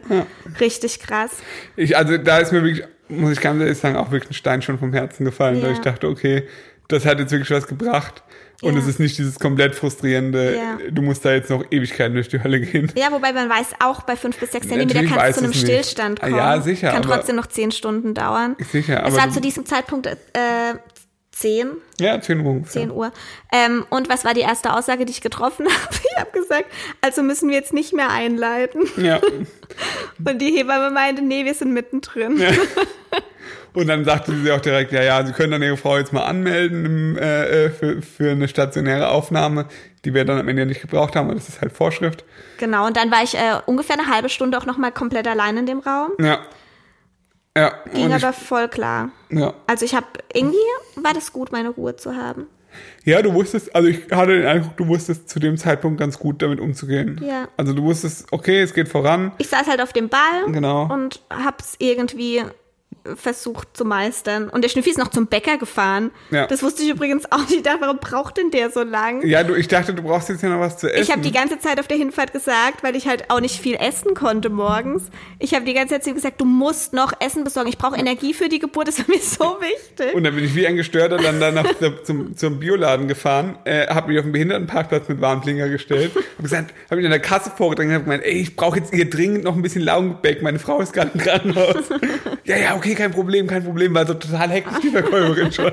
Richtig 0.59 0.99
krass. 0.99 1.31
Ich, 1.75 1.95
also 1.95 2.17
da 2.17 2.39
ist 2.39 2.51
mir 2.51 2.63
wirklich, 2.63 2.85
muss 3.09 3.31
ich 3.33 3.41
ganz 3.41 3.61
ehrlich 3.61 3.77
sagen, 3.77 3.95
auch 3.95 4.11
wirklich 4.11 4.31
ein 4.31 4.33
Stein 4.35 4.61
schon 4.61 4.79
vom 4.79 4.93
Herzen 4.93 5.25
gefallen, 5.25 5.57
Ja. 5.59 5.63
weil 5.63 5.73
ich 5.73 5.79
dachte, 5.79 6.07
okay, 6.07 6.47
das 6.87 7.05
hat 7.05 7.19
jetzt 7.19 7.31
wirklich 7.31 7.49
was 7.51 7.67
gebracht. 7.67 8.23
Und 8.61 8.73
Ja. 8.73 8.79
es 8.79 8.87
ist 8.87 8.99
nicht 8.99 9.17
dieses 9.17 9.37
komplett 9.39 9.75
frustrierende, 9.75 10.55
Ja. 10.55 10.77
du 10.89 11.01
musst 11.01 11.25
da 11.25 11.33
jetzt 11.33 11.49
noch 11.49 11.63
Ewigkeiten 11.71 12.13
durch 12.15 12.29
die 12.29 12.41
Hölle 12.41 12.61
gehen. 12.61 12.91
Ja, 12.95 13.11
wobei 13.11 13.33
man 13.33 13.49
weiß 13.49 13.73
auch, 13.83 14.03
bei 14.03 14.15
fünf 14.15 14.37
bis 14.39 14.51
sechs 14.51 14.67
Zentimeter 14.67 15.01
Natürlich 15.01 15.15
kann 15.17 15.29
es 15.29 15.35
zu 15.37 15.43
einem 15.43 15.51
es. 15.51 15.59
Stillstand 15.59 16.21
kommen. 16.21 16.35
ja, 16.35 16.61
sicher, 16.61 16.91
Kann 16.91 17.01
trotzdem 17.03 17.35
noch 17.35 17.47
zehn 17.47 17.71
Stunden 17.71 18.13
dauern. 18.13 18.55
Sicher, 18.71 18.99
es 19.01 19.07
aber 19.07 19.17
war 19.17 19.27
du- 19.27 19.33
zu 19.33 19.41
diesem 19.41 19.65
Zeitpunkt 19.65 20.07
äh, 20.07 20.15
zehn, 21.35 21.71
Ja, 21.99 22.19
10 22.21 22.39
Uhr. 22.39 22.51
ungefähr. 22.51 22.81
10 22.83 22.91
Uhr. 22.91 23.11
Ähm, 23.51 23.85
und 23.89 24.07
was 24.09 24.23
war 24.23 24.33
die 24.33 24.41
erste 24.41 24.73
Aussage, 24.73 25.05
die 25.05 25.11
ich 25.11 25.21
getroffen 25.21 25.65
habe? 25.69 25.95
Ich 26.09 26.17
habe 26.19 26.31
gesagt, 26.31 26.65
also 27.01 27.21
müssen 27.23 27.49
wir 27.49 27.55
jetzt 27.55 27.73
nicht 27.73 27.93
mehr 27.93 28.09
einleiten. 28.09 28.83
Ja. 28.97 29.19
Und 30.25 30.39
die 30.41 30.51
Hebamme 30.57 30.91
meinte, 30.91 31.21
nee, 31.21 31.43
wir 31.43 31.53
sind 31.53 31.73
mittendrin. 31.73 32.41
Und 33.73 33.87
dann 33.87 34.05
sagte 34.05 34.33
sie 34.41 34.49
auch 34.53 34.61
direkt, 34.61 34.93
ja, 34.93 35.03
ja, 35.03 35.25
Sie 35.25 35.33
können 35.33 35.51
dann 35.51 35.61
Ihre 35.61 35.75
Frau 35.75 35.97
jetzt 35.97 36.13
mal 36.13 36.23
anmelden 36.23 36.85
im, 36.85 37.17
äh, 37.17 37.65
äh, 37.65 37.69
für, 37.69 38.01
für 38.01 38.31
eine 38.31 38.47
stationäre 38.47 39.09
Aufnahme, 39.09 39.65
die 40.05 40.13
wir 40.13 40.23
dann 40.23 40.39
am 40.39 40.47
Ende 40.47 40.65
nicht 40.65 40.79
gebraucht 40.79 41.17
haben, 41.17 41.25
aber 41.27 41.35
das 41.35 41.49
ist 41.49 41.59
halt 41.59 41.73
Vorschrift. 41.73 42.23
Genau, 42.57 42.87
und 42.87 42.95
dann 42.95 43.11
war 43.11 43.21
ich 43.21 43.35
äh, 43.35 43.59
ungefähr 43.65 43.99
eine 43.99 44.07
halbe 44.09 44.29
Stunde 44.29 44.57
auch 44.57 44.65
nochmal 44.65 44.93
komplett 44.93 45.27
allein 45.27 45.57
in 45.57 45.65
dem 45.65 45.79
Raum. 45.79 46.11
Ja. 46.21 46.39
Ja. 47.57 47.73
Ging 47.93 48.11
aber 48.11 48.33
voll 48.33 48.67
klar. 48.67 49.09
ich, 49.29 49.39
ja. 49.39 49.53
Also 49.67 49.85
ich 49.85 49.95
habe, 49.95 50.07
irgendwie 50.33 50.57
war 50.95 51.13
das 51.13 51.31
gut, 51.31 51.51
meine 51.51 51.69
Ruhe 51.69 51.95
zu 51.95 52.15
haben. 52.15 52.47
ja, 53.05 53.21
du 53.21 53.33
wusstest, 53.33 53.73
also 53.73 53.87
ich 53.87 54.11
hatte 54.11 54.35
den 54.37 54.45
Eindruck, 54.45 54.75
du 54.75 54.87
wusstest 54.87 55.29
zu 55.29 55.39
dem 55.39 55.55
Zeitpunkt 55.57 55.97
ganz 55.99 56.19
gut 56.19 56.41
damit 56.41 56.59
umzugehen. 56.59 57.21
Ja. 57.25 57.47
Also 57.55 57.73
du 57.73 57.83
wusstest, 57.83 58.27
okay, 58.31 58.61
es 58.61 58.73
geht 58.73 58.89
voran. 58.89 59.31
Ich 59.37 59.47
saß 59.47 59.67
halt 59.67 59.81
auf 59.81 59.93
dem 59.93 60.09
Ball 60.09 60.51
Genau. 60.51 60.91
und 60.93 61.21
hab's 61.29 61.75
irgendwie 61.79 62.43
versucht 63.15 63.75
zu 63.75 63.85
meistern. 63.85 64.49
Und 64.49 64.63
der 64.63 64.69
Schnüffi 64.69 64.89
ist 64.89 64.97
noch 64.97 65.09
zum 65.09 65.27
Bäcker 65.27 65.57
gefahren. 65.57 66.11
Ja. 66.31 66.47
Das 66.47 66.63
wusste 66.63 66.83
ich 66.83 66.89
übrigens 66.89 67.31
auch 67.31 67.39
nicht. 67.39 67.57
Ich 67.57 67.63
dachte, 67.63 67.81
warum 67.81 67.99
braucht 67.99 68.37
denn 68.37 68.51
der 68.51 68.71
so 68.71 68.83
lang? 68.83 69.25
Ja, 69.25 69.43
du, 69.43 69.53
ich 69.55 69.67
dachte, 69.67 69.93
du 69.93 70.01
brauchst 70.01 70.29
jetzt 70.29 70.41
ja 70.41 70.49
noch 70.49 70.59
was 70.59 70.77
zu 70.77 70.91
essen. 70.91 71.03
Ich 71.03 71.11
habe 71.11 71.21
die 71.21 71.31
ganze 71.31 71.59
Zeit 71.59 71.79
auf 71.79 71.87
der 71.87 71.97
Hinfahrt 71.97 72.33
gesagt, 72.33 72.83
weil 72.83 72.95
ich 72.95 73.07
halt 73.07 73.29
auch 73.29 73.39
nicht 73.39 73.59
viel 73.59 73.75
essen 73.75 74.15
konnte 74.15 74.49
morgens. 74.49 75.03
Ich 75.39 75.53
habe 75.53 75.65
die 75.65 75.73
ganze 75.73 75.93
Zeit 75.93 76.03
zu 76.03 76.09
ihm 76.09 76.15
gesagt, 76.15 76.41
du 76.41 76.45
musst 76.45 76.93
noch 76.93 77.13
Essen 77.19 77.43
besorgen. 77.43 77.69
Ich 77.69 77.77
brauche 77.77 77.97
Energie 77.97 78.33
für 78.33 78.49
die 78.49 78.59
Geburt, 78.59 78.87
das 78.87 78.99
war 78.99 79.05
mir 79.07 79.21
so 79.21 79.43
wichtig. 79.59 80.13
Und 80.13 80.23
dann 80.23 80.35
bin 80.35 80.43
ich 80.43 80.55
wie 80.55 80.65
ein 80.65 80.75
Gestörter 80.75 81.17
dann 81.17 81.39
danach 81.39 81.65
zum, 82.03 82.35
zum 82.35 82.59
Bioladen 82.59 83.07
gefahren, 83.07 83.57
äh, 83.65 83.87
habe 83.87 84.09
mich 84.09 84.19
auf 84.19 84.25
den 84.25 84.31
Behindertenparkplatz 84.31 85.07
mit 85.07 85.21
Warnblinker 85.21 85.69
gestellt, 85.69 86.11
habe 86.15 86.43
gesagt, 86.43 86.73
habe 86.85 86.97
mich 86.97 87.05
an 87.05 87.11
der 87.11 87.19
Kasse 87.19 87.51
vorgedrängt 87.55 87.89
und 87.89 87.95
habe 87.95 88.03
gemeint, 88.05 88.23
ey, 88.23 88.33
ich 88.33 88.55
brauche 88.55 88.79
jetzt 88.79 88.93
hier 88.93 89.09
dringend 89.09 89.43
noch 89.43 89.55
ein 89.55 89.61
bisschen 89.61 89.81
Laugengebäck, 89.81 90.41
meine 90.41 90.59
Frau 90.59 90.79
ist 90.81 90.93
gerade 90.93 91.11
im 91.13 91.19
Krankenhaus. 91.19 91.75
ja, 92.45 92.57
ja, 92.57 92.75
okay, 92.75 92.94
kein 92.95 93.11
Problem, 93.11 93.47
kein 93.47 93.63
Problem, 93.63 93.93
war 93.93 94.05
so 94.07 94.13
total 94.15 94.49
hektisch 94.49 94.79
die 94.81 94.89
Verkäuferin 94.89 95.51
schon. 95.51 95.71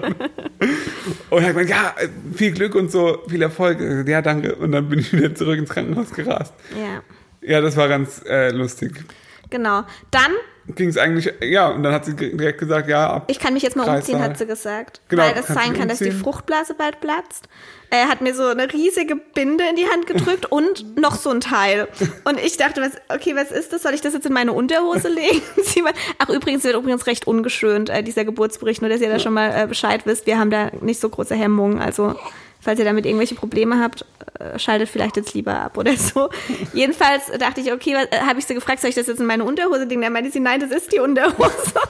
Und 1.31 1.43
hat 1.43 1.49
gemeint, 1.51 1.70
ja, 1.70 1.95
viel 2.35 2.53
Glück 2.53 2.75
und 2.75 2.91
so, 2.93 3.23
viel 3.29 3.43
Erfolg. 3.43 3.79
Ja, 4.07 4.20
danke. 4.23 4.55
Und 4.57 4.73
dann 4.73 4.89
bin 4.89 4.99
ich 4.99 5.12
wieder 5.12 5.35
zurück 5.35 5.59
ins 5.59 5.70
Krankenhaus 5.70 6.11
gerast. 6.12 6.53
Ja, 6.79 7.03
Ja, 7.41 7.61
das 7.61 7.77
war 7.77 7.89
ganz 7.89 8.23
äh, 8.27 8.51
lustig. 8.51 9.05
genau. 9.51 9.85
Dann, 10.11 10.31
Ging 10.68 10.88
es 10.88 10.96
eigentlich, 10.96 11.32
ja, 11.42 11.68
und 11.68 11.82
dann 11.82 11.92
hat 11.92 12.04
sie 12.04 12.14
direkt 12.14 12.58
gesagt, 12.58 12.88
ja, 12.88 13.10
ab 13.14 13.24
ich 13.26 13.40
kann 13.40 13.52
mich 13.52 13.64
jetzt 13.64 13.76
mal 13.76 13.82
umziehen, 13.82 14.14
Kreissaal. 14.14 14.30
hat 14.30 14.38
sie 14.38 14.46
gesagt. 14.46 15.00
Genau, 15.08 15.22
weil 15.24 15.34
das 15.34 15.48
sein 15.48 15.72
kann, 15.74 15.88
dass 15.88 15.98
die 15.98 16.04
umziehen. 16.04 16.22
Fruchtblase 16.22 16.74
bald 16.74 17.00
platzt. 17.00 17.48
Er 17.90 18.08
hat 18.08 18.20
mir 18.20 18.32
so 18.34 18.46
eine 18.46 18.72
riesige 18.72 19.16
Binde 19.16 19.64
in 19.68 19.76
die 19.76 19.86
Hand 19.86 20.06
gedrückt 20.06 20.46
und 20.50 20.98
noch 20.98 21.16
so 21.16 21.30
ein 21.30 21.40
Teil. 21.40 21.88
Und 22.24 22.38
ich 22.38 22.56
dachte, 22.56 22.80
was, 22.80 22.92
okay, 23.08 23.34
was 23.34 23.50
ist 23.50 23.72
das? 23.72 23.82
Soll 23.82 23.92
ich 23.92 24.00
das 24.00 24.14
jetzt 24.14 24.24
in 24.24 24.32
meine 24.32 24.52
Unterhose 24.52 25.08
legen? 25.12 25.42
Ach, 26.18 26.28
übrigens 26.28 26.62
wird 26.62 26.76
übrigens 26.76 27.06
recht 27.06 27.26
ungeschönt, 27.26 27.90
äh, 27.90 28.02
dieser 28.04 28.24
Geburtsbericht, 28.24 28.82
nur 28.82 28.88
dass 28.88 29.00
ihr 29.00 29.10
da 29.10 29.18
schon 29.18 29.34
mal 29.34 29.64
äh, 29.64 29.66
Bescheid 29.66 30.06
wisst. 30.06 30.26
Wir 30.26 30.38
haben 30.38 30.50
da 30.50 30.70
nicht 30.80 31.00
so 31.00 31.08
große 31.08 31.34
Hemmungen. 31.34 31.80
Also, 31.80 32.14
falls 32.62 32.78
ihr 32.78 32.86
damit 32.86 33.04
irgendwelche 33.04 33.34
Probleme 33.34 33.78
habt, 33.80 34.06
äh, 34.38 34.58
schaltet 34.58 34.88
vielleicht 34.88 35.16
jetzt 35.18 35.34
lieber 35.34 35.54
ab 35.60 35.76
oder 35.76 35.94
so. 35.96 36.30
Jedenfalls 36.72 37.26
dachte 37.38 37.60
ich, 37.60 37.70
okay, 37.72 37.94
was- 37.94 38.06
äh, 38.18 38.22
habe 38.22 38.38
ich 38.38 38.46
sie 38.46 38.54
gefragt, 38.54 38.80
soll 38.80 38.88
ich 38.88 38.96
das 38.96 39.06
jetzt 39.08 39.20
in 39.20 39.26
meine 39.26 39.44
Unterhose 39.44 39.84
legen? 39.84 40.00
Dann 40.00 40.12
meinte 40.14 40.30
sie, 40.30 40.40
nein, 40.40 40.60
das 40.60 40.70
ist 40.70 40.92
die 40.92 40.98
Unterhose. 41.00 41.42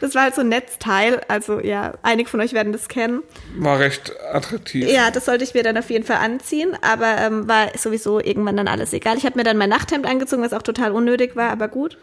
Das 0.00 0.16
war 0.16 0.22
halt 0.22 0.34
so 0.34 0.40
ein 0.40 0.48
Netzteil. 0.48 1.20
Also 1.28 1.60
ja, 1.60 1.92
einige 2.02 2.28
von 2.28 2.40
euch 2.40 2.52
werden 2.52 2.72
das 2.72 2.88
kennen. 2.88 3.22
War 3.56 3.78
recht 3.78 4.12
attraktiv. 4.32 4.88
Ja, 4.90 5.12
das 5.12 5.26
sollte 5.26 5.44
ich 5.44 5.54
mir 5.54 5.62
dann 5.62 5.78
auf 5.78 5.88
jeden 5.88 6.04
Fall 6.04 6.16
anziehen, 6.16 6.76
aber 6.82 7.18
ähm, 7.18 7.46
war 7.46 7.68
sowieso 7.78 8.18
irgendwann 8.18 8.56
dann 8.56 8.66
alles 8.66 8.92
egal. 8.92 9.16
Ich 9.16 9.24
habe 9.24 9.38
mir 9.38 9.44
dann 9.44 9.56
mein 9.56 9.68
Nachthemd 9.68 10.04
angezogen, 10.04 10.42
was 10.42 10.52
auch 10.52 10.62
total 10.62 10.90
unnötig 10.90 11.36
war, 11.36 11.50
aber 11.50 11.68
gut. 11.68 11.96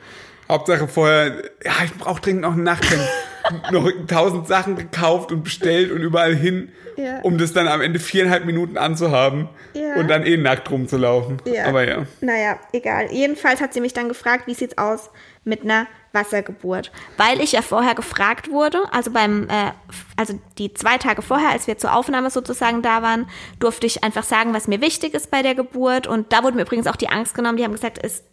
Hauptsache 0.50 0.88
vorher, 0.88 1.44
ja, 1.64 1.72
ich 1.86 1.94
brauche 1.96 2.22
dringend 2.22 2.42
noch 2.42 2.54
ein 2.54 2.64
Nachthemd. 2.64 3.08
noch 3.72 3.90
tausend 4.08 4.48
Sachen 4.48 4.76
gekauft 4.76 5.32
und 5.32 5.44
bestellt 5.44 5.92
und 5.92 6.02
überall 6.02 6.36
hin, 6.36 6.72
Ja. 6.98 7.20
um 7.22 7.38
das 7.38 7.54
dann 7.54 7.68
am 7.68 7.82
Ende 7.82 8.00
viereinhalb 8.00 8.46
Minuten 8.46 8.78
anzuhaben 8.78 9.50
Ja. 9.74 9.96
und 9.96 10.08
dann 10.08 10.24
eh 10.24 10.38
nackt 10.38 10.70
rumzulaufen. 10.70 11.42
Ja. 11.46 11.66
Aber 11.66 11.88
ja. 11.88 12.06
Naja, 12.22 12.60
egal. 12.74 13.12
Jedenfalls 13.12 13.62
hat 13.62 13.74
sie 13.74 13.82
mich 13.82 13.94
dann 13.94 14.08
gefragt, 14.08 14.46
wie 14.48 14.54
sieht's 14.54 14.78
aus 14.78 15.10
mit 15.46 15.64
einer 15.64 15.88
Wassergeburt. 16.12 16.92
Weil 17.18 17.40
ich 17.42 17.54
ja 17.54 17.62
vorher 17.62 17.96
gefragt 17.96 18.52
wurde, 18.52 18.80
also 18.92 19.12
beim, 19.12 19.48
äh, 19.50 19.72
also 20.18 20.40
die 20.58 20.74
zwei 20.74 20.98
Tage 20.98 21.22
vorher, 21.22 21.50
als 21.50 21.66
wir 21.68 21.78
zur 21.78 21.96
Aufnahme 21.96 22.30
sozusagen 22.30 22.82
da 22.82 23.02
waren, 23.02 23.28
durfte 23.60 23.88
ich 23.88 24.04
einfach 24.04 24.24
sagen, 24.24 24.54
was 24.54 24.68
mir 24.68 24.82
wichtig 24.82 25.14
ist 25.14 25.32
bei 25.32 25.42
der 25.42 25.56
Geburt. 25.56 26.08
Und 26.08 26.34
da 26.34 26.44
wurde 26.44 26.56
mir 26.58 26.64
übrigens 26.64 26.88
auch 26.88 26.96
die 26.98 27.10
Angst 27.10 27.36
genommen. 27.36 27.58
Die 27.58 27.64
haben 27.64 27.72
gesagt, 27.74 28.00
es 28.04 28.24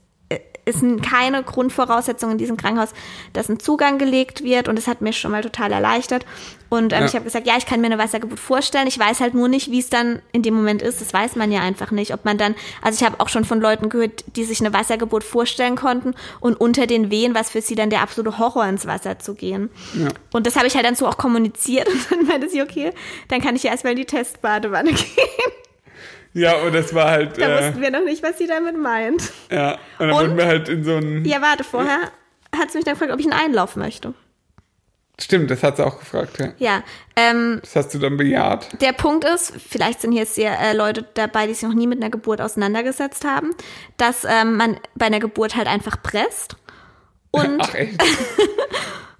ist 0.66 0.82
keine 1.02 1.42
Grundvoraussetzung 1.42 2.32
in 2.32 2.38
diesem 2.38 2.56
Krankenhaus, 2.56 2.90
dass 3.32 3.48
ein 3.48 3.60
Zugang 3.60 3.98
gelegt 3.98 4.42
wird. 4.44 4.68
Und 4.68 4.76
das 4.76 4.86
hat 4.88 5.00
mir 5.00 5.12
schon 5.12 5.30
mal 5.30 5.40
total 5.42 5.72
erleichtert. 5.72 6.26
Und 6.68 6.92
ähm, 6.92 7.00
Ja. 7.02 7.06
ich 7.06 7.14
habe 7.14 7.24
gesagt, 7.24 7.46
ja, 7.46 7.54
ich 7.56 7.64
kann 7.66 7.80
mir 7.80 7.86
eine 7.86 7.98
Wassergeburt 7.98 8.40
vorstellen. 8.40 8.88
Ich 8.88 8.98
weiß 8.98 9.20
halt 9.20 9.34
nur 9.34 9.46
nicht, 9.46 9.70
wie 9.70 9.78
es 9.78 9.88
dann 9.90 10.20
in 10.32 10.42
dem 10.42 10.54
Moment 10.54 10.82
ist. 10.82 11.00
Das 11.00 11.14
weiß 11.14 11.36
man 11.36 11.52
ja 11.52 11.60
einfach 11.60 11.92
nicht. 11.92 12.12
Ob 12.12 12.24
man 12.24 12.36
dann, 12.36 12.56
also 12.82 12.98
ich 13.00 13.06
habe 13.08 13.20
auch 13.20 13.28
schon 13.28 13.44
von 13.44 13.60
Leuten 13.60 13.88
gehört, 13.88 14.24
die 14.34 14.42
sich 14.42 14.58
eine 14.60 14.72
Wassergeburt 14.72 15.22
vorstellen 15.22 15.76
konnten 15.76 16.14
und 16.40 16.60
unter 16.60 16.88
den 16.88 17.10
Wehen, 17.12 17.34
was 17.36 17.50
für 17.50 17.62
sie 17.62 17.76
dann 17.76 17.88
der 17.90 18.02
absolute 18.02 18.38
Horror 18.38 18.66
ins 18.66 18.86
Wasser 18.86 19.20
zu 19.20 19.34
gehen. 19.34 19.70
Ja. 19.94 20.08
Und 20.32 20.48
das 20.48 20.56
habe 20.56 20.66
ich 20.66 20.74
halt 20.74 20.84
dann 20.84 20.96
so 20.96 21.06
auch 21.06 21.16
kommuniziert 21.16 21.88
und 21.88 22.10
dann 22.10 22.26
meinte 22.26 22.48
sie, 22.48 22.60
okay, 22.60 22.90
dann 23.28 23.40
kann 23.40 23.54
ich 23.54 23.62
ja 23.62 23.70
erstmal 23.70 23.92
in 23.92 23.98
die 24.00 24.04
Testbadewanne 24.06 24.90
gehen. 24.92 25.52
Ja, 26.39 26.57
und 26.57 26.74
das 26.74 26.95
war 26.95 27.11
halt, 27.11 27.39
Da 27.41 27.49
äh, 27.59 27.66
wussten 27.68 27.80
wir 27.80 27.91
noch 27.91 28.05
nicht, 28.05 28.22
was 28.22 28.37
sie 28.39 28.47
damit 28.47 28.76
meint. 28.78 29.32
ja, 29.51 29.72
und 29.99 30.09
dann 30.09 30.11
Und? 30.11 30.16
wurden 30.20 30.37
wir 30.37 30.47
halt 30.47 30.68
in 30.68 30.84
so 30.84 30.97
ein, 30.97 31.24
Ja, 31.24 31.41
warte, 31.41 31.64
vorher 31.64 31.99
hat 32.55 32.70
sie 32.70 32.78
mich 32.78 32.84
dann 32.84 32.95
gefragt, 32.95 33.12
ob 33.12 33.18
ich 33.20 33.26
einen 33.30 33.41
Einlauf 33.41 33.74
möchte. 33.76 34.12
stimmt, 35.18 35.51
das 35.51 35.62
hat 35.62 35.78
sie 35.78 35.87
auch 35.87 35.99
gefragt, 35.99 36.39
ja. 36.39 36.53
Ja, 36.59 36.82
ähm, 37.16 37.59
Das 37.62 37.74
hast 37.76 37.95
du 37.95 37.99
dann 37.99 38.18
bejaht. 38.18 38.80
Der 38.82 38.93
Punkt 38.93 39.24
ist, 39.24 39.55
vielleicht 39.68 40.03
sind 40.03 40.12
hier 40.12 40.20
jetzt 40.22 40.34
sehr 40.34 40.61
äh, 40.61 40.74
Leute 40.74 41.07
dabei, 41.14 41.47
die 41.47 41.55
sich 41.55 41.62
noch 41.66 41.74
nie 41.74 41.87
mit 41.87 42.01
einer 42.03 42.11
Geburt 42.11 42.43
auseinandergesetzt 42.43 43.24
haben, 43.24 43.53
dass 43.97 44.24
ähm, 44.28 44.57
man 44.59 44.78
bei 44.95 45.07
einer 45.07 45.20
Geburt 45.20 45.57
halt 45.57 45.68
einfach 45.68 46.03
presst. 46.03 46.57
Und, 47.30 47.61
Ach 47.62 47.74
echt? 47.74 47.99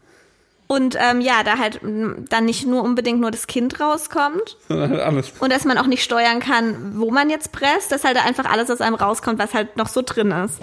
und 0.69 0.97
ähm, 1.01 1.21
ja, 1.21 1.43
da 1.45 1.59
halt 1.59 1.81
dann 1.83 2.45
nicht 2.45 2.67
nur 2.67 2.83
unbedingt 2.83 3.21
nur 3.21 3.31
das 3.31 3.47
Kind 3.47 3.81
rauskommt 3.81 4.57
alles. 4.69 5.33
und 5.39 5.53
dass 5.53 5.65
man 5.65 5.79
auch 5.79 5.87
nicht 5.87 6.03
steuern 6.03 6.41
kann, 6.41 6.95
wo 6.97 7.11
man 7.11 7.31
jetzt 7.31 7.53
presst, 7.53 7.93
dass 7.93 8.05
halt 8.05 8.25
einfach 8.25 8.51
alles 8.51 8.71
aus 8.71 8.81
einem 8.81 8.97
rauskommt, 8.97 9.39
was 9.39 9.55
halt 9.55 9.77
noch 9.77 9.89
so 9.89 10.03
drin 10.03 10.33
ist. 10.33 10.61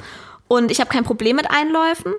Und 0.47 0.71
ich 0.71 0.79
habe 0.79 0.89
kein 0.89 1.03
Problem 1.03 1.35
mit 1.35 1.49
Einläufen. 1.49 2.13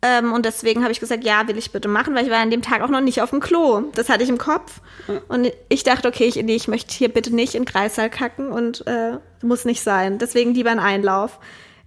Ähm, 0.00 0.32
und 0.32 0.44
deswegen 0.44 0.82
habe 0.82 0.92
ich 0.92 1.00
gesagt, 1.00 1.24
ja, 1.24 1.48
will 1.48 1.56
ich 1.56 1.72
bitte 1.72 1.88
machen, 1.88 2.14
weil 2.14 2.24
ich 2.24 2.30
war 2.30 2.38
an 2.38 2.50
dem 2.50 2.60
Tag 2.60 2.82
auch 2.82 2.88
noch 2.88 3.00
nicht 3.00 3.22
auf 3.22 3.30
dem 3.30 3.40
Klo. 3.40 3.84
Das 3.94 4.10
hatte 4.10 4.22
ich 4.22 4.28
im 4.28 4.38
Kopf. 4.38 4.80
Und 5.28 5.50
ich 5.70 5.82
dachte, 5.82 6.08
okay, 6.08 6.24
ich, 6.24 6.36
nee, 6.36 6.54
ich 6.54 6.68
möchte 6.68 6.94
hier 6.94 7.08
bitte 7.08 7.34
nicht 7.34 7.54
in 7.54 7.62
den 7.62 7.68
Kreissaal 7.68 8.10
kacken 8.10 8.52
und 8.52 8.86
äh, 8.86 9.18
muss 9.42 9.64
nicht 9.64 9.82
sein. 9.82 10.18
Deswegen 10.18 10.52
lieber 10.52 10.70
ein 10.70 10.78
Einlauf. 10.78 11.38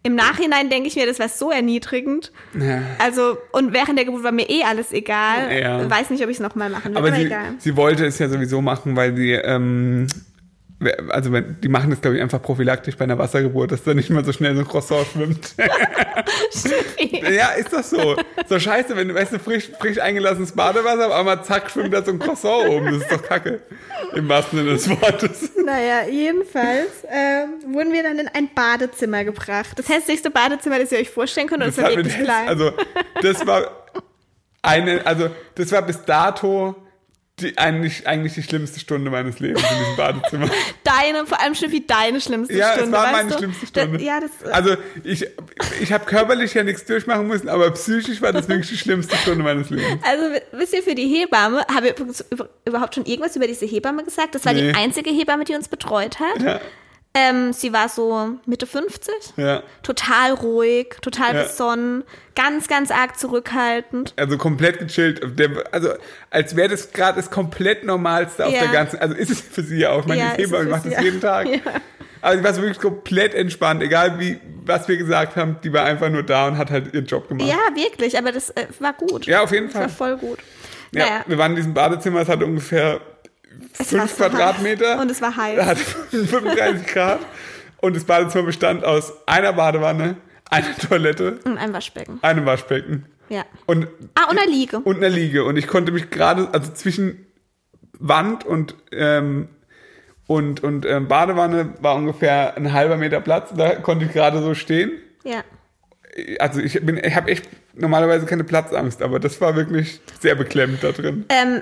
Im 0.08 0.16
Nachhinein 0.16 0.70
denke 0.70 0.88
ich 0.88 0.96
mir, 0.96 1.06
das 1.06 1.20
wäre 1.20 1.28
so 1.28 1.52
erniedrigend. 1.52 2.32
Ja. 2.58 2.82
Also, 2.98 3.38
und 3.52 3.74
während 3.74 3.98
der 3.98 4.06
Geburt 4.06 4.24
war 4.24 4.32
mir 4.32 4.50
eh 4.50 4.64
alles 4.64 4.94
egal. 4.94 5.52
Ja. 5.54 5.90
Weiß 5.90 6.12
nicht, 6.12 6.24
ob 6.24 6.30
ich 6.30 6.38
es 6.38 6.42
nochmal 6.42 6.70
machen 6.70 6.92
will, 6.92 6.98
Aber 6.98 7.08
aber, 7.10 7.18
sie, 7.18 7.26
egal. 7.26 7.56
sie 7.58 7.76
wollte 7.76 8.06
es 8.06 8.18
ja 8.18 8.30
sowieso 8.30 8.62
machen, 8.62 8.96
weil 8.96 9.18
sie, 9.18 9.34
ähm, 9.34 10.08
also 11.10 11.32
wenn, 11.32 11.60
die 11.62 11.70
machen 11.70 11.90
das, 11.90 12.02
glaube 12.02 12.18
ich, 12.18 12.22
einfach 12.22 12.42
prophylaktisch 12.42 12.96
bei 12.98 13.06
einer 13.06 13.18
Wassergeburt, 13.18 13.72
dass 13.72 13.84
da 13.84 13.96
nicht 13.96 14.12
mal 14.12 14.24
so 14.24 14.32
schnell 14.32 14.54
so 14.54 14.62
ein 14.62 14.68
Croissant 14.68 15.08
schwimmt. 15.08 15.56
ja, 17.32 17.50
ist 17.54 17.74
das 17.74 17.90
so. 17.90 18.16
So 18.48 18.60
scheiße, 18.60 18.96
wenn 18.96 19.08
du, 19.08 19.16
weißt 19.16 19.34
du, 19.34 19.40
frisch, 19.40 19.72
frisch 19.80 20.00
eingelassenes 20.00 20.52
Badewasser, 20.52 21.06
aber 21.06 21.24
mal 21.24 21.44
zack, 21.44 21.72
schwimmt 21.72 21.94
da 21.94 22.04
so 22.04 22.12
ein 22.12 22.20
Croissant 22.20 22.70
oben. 22.70 22.86
Das 22.86 22.98
ist 22.98 23.12
doch 23.12 23.24
kacke. 23.24 23.62
Im 24.14 24.30
wahrsten 24.30 24.60
Sinne 24.60 24.72
des 24.72 24.88
Wortes. 24.90 25.52
Naja, 25.66 26.08
jedenfalls 26.08 27.04
ähm, 27.10 27.74
wurden 27.74 27.92
wir 27.92 28.04
dann 28.04 28.20
in 28.20 28.28
ein 28.28 28.50
Badezimmer 28.54 29.24
gebracht. 29.24 29.78
Das 29.78 29.90
hässlichste 29.90 30.30
Badezimmer, 30.30 30.78
das 30.78 30.92
ihr 30.92 31.00
euch 31.00 31.10
vorstellen 31.10 31.48
könnt, 31.48 31.64
und 31.64 31.70
es 31.70 31.78
war 31.78 31.90
wirklich 31.90 32.18
klein. 32.18 32.48
Also, 32.48 32.72
das 33.22 33.46
war 33.48 33.88
eine, 34.62 35.06
also, 35.06 35.30
das 35.56 35.72
war 35.72 35.82
bis 35.82 36.06
dato 36.06 36.76
die, 37.40 37.56
eigentlich, 37.56 38.08
eigentlich 38.08 38.34
die 38.34 38.42
schlimmste 38.42 38.80
Stunde 38.80 39.12
meines 39.12 39.38
Lebens 39.40 39.62
in 39.62 39.78
diesem 39.78 39.96
Badezimmer. 39.96 40.50
deine, 40.84 41.26
vor 41.28 41.40
allem 41.40 41.54
Schnüffi, 41.54 41.86
deine 41.86 42.20
schlimmste 42.20 42.56
Ja, 42.58 42.74
Stunde. 42.74 42.86
es 42.98 43.04
war 43.04 43.12
meine 43.12 43.30
du? 43.30 43.38
schlimmste 43.38 43.68
Da, 43.72 43.82
Stunde. 43.84 44.04
ja, 44.04 44.20
das, 44.20 44.52
Also 44.52 44.76
ich, 45.04 45.28
ich 45.80 45.92
habe 45.94 46.06
körperlich 46.06 46.56
ja 46.56 46.64
nichts 46.64 46.84
durchmachen 46.86 47.28
müssen, 47.28 47.48
aber 47.48 47.70
psychisch 47.72 48.24
war 48.24 48.34
das 48.34 48.48
wirklich 48.50 48.70
die 48.70 48.78
schlimmste 48.78 49.16
Stunde 49.18 49.44
meines 49.44 49.70
Lebens. 49.70 50.02
also 50.04 50.24
wisst 50.54 50.74
ihr, 50.74 50.82
für 50.82 50.96
die 50.96 51.08
Hebamme, 51.08 51.64
habe 51.72 51.88
ich 51.90 51.92
übrigens 51.94 52.26
überhaupt 52.66 52.96
schon 52.96 53.06
irgendwas 53.06 53.36
über 53.36 53.46
diese 53.46 53.68
Hebamme 53.68 54.04
gesagt? 54.04 54.34
Das 54.34 54.44
war 54.46 54.54
Nee. 54.54 54.72
die 54.72 54.76
einzige 54.76 55.12
Hebamme, 55.12 55.44
die 55.44 55.54
uns 55.54 55.68
betreut 55.68 56.20
hat. 56.20 56.42
Ja, 56.42 56.60
Ähm, 57.20 57.52
sie 57.54 57.74
war 57.74 57.90
so 57.90 58.36
Mitte 58.46 58.68
50. 58.68 59.14
ja. 59.38 59.64
Total 59.82 60.34
ruhig, 60.34 60.96
total 61.02 61.36
Ja. 61.36 61.44
besonnen, 61.44 62.04
ganz, 62.36 62.68
ganz 62.68 62.92
arg 62.92 63.18
zurückhaltend. 63.18 64.14
Also 64.18 64.38
komplett 64.38 64.78
gechillt. 64.80 65.22
Also 65.72 65.90
als 66.30 66.56
wäre 66.56 66.70
das 66.70 66.92
gerade 66.92 67.16
das 67.18 67.32
komplett 67.32 67.84
Normalste 67.84 68.46
auf 68.46 68.54
Ja. 68.54 68.60
der 68.62 68.70
ganzen. 68.72 69.00
Also 69.00 69.16
ist 69.16 69.32
es 69.32 69.42
für 69.42 69.64
sie 69.64 69.80
ja 69.80 69.92
auch. 69.92 70.02
Ich 70.02 70.06
meine, 70.08 70.22
Ja, 70.22 70.34
die 70.38 70.46
macht 70.48 70.84
sie 70.84 70.90
das 70.92 71.02
jeden 71.04 71.22
Tag. 71.22 71.48
Ja. 71.48 71.60
Also 72.22 72.40
sie 72.40 72.44
war 72.44 72.54
so 72.54 72.62
wirklich 72.62 72.80
komplett 72.80 73.34
entspannt, 73.34 73.82
egal 73.82 74.20
wie, 74.20 74.40
was 74.66 74.88
wir 74.88 74.98
gesagt 74.98 75.36
haben, 75.36 75.58
die 75.64 75.72
war 75.72 75.86
einfach 75.86 76.10
nur 76.10 76.24
da 76.24 76.48
und 76.48 76.58
hat 76.58 76.72
halt 76.72 76.94
ihren 76.94 77.06
Job 77.06 77.28
gemacht. 77.30 77.48
Ja, 77.48 77.58
wirklich, 77.76 78.18
aber 78.18 78.32
das 78.32 78.50
äh, 78.52 78.66
war 78.80 78.94
gut. 78.94 79.26
Ja, 79.28 79.42
auf 79.42 79.52
jeden 79.52 79.68
Das 79.68 79.76
war 79.76 79.90
Fall. 79.90 80.18
voll 80.18 80.18
gut. 80.18 80.40
Ja, 80.92 81.04
Naja, 81.06 81.24
wir 81.28 81.38
waren 81.38 81.52
in 81.52 81.58
diesem 81.58 81.74
Badezimmer, 81.74 82.22
es 82.22 82.28
hatte 82.30 82.46
ungefähr 82.46 83.00
es 83.80 83.94
war 83.94 84.08
fünf 84.08 84.18
so 84.18 84.24
heiß. 84.24 84.32
Quadratmeter. 84.32 85.00
Und 85.02 85.12
es 85.12 85.22
war 85.22 85.36
heiß. 85.36 85.66
hatte 85.66 85.82
35 85.82 86.88
Grad. 86.88 87.20
Und 87.80 87.96
das 87.96 88.04
Badezimmer 88.06 88.46
bestand 88.46 88.84
aus 88.84 89.14
einer 89.28 89.54
Badewanne, 89.54 90.18
einer 90.50 90.76
Toilette, 90.78 91.40
Und 91.44 91.58
ein 91.58 91.74
Waschbecken. 91.74 92.20
einem 92.22 92.46
Waschbecken 92.46 93.06
Ja. 93.30 93.46
und, 93.68 93.88
Ah, 94.16 94.30
und 94.32 94.40
eine 94.40 94.50
Liege. 94.50 94.80
und 94.80 94.98
einer 94.98 95.10
Liege. 95.10 95.44
Und 95.46 95.58
ich 95.58 95.68
konnte 95.68 95.92
mich 95.92 96.10
gerade, 96.10 96.48
also 96.54 96.72
zwischen 96.74 97.28
Wand 98.00 98.46
und, 98.46 98.76
ähm, 98.92 99.50
und, 100.28 100.64
und 100.64 100.86
ähm, 100.86 101.08
Badewanne 101.08 101.74
war 101.82 101.96
ungefähr 101.96 102.58
ein 102.58 102.74
halber 102.74 102.98
Meter 102.98 103.22
Platz. 103.22 103.52
Da 103.56 103.76
konnte 103.76 104.06
ich 104.06 104.12
gerade 104.14 104.42
so 104.42 104.54
stehen. 104.56 104.92
Ja. 105.24 105.44
Also 106.40 106.60
ich 106.62 106.74
bin, 106.84 106.98
ich 106.98 107.16
habe 107.16 107.30
echt 107.32 107.48
normalerweise 107.76 108.26
keine 108.26 108.44
Platzangst, 108.44 109.02
aber 109.04 109.20
das 109.20 109.40
war 109.40 109.56
wirklich 109.56 110.02
sehr 110.20 110.34
beklemmt 110.36 110.84
da 110.84 110.92
drin. 110.92 111.26
Ähm, 111.30 111.62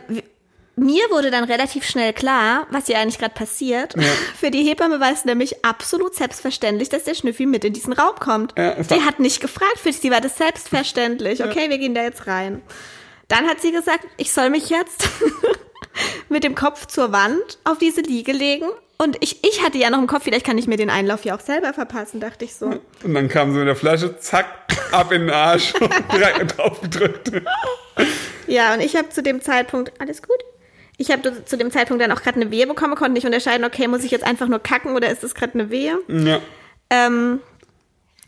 mir 0.76 1.10
wurde 1.10 1.32
dann 1.32 1.46
relativ 1.46 1.86
schnell 1.86 2.14
klar, 2.14 2.68
was 2.70 2.88
hier 2.88 3.00
eigentlich 3.00 3.18
gerade 3.18 3.34
passiert. 3.34 3.96
Ja. 3.96 4.04
Für 4.40 4.52
die 4.52 4.64
Hebamme 4.64 5.00
war 5.00 5.12
es 5.12 5.26
nämlich 5.26 5.64
absolut 5.64 6.16
selbstverständlich, 6.16 6.90
dass 6.90 7.06
der 7.06 7.16
Schnüffi 7.16 7.46
mit 7.46 7.64
in 7.64 7.74
diesen 7.74 7.94
Raum 7.94 8.16
kommt. 8.16 8.54
Ja, 8.58 8.76
die 8.76 9.02
hat 9.02 9.20
nicht 9.20 9.40
gefragt, 9.40 9.80
für 9.82 9.94
sie 9.94 10.12
war 10.12 10.22
das 10.22 10.38
selbstverständlich. 10.38 11.44
Okay, 11.46 11.70
wir 11.70 11.78
gehen 11.78 11.94
da 11.94 12.02
jetzt 12.02 12.28
rein. 12.28 12.62
Dann 13.28 13.48
hat 13.48 13.62
sie 13.62 13.72
gesagt, 13.72 14.06
ich 14.18 14.32
soll 14.32 14.50
mich 14.50 14.70
jetzt 14.70 15.08
mit 16.30 16.44
dem 16.44 16.56
Kopf 16.56 16.88
zur 16.88 17.12
Wand 17.12 17.60
auf 17.64 17.78
diese 17.78 18.02
Liege 18.02 18.32
legen. 18.32 18.66
Und 18.98 19.18
ich, 19.22 19.44
ich 19.44 19.64
hatte 19.64 19.78
ja 19.78 19.90
noch 19.90 20.00
im 20.00 20.08
Kopf, 20.08 20.24
vielleicht 20.24 20.46
kann 20.46 20.58
ich 20.58 20.68
mir 20.68 20.78
den 20.78 20.90
Einlauf 20.90 21.24
ja 21.24 21.36
auch 21.36 21.40
selber 21.40 21.72
verpassen, 21.74 22.20
dachte 22.20 22.46
ich 22.46 22.56
so. 22.56 22.66
Und 23.04 23.14
dann 23.14 23.30
kam 23.30 23.52
sie 23.52 23.60
mit 23.60 23.68
der 23.68 23.76
Flasche, 23.76 24.18
zack, 24.20 24.48
ab 24.92 25.12
in 25.12 25.22
den 25.22 25.30
Arsch 25.30 25.74
und 25.76 25.94
direkt 26.12 26.58
drauf 26.58 26.82
gedrückt. 26.82 27.32
Ja, 28.48 28.74
und 28.74 28.82
ich 28.82 28.96
habe 28.96 29.10
zu 29.10 29.22
dem 29.22 29.42
Zeitpunkt, 29.42 29.94
alles 30.00 30.22
gut? 30.22 30.38
Ich 30.98 31.12
habe 31.12 31.46
zu 31.46 31.58
dem 31.58 31.72
Zeitpunkt 31.72 32.02
dann 32.02 32.12
auch 32.12 32.22
gerade 32.22 32.39
eine 32.39 32.52
Wehe 32.52 32.68
bekommen, 32.68 32.96
konnte 32.96 33.14
nicht 33.14 33.26
unterscheiden, 33.26 33.66
okay, 33.66 33.88
muss 33.88 34.04
ich 34.04 34.12
jetzt 34.12 34.26
einfach 34.26 34.48
nur 34.48 34.60
kacken 34.60 34.96
oder 34.96 35.10
ist 35.10 35.24
das 35.24 35.36
gerade 35.36 35.54
eine 35.56 35.70
Wehe? 35.70 36.00
Ja. 36.08 36.39
Ähm, 36.89 37.41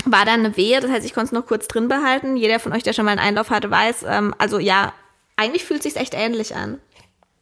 war 0.06 0.26
dann 0.26 0.42
eine 0.42 0.58
Wehe, 0.58 0.80
das 0.80 0.92
heißt, 0.92 1.06
ich 1.06 1.14
konnte 1.14 1.28
es 1.28 1.32
noch 1.32 1.46
kurz 1.46 1.68
drin 1.68 1.88
behalten. 1.88 2.36
Jeder 2.36 2.60
von 2.60 2.74
euch, 2.74 2.84
der 2.84 2.94
schon 2.94 3.06
mal 3.06 3.12
einen 3.12 3.20
Einlauf 3.20 3.50
hatte, 3.50 3.72
weiß, 3.72 4.06
ähm, 4.08 4.34
also 4.38 4.60
ja, 4.60 4.94
eigentlich 5.36 5.64
fühlt 5.64 5.86
es 5.86 5.94
sich 5.94 6.02
echt 6.02 6.14
ähnlich 6.14 6.56
an. 6.56 6.80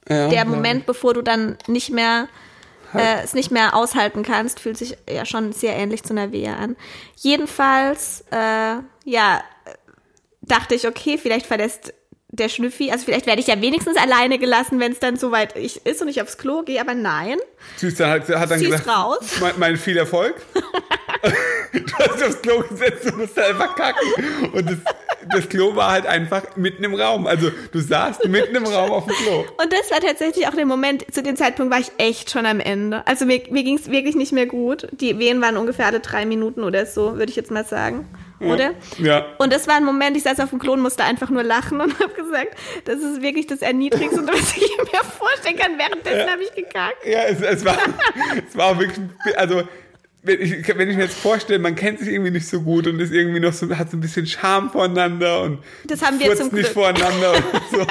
ja 0.07 0.27
Der 0.29 0.45
Moment, 0.45 0.85
bevor 0.85 1.13
du 1.13 1.21
dann 1.21 1.57
nicht 1.67 1.89
mehr 1.91 2.27
äh, 2.93 3.23
es 3.23 3.33
nicht 3.33 3.51
mehr 3.51 3.75
aushalten 3.75 4.23
kannst, 4.23 4.59
fühlt 4.59 4.77
sich 4.77 4.97
ja 5.09 5.25
schon 5.25 5.51
sehr 5.51 5.75
ähnlich 5.75 6.03
zu 6.03 6.13
einer 6.13 6.31
Wehe 6.31 6.55
an. 6.55 6.75
Jedenfalls, 7.17 8.23
äh, 8.31 8.77
ja, 9.03 9.43
dachte 10.41 10.75
ich, 10.75 10.87
okay, 10.87 11.17
vielleicht 11.17 11.45
verlässt 11.45 11.93
der 12.35 12.49
Schnüffi, 12.49 12.91
also 12.91 13.05
vielleicht 13.05 13.25
werde 13.25 13.41
ich 13.41 13.47
ja 13.47 13.61
wenigstens 13.61 13.97
alleine 13.97 14.37
gelassen, 14.37 14.79
wenn 14.79 14.91
es 14.91 14.99
dann 14.99 15.17
soweit 15.17 15.55
ich 15.55 15.85
ist 15.85 16.01
und 16.01 16.07
ich 16.07 16.21
aufs 16.21 16.37
Klo 16.37 16.63
gehe, 16.63 16.79
aber 16.79 16.93
nein. 16.93 17.37
Süß, 17.77 17.95
dann 17.95 18.11
hat, 18.11 18.29
hat 18.29 18.51
dann 18.51 18.61
gesagt, 18.61 18.87
raus. 18.87 19.19
Mein, 19.39 19.53
mein 19.57 19.77
viel 19.77 19.97
Erfolg. 19.97 20.35
du 21.73 21.93
hast 21.99 22.15
dich 22.15 22.23
aufs 22.25 22.41
Klo 22.41 22.61
gesetzt 22.61 23.05
und 23.05 23.17
musst 23.17 23.37
da 23.37 23.43
einfach 23.43 23.75
kacken. 23.75 24.07
Und 24.53 24.69
das, 24.69 24.77
das 25.31 25.49
Klo 25.49 25.75
war 25.75 25.91
halt 25.91 26.05
einfach 26.05 26.43
mitten 26.55 26.83
im 26.83 26.95
Raum. 26.95 27.27
Also 27.27 27.51
du 27.71 27.79
saßt 27.79 28.27
mitten 28.27 28.55
im 28.55 28.65
Raum 28.65 28.91
auf 28.91 29.05
dem 29.05 29.15
Klo. 29.15 29.39
Und 29.61 29.73
das 29.73 29.91
war 29.91 29.99
tatsächlich 29.99 30.47
auch 30.47 30.53
der 30.55 30.65
Moment, 30.65 31.05
zu 31.13 31.23
dem 31.23 31.35
Zeitpunkt 31.35 31.71
war 31.71 31.79
ich 31.79 31.91
echt 31.97 32.31
schon 32.31 32.45
am 32.45 32.59
Ende. 32.59 33.05
Also 33.07 33.25
mir, 33.25 33.41
mir 33.49 33.63
ging 33.63 33.77
es 33.77 33.89
wirklich 33.89 34.15
nicht 34.15 34.31
mehr 34.31 34.45
gut. 34.45 34.87
Die 34.91 35.17
Wehen 35.19 35.41
waren 35.41 35.57
ungefähr 35.57 35.87
alle 35.87 35.99
drei 35.99 36.25
Minuten 36.25 36.63
oder 36.63 36.85
so, 36.85 37.17
würde 37.17 37.29
ich 37.29 37.35
jetzt 37.35 37.51
mal 37.51 37.65
sagen. 37.65 38.07
Oder? 38.39 38.73
Ja. 38.97 39.25
Und 39.37 39.53
das 39.53 39.67
war 39.67 39.75
ein 39.75 39.85
Moment, 39.85 40.17
ich 40.17 40.23
saß 40.23 40.39
auf 40.41 40.49
dem 40.49 40.59
Klo 40.59 40.73
und 40.73 40.81
musste 40.81 41.03
einfach 41.03 41.29
nur 41.29 41.43
lachen 41.43 41.79
und 41.79 41.97
habe 41.99 42.13
gesagt, 42.13 42.55
das 42.85 42.99
ist 42.99 43.21
wirklich 43.21 43.47
das 43.47 43.61
Erniedrigste, 43.61 44.27
was 44.27 44.57
ich 44.57 44.77
mir 44.77 45.03
vorstellen 45.03 45.57
kann. 45.57 45.77
Währenddessen 45.77 46.29
habe 46.29 46.43
ich 46.43 46.53
gekackt. 46.53 47.05
Ja, 47.05 47.23
es, 47.23 47.41
es, 47.41 47.63
war, 47.65 47.77
es 48.47 48.55
war 48.57 48.77
wirklich, 48.79 48.99
also 49.37 49.63
wenn 50.25 50.41
ich, 50.41 50.77
wenn 50.77 50.89
ich 50.89 50.97
mir 50.97 51.03
jetzt 51.03 51.17
vorstelle, 51.17 51.59
man 51.59 51.75
kennt 51.75 51.99
sich 51.99 52.09
irgendwie 52.09 52.31
nicht 52.31 52.47
so 52.47 52.61
gut 52.61 52.87
und 52.87 52.99
ist 52.99 53.13
irgendwie 53.13 53.39
noch 53.39 53.53
so, 53.53 53.69
hat 53.77 53.91
so 53.91 53.97
ein 53.97 54.01
bisschen 54.01 54.25
Charme 54.25 54.71
voreinander 54.71 55.41
und 55.41 55.59
Das 55.85 56.01
haben 56.01 56.19
wir 56.19 56.35
zum 56.35 56.47
nicht 56.47 56.55
Glück. 56.55 56.67
voreinander 56.67 57.33
und 57.33 57.43
so. 57.71 57.85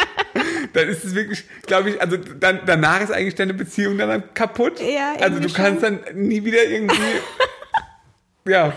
Dann 0.73 0.89
ist 0.89 1.05
es 1.05 1.15
wirklich, 1.15 1.45
glaube 1.67 1.91
ich, 1.91 2.01
also 2.01 2.17
dann, 2.17 2.61
danach 2.67 3.01
ist 3.01 3.13
eigentlich 3.13 3.37
deine 3.37 3.55
Beziehung 3.55 3.97
dann 3.97 4.35
kaputt. 4.35 4.81
Ja, 4.81 5.15
also 5.21 5.39
du 5.39 5.53
kannst 5.53 5.85
dann 5.85 6.01
nie 6.15 6.45
wieder 6.45 6.65
irgendwie, 6.65 6.97
ja, 8.47 8.73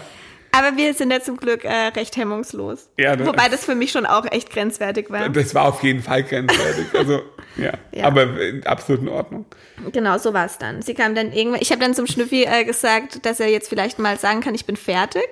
Aber 0.58 0.76
wir 0.78 0.94
sind 0.94 1.12
ja 1.12 1.22
zum 1.22 1.38
Glück 1.38 1.64
äh, 1.66 1.88
recht 1.96 2.18
hemmungslos. 2.18 2.90
Ja, 2.98 3.16
das- 3.16 3.28
Wobei 3.28 3.50
das 3.50 3.66
für 3.66 3.76
mich 3.76 3.92
schon 3.92 4.06
auch 4.06 4.26
echt 4.32 4.50
grenzwertig 4.52 5.10
war. 5.10 5.30
das 5.30 5.54
war 5.56 5.66
auf 5.66 5.84
jeden 5.84 6.02
Fall 6.02 6.24
grenzwertig. 6.24 6.86
Also, 6.94 7.22
ja, 7.58 7.74
Ja. 7.92 8.06
aber 8.06 8.40
in 8.40 8.66
absolut 8.66 9.02
in 9.02 9.10
Ordnung. 9.10 9.46
Genau, 9.92 10.18
so 10.18 10.34
war 10.34 10.46
es 10.46 10.58
dann. 10.58 10.82
Sie 10.82 10.94
kam 10.94 11.14
dann 11.16 11.32
irgendwann, 11.32 11.62
ich 11.62 11.72
habe 11.72 11.82
dann 11.82 11.94
zum 11.94 12.08
Schnüffi 12.08 12.44
äh, 12.46 12.64
gesagt, 12.66 13.26
dass 13.26 13.40
er 13.40 13.48
jetzt 13.50 13.70
vielleicht 13.70 14.00
mal 14.00 14.18
sagen 14.18 14.42
kann, 14.42 14.56
ich 14.56 14.66
bin 14.66 14.76
fertig. 14.76 15.28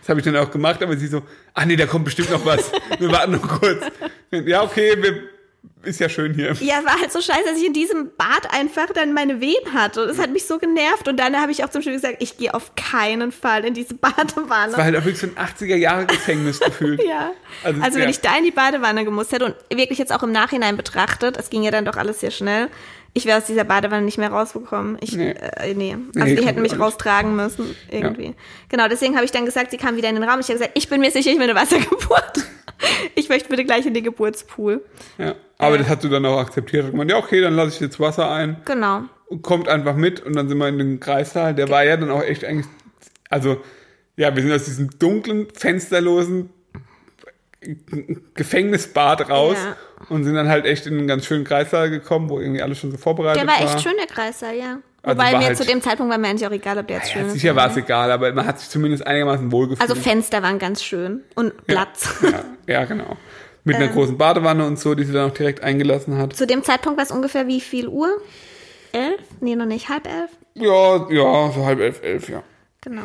Das 0.00 0.08
habe 0.10 0.20
ich 0.20 0.24
dann 0.24 0.36
auch 0.36 0.50
gemacht, 0.50 0.82
aber 0.82 0.96
sie 0.96 1.08
so, 1.08 1.22
ach 1.54 1.64
nee, 1.64 1.76
da 1.76 1.86
kommt 1.86 2.04
bestimmt 2.04 2.30
noch 2.30 2.46
was. 2.46 2.70
Wir 2.98 3.10
warten 3.10 3.32
noch 3.32 3.60
kurz. 3.60 3.82
Ja, 4.30 4.62
okay, 4.62 4.94
wir, 5.02 5.22
ist 5.82 6.00
ja 6.00 6.08
schön 6.08 6.34
hier. 6.34 6.52
Ja, 6.60 6.84
war 6.84 7.00
halt 7.00 7.12
so 7.12 7.20
scheiße, 7.20 7.44
dass 7.46 7.58
ich 7.58 7.66
in 7.66 7.72
diesem 7.72 8.10
Bad 8.16 8.52
einfach 8.52 8.86
dann 8.94 9.12
meine 9.14 9.40
Wehen 9.40 9.72
hatte. 9.74 10.02
Und 10.02 10.08
es 10.10 10.18
hat 10.18 10.30
mich 10.30 10.44
so 10.46 10.58
genervt. 10.58 11.08
Und 11.08 11.18
dann 11.18 11.40
habe 11.40 11.52
ich 11.52 11.64
auch 11.64 11.70
zum 11.70 11.82
Schnüffi 11.82 11.96
gesagt, 12.00 12.16
ich 12.20 12.36
gehe 12.36 12.52
auf 12.52 12.74
keinen 12.74 13.32
Fall 13.32 13.64
in 13.64 13.74
diese 13.74 13.94
Badewanne. 13.94 14.68
Das 14.70 14.76
war 14.76 14.84
halt 14.84 14.96
auch 14.96 15.04
wirklich 15.04 15.18
so 15.20 15.28
ein 15.28 15.36
80er-Jahre-Gefängnis 15.36 16.60
gefühlt. 16.60 17.00
Ja. 17.08 17.30
Also, 17.64 17.80
Also, 17.82 17.96
wenn 17.96 18.04
ja. 18.04 18.10
ich 18.10 18.20
da 18.20 18.36
in 18.36 18.44
die 18.44 18.50
Badewanne 18.50 19.04
gemusst 19.04 19.32
hätte 19.32 19.46
und 19.46 19.54
wirklich 19.74 19.98
jetzt 19.98 20.12
auch 20.12 20.22
im 20.22 20.32
Nachhinein 20.32 20.76
betrachtet, 20.76 21.36
es 21.38 21.48
ging 21.48 21.62
ja 21.62 21.70
dann 21.70 21.84
doch 21.84 21.96
alles 21.96 22.20
sehr 22.20 22.30
schnell, 22.30 22.68
ich 23.14 23.24
wäre 23.24 23.38
aus 23.38 23.46
dieser 23.46 23.64
Badewanne 23.64 24.02
nicht 24.04 24.18
mehr 24.18 24.30
rausgekommen. 24.30 24.98
Ich, 25.00 25.12
Nee. 25.12 25.30
äh, 25.30 25.74
nee. 25.74 25.92
Also 26.14 26.28
Nee, 26.28 26.36
die 26.36 26.46
hätten 26.46 26.62
ich 26.64 26.72
mich 26.72 26.78
raustragen 26.80 27.34
müssen, 27.34 27.74
irgendwie. 27.90 28.34
Genau, 28.68 28.86
deswegen 28.88 29.14
habe 29.16 29.24
ich 29.24 29.30
dann 29.30 29.46
gesagt, 29.46 29.70
sie 29.70 29.78
kam 29.78 29.96
wieder 29.96 30.08
in 30.10 30.16
den 30.16 30.24
Raum. 30.24 30.38
Ich 30.40 30.46
habe 30.48 30.58
gesagt, 30.58 30.72
ich 30.76 30.88
bin 30.88 31.00
mir 31.00 31.10
sicher, 31.10 31.30
ich 31.30 31.36
will 31.38 31.48
eine 31.48 31.54
Wassergeburt. 31.54 32.44
Ich 33.14 33.28
möchte 33.28 33.48
bitte 33.48 33.64
gleich 33.64 33.86
in 33.86 33.94
den 33.94 34.04
Geburtspool. 34.04 34.84
Ja. 35.18 35.34
Aber 35.58 35.78
das 35.78 35.88
hast 35.88 36.04
du 36.04 36.08
dann 36.08 36.24
auch 36.26 36.38
akzeptiert. 36.38 36.86
Ich 36.88 36.94
meinte, 36.94 37.14
ja, 37.14 37.18
okay, 37.20 37.40
dann 37.40 37.54
lasse 37.54 37.70
ich 37.70 37.80
jetzt 37.80 37.98
Wasser 37.98 38.30
ein. 38.30 38.58
Genau. 38.64 39.02
Und 39.26 39.42
kommt 39.42 39.68
einfach 39.68 39.94
mit 39.96 40.20
und 40.20 40.36
dann 40.36 40.48
sind 40.48 40.58
wir 40.58 40.68
in 40.68 40.78
den 40.78 41.00
Kreissaal. 41.00 41.54
Der 41.54 41.68
war 41.68 41.84
ja 41.84 41.96
dann 41.96 42.10
auch 42.10 42.22
echt 42.22 42.44
eigentlich, 42.44 42.66
also, 43.28 43.60
ja, 44.16 44.34
wir 44.34 44.42
sind 44.42 44.52
aus 44.52 44.64
diesem 44.64 44.90
dunklen, 44.98 45.48
fensterlosen 45.52 46.50
Gefängnisbad 48.34 49.28
raus 49.28 49.56
Ja. 49.62 49.76
und 50.08 50.24
sind 50.24 50.34
dann 50.34 50.48
halt 50.48 50.64
echt 50.64 50.86
in 50.86 50.96
einen 50.96 51.08
ganz 51.08 51.26
schönen 51.26 51.44
Kreissaal 51.44 51.90
gekommen, 51.90 52.30
wo 52.30 52.38
irgendwie 52.40 52.62
alles 52.62 52.78
schon 52.78 52.90
so 52.92 52.96
vorbereitet 52.96 53.42
Der 53.42 53.48
war 53.48 53.60
echt 53.60 53.82
schön, 53.82 53.96
der 53.98 54.06
Kreissaal, 54.06 54.54
ja. 54.56 54.78
Also 55.02 55.18
Wobei 55.18 55.38
mir 55.38 55.46
halt- 55.46 55.56
zu 55.56 55.64
dem 55.64 55.80
Zeitpunkt 55.80 56.10
war 56.10 56.18
mir 56.18 56.28
eigentlich 56.28 56.46
auch 56.46 56.52
egal, 56.52 56.78
ob 56.78 56.86
der 56.88 56.96
jetzt 56.98 57.08
Ja, 57.08 57.14
schön 57.20 57.26
ist. 57.26 57.32
sicher 57.34 57.54
war 57.56 57.70
es 57.70 57.76
egal, 57.76 58.10
aber 58.10 58.32
man 58.32 58.46
hat 58.46 58.58
sich 58.58 58.68
zumindest 58.68 59.06
einigermaßen 59.06 59.50
wohlgefühlt. 59.52 59.80
Also 59.88 59.94
Fenster 60.00 60.42
waren 60.42 60.58
ganz 60.58 60.82
schön. 60.82 61.22
Und 61.34 61.66
Platz. 61.66 62.14
ja, 62.22 62.44
ja, 62.66 62.84
genau. 62.84 63.16
Mit 63.64 63.76
Ähm. 63.76 63.82
einer 63.82 63.92
großen 63.92 64.18
Badewanne 64.18 64.66
und 64.66 64.78
so, 64.78 64.94
die 64.94 65.04
sie 65.04 65.12
dann 65.12 65.30
auch 65.30 65.34
direkt 65.34 65.62
eingelassen 65.62 66.18
hat. 66.18 66.34
Zu 66.34 66.46
dem 66.46 66.64
Zeitpunkt 66.64 66.98
war 66.98 67.04
es 67.04 67.10
ungefähr 67.12 67.46
wie 67.46 67.60
viel 67.60 67.86
Uhr? 67.88 68.08
Elf? 68.92 69.20
Nee, 69.40 69.54
noch 69.56 69.66
nicht. 69.66 69.88
Halb 69.88 70.06
elf? 70.06 70.30
Ja, 70.54 71.06
ja, 71.10 71.52
so 71.52 71.64
halb 71.64 71.78
elf, 71.80 72.02
elf, 72.02 72.28
ja. 72.28 72.42
Genau. 72.80 73.02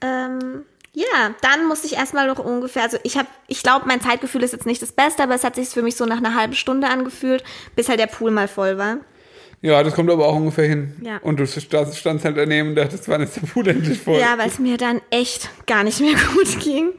Ähm, 0.00 0.62
ja, 0.94 1.30
dann 1.40 1.66
musste 1.68 1.86
ich 1.86 1.94
erstmal 1.96 2.26
noch 2.26 2.38
ungefähr, 2.38 2.82
also 2.82 2.98
ich 3.02 3.16
habe, 3.16 3.28
ich 3.46 3.62
glaube, 3.62 3.86
mein 3.86 4.00
Zeitgefühl 4.00 4.42
ist 4.42 4.52
jetzt 4.52 4.66
nicht 4.66 4.82
das 4.82 4.92
Beste, 4.92 5.22
aber 5.22 5.34
es 5.34 5.44
hat 5.44 5.54
sich 5.54 5.68
für 5.68 5.82
mich 5.82 5.96
so 5.96 6.04
nach 6.06 6.18
einer 6.18 6.34
halben 6.34 6.54
Stunde 6.54 6.88
angefühlt, 6.88 7.44
bis 7.76 7.88
halt 7.88 8.00
der 8.00 8.06
Pool 8.08 8.30
mal 8.30 8.48
voll 8.48 8.78
war. 8.78 8.96
Ja, 9.62 9.82
das 9.84 9.94
kommt 9.94 10.10
aber 10.10 10.26
auch 10.26 10.34
ungefähr 10.34 10.66
hin. 10.66 10.96
Ja. 11.02 11.18
Und 11.18 11.38
du 11.38 11.46
standst, 11.46 12.04
halt 12.04 12.36
daneben 12.36 12.70
und 12.70 12.74
dachtest, 12.74 13.08
wann 13.08 13.22
ist 13.22 13.36
der 13.36 13.42
Pool 13.42 13.68
endlich 13.68 14.00
voll? 14.00 14.18
Ja, 14.18 14.36
weil 14.36 14.48
es 14.48 14.58
mir 14.58 14.76
dann 14.76 15.00
echt 15.10 15.48
gar 15.66 15.84
nicht 15.84 16.00
mehr 16.00 16.16
gut 16.34 16.58
ging. 16.60 16.90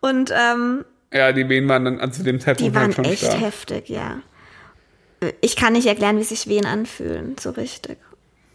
Und 0.00 0.30
ähm, 0.30 0.84
Ja, 1.12 1.32
die 1.32 1.48
Wehen 1.48 1.66
waren 1.68 1.86
dann 1.86 2.12
zu 2.12 2.22
dem 2.22 2.38
die 2.38 2.44
Zeitpunkt 2.44 2.74
waren 2.74 2.84
halt 2.84 2.94
schon 2.94 3.04
echt 3.06 3.24
stark. 3.24 3.40
heftig, 3.40 3.88
ja. 3.88 4.20
Ich 5.40 5.56
kann 5.56 5.72
nicht 5.72 5.86
erklären, 5.86 6.18
wie 6.18 6.24
sich 6.24 6.46
Wehen 6.46 6.66
anfühlen, 6.66 7.36
so 7.40 7.50
richtig. 7.50 7.98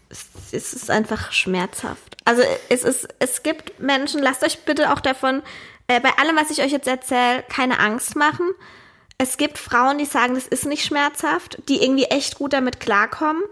Es, 0.10 0.28
es 0.52 0.74
ist 0.74 0.92
einfach 0.92 1.32
schmerzhaft. 1.32 2.18
Also 2.24 2.44
es 2.70 2.84
ist, 2.84 3.08
es 3.20 3.42
gibt 3.42 3.80
Menschen, 3.80 4.22
lasst 4.22 4.44
euch 4.44 4.60
bitte 4.60 4.94
auch 4.94 5.00
davon, 5.00 5.42
äh, 5.88 6.00
bei 6.00 6.10
allem, 6.18 6.36
was 6.36 6.52
ich 6.52 6.64
euch 6.64 6.72
jetzt 6.72 6.88
erzähle, 6.88 7.44
keine 7.50 7.80
Angst 7.80 8.16
machen. 8.16 8.48
Es 9.18 9.38
gibt 9.38 9.58
Frauen, 9.58 9.98
die 9.98 10.06
sagen, 10.06 10.36
das 10.36 10.48
ist 10.48 10.66
nicht 10.66 10.84
schmerzhaft, 10.84 11.62
die 11.70 11.82
irgendwie 11.84 12.06
echt 12.06 12.36
gut 12.36 12.54
damit 12.54 12.80
klarkommen. 12.80 13.44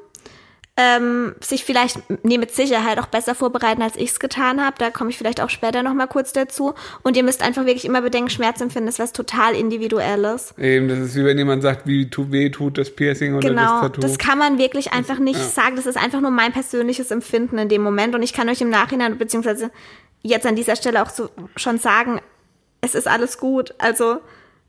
Ähm, 0.75 1.35
sich 1.39 1.63
vielleicht, 1.65 1.99
nee, 2.23 2.39
mit 2.39 2.49
Sicherheit 2.49 2.97
auch 2.97 3.05
besser 3.05 3.35
vorbereiten, 3.35 3.83
als 3.83 3.95
ich 3.95 4.09
es 4.09 4.19
getan 4.19 4.59
habe. 4.59 4.75
Da 4.79 4.89
komme 4.89 5.11
ich 5.11 5.19
vielleicht 5.19 5.39
auch 5.39 5.51
später 5.51 5.83
nochmal 5.83 6.07
kurz 6.07 6.33
dazu. 6.33 6.73
Und 7.03 7.15
ihr 7.15 7.21
müsst 7.23 7.43
einfach 7.43 7.65
wirklich 7.65 7.85
immer 7.85 8.01
bedenken, 8.01 8.31
Schmerzempfinden 8.31 8.87
ist 8.89 8.97
was 8.97 9.13
total 9.13 9.53
Individuelles. 9.53 10.55
Eben, 10.57 10.87
das 10.87 10.97
ist 10.97 11.15
wie 11.15 11.23
wenn 11.25 11.37
jemand 11.37 11.61
sagt, 11.61 11.85
wie 11.85 12.09
tu, 12.09 12.31
weh 12.31 12.49
tut 12.49 12.79
das 12.79 12.89
Piercing 12.89 13.35
oder 13.35 13.53
das 13.53 13.59
Genau, 13.61 13.81
Tattoo. 13.81 14.01
das 14.01 14.17
kann 14.17 14.39
man 14.39 14.57
wirklich 14.57 14.93
einfach 14.93 15.19
nicht 15.19 15.37
ja. 15.39 15.45
sagen. 15.45 15.75
Das 15.75 15.85
ist 15.85 15.95
einfach 15.97 16.21
nur 16.21 16.31
mein 16.31 16.51
persönliches 16.51 17.11
Empfinden 17.11 17.59
in 17.59 17.69
dem 17.69 17.83
Moment. 17.83 18.15
Und 18.15 18.23
ich 18.23 18.33
kann 18.33 18.49
euch 18.49 18.61
im 18.61 18.71
Nachhinein, 18.71 19.19
beziehungsweise 19.19 19.69
jetzt 20.23 20.47
an 20.47 20.55
dieser 20.55 20.75
Stelle 20.75 21.03
auch 21.03 21.09
so 21.11 21.29
schon 21.55 21.77
sagen, 21.77 22.19
es 22.81 22.95
ist 22.95 23.07
alles 23.07 23.37
gut. 23.37 23.75
Also 23.77 24.21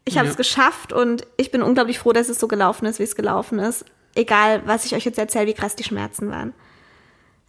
ich 0.05 0.17
habe 0.19 0.27
Ja. 0.27 0.33
es 0.33 0.37
geschafft 0.37 0.93
und 0.93 1.27
ich 1.39 1.51
bin 1.51 1.63
unglaublich 1.63 1.99
froh, 1.99 2.13
dass 2.13 2.29
es 2.29 2.39
so 2.39 2.47
gelaufen 2.47 2.85
ist, 2.85 2.99
wie 2.99 3.05
es 3.05 3.17
gelaufen 3.17 3.59
ist. 3.59 3.87
Egal, 4.15 4.63
was 4.65 4.85
ich 4.85 4.95
euch 4.95 5.05
jetzt 5.05 5.19
erzähle, 5.19 5.47
wie 5.47 5.55
krass 5.55 5.77
die 5.77 5.85
Schmerzen 5.85 6.31
waren. 6.31 6.55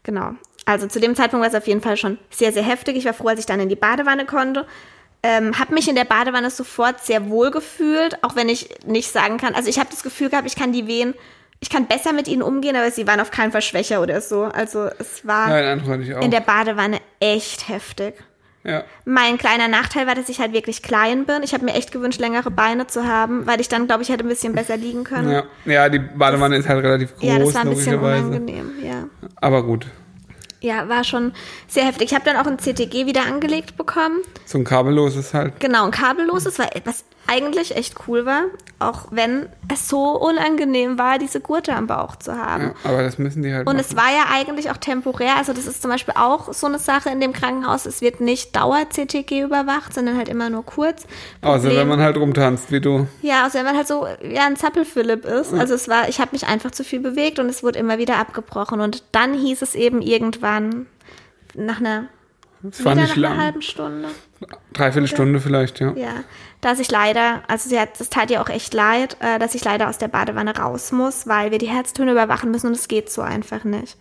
Genau. 0.03 0.31
Also 0.65 0.87
zu 0.87 0.99
dem 0.99 1.15
Zeitpunkt 1.15 1.43
war 1.43 1.49
es 1.49 1.57
auf 1.57 1.67
jeden 1.67 1.81
Fall 1.81 1.97
schon 1.97 2.17
sehr, 2.29 2.51
sehr 2.51 2.63
heftig. 2.63 2.95
Ich 2.97 3.05
war 3.05 3.13
froh, 3.13 3.27
als 3.27 3.39
ich 3.39 3.45
dann 3.45 3.59
in 3.59 3.69
die 3.69 3.75
Badewanne 3.75 4.25
konnte. 4.25 4.65
Ähm, 5.21 5.57
habe 5.57 5.73
mich 5.73 5.87
in 5.87 5.95
der 5.95 6.05
Badewanne 6.05 6.51
sofort 6.51 7.03
sehr 7.03 7.29
wohl 7.29 7.51
gefühlt, 7.51 8.23
auch 8.23 8.35
wenn 8.35 8.49
ich 8.49 8.69
nicht 8.85 9.11
sagen 9.11 9.37
kann. 9.37 9.55
Also 9.55 9.69
ich 9.69 9.79
habe 9.79 9.89
das 9.89 10.03
Gefühl 10.03 10.29
gehabt, 10.29 10.47
ich 10.47 10.55
kann 10.55 10.71
die 10.71 10.87
Wehen, 10.87 11.15
ich 11.59 11.69
kann 11.69 11.87
besser 11.87 12.13
mit 12.13 12.27
ihnen 12.27 12.43
umgehen, 12.43 12.75
aber 12.75 12.91
sie 12.91 13.07
waren 13.07 13.19
auf 13.19 13.31
keinen 13.31 13.51
Fall 13.51 13.61
schwächer 13.61 14.01
oder 14.01 14.21
so. 14.21 14.43
Also 14.43 14.89
es 14.99 15.25
war 15.25 15.49
auch. 16.17 16.21
in 16.21 16.31
der 16.31 16.41
Badewanne 16.41 16.99
echt 17.19 17.69
heftig. 17.69 18.15
Ja. 18.65 18.83
Mein 19.05 19.37
kleiner 19.37 19.67
Nachteil 19.67 20.07
war, 20.07 20.15
dass 20.15 20.27
ich 20.27 20.39
halt 20.39 20.51
wirklich 20.51 20.81
klein 20.81 21.25
bin. 21.25 21.43
Ich 21.43 21.53
habe 21.53 21.63
mir 21.63 21.73
echt 21.73 21.91
gewünscht, 21.91 22.19
längere 22.19 22.49
Beine 22.49 22.87
zu 22.87 23.05
haben, 23.05 23.45
weil 23.45 23.61
ich 23.61 23.69
dann, 23.69 23.85
glaube 23.87 24.01
ich, 24.01 24.09
hätte 24.09 24.25
ein 24.25 24.29
bisschen 24.29 24.53
besser 24.53 24.75
liegen 24.75 25.03
können. 25.03 25.31
Ja. 25.31 25.43
ja, 25.65 25.89
die 25.89 25.99
Badewanne 25.99 26.57
ist 26.57 26.67
halt 26.67 26.83
relativ 26.83 27.15
groß, 27.15 27.23
Ja, 27.23 27.39
das 27.39 27.53
war 27.53 27.61
ein 27.61 27.69
bisschen 27.69 27.99
unangenehm, 27.99 28.71
ja. 28.83 29.03
Aber 29.39 29.63
gut. 29.63 29.85
Ja, 30.61 30.89
war 30.89 31.03
schon 31.03 31.33
sehr 31.67 31.85
heftig. 31.85 32.11
Ich 32.11 32.15
habe 32.15 32.25
dann 32.25 32.37
auch 32.37 32.47
ein 32.47 32.57
CTG 32.57 33.05
wieder 33.05 33.27
angelegt 33.27 33.77
bekommen. 33.77 34.17
So 34.45 34.57
ein 34.57 34.63
kabelloses 34.63 35.35
halt. 35.35 35.59
Genau, 35.59 35.85
ein 35.85 35.91
kabelloses, 35.91 36.57
weil 36.57 36.69
was 36.85 37.05
eigentlich 37.27 37.75
echt 37.75 37.95
cool 38.07 38.25
war, 38.25 38.43
auch 38.79 39.07
wenn 39.11 39.47
es 39.71 39.87
so 39.89 40.11
unangenehm 40.19 40.97
war, 40.99 41.17
diese 41.17 41.39
Gurte 41.39 41.73
am 41.73 41.87
Bauch 41.87 42.15
zu 42.17 42.37
haben. 42.37 42.73
Ja, 42.83 42.91
aber 42.91 43.03
das 43.03 43.17
müssen 43.17 43.41
die 43.41 43.53
halt 43.53 43.67
Und 43.67 43.75
machen. 43.77 43.85
es 43.89 43.95
war 43.95 44.11
ja 44.11 44.25
eigentlich 44.33 44.69
auch 44.69 44.77
temporär, 44.77 45.35
also 45.37 45.53
das 45.53 45.65
ist 45.65 45.81
zum 45.81 45.89
Beispiel 45.91 46.13
auch 46.17 46.53
so 46.53 46.67
eine 46.67 46.77
Sache 46.79 47.09
in 47.09 47.19
dem 47.19 47.33
Krankenhaus, 47.33 47.85
es 47.85 48.01
wird 48.01 48.21
nicht 48.21 48.55
Dauer-CTG 48.55 49.41
überwacht, 49.43 49.93
sondern 49.93 50.17
halt 50.17 50.29
immer 50.29 50.49
nur 50.49 50.65
kurz. 50.65 51.05
Außer 51.41 51.59
Problem- 51.61 51.77
wenn 51.77 51.87
man 51.87 51.99
halt 52.01 52.17
rumtanzt, 52.17 52.71
wie 52.71 52.81
du. 52.81 53.07
Ja, 53.21 53.43
also 53.43 53.57
wenn 53.57 53.65
man 53.65 53.75
halt 53.77 53.87
so 53.87 54.05
ja, 54.21 54.45
ein 54.45 54.55
Zappelphilipp 54.55 55.25
ist. 55.25 55.53
Also 55.53 55.73
es 55.73 55.87
war, 55.89 56.09
ich 56.09 56.19
habe 56.19 56.31
mich 56.33 56.45
einfach 56.47 56.71
zu 56.71 56.83
viel 56.83 56.99
bewegt 56.99 57.39
und 57.39 57.47
es 57.49 57.63
wurde 57.63 57.79
immer 57.79 57.97
wieder 57.97 58.17
abgebrochen. 58.17 58.81
Und 58.81 59.03
dann 59.11 59.33
hieß 59.33 59.61
es 59.61 59.73
eben 59.75 60.01
irgendwann 60.01 60.85
nach 61.53 61.79
einer, 61.79 62.05
Das 62.61 62.79
nach 62.81 63.15
einer 63.15 63.37
halben 63.37 63.61
Stunde. 63.61 64.09
Dreiviertel 64.73 65.07
Stunde 65.07 65.39
vielleicht, 65.39 65.79
ja. 65.79 65.93
Ja, 65.95 66.23
dass 66.65 66.79
ich 66.79 66.89
leider, 66.89 67.43
also 67.47 67.69
sie 67.69 67.79
hat, 67.79 67.99
das 67.99 68.09
tat 68.09 68.31
ihr 68.31 68.41
auch 68.41 68.49
echt 68.49 68.73
leid, 68.73 69.17
äh, 69.19 69.37
dass 69.37 69.53
ich 69.53 69.63
leider 69.63 69.87
aus 69.87 69.99
der 69.99 70.07
Badewanne 70.07 70.57
raus 70.57 70.91
muss, 70.91 71.27
weil 71.27 71.51
wir 71.51 71.59
die 71.59 71.69
Herztöne 71.69 72.11
überwachen 72.11 72.49
müssen 72.49 72.67
und 72.67 72.73
es 72.73 72.87
geht 72.87 73.11
so 73.11 73.21
einfach 73.21 73.63
nicht. 73.65 73.97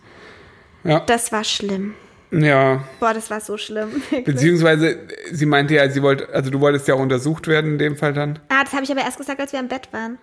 Ja. 0.83 1.01
Das 1.01 1.31
war 1.31 1.43
schlimm. 1.43 1.93
Ja. 2.31 2.83
Boah, 2.99 3.13
das 3.13 3.29
war 3.29 3.39
so 3.39 3.57
schlimm. 3.57 3.91
wirklich. 4.09 4.23
Beziehungsweise, 4.23 4.97
sie 5.31 5.45
meinte 5.45 5.75
ja, 5.75 5.87
sie 5.91 6.01
wollte, 6.01 6.27
also 6.33 6.49
du 6.49 6.59
wolltest 6.59 6.87
ja 6.87 6.95
auch 6.95 6.99
untersucht 6.99 7.47
werden 7.47 7.73
in 7.73 7.77
dem 7.77 7.97
Fall 7.97 8.13
dann. 8.13 8.39
ah, 8.49 8.63
das 8.63 8.73
habe 8.73 8.83
ich 8.83 8.91
aber 8.91 9.01
erst 9.01 9.19
gesagt, 9.19 9.39
als 9.39 9.53
wir 9.53 9.59
im 9.59 9.67
Bett 9.67 9.89
waren. 9.91 10.17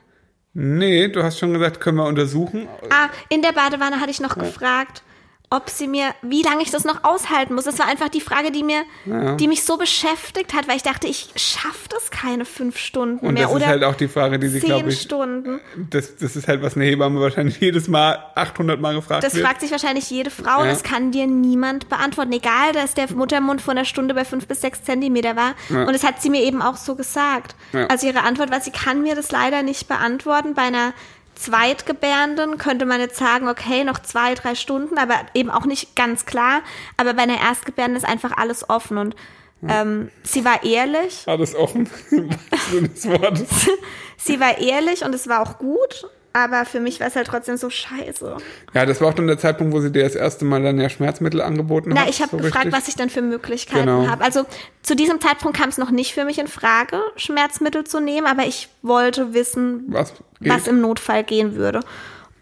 Nee, 0.52 1.06
du 1.08 1.22
hast 1.22 1.38
schon 1.38 1.52
gesagt, 1.52 1.78
können 1.78 1.98
wir 1.98 2.06
untersuchen. 2.06 2.66
Ah, 2.90 3.08
in 3.28 3.42
der 3.42 3.52
Badewanne 3.52 4.00
hatte 4.00 4.10
ich 4.10 4.20
noch 4.20 4.36
gefragt, 4.36 5.04
ob 5.52 5.68
sie 5.70 5.86
mir, 5.86 6.14
wie 6.22 6.42
lange 6.42 6.62
ich 6.62 6.70
das 6.70 6.84
noch 6.84 7.04
aushalten 7.04 7.54
muss. 7.54 7.64
Das 7.64 7.78
war 7.78 7.86
einfach 7.86 8.08
die 8.08 8.20
Frage, 8.20 8.50
die 8.50 8.62
mir, 8.62 8.82
Ja. 9.04 9.34
die 9.36 9.46
mich 9.48 9.64
so 9.64 9.76
beschäftigt 9.76 10.54
hat, 10.54 10.66
weil 10.66 10.76
ich 10.76 10.82
dachte, 10.82 11.06
ich 11.06 11.28
schaffe 11.36 11.88
das 11.90 12.10
keine 12.10 12.44
fünf 12.44 12.78
Stunden 12.78 13.24
Und 13.26 13.34
mehr 13.34 13.44
das 13.44 13.52
oder 13.52 13.64
ist 13.64 13.70
halt 13.70 13.84
auch 13.84 13.94
die 13.94 14.08
Frage, 14.08 14.38
die 14.38 14.48
sie, 14.48 14.60
glaube 14.60 14.88
ich, 14.88 15.00
Stunden. 15.00 15.60
das, 15.90 16.16
das 16.16 16.36
ist 16.36 16.48
halt, 16.48 16.62
was 16.62 16.74
eine 16.76 16.86
Hebamme 16.86 17.20
wahrscheinlich 17.20 17.60
jedes 17.60 17.86
Mal 17.88 18.18
800 18.34 18.80
Mal 18.80 18.94
gefragt 18.94 19.24
Das 19.24 19.34
wird. 19.34 19.46
fragt 19.46 19.60
sich 19.60 19.70
wahrscheinlich 19.70 20.08
jede 20.10 20.30
Frau 20.30 20.64
Ja. 20.64 20.66
das 20.70 20.82
kann 20.82 21.12
dir 21.12 21.26
niemand 21.26 21.88
beantworten. 21.88 22.32
Egal, 22.32 22.72
dass 22.72 22.94
der 22.94 23.12
Muttermund 23.12 23.60
vor 23.60 23.72
einer 23.72 23.84
Stunde 23.84 24.14
bei 24.14 24.24
fünf 24.24 24.46
bis 24.48 24.60
sechs 24.62 24.82
Zentimeter 24.84 25.36
war. 25.36 25.54
Ja. 25.68 25.82
Und 25.84 25.92
das 25.92 26.02
hat 26.02 26.22
sie 26.22 26.30
mir 26.30 26.42
eben 26.42 26.62
auch 26.62 26.76
so 26.76 26.94
gesagt. 26.94 27.54
Also 27.88 28.06
ihre 28.06 28.22
Antwort 28.22 28.50
war, 28.50 28.60
sie 28.60 28.70
kann 28.70 29.02
mir 29.02 29.14
das 29.14 29.30
leider 29.30 29.62
nicht 29.62 29.86
beantworten. 29.88 30.54
Bei 30.54 30.62
einer 30.62 30.92
Zweitgebärenden 31.42 32.56
könnte 32.56 32.86
man 32.86 33.00
jetzt 33.00 33.16
sagen, 33.16 33.48
okay, 33.48 33.82
noch 33.84 33.98
zwei, 33.98 34.34
drei 34.34 34.54
Stunden, 34.54 34.96
aber 34.96 35.14
eben 35.34 35.50
auch 35.50 35.66
nicht 35.66 35.96
ganz 35.96 36.24
klar. 36.24 36.60
Aber 36.96 37.14
bei 37.14 37.22
einer 37.22 37.40
Erstgebärenden 37.40 37.96
ist 37.96 38.08
einfach 38.08 38.36
alles 38.36 38.70
offen 38.70 38.98
und 38.98 39.16
ähm, 39.68 40.10
sie 40.22 40.44
war 40.44 40.64
ehrlich. 40.64 41.22
Alles 41.26 41.54
offen, 41.54 41.88
im 42.10 42.30
wahrsten 42.30 42.70
Sinne 42.70 42.88
des 42.88 43.08
Wortes. 43.08 43.70
Sie 44.16 44.38
war 44.38 44.58
ehrlich 44.58 45.04
und 45.04 45.14
es 45.16 45.28
war 45.28 45.40
auch 45.40 45.58
gut. 45.58 46.08
Aber 46.34 46.64
für 46.64 46.80
mich 46.80 46.98
war 46.98 47.08
es 47.08 47.16
halt 47.16 47.26
trotzdem 47.26 47.56
so 47.58 47.68
scheiße. 47.68 48.36
Ja, 48.72 48.86
das 48.86 49.00
war 49.00 49.08
auch 49.08 49.14
dann 49.14 49.26
der 49.26 49.38
Zeitpunkt, 49.38 49.74
wo 49.74 49.80
sie 49.80 49.92
dir 49.92 50.02
das 50.02 50.14
erste 50.14 50.44
Mal 50.46 50.62
dann 50.62 50.80
ja 50.80 50.88
Schmerzmittel 50.88 51.42
angeboten 51.42 51.90
Na, 51.94 52.02
hat. 52.02 52.08
ich 52.08 52.20
habe 52.22 52.30
so 52.30 52.36
gefragt, 52.38 52.64
richtig. 52.66 52.72
was 52.80 52.88
ich 52.88 52.94
denn 52.94 53.10
für 53.10 53.20
Möglichkeiten 53.22 53.86
Genau. 53.86 54.06
habe. 54.08 54.24
Also 54.24 54.46
zu 54.82 54.96
diesem 54.96 55.20
Zeitpunkt 55.20 55.56
kam 55.58 55.68
es 55.68 55.76
noch 55.78 55.90
nicht 55.90 56.14
für 56.14 56.24
mich 56.24 56.38
in 56.38 56.48
Frage, 56.48 56.98
Schmerzmittel 57.16 57.84
zu 57.84 58.00
nehmen, 58.00 58.26
aber 58.26 58.44
ich 58.44 58.68
wollte 58.80 59.34
wissen, 59.34 59.84
was, 59.88 60.14
was 60.40 60.66
im 60.66 60.80
Notfall 60.80 61.22
gehen 61.22 61.54
würde. 61.54 61.80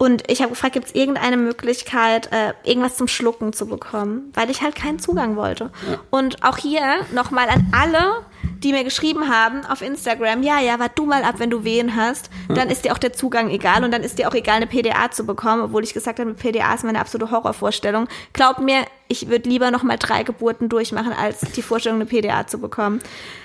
Und 0.01 0.23
ich 0.31 0.41
habe 0.41 0.49
gefragt, 0.49 0.73
gibt 0.73 0.87
es 0.87 0.95
irgendeine 0.95 1.37
Möglichkeit, 1.37 2.31
äh, 2.31 2.53
irgendwas 2.63 2.97
zum 2.97 3.07
Schlucken 3.07 3.53
zu 3.53 3.67
bekommen, 3.67 4.31
weil 4.33 4.49
ich 4.49 4.63
halt 4.63 4.73
keinen 4.73 4.97
Zugang 4.97 5.35
wollte. 5.35 5.69
Und 6.09 6.43
auch 6.43 6.57
hier 6.57 6.81
nochmal 7.13 7.47
an 7.49 7.71
alle, 7.71 8.25
die 8.63 8.71
mir 8.71 8.83
geschrieben 8.83 9.29
haben 9.29 9.63
auf 9.63 9.83
Instagram, 9.83 10.41
ja, 10.41 10.59
ja, 10.59 10.79
wart 10.79 10.97
du 10.97 11.05
mal 11.05 11.23
ab, 11.23 11.35
wenn 11.37 11.51
du 11.51 11.65
Wehen 11.65 11.95
hast, 11.95 12.31
dann 12.47 12.71
ist 12.71 12.83
dir 12.83 12.93
auch 12.93 12.97
der 12.97 13.13
Zugang 13.13 13.51
egal 13.51 13.83
und 13.83 13.91
dann 13.91 14.01
ist 14.01 14.17
dir 14.17 14.27
auch 14.27 14.33
egal, 14.33 14.55
eine 14.55 14.65
PDA 14.65 15.11
zu 15.11 15.23
bekommen, 15.23 15.61
obwohl 15.61 15.83
ich 15.83 15.93
gesagt 15.93 16.17
habe, 16.17 16.31
eine 16.31 16.35
PDA 16.35 16.73
ist 16.73 16.83
meine 16.83 16.99
absolute 16.99 17.29
Horrorvorstellung. 17.29 18.07
Glaub 18.33 18.57
mir, 18.57 18.85
ich 19.07 19.29
würde 19.29 19.47
lieber 19.47 19.69
nochmal 19.69 19.99
drei 19.99 20.23
Geburten 20.23 20.67
durchmachen, 20.67 21.13
als 21.13 21.41
die 21.41 21.61
Vorstellung, 21.61 21.99
eine 22.01 22.09
PDA 22.09 22.47
zu 22.47 22.57
bekommen. 22.57 23.01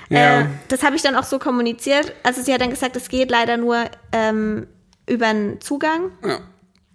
Ja. 0.09 0.41
Äh, 0.41 0.47
das 0.69 0.83
habe 0.83 0.97
ich 0.97 1.03
dann 1.03 1.17
auch 1.17 1.25
so 1.25 1.39
kommuniziert. 1.39 2.15
Also 2.23 2.41
sie 2.41 2.55
hat 2.55 2.63
dann 2.63 2.71
gesagt, 2.71 2.97
es 2.97 3.11
geht 3.11 3.31
leider 3.31 3.59
nur 3.59 3.85
ähm, 4.13 4.67
über 5.09 5.27
einen 5.27 5.61
Zugang. 5.61 6.11
Ja. 6.27 6.39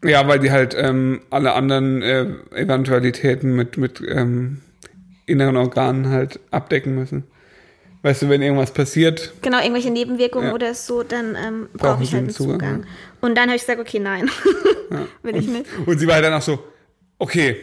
ja, 0.09 0.28
weil 0.28 0.39
die 0.39 0.51
halt 0.51 0.76
ähm, 0.78 1.22
alle 1.30 1.53
anderen 1.53 2.01
äh, 2.01 2.26
Eventualitäten 2.55 3.55
mit, 3.55 3.78
mit 3.78 4.01
ähm, 4.07 4.62
inneren 5.26 5.57
Organen 5.57 6.09
halt 6.09 6.39
abdecken 6.51 6.95
müssen. 6.95 7.24
Weißt 8.03 8.24
du, 8.24 8.30
wenn 8.30 8.41
irgendwas 8.41 8.74
passiert, 8.74 9.32
Genau, 9.43 9.59
irgendwelche 9.59 9.91
Nebenwirkungen 9.91 10.47
Ja. 10.47 10.53
oder 10.53 10.74
so, 10.74 11.03
dann 11.03 11.36
ähm, 11.36 11.70
brauche 11.74 12.01
ich 12.03 12.14
halt 12.14 12.24
einen 12.24 12.30
Zugang. 12.32 12.59
Zugang, 12.59 12.86
Und 13.22 13.36
dann 13.38 13.45
habe 13.49 13.55
ich 13.55 13.62
gesagt, 13.62 13.80
okay, 13.80 13.99
nein, 13.99 14.28
will 15.24 15.36
ich 15.36 15.47
nicht. 15.47 15.66
und 15.86 15.99
sie 15.99 16.07
war 16.07 16.16
halt 16.16 16.26
dann 16.26 16.34
auch 16.34 16.41
so, 16.41 16.57
okay, 17.20 17.57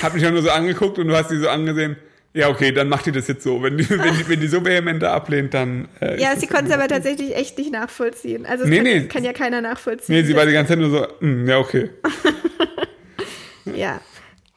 hat 0.00 0.14
mich 0.14 0.22
ja 0.22 0.30
nur 0.30 0.42
so 0.42 0.50
angeguckt 0.50 0.98
und 0.98 1.08
du 1.08 1.16
hast 1.16 1.28
sie 1.30 1.38
so 1.40 1.48
angesehen, 1.48 1.96
ja, 2.34 2.48
okay, 2.48 2.72
dann 2.72 2.88
macht 2.88 3.06
die 3.06 3.12
das 3.12 3.28
jetzt 3.28 3.42
so. 3.44 3.62
Wenn 3.62 3.78
die, 3.78 3.88
wenn 3.88 4.14
die, 4.18 4.28
wenn 4.28 4.40
die 4.40 4.48
so 4.48 4.64
vehement 4.64 5.02
da 5.02 5.14
ablehnt, 5.14 5.54
dann. 5.54 5.88
Äh, 6.00 6.20
Ja, 6.20 6.36
sie 6.36 6.46
konnte 6.48 6.66
es 6.66 6.72
aber 6.72 6.88
tatsächlich 6.88 7.34
echt 7.36 7.56
nicht 7.56 7.72
nachvollziehen. 7.72 8.44
Also 8.44 8.64
Nee, 8.66 8.76
kann, 8.76 8.84
nee. 8.84 9.00
kann 9.06 9.24
ja 9.24 9.32
keiner 9.32 9.60
nachvollziehen. 9.60 10.14
Nee, 10.16 10.22
sie 10.24 10.34
war 10.36 10.44
die 10.44 10.52
ganze 10.52 10.70
Zeit 10.70 10.78
nur 10.80 10.90
so, 10.90 11.06
hm, 11.20 11.48
ja, 11.48 11.58
okay. 11.58 11.90
Ja. 13.76 14.00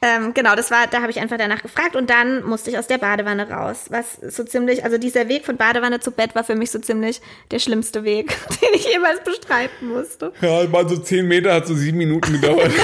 Ähm, 0.00 0.32
genau, 0.32 0.54
das 0.54 0.70
war, 0.70 0.86
da 0.86 1.00
habe 1.00 1.10
ich 1.10 1.18
einfach 1.18 1.38
danach 1.38 1.60
gefragt 1.62 1.96
und 1.96 2.08
dann 2.08 2.44
musste 2.44 2.70
ich 2.70 2.78
aus 2.78 2.86
der 2.86 2.98
Badewanne 2.98 3.50
raus. 3.50 3.86
Was 3.88 4.14
so 4.14 4.44
ziemlich, 4.44 4.84
also 4.84 4.96
dieser 4.96 5.28
Weg 5.28 5.44
von 5.44 5.56
Badewanne 5.56 5.98
zu 5.98 6.12
Bett 6.12 6.36
war 6.36 6.44
für 6.44 6.54
mich 6.54 6.70
so 6.70 6.78
ziemlich 6.78 7.20
der 7.50 7.58
schlimmste 7.58 8.04
Weg, 8.04 8.28
den 8.62 8.68
ich 8.74 8.86
jemals 8.92 9.20
bestreiten 9.24 9.88
musste. 9.88 10.32
Ja, 10.40 10.70
waren 10.72 10.88
so 10.88 10.98
zehn 10.98 11.26
Meter, 11.26 11.52
hat 11.52 11.66
so 11.66 11.74
sieben 11.74 11.98
Minuten 11.98 12.32
gedauert. 12.32 12.70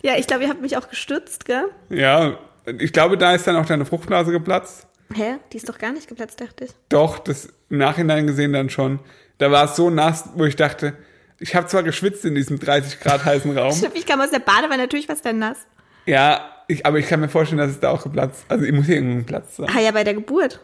Ja, 0.00 0.16
ich 0.16 0.28
glaube, 0.28 0.44
ihr 0.44 0.48
habt 0.48 0.62
mich 0.62 0.76
auch 0.76 0.88
gestützt, 0.88 1.44
gell? 1.44 1.64
ja, 1.90 2.38
ich 2.78 2.92
glaube, 2.92 3.16
da 3.18 3.34
ist 3.34 3.46
dann 3.46 3.56
auch 3.56 3.66
deine 3.66 3.84
Fruchtblase 3.84 4.32
geplatzt. 4.32 4.86
Hä? 5.14 5.36
Die 5.52 5.56
ist 5.56 5.68
doch 5.68 5.78
gar 5.78 5.92
nicht 5.92 6.08
geplatzt, 6.08 6.40
dachte 6.40 6.64
ich. 6.66 6.70
Doch, 6.88 7.18
das 7.18 7.48
im 7.70 7.78
Nachhinein 7.78 8.26
gesehen 8.26 8.52
dann 8.52 8.70
schon. 8.70 9.00
Da 9.38 9.50
war 9.50 9.64
es 9.64 9.76
so 9.76 9.90
nass, 9.90 10.30
wo 10.34 10.44
ich 10.44 10.56
dachte, 10.56 10.96
ich 11.38 11.54
habe 11.54 11.66
zwar 11.66 11.82
geschwitzt 11.82 12.24
in 12.24 12.34
diesem 12.34 12.58
30 12.58 13.00
Grad 13.00 13.24
heißen 13.24 13.56
Raum. 13.56 13.72
Stimmt, 13.74 13.94
ich 13.96 14.06
kam 14.06 14.20
aus 14.20 14.30
der 14.30 14.40
Badewanne, 14.40 14.78
natürlich 14.78 15.08
war 15.08 15.14
es 15.14 15.22
dann 15.22 15.38
nass. 15.38 15.58
Ja, 16.06 16.50
ich, 16.66 16.84
aber 16.84 16.98
ich 16.98 17.08
kann 17.08 17.20
mir 17.20 17.28
vorstellen, 17.28 17.58
dass 17.58 17.70
es 17.70 17.80
da 17.80 17.90
auch 17.90 18.02
geplatzt. 18.02 18.44
Also 18.48 18.64
ich 18.64 18.72
muss 18.72 18.86
hier 18.86 18.96
irgendein 18.96 19.24
Platz 19.24 19.56
sein. 19.56 19.68
Ah 19.74 19.80
ja, 19.80 19.90
bei 19.90 20.04
der 20.04 20.14
Geburt. 20.14 20.60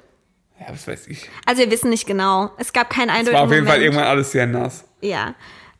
Ja, 0.60 0.66
was 0.70 0.86
weiß 0.86 1.06
ich. 1.08 1.30
Also 1.46 1.62
wir 1.62 1.70
wissen 1.70 1.90
nicht 1.90 2.06
genau. 2.06 2.50
Es 2.58 2.72
gab 2.72 2.90
keinen 2.90 3.08
Es 3.08 3.14
eindeutigen 3.16 3.34
war 3.38 3.44
auf 3.46 3.52
jeden 3.52 3.66
Fall 3.66 3.76
Moment. 3.78 3.94
irgendwann 3.94 4.06
alles 4.10 4.32
sehr 4.32 4.46
nass. 4.46 4.84
Ja. 5.00 5.34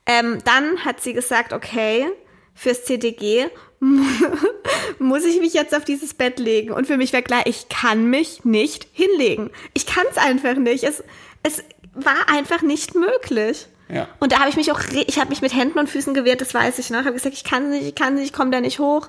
Ähm, 0.07 0.39
dann 0.45 0.85
hat 0.85 1.01
sie 1.01 1.13
gesagt, 1.13 1.53
okay, 1.53 2.07
fürs 2.55 2.85
CTG 2.85 3.47
muss 4.99 5.25
ich 5.25 5.41
mich 5.41 5.55
jetzt 5.55 5.75
auf 5.75 5.85
dieses 5.85 6.15
Bett 6.15 6.39
legen. 6.39 6.73
Und 6.73 6.87
für 6.87 6.97
mich 6.97 7.13
war 7.13 7.23
klar, 7.23 7.43
ich 7.47 7.69
kann 7.69 8.09
mich 8.09 8.45
nicht 8.45 8.87
hinlegen. 8.93 9.51
Ich 9.75 9.87
kann 9.87 10.05
es 10.11 10.17
einfach 10.17 10.57
nicht. 10.57 10.85
Es, 10.85 11.03
es 11.43 11.63
war 11.95 12.29
einfach 12.29 12.63
nicht 12.63 12.95
möglich. 12.95 13.69
Ja. 13.89 14.09
Und 14.19 14.33
da 14.33 14.39
habe 14.39 14.49
ich 14.49 14.57
mich 14.57 14.73
auch, 14.73 14.81
ich 15.07 15.19
habe 15.19 15.31
mich 15.31 15.43
mit 15.43 15.55
Händen 15.55 15.79
und 15.79 15.89
Füßen 15.89 16.15
gewehrt, 16.15 16.41
das 16.41 16.55
weiß 16.55 16.79
ich 16.79 16.91
noch. 16.91 17.01
Habe 17.01 17.13
gesagt, 17.13 17.35
ich 17.35 17.45
kann 17.45 17.71
nicht, 17.71 17.87
ich 17.87 17.95
kann 17.95 18.15
nicht, 18.15 18.25
ich 18.25 18.33
komme 18.33 18.51
da 18.51 18.61
nicht 18.61 18.79
hoch. 18.79 19.09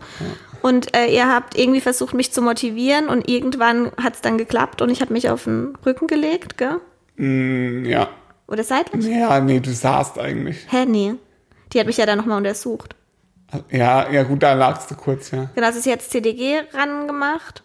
Und 0.61 0.95
äh, 0.95 1.07
ihr 1.07 1.32
habt 1.32 1.57
irgendwie 1.57 1.82
versucht, 1.82 2.13
mich 2.13 2.34
zu 2.34 2.41
motivieren 2.41 3.07
und 3.07 3.30
irgendwann 3.30 3.91
hat 4.01 4.15
es 4.15 4.21
dann 4.21 4.38
geklappt 4.38 4.82
und 4.82 4.89
ich 4.89 5.01
habe 5.01 5.13
mich 5.13 5.30
auf 5.30 5.45
den 5.45 5.78
Rücken 5.86 6.07
gelegt, 6.07 6.57
gell? 6.57 6.82
Mm, 7.15 7.86
ja. 7.86 8.09
Oder 8.47 8.63
seitlich? 8.63 9.05
Ja, 9.05 9.39
nee, 9.39 9.59
du 9.59 9.71
saßt 9.71 10.19
eigentlich. 10.19 10.57
Hä, 10.67 10.86
nee. 10.86 11.15
Die 11.71 11.80
hat 11.80 11.88
mich 11.88 11.97
ja 11.97 12.05
dann 12.05 12.17
nochmal 12.17 12.38
untersucht. 12.38 12.95
Ja, 13.70 14.10
ja 14.10 14.24
gut, 14.24 14.43
da 14.43 14.54
lagst 14.54 14.89
du 14.91 14.96
kurz, 14.96 15.32
ja. 15.32 15.50
Genau, 15.56 15.72
sie 15.72 15.80
ist 15.80 15.86
jetzt 15.86 16.12
CDG 16.12 16.62
ran 16.74 17.08
gemacht. 17.08 17.64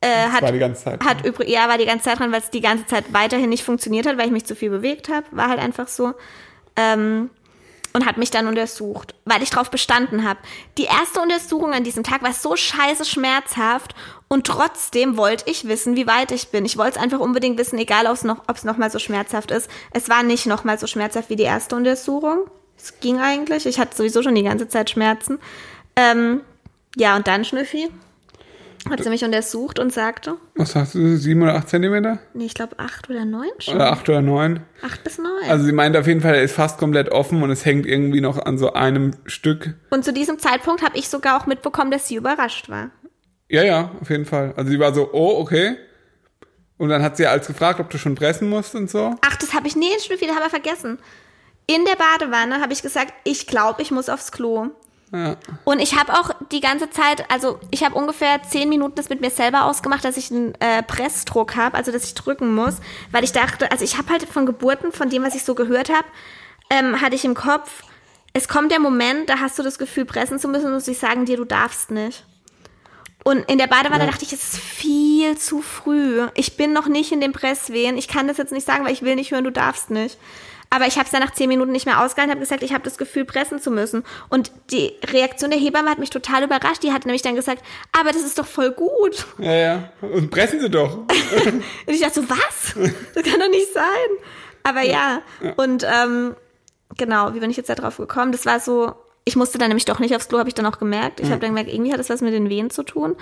Äh, 0.00 0.28
hat, 0.28 0.42
war 0.42 0.52
die 0.52 0.58
ganze 0.58 0.82
Zeit. 0.82 1.04
hat 1.04 1.24
übrig, 1.26 1.48
ja, 1.48 1.68
war 1.68 1.76
die 1.76 1.84
ganze 1.84 2.04
Zeit 2.04 2.18
dran, 2.18 2.32
weil 2.32 2.40
es 2.40 2.50
die 2.50 2.62
ganze 2.62 2.86
Zeit 2.86 3.12
weiterhin 3.12 3.50
nicht 3.50 3.64
funktioniert 3.64 4.06
hat, 4.06 4.16
weil 4.16 4.26
ich 4.26 4.32
mich 4.32 4.46
zu 4.46 4.56
viel 4.56 4.70
bewegt 4.70 5.10
habe. 5.10 5.26
War 5.30 5.48
halt 5.48 5.60
einfach 5.60 5.88
so. 5.88 6.14
Ähm, 6.76 7.30
und 7.92 8.06
hat 8.06 8.16
mich 8.16 8.30
dann 8.30 8.46
untersucht, 8.46 9.14
weil 9.24 9.42
ich 9.42 9.50
drauf 9.50 9.70
bestanden 9.70 10.26
habe. 10.26 10.38
Die 10.78 10.84
erste 10.84 11.20
Untersuchung 11.20 11.72
an 11.72 11.84
diesem 11.84 12.04
Tag 12.04 12.22
war 12.22 12.32
so 12.32 12.54
scheiße 12.54 13.04
schmerzhaft 13.04 13.94
und 14.28 14.46
trotzdem 14.46 15.16
wollte 15.16 15.50
ich 15.50 15.66
wissen, 15.66 15.96
wie 15.96 16.06
weit 16.06 16.30
ich 16.30 16.50
bin. 16.50 16.64
Ich 16.64 16.76
wollte 16.76 16.98
es 16.98 17.02
einfach 17.02 17.18
unbedingt 17.18 17.58
wissen, 17.58 17.78
egal 17.78 18.06
ob 18.06 18.12
es 18.12 18.22
noch, 18.22 18.44
ob's 18.48 18.64
noch 18.64 18.76
mal 18.76 18.90
so 18.90 19.00
schmerzhaft 19.00 19.50
ist. 19.50 19.68
Es 19.92 20.08
war 20.08 20.22
nicht 20.22 20.46
noch 20.46 20.62
mal 20.62 20.78
so 20.78 20.86
schmerzhaft 20.86 21.30
wie 21.30 21.36
die 21.36 21.42
erste 21.42 21.74
Untersuchung. 21.74 22.48
Es 22.82 23.00
ging 23.00 23.18
eigentlich. 23.20 23.66
Ich 23.66 23.78
hatte 23.78 23.96
sowieso 23.96 24.22
schon 24.22 24.34
die 24.34 24.42
ganze 24.42 24.68
Zeit 24.68 24.90
Schmerzen. 24.90 25.38
Ähm, 25.96 26.40
ja, 26.96 27.16
und 27.16 27.26
dann, 27.26 27.44
Schnüffi, 27.44 27.88
hat 28.88 29.02
sie 29.02 29.10
mich 29.10 29.24
untersucht 29.24 29.78
und 29.78 29.92
sagte, 29.92 30.36
Was 30.54 30.74
hast 30.74 30.94
du, 30.94 31.16
sieben 31.16 31.42
oder 31.42 31.54
acht 31.56 31.68
Zentimeter? 31.68 32.18
nee, 32.32 32.46
ich 32.46 32.54
glaube 32.54 32.78
acht 32.78 33.10
oder 33.10 33.24
neun 33.26 33.50
schon. 33.58 33.74
Oder 33.74 33.92
acht 33.92 34.08
oder 34.08 34.22
neun? 34.22 34.60
Acht 34.82 35.04
bis 35.04 35.18
neun. 35.18 35.48
Also 35.48 35.66
sie 35.66 35.72
meinte 35.72 36.00
auf 36.00 36.06
jeden 36.06 36.22
Fall, 36.22 36.34
er 36.34 36.42
ist 36.42 36.54
fast 36.54 36.78
komplett 36.78 37.10
offen 37.10 37.42
und 37.42 37.50
es 37.50 37.66
hängt 37.66 37.84
irgendwie 37.86 38.22
noch 38.22 38.38
an 38.38 38.56
so 38.56 38.72
einem 38.72 39.12
Stück. 39.26 39.74
und 39.90 40.04
zu 40.04 40.12
diesem 40.12 40.38
Zeitpunkt 40.38 40.82
habe 40.82 40.96
ich 40.96 41.08
sogar 41.08 41.40
auch 41.40 41.46
mitbekommen, 41.46 41.90
dass 41.90 42.08
sie 42.08 42.14
überrascht 42.16 42.70
war. 42.70 42.90
Ja, 43.50 43.62
ja, 43.64 43.90
auf 44.00 44.08
jeden 44.08 44.24
Fall. 44.24 44.54
Also 44.56 44.70
sie 44.70 44.78
war 44.78 44.94
so, 44.94 45.10
oh, 45.12 45.38
okay. 45.40 45.76
Und 46.78 46.88
dann 46.88 47.02
hat 47.02 47.18
sie 47.18 47.26
als 47.26 47.46
gefragt, 47.48 47.80
ob 47.80 47.90
du 47.90 47.98
schon 47.98 48.14
pressen 48.14 48.48
musst 48.48 48.74
und 48.74 48.88
so. 48.88 49.14
Ach, 49.20 49.36
das 49.36 49.52
habe 49.52 49.66
ich, 49.66 49.76
nee, 49.76 49.90
Schnüffi, 50.02 50.26
das 50.26 50.36
habe 50.36 50.46
ich 50.46 50.50
vergessen. 50.50 50.98
In 51.70 51.84
der 51.84 51.94
Badewanne 51.94 52.60
habe 52.60 52.72
ich 52.72 52.82
gesagt, 52.82 53.14
ich 53.22 53.46
glaube, 53.46 53.80
ich 53.80 53.92
muss 53.92 54.08
aufs 54.08 54.32
Klo. 54.32 54.70
Ja. 55.12 55.36
Und 55.62 55.78
ich 55.78 55.96
habe 55.96 56.12
auch 56.14 56.30
die 56.50 56.60
ganze 56.60 56.90
Zeit, 56.90 57.30
also 57.30 57.60
ich 57.70 57.84
habe 57.84 57.94
ungefähr 57.94 58.42
zehn 58.42 58.68
Minuten 58.68 58.96
das 58.96 59.08
mit 59.08 59.20
mir 59.20 59.30
selber 59.30 59.66
ausgemacht, 59.66 60.04
dass 60.04 60.16
ich 60.16 60.32
einen 60.32 60.54
äh, 60.60 60.82
Pressdruck 60.82 61.54
habe, 61.54 61.76
also 61.76 61.92
dass 61.92 62.04
ich 62.04 62.14
drücken 62.14 62.52
muss, 62.56 62.78
weil 63.12 63.22
ich 63.22 63.30
dachte, 63.30 63.70
also 63.70 63.84
ich 63.84 63.98
habe 63.98 64.10
halt 64.10 64.24
von 64.24 64.46
Geburten, 64.46 64.90
von 64.90 65.10
dem, 65.10 65.22
was 65.22 65.36
ich 65.36 65.44
so 65.44 65.54
gehört 65.54 65.90
habe, 65.90 66.06
ähm, 66.70 67.00
hatte 67.00 67.14
ich 67.14 67.24
im 67.24 67.34
Kopf, 67.34 67.82
es 68.32 68.48
kommt 68.48 68.72
der 68.72 68.80
Moment, 68.80 69.28
da 69.28 69.38
hast 69.38 69.56
du 69.56 69.62
das 69.62 69.78
Gefühl, 69.78 70.06
pressen 70.06 70.40
zu 70.40 70.48
müssen 70.48 70.72
und 70.72 70.80
sie 70.80 70.94
sagen 70.94 71.24
dir, 71.24 71.36
du 71.36 71.44
darfst 71.44 71.92
nicht. 71.92 72.24
Und 73.22 73.48
in 73.48 73.58
der 73.58 73.68
Badewanne 73.68 74.06
Ja. 74.06 74.10
dachte 74.10 74.24
ich, 74.24 74.32
es 74.32 74.54
ist 74.54 74.58
viel 74.58 75.38
zu 75.38 75.62
früh. 75.62 76.26
Ich 76.34 76.56
bin 76.56 76.72
noch 76.72 76.86
nicht 76.88 77.12
in 77.12 77.20
den 77.20 77.32
Presswehen. 77.32 77.96
Ich 77.96 78.08
kann 78.08 78.26
das 78.26 78.38
jetzt 78.38 78.52
nicht 78.52 78.66
sagen, 78.66 78.84
weil 78.84 78.92
ich 78.92 79.02
will 79.02 79.14
nicht 79.14 79.30
hören, 79.30 79.44
du 79.44 79.52
darfst 79.52 79.90
nicht. 79.90 80.18
Aber 80.70 80.86
ich 80.86 80.94
habe 80.96 81.04
es 81.06 81.10
dann 81.10 81.20
nach 81.20 81.32
zehn 81.32 81.48
Minuten 81.48 81.72
nicht 81.72 81.84
mehr 81.84 82.00
ausgehalten, 82.00 82.30
habe 82.30 82.40
gesagt, 82.40 82.62
ich 82.62 82.72
habe 82.72 82.84
das 82.84 82.96
Gefühl, 82.96 83.24
pressen 83.24 83.58
zu 83.58 83.72
müssen. 83.72 84.04
Und 84.28 84.52
die 84.70 84.92
Reaktion 85.04 85.50
der 85.50 85.58
Hebamme 85.58 85.90
hat 85.90 85.98
mich 85.98 86.10
total 86.10 86.44
überrascht. 86.44 86.84
Die 86.84 86.92
hat 86.92 87.06
nämlich 87.06 87.22
dann 87.22 87.34
gesagt, 87.34 87.62
aber 87.98 88.12
das 88.12 88.22
ist 88.22 88.38
doch 88.38 88.46
voll 88.46 88.70
gut. 88.70 89.26
Ja, 89.38 89.52
ja. 89.52 89.92
Und 90.00 90.30
pressen 90.30 90.60
sie 90.60 90.70
doch. 90.70 90.98
Und 91.46 91.62
ich 91.86 92.00
dachte 92.00 92.22
so, 92.22 92.30
was? 92.30 92.74
Das 93.14 93.24
kann 93.24 93.40
doch 93.40 93.50
nicht 93.50 93.72
sein. 93.74 93.84
Aber 94.62 94.82
ja, 94.82 95.22
und 95.56 95.84
ähm, 95.84 96.36
genau, 96.98 97.32
wie 97.34 97.40
bin 97.40 97.50
ich 97.50 97.56
jetzt 97.56 97.70
da 97.70 97.74
drauf 97.74 97.96
gekommen? 97.96 98.30
Das 98.30 98.44
war 98.44 98.60
so 98.60 98.94
ich 99.24 99.36
musste 99.36 99.58
dann 99.58 99.68
nämlich 99.68 99.84
doch 99.84 99.98
nicht 99.98 100.16
aufs 100.16 100.28
Klo, 100.28 100.38
habe 100.38 100.48
ich 100.48 100.54
dann 100.54 100.66
auch 100.66 100.78
gemerkt. 100.78 101.20
Ich 101.20 101.30
habe 101.30 101.40
dann 101.40 101.50
gemerkt, 101.50 101.72
irgendwie 101.72 101.92
hat 101.92 102.00
das 102.00 102.10
was 102.10 102.20
mit 102.20 102.32
den 102.32 102.48
Venen 102.48 102.70
zu 102.70 102.82
tun. 102.82 103.16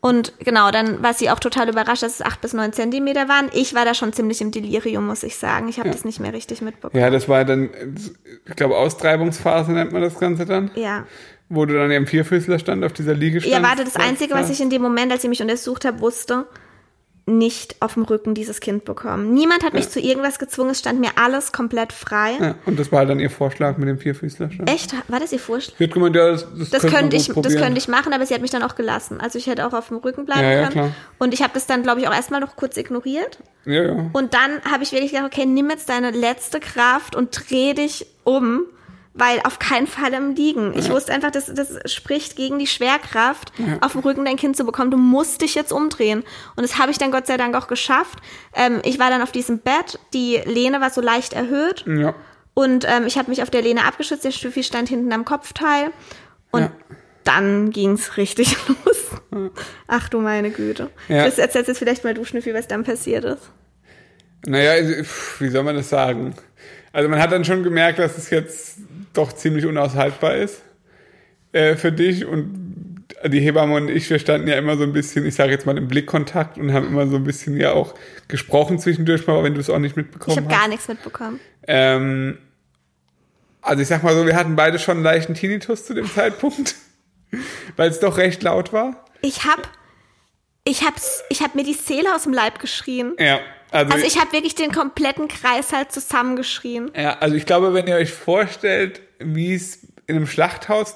Und 0.00 0.32
genau, 0.38 0.70
dann 0.70 1.02
war 1.02 1.14
sie 1.14 1.30
auch 1.30 1.40
total 1.40 1.68
überrascht, 1.68 2.02
dass 2.02 2.14
es 2.14 2.22
acht 2.22 2.40
bis 2.40 2.52
neun 2.52 2.72
Zentimeter 2.72 3.28
waren. 3.28 3.50
Ich 3.52 3.74
war 3.74 3.84
da 3.84 3.94
schon 3.94 4.12
ziemlich 4.12 4.40
im 4.40 4.50
Delirium, 4.50 5.06
muss 5.06 5.22
ich 5.22 5.36
sagen. 5.36 5.68
Ich 5.68 5.78
habe 5.78 5.90
das 5.90 6.04
nicht 6.04 6.20
mehr 6.20 6.32
richtig 6.32 6.62
mitbekommen. 6.62 7.00
Ja, 7.00 7.10
das 7.10 7.28
war 7.28 7.44
dann, 7.44 7.70
ich 8.46 8.56
glaube, 8.56 8.76
Austreibungsphase 8.76 9.72
nennt 9.72 9.92
man 9.92 10.02
das 10.02 10.18
Ganze 10.18 10.46
dann. 10.46 10.70
Ja. 10.74 11.06
Wo 11.48 11.64
du 11.64 11.74
dann 11.74 11.90
im 11.90 12.06
Vierfüßler 12.06 12.58
stand, 12.58 12.84
auf 12.84 12.92
dieser 12.92 13.14
Liege 13.14 13.38
Ja, 13.48 13.62
warte, 13.62 13.82
das 13.82 13.96
Einzige, 13.96 14.34
was 14.34 14.50
ich 14.50 14.60
in 14.60 14.70
dem 14.70 14.82
Moment, 14.82 15.10
als 15.10 15.22
sie 15.22 15.28
mich 15.28 15.40
untersucht 15.40 15.84
hat, 15.84 16.00
wusste, 16.00 16.46
nicht 17.28 17.76
auf 17.80 17.94
dem 17.94 18.04
Rücken 18.04 18.34
dieses 18.34 18.60
Kind 18.60 18.84
bekommen. 18.84 19.34
Niemand 19.34 19.62
hat 19.62 19.74
mich 19.74 19.88
zu 19.88 20.00
irgendwas 20.00 20.38
gezwungen, 20.38 20.70
es 20.70 20.78
stand 20.78 21.00
mir 21.00 21.10
alles 21.16 21.52
komplett 21.52 21.92
frei. 21.92 22.32
Ja, 22.40 22.54
und 22.66 22.78
das 22.78 22.90
war 22.90 23.00
halt 23.00 23.10
dann 23.10 23.20
ihr 23.20 23.30
Vorschlag 23.30 23.76
mit 23.76 23.88
dem 23.88 23.98
Vierfüßlerstand. 23.98 24.68
Echt? 24.68 24.94
War 25.08 25.20
das 25.20 25.32
ihr 25.32 25.38
Vorschlag? 25.38 25.76
Sie 25.78 25.84
hat 25.84 25.92
gemeint, 25.92 26.16
ja, 26.16 26.32
das, 26.32 26.46
das, 26.58 26.70
Das 26.70 26.86
könnte 26.86 27.16
ich, 27.16 27.28
das 27.28 27.56
könnte 27.56 27.78
ich 27.78 27.88
machen, 27.88 28.12
aber 28.12 28.26
sie 28.26 28.34
hat 28.34 28.40
mich 28.40 28.50
dann 28.50 28.62
auch 28.62 28.74
gelassen. 28.74 29.20
Also 29.20 29.38
ich 29.38 29.46
hätte 29.46 29.66
auch 29.66 29.72
auf 29.72 29.88
dem 29.88 29.98
Rücken 29.98 30.24
bleiben 30.24 30.42
ja, 30.42 30.60
können. 30.62 30.72
klar. 30.72 30.90
Und 31.18 31.34
ich 31.34 31.42
habe 31.42 31.52
das 31.54 31.66
dann, 31.66 31.82
glaube 31.82 32.00
ich, 32.00 32.08
auch 32.08 32.14
erstmal 32.14 32.40
noch 32.40 32.56
kurz 32.56 32.76
ignoriert. 32.76 33.38
Ja, 33.64 33.82
ja. 33.82 34.10
Und 34.12 34.34
dann 34.34 34.62
habe 34.70 34.82
ich 34.82 34.92
wirklich 34.92 35.12
gedacht, 35.12 35.26
okay, 35.26 35.46
nimm 35.46 35.70
jetzt 35.70 35.88
deine 35.88 36.10
letzte 36.10 36.60
Kraft 36.60 37.14
und 37.14 37.30
dreh 37.50 37.74
dich 37.74 38.06
um, 38.24 38.62
weil 39.18 39.40
auf 39.44 39.58
keinen 39.58 39.86
Fall 39.86 40.12
im 40.14 40.34
Liegen. 40.34 40.76
Ich 40.78 40.90
wusste 40.90 41.12
einfach, 41.12 41.30
das, 41.30 41.52
das 41.52 41.78
spricht 41.92 42.36
gegen 42.36 42.58
die 42.58 42.66
Schwerkraft, 42.66 43.52
auf 43.80 43.92
dem 43.92 44.00
Rücken 44.02 44.24
dein 44.24 44.36
Kind 44.36 44.56
zu 44.56 44.64
bekommen. 44.64 44.90
Du 44.90 44.96
musst 44.96 45.42
dich 45.42 45.54
jetzt 45.54 45.72
umdrehen. 45.72 46.24
Und 46.56 46.62
das 46.62 46.78
habe 46.78 46.90
ich 46.90 46.98
dann 46.98 47.10
Gott 47.10 47.26
sei 47.26 47.36
Dank 47.36 47.54
auch 47.56 47.66
geschafft. 47.68 48.18
Ähm, 48.54 48.80
ich 48.84 48.98
war 48.98 49.10
dann 49.10 49.22
auf 49.22 49.32
diesem 49.32 49.58
Bett, 49.58 49.98
die 50.14 50.40
Lehne 50.44 50.80
war 50.80 50.90
so 50.90 51.00
leicht 51.00 51.32
erhöht 51.32 51.84
Ja. 51.86 52.14
und 52.54 52.84
ähm, 52.88 53.06
ich 53.06 53.18
habe 53.18 53.30
mich 53.30 53.42
auf 53.42 53.50
der 53.50 53.62
Lehne 53.62 53.84
abgeschützt, 53.84 54.24
der 54.24 54.30
Stüffi 54.32 54.62
stand 54.62 54.88
hinten 54.88 55.12
am 55.12 55.24
Kopfteil 55.24 55.90
und 56.50 56.62
Ja. 56.62 56.72
dann 57.24 57.70
ging's 57.70 58.16
richtig 58.16 58.56
los. 58.68 59.52
Ach 59.86 60.08
du 60.08 60.20
meine 60.20 60.50
Güte. 60.50 60.90
Ja. 61.08 61.24
Das 61.24 61.38
erzählst 61.38 61.68
jetzt 61.68 61.78
vielleicht 61.78 62.04
mal 62.04 62.14
du, 62.14 62.24
Schnüffi, 62.24 62.54
was 62.54 62.66
dann 62.68 62.84
passiert 62.84 63.24
ist. 63.24 63.50
Naja, 64.46 64.70
also, 64.72 64.94
wie 65.40 65.48
soll 65.48 65.64
man 65.64 65.74
das 65.76 65.88
sagen? 65.88 66.34
Also 66.92 67.08
man 67.08 67.20
hat 67.20 67.32
dann 67.32 67.44
schon 67.44 67.62
gemerkt, 67.62 67.98
dass 67.98 68.16
es 68.16 68.30
jetzt 68.30 68.78
doch 69.12 69.32
ziemlich 69.32 69.66
unaushaltbar 69.66 70.36
ist 70.36 70.62
äh, 71.52 71.76
für 71.76 71.92
dich 71.92 72.24
und 72.24 73.04
die 73.26 73.40
Hebamme 73.40 73.74
und 73.74 73.88
ich, 73.88 74.08
wir 74.10 74.18
standen 74.18 74.46
ja 74.48 74.56
immer 74.56 74.76
so 74.76 74.84
ein 74.84 74.92
bisschen, 74.92 75.26
ich 75.26 75.34
sage 75.34 75.50
jetzt 75.50 75.66
mal 75.66 75.76
im 75.76 75.88
Blickkontakt 75.88 76.56
und 76.58 76.72
haben 76.72 76.86
immer 76.86 77.06
so 77.08 77.16
ein 77.16 77.24
bisschen 77.24 77.58
ja 77.58 77.72
auch 77.72 77.94
gesprochen 78.28 78.78
zwischendurch 78.78 79.26
mal, 79.26 79.42
wenn 79.42 79.54
du 79.54 79.60
es 79.60 79.70
auch 79.70 79.78
nicht 79.78 79.92
Ich 79.92 79.96
mitbekommen 79.96 80.36
habe 80.36 80.46
hast. 80.48 80.60
gar 80.60 80.68
nichts 80.68 80.88
mitbekommen. 80.88 81.40
Ähm, 81.66 82.38
also 83.62 83.82
ich 83.82 83.88
sag 83.88 84.02
mal 84.02 84.14
so, 84.14 84.24
wir 84.26 84.36
hatten 84.36 84.56
beide 84.56 84.78
schon 84.78 84.98
einen 84.98 85.04
leichten 85.04 85.34
Tinnitus 85.34 85.84
zu 85.84 85.94
dem 85.94 86.06
Zeitpunkt, 86.08 86.76
weil 87.76 87.90
es 87.90 87.98
doch 87.98 88.18
recht 88.18 88.42
laut 88.42 88.72
war. 88.72 89.04
Ich 89.20 89.44
hab, 89.44 89.68
ich 90.64 90.82
hab's, 90.86 91.24
ich 91.28 91.42
hab 91.42 91.54
mir 91.54 91.64
die 91.64 91.74
Seele 91.74 92.14
aus 92.14 92.22
dem 92.22 92.32
Leib 92.32 92.60
geschrien. 92.60 93.14
Ja, 93.18 93.40
also, 93.70 93.92
Also 93.92 94.06
ich 94.06 94.18
habe 94.20 94.32
wirklich 94.32 94.54
den 94.54 94.72
kompletten 94.72 95.28
Kreis 95.28 95.72
halt 95.72 95.92
zusammengeschrien. 95.92 96.90
ja, 96.96 97.18
also 97.18 97.34
ich 97.34 97.46
glaube, 97.46 97.74
wenn 97.74 97.86
ihr 97.86 97.96
euch 97.96 98.12
vorstellt, 98.12 99.00
wie 99.18 99.54
es 99.54 99.80
in 100.06 100.16
einem 100.16 100.26
Schlachthaus 100.26 100.94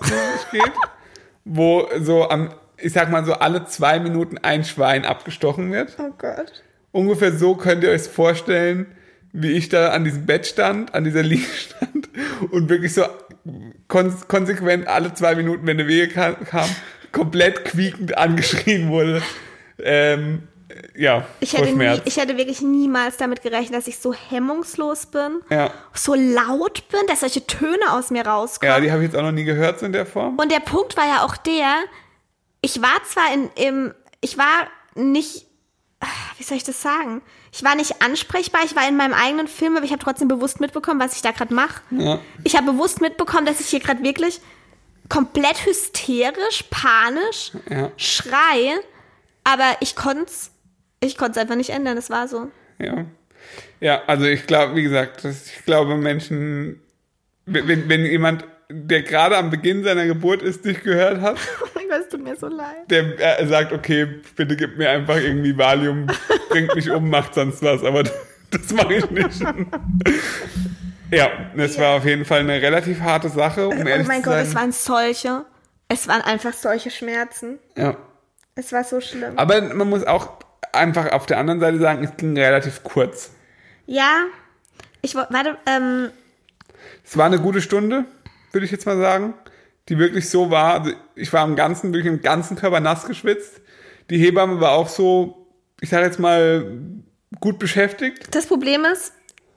geht, 0.51 0.63
wo 1.45 1.89
so 2.01 2.29
am, 2.31 2.55
ich 2.79 2.93
sag 2.93 3.11
mal 3.11 3.25
so 3.25 3.35
alle 3.35 3.65
zwei 3.67 4.01
Minuten 4.01 4.39
ein 4.39 4.65
Schwein 4.65 5.05
abgestochen 5.05 5.71
wird, 5.73 5.97
Oh 5.99 6.11
Gott. 6.17 6.63
ungefähr 6.93 7.33
so 7.33 7.55
könnt 7.57 7.85
ihr 7.85 7.91
euch 7.91 8.03
vorstellen, 8.03 8.87
wie 9.33 9.53
ich 9.53 9.69
da 9.69 9.91
an 9.91 10.05
diesem 10.05 10.27
Bett 10.27 10.47
stand, 10.47 10.95
an 10.95 11.05
dieser 11.05 11.23
Liege 11.23 11.47
stand 11.57 12.09
und 12.51 12.69
wirklich 12.69 12.95
so 12.95 13.05
kon 13.89 14.15
konsequent 14.29 14.87
alle 14.87 15.13
zwei 15.15 15.35
Minuten, 15.35 15.67
wenn 15.67 15.79
eine 15.81 15.89
Wehe 15.89 16.09
kam, 16.09 16.37
kam 16.45 16.69
komplett 17.13 17.65
quiekend 17.65 18.17
angeschrien 18.17 18.89
wurde. 18.89 19.23
Ähm, 19.83 20.43
ja, 20.97 21.27
Ich 21.41 21.53
hätte, 21.57 21.73
nie, 21.73 22.01
ich 22.05 22.17
hätte 22.17 22.37
wirklich 22.37 22.61
niemals 22.63 23.17
damit 23.17 23.43
gerechnet, 23.43 23.75
dass 23.79 23.87
ich 23.87 23.99
so 23.99 24.13
hemmungslos 24.13 25.07
bin, 25.07 25.41
ja. 25.51 25.71
so 25.95 26.15
laut 26.15 26.89
bin, 26.89 27.01
dass 27.09 27.21
solche 27.21 27.47
Töne 27.47 27.91
aus 27.91 28.11
mir 28.11 28.27
rauskommen. 28.27 28.73
ja, 28.75 28.81
die 28.81 28.91
habe 28.91 29.03
ich 29.03 29.11
jetzt 29.11 29.19
auch 29.19 29.23
noch 29.23 29.33
nie 29.33 29.45
gehört 29.45 29.79
so 29.81 29.87
in 29.87 29.93
der 29.93 30.07
Form. 30.07 30.39
Und 30.39 30.51
der 30.53 30.61
Punkt 30.61 30.97
war 30.97 31.07
ja 31.07 31.25
auch 31.25 31.37
der, 31.37 31.77
ich 32.61 32.81
war 32.81 33.03
zwar 33.09 33.33
in, 33.35 33.51
im, 33.57 33.95
ich 34.21 34.39
war 34.39 34.69
nicht, 34.95 35.47
ah, 36.01 36.07
wie 36.39 36.45
soll 36.45 36.57
ich 36.57 36.65
das 36.65 36.81
sagen? 36.81 37.23
Ich 37.53 37.63
war 37.65 37.75
nicht 37.75 38.01
ansprechbar, 38.03 38.63
ich 38.65 38.75
war 38.77 38.89
in 38.89 38.97
meinem 38.97 39.13
eigenen 39.15 39.49
Film, 39.49 39.77
aber 39.77 39.85
ich 39.85 39.93
habe 39.93 40.03
trotzdem 40.03 40.29
bewusst 40.29 40.61
mitbekommen, 40.61 41.01
was 41.01 41.17
ich 41.17 41.23
da 41.23 41.33
gerade 41.33 41.53
mache. 41.53 41.83
Ja. 41.91 42.19
Ich 42.45 42.57
habe 42.57 42.73
bewusst 42.73 43.01
mitbekommen, 43.01 43.45
dass 43.47 43.61
ich 43.61 43.67
hier 43.67 43.81
gerade 43.81 44.03
wirklich 44.03 44.41
komplett 45.09 45.67
hysterisch, 45.67 46.65
panisch 46.71 47.53
Ja. 47.69 47.91
schreie, 47.99 48.81
aber 49.45 49.77
ich 49.81 49.97
konnte 49.97 50.25
es 50.25 50.52
ich 51.03 51.17
konnt's 51.19 51.37
einfach 51.37 51.57
nicht 51.57 51.71
ändern, 51.71 51.99
es 51.99 52.09
war 52.11 52.29
so. 52.29 52.51
Ja. 52.79 53.05
Ja, 53.81 54.03
also 54.07 54.25
ich 54.25 54.47
glaube, 54.47 54.77
wie 54.77 54.85
gesagt, 54.85 55.25
das, 55.25 55.47
ich 55.49 55.65
glaube, 55.65 55.97
Menschen, 55.97 56.81
wenn, 57.45 57.89
wenn 57.89 58.05
jemand, 58.07 58.45
der 58.71 59.03
gerade 59.03 59.37
am 59.37 59.51
Beginn 59.51 59.83
seiner 59.83 60.07
Geburt 60.07 60.43
ist, 60.43 60.65
dich 60.65 60.83
gehört 60.83 61.21
hat, 61.21 61.37
Oh 61.63 61.67
mein 61.75 61.89
Gott, 61.89 62.01
es 62.03 62.09
tut 62.09 62.23
mir 62.23 62.37
so 62.37 62.47
leid. 62.47 62.89
der 62.89 63.41
äh, 63.41 63.47
sagt, 63.47 63.73
okay, 63.73 64.07
bitte 64.37 64.57
gib 64.57 64.79
mir 64.79 64.91
einfach 64.91 65.17
irgendwie 65.17 65.59
Valium, 65.59 66.07
bringt 66.49 66.75
mich 66.75 66.89
um, 66.91 67.11
macht 67.11 67.35
sonst 67.35 67.63
was, 67.63 67.83
aber 67.83 68.05
das 68.51 68.73
mache 68.73 68.95
ich 68.95 69.11
nicht. 69.11 69.41
ja, 71.11 71.29
es 71.57 71.79
war 71.79 71.97
auf 71.97 72.05
jeden 72.05 72.25
Fall 72.25 72.41
eine 72.41 72.63
relativ 72.63 73.01
harte 73.01 73.29
Sache, 73.29 73.67
um 73.69 73.77
Oh 73.77 74.05
mein 74.07 74.23
Gott, 74.23 74.37
es 74.37 74.55
waren 74.55 74.73
solche, 74.73 75.45
es 75.89 76.07
waren 76.07 76.23
einfach 76.23 76.53
solche 76.53 76.91
Schmerzen. 76.91 77.59
ja. 77.77 77.97
Es 78.55 78.71
war 78.71 78.85
so 78.85 79.01
schlimm. 79.01 79.39
Aber 79.39 79.63
man 79.63 79.89
muss 79.89 80.05
auch 80.05 80.39
einfach 80.73 81.13
auf 81.13 81.27
der 81.27 81.39
anderen 81.39 81.61
Seite 81.61 81.79
sagen, 81.79 82.05
es 82.05 82.17
ging 82.17 82.37
relativ 82.37 82.83
kurz. 82.83 83.31
Ja, 83.87 84.25
ich 85.03 85.15
warte, 85.15 85.59
ähm, 85.67 86.11
Es 87.05 87.17
war 87.17 87.27
eine 87.27 87.39
gute 87.39 87.61
Stunde, 87.61 88.05
würde 88.53 88.65
ich 88.65 88.73
jetzt 88.73 88.87
mal 88.87 88.99
sagen, 88.99 89.35
die 89.89 89.99
wirklich 89.99 90.29
so 90.29 90.51
war. 90.51 90.81
Also 90.81 90.93
ich 91.15 91.33
war 91.33 91.43
am 91.43 91.57
ganzen, 91.57 91.93
wirklich 91.93 92.13
im 92.13 92.23
ganzen 92.23 92.57
Körper 92.57 92.81
nass 92.81 93.07
geschwitzt. 93.07 93.61
Die 94.11 94.19
Hebamme 94.19 94.61
war 94.61 94.73
auch 94.73 94.89
so, 94.89 95.47
ich 95.81 95.91
sage 95.91 96.07
jetzt 96.07 96.19
mal, 96.19 96.65
gut 97.41 97.59
beschäftigt. 97.59 98.35
das 98.35 98.47
Problem 98.47 98.85
ist, 98.85 99.13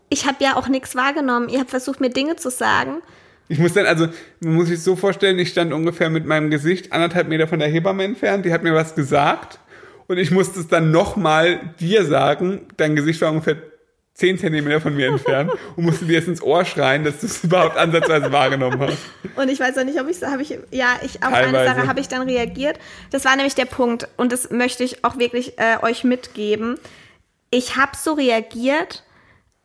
ich 0.10 0.26
habe 0.26 0.38
ja 0.44 0.56
auch 0.56 0.68
nichts 0.68 0.96
wahrgenommen. 0.96 1.50
Ihr 1.50 1.60
habt 1.60 1.70
versucht, 1.70 2.00
mir 2.00 2.10
Dinge 2.10 2.36
zu 2.36 2.50
sagen. 2.50 3.02
Ich 3.48 3.60
muss 3.60 3.74
dann, 3.74 3.86
also, 3.86 4.08
man 4.40 4.56
muss 4.56 4.70
sich 4.70 4.82
so 4.82 4.96
vorstellen, 4.96 5.38
ich 5.38 5.50
stand 5.50 5.72
ungefähr 5.72 6.10
mit 6.10 6.26
meinem 6.26 6.50
Gesicht 6.50 6.94
anderthalb 6.94 7.28
Meter 7.28 7.48
von 7.48 7.60
der 7.60 7.68
Hebamme 7.68 8.04
entfernt, 8.04 8.46
die 8.46 8.52
hat 8.52 8.64
mir 8.64 8.74
was 8.74 8.96
gesagt 8.96 9.60
und 10.08 10.18
ich 10.18 10.32
musste 10.32 10.60
es 10.60 10.68
dann 10.68 10.92
nochmal 10.92 11.74
dir 11.80 12.06
sagen, 12.06 12.68
dein 12.78 12.96
Gesicht 12.96 13.22
war 13.22 13.32
ungefähr 13.32 13.58
zehn 14.16 14.38
Zentimeter 14.38 14.80
von 14.82 14.96
mir 14.96 15.08
entfernt 15.08 15.52
und 15.76 15.84
musste 15.84 16.06
dir 16.06 16.14
jetzt 16.14 16.28
ins 16.28 16.42
Ohr 16.42 16.66
schreien, 16.66 17.04
dass 17.04 17.20
du 17.20 17.28
es 17.28 17.44
überhaupt 17.44 17.78
ansatzweise 17.78 18.32
wahrgenommen 18.32 18.80
hast. 18.80 18.98
Und 19.36 19.50
ich 19.50 19.60
weiß 19.60 19.78
auch 19.78 19.84
nicht, 19.84 20.00
ob 20.00 20.10
ich 20.10 20.24
habe 20.24 20.42
ich 20.42 20.58
ja, 20.72 20.88
ich 21.04 21.22
auf 21.22 21.34
eine 21.34 21.52
Teilweise. 21.52 21.76
Sache 21.76 21.88
habe 21.88 22.00
ich 22.00 22.08
dann 22.08 22.22
reagiert. 22.22 22.80
Das 23.12 23.26
war 23.26 23.36
nämlich 23.36 23.56
der 23.56 23.66
Punkt 23.66 24.08
und 24.16 24.32
das 24.32 24.50
möchte 24.50 24.84
ich 24.84 25.04
auch 25.04 25.18
wirklich 25.18 25.60
äh, 25.60 25.78
euch 25.82 26.04
mitgeben. 26.04 26.80
Ich 27.52 27.76
habe 27.76 27.92
so 27.96 28.14
reagiert, 28.14 29.04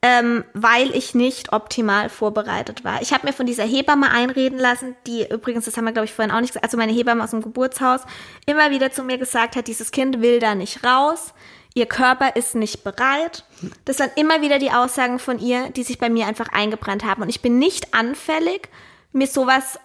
ähm, 0.03 0.45
weil 0.55 0.95
ich 0.95 1.15
nicht 1.15 1.53
optimal 1.53 2.09
vorbereitet 2.09 2.85
war. 2.85 3.03
Ich 3.03 3.13
habe 3.13 3.27
mir 3.27 3.33
von 3.33 3.47
dieser 3.47 3.65
Hebamme 3.65 4.11
einreden 4.11 4.59
lassen, 4.59 4.97
die 5.07 5.29
übrigens, 5.29 5.67
das 5.67 5.77
haben 5.77 5.85
wir 5.85 5.93
glaube 5.93 6.07
ich 6.07 6.15
vorhin 6.15 6.35
auch 6.35 6.41
nicht 6.41 6.51
gesagt, 6.51 6.65
also 6.65 6.77
meine 6.77 6.93
Hebamme 6.93 7.23
aus 7.23 7.31
dem 7.31 7.43
Geburtshaus, 7.43 8.03
immer 8.47 8.71
wieder 8.71 8.91
zu 8.91 9.03
mir 9.03 9.19
gesagt 9.19 9.57
hat, 9.57 9.67
dieses 9.67 9.91
Kind 9.91 10.23
will 10.23 10.39
da 10.41 10.55
nicht 10.55 10.85
raus, 10.85 11.35
ihr 11.75 11.87
Körper 11.87 12.35
ist 12.35 12.55
nicht 12.55 12.83
bereit. 12.83 13.45
Das 13.85 13.99
waren 13.99 14.11
immer 14.17 14.41
wieder 14.41 14.59
die 14.59 14.71
Aussagen 14.71 15.19
von 15.19 15.39
ihr, 15.39 15.71
die 15.71 15.83
sich 15.83 15.99
bei 15.99 16.09
mir 16.09 16.27
einfach 16.27 16.49
eingebrannt 16.49 17.05
haben. 17.05 17.23
Und 17.23 17.29
ich 17.29 17.43
bin 17.43 17.59
nicht 17.59 17.95
anfällig, 17.95 18.69
mir 19.13 19.27
sowas 19.27 19.79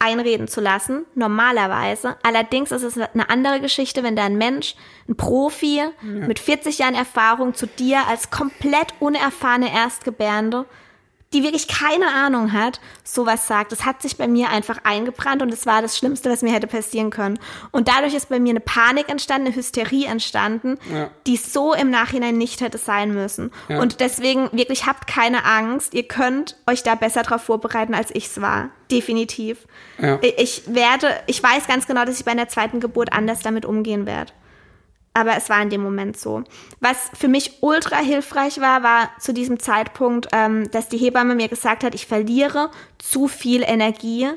einreden 0.00 0.48
zu 0.48 0.60
lassen, 0.60 1.04
normalerweise. 1.14 2.16
Allerdings 2.22 2.72
ist 2.72 2.82
es 2.82 2.98
eine 2.98 3.28
andere 3.28 3.60
Geschichte, 3.60 4.02
wenn 4.02 4.16
da 4.16 4.24
ein 4.24 4.38
Mensch, 4.38 4.74
ein 5.08 5.16
Profi 5.16 5.82
mit 6.02 6.38
40 6.38 6.78
Jahren 6.78 6.94
Erfahrung 6.94 7.54
zu 7.54 7.66
dir 7.66 8.06
als 8.08 8.30
komplett 8.30 8.94
unerfahrene 8.98 9.72
Erstgebärende, 9.72 10.64
die 11.32 11.44
wirklich 11.44 11.68
keine 11.68 12.08
Ahnung 12.12 12.52
hat, 12.52 12.80
sowas 13.04 13.46
sagt. 13.46 13.70
Das 13.70 13.84
hat 13.84 14.02
sich 14.02 14.16
bei 14.16 14.26
mir 14.26 14.50
einfach 14.50 14.78
eingebrannt 14.82 15.42
und 15.42 15.52
es 15.52 15.64
war 15.64 15.80
das 15.80 15.96
Schlimmste, 15.96 16.28
was 16.28 16.42
mir 16.42 16.52
hätte 16.52 16.66
passieren 16.66 17.10
können. 17.10 17.38
Und 17.70 17.86
dadurch 17.86 18.14
ist 18.14 18.28
bei 18.30 18.40
mir 18.40 18.50
eine 18.50 18.60
Panik 18.60 19.08
entstanden, 19.08 19.46
eine 19.46 19.56
Hysterie 19.56 20.06
entstanden, 20.06 20.76
Ja. 20.92 21.08
die 21.28 21.36
so 21.36 21.72
im 21.72 21.90
Nachhinein 21.90 22.36
nicht 22.36 22.60
hätte 22.60 22.78
sein 22.78 23.14
müssen. 23.14 23.52
Ja. 23.68 23.80
Und 23.80 24.00
deswegen 24.00 24.48
wirklich 24.52 24.86
habt 24.86 25.06
keine 25.06 25.44
Angst. 25.44 25.94
Ihr 25.94 26.08
könnt 26.08 26.56
euch 26.66 26.82
da 26.82 26.96
besser 26.96 27.22
drauf 27.22 27.42
vorbereiten, 27.42 27.94
als 27.94 28.10
ich's 28.12 28.40
war. 28.40 28.70
Definitiv. 28.90 29.66
Ja. 29.98 30.18
Ich- 30.22 30.34
Ich 30.50 30.74
werde, 30.74 31.08
ich 31.26 31.40
weiß 31.40 31.68
ganz 31.68 31.86
genau, 31.86 32.04
dass 32.04 32.18
ich 32.18 32.24
bei 32.24 32.32
einer 32.32 32.48
zweiten 32.48 32.80
Geburt 32.80 33.12
anders 33.12 33.38
damit 33.40 33.64
umgehen 33.64 34.04
werde. 34.04 34.32
Aber 35.12 35.36
es 35.36 35.50
war 35.50 35.60
in 35.60 35.70
dem 35.70 35.82
Moment 35.82 36.16
so. 36.16 36.44
Was 36.78 37.10
für 37.14 37.26
mich 37.28 37.58
ultra 37.62 37.96
hilfreich 37.98 38.60
war, 38.60 38.82
war 38.84 39.10
zu 39.18 39.32
diesem 39.34 39.58
Zeitpunkt, 39.58 40.28
ähm, 40.32 40.70
dass 40.70 40.88
die 40.88 40.98
Hebamme 40.98 41.34
mir 41.34 41.48
gesagt 41.48 41.82
hat, 41.82 41.94
ich 41.94 42.06
verliere 42.06 42.70
zu 42.98 43.26
viel 43.26 43.62
Energie 43.64 44.28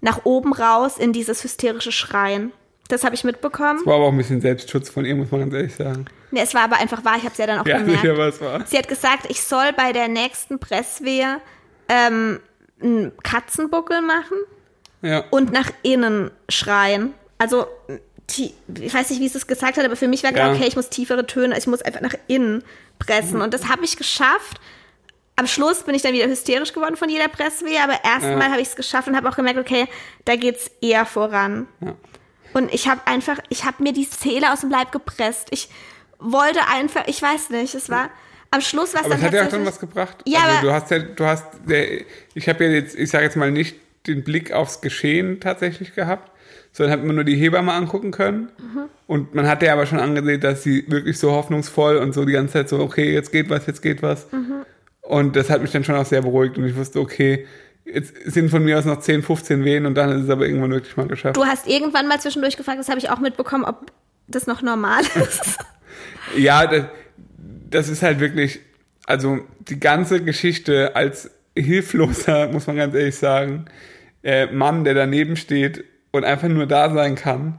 nach 0.00 0.24
oben 0.24 0.52
raus 0.52 0.98
in 0.98 1.12
dieses 1.12 1.44
hysterische 1.44 1.92
Schreien. 1.92 2.52
Das 2.88 3.02
habe 3.04 3.14
ich 3.14 3.24
mitbekommen. 3.24 3.78
Das 3.78 3.86
war 3.86 3.94
aber 3.96 4.04
auch 4.06 4.12
ein 4.12 4.16
bisschen 4.16 4.40
Selbstschutz 4.40 4.88
von 4.90 5.04
ihr, 5.04 5.14
muss 5.14 5.30
man 5.30 5.40
ganz 5.40 5.54
ehrlich 5.54 5.74
sagen. 5.74 6.04
Nee, 6.32 6.40
es 6.42 6.54
war 6.54 6.62
aber 6.62 6.76
einfach 6.78 7.04
wahr, 7.04 7.14
ich 7.16 7.22
habe 7.22 7.32
es 7.32 7.38
ja 7.38 7.46
dann 7.46 7.60
auch 7.60 7.66
Ja, 7.66 7.78
gemerkt. 7.78 8.02
sicher, 8.02 8.18
was 8.18 8.40
war. 8.40 8.64
Sie 8.66 8.76
hat 8.78 8.88
gesagt, 8.88 9.26
ich 9.28 9.42
soll 9.42 9.72
bei 9.76 9.92
der 9.92 10.08
nächsten 10.08 10.58
Presswehe 10.58 11.40
ähm, 11.88 12.40
einen 12.82 13.12
Katzenbuckel 13.22 14.02
machen 14.02 14.36
Ja. 15.02 15.24
und 15.30 15.52
nach 15.52 15.70
innen 15.82 16.30
schreien. 16.48 17.14
Also, 17.38 17.66
ich 18.28 18.92
weiß 18.94 19.10
nicht, 19.10 19.20
wie 19.20 19.26
es 19.26 19.46
gesagt 19.46 19.76
hat, 19.76 19.84
aber 19.84 19.96
für 19.96 20.08
mich 20.08 20.22
war 20.22 20.32
klar, 20.32 20.48
Ja. 20.50 20.54
okay, 20.54 20.66
ich 20.66 20.76
muss 20.76 20.88
tiefere 20.88 21.26
Töne, 21.26 21.56
ich 21.56 21.66
muss 21.66 21.82
einfach 21.82 22.00
nach 22.00 22.14
innen 22.26 22.64
pressen. 22.98 23.40
Und 23.40 23.54
das 23.54 23.68
habe 23.68 23.84
ich 23.84 23.96
geschafft. 23.96 24.60
Am 25.36 25.46
Schluss 25.46 25.82
bin 25.84 25.94
ich 25.94 26.02
dann 26.02 26.12
wieder 26.14 26.26
hysterisch 26.28 26.72
geworden 26.72 26.96
von 26.96 27.08
jeder 27.08 27.28
Presswehe, 27.28 27.82
aber 27.82 28.02
erstmal 28.04 28.40
Ja. 28.46 28.50
habe 28.52 28.60
ich 28.60 28.68
es 28.68 28.76
geschafft 28.76 29.06
und 29.08 29.16
habe 29.16 29.28
auch 29.28 29.36
gemerkt, 29.36 29.58
okay, 29.58 29.86
da 30.24 30.36
geht's 30.36 30.70
eher 30.80 31.04
voran. 31.06 31.68
Ja. 31.80 31.94
Und 32.54 32.72
ich 32.72 32.88
habe 32.88 33.02
einfach, 33.06 33.38
ich 33.50 33.64
habe 33.64 33.82
mir 33.82 33.92
die 33.92 34.04
Seele 34.04 34.52
aus 34.52 34.60
dem 34.60 34.70
Leib 34.70 34.92
gepresst. 34.92 35.48
Ich 35.50 35.68
wollte 36.18 36.60
einfach, 36.72 37.06
ich 37.06 37.20
weiß 37.20 37.50
nicht, 37.50 37.74
es 37.74 37.90
war 37.90 38.08
am 38.50 38.62
Schluss 38.62 38.94
was 38.94 39.00
Aber 39.02 39.10
dann 39.10 39.18
es 39.18 39.24
hat 39.26 39.34
ja 39.34 39.44
auch 39.44 39.50
dann 39.50 39.66
was 39.66 39.78
gebracht. 39.78 40.16
Ja, 40.24 40.40
also 40.40 40.52
aber- 40.58 40.66
du 40.66 40.72
hast 40.72 40.90
ja, 40.90 40.98
du 41.00 41.24
hast, 41.26 41.44
ich 42.34 42.48
habe 42.48 42.64
ja 42.64 42.70
jetzt, 42.70 42.94
ich 42.94 43.10
sage 43.10 43.24
jetzt 43.24 43.36
mal 43.36 43.50
nicht 43.50 43.76
den 44.06 44.24
Blick 44.24 44.52
aufs 44.52 44.80
Geschehen 44.80 45.38
tatsächlich 45.40 45.94
gehabt, 45.94 46.30
sondern 46.76 46.92
habe 46.92 47.04
immer 47.04 47.14
nur 47.14 47.24
die 47.24 47.36
Hebamme 47.36 47.72
angucken 47.72 48.10
können. 48.10 48.50
Mhm. 48.58 48.82
Und 49.06 49.34
man 49.34 49.46
hatte 49.46 49.64
ja 49.64 49.72
aber 49.72 49.86
schon 49.86 49.98
angesehen, 49.98 50.42
dass 50.42 50.62
sie 50.62 50.84
wirklich 50.88 51.18
so 51.18 51.32
hoffnungsvoll 51.32 51.96
und 51.96 52.12
so 52.12 52.26
die 52.26 52.32
ganze 52.32 52.52
Zeit 52.52 52.68
so, 52.68 52.80
okay, 52.80 53.14
jetzt 53.14 53.32
geht 53.32 53.48
was, 53.48 53.64
jetzt 53.64 53.80
geht 53.80 54.02
was. 54.02 54.30
Mhm. 54.30 54.66
Und 55.00 55.36
das 55.36 55.48
hat 55.48 55.62
mich 55.62 55.70
dann 55.70 55.84
schon 55.84 55.94
auch 55.94 56.04
sehr 56.04 56.20
beruhigt 56.20 56.58
und 56.58 56.66
ich 56.66 56.76
wusste, 56.76 57.00
okay, 57.00 57.46
jetzt 57.86 58.14
sind 58.30 58.50
von 58.50 58.62
mir 58.62 58.78
aus 58.78 58.84
noch 58.84 59.00
10, 59.00 59.22
15 59.22 59.64
Wehen 59.64 59.86
und 59.86 59.94
dann 59.94 60.10
ist 60.10 60.24
es 60.24 60.28
aber 60.28 60.46
irgendwann 60.46 60.70
wirklich 60.70 60.94
mal 60.98 61.06
geschafft. 61.06 61.38
Du 61.38 61.46
hast 61.46 61.66
irgendwann 61.66 62.08
mal 62.08 62.20
zwischendurch 62.20 62.58
gefragt, 62.58 62.78
das 62.78 62.90
habe 62.90 62.98
ich 62.98 63.08
auch 63.08 63.20
mitbekommen, 63.20 63.64
ob 63.64 63.90
das 64.28 64.46
noch 64.46 64.60
normal 64.60 65.02
ist. 65.14 65.58
Ja, 66.36 66.66
das, 66.66 66.86
das 67.70 67.88
ist 67.88 68.02
halt 68.02 68.18
wirklich, 68.18 68.58
also 69.06 69.38
die 69.60 69.78
ganze 69.78 70.22
Geschichte 70.24 70.96
als 70.96 71.30
hilfloser, 71.56 72.48
muss 72.52 72.66
man 72.66 72.76
ganz 72.76 72.94
ehrlich 72.96 73.14
sagen, 73.14 73.66
äh, 74.24 74.46
Mann, 74.46 74.82
der 74.82 74.94
daneben 74.94 75.36
steht 75.36 75.84
und 76.16 76.24
einfach 76.24 76.48
nur 76.48 76.66
da 76.66 76.90
sein 76.92 77.14
kann, 77.14 77.58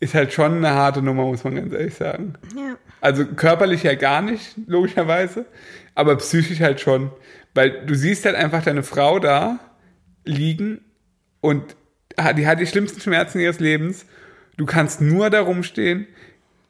ist 0.00 0.14
halt 0.14 0.32
schon 0.32 0.58
eine 0.58 0.70
harte 0.70 1.02
Nummer, 1.02 1.24
muss 1.24 1.44
man 1.44 1.54
ganz 1.54 1.72
ehrlich 1.72 1.94
sagen. 1.94 2.34
ja. 2.56 2.76
Also 3.00 3.26
körperlich 3.26 3.82
ja 3.82 3.94
gar 3.96 4.22
nicht, 4.22 4.54
logischerweise, 4.66 5.44
aber 5.94 6.16
psychisch 6.16 6.60
halt 6.60 6.80
schon. 6.80 7.10
Weil 7.52 7.84
du 7.84 7.94
siehst 7.94 8.24
halt 8.24 8.34
einfach 8.34 8.64
deine 8.64 8.82
Frau 8.82 9.18
da 9.18 9.58
liegen 10.24 10.80
und 11.42 11.76
die 12.36 12.46
hat 12.46 12.60
die 12.60 12.66
schlimmsten 12.66 13.00
Schmerzen 13.00 13.40
ihres 13.40 13.60
Lebens. 13.60 14.06
Du 14.56 14.64
kannst 14.64 15.02
nur 15.02 15.28
da 15.28 15.42
rumstehen, 15.42 16.06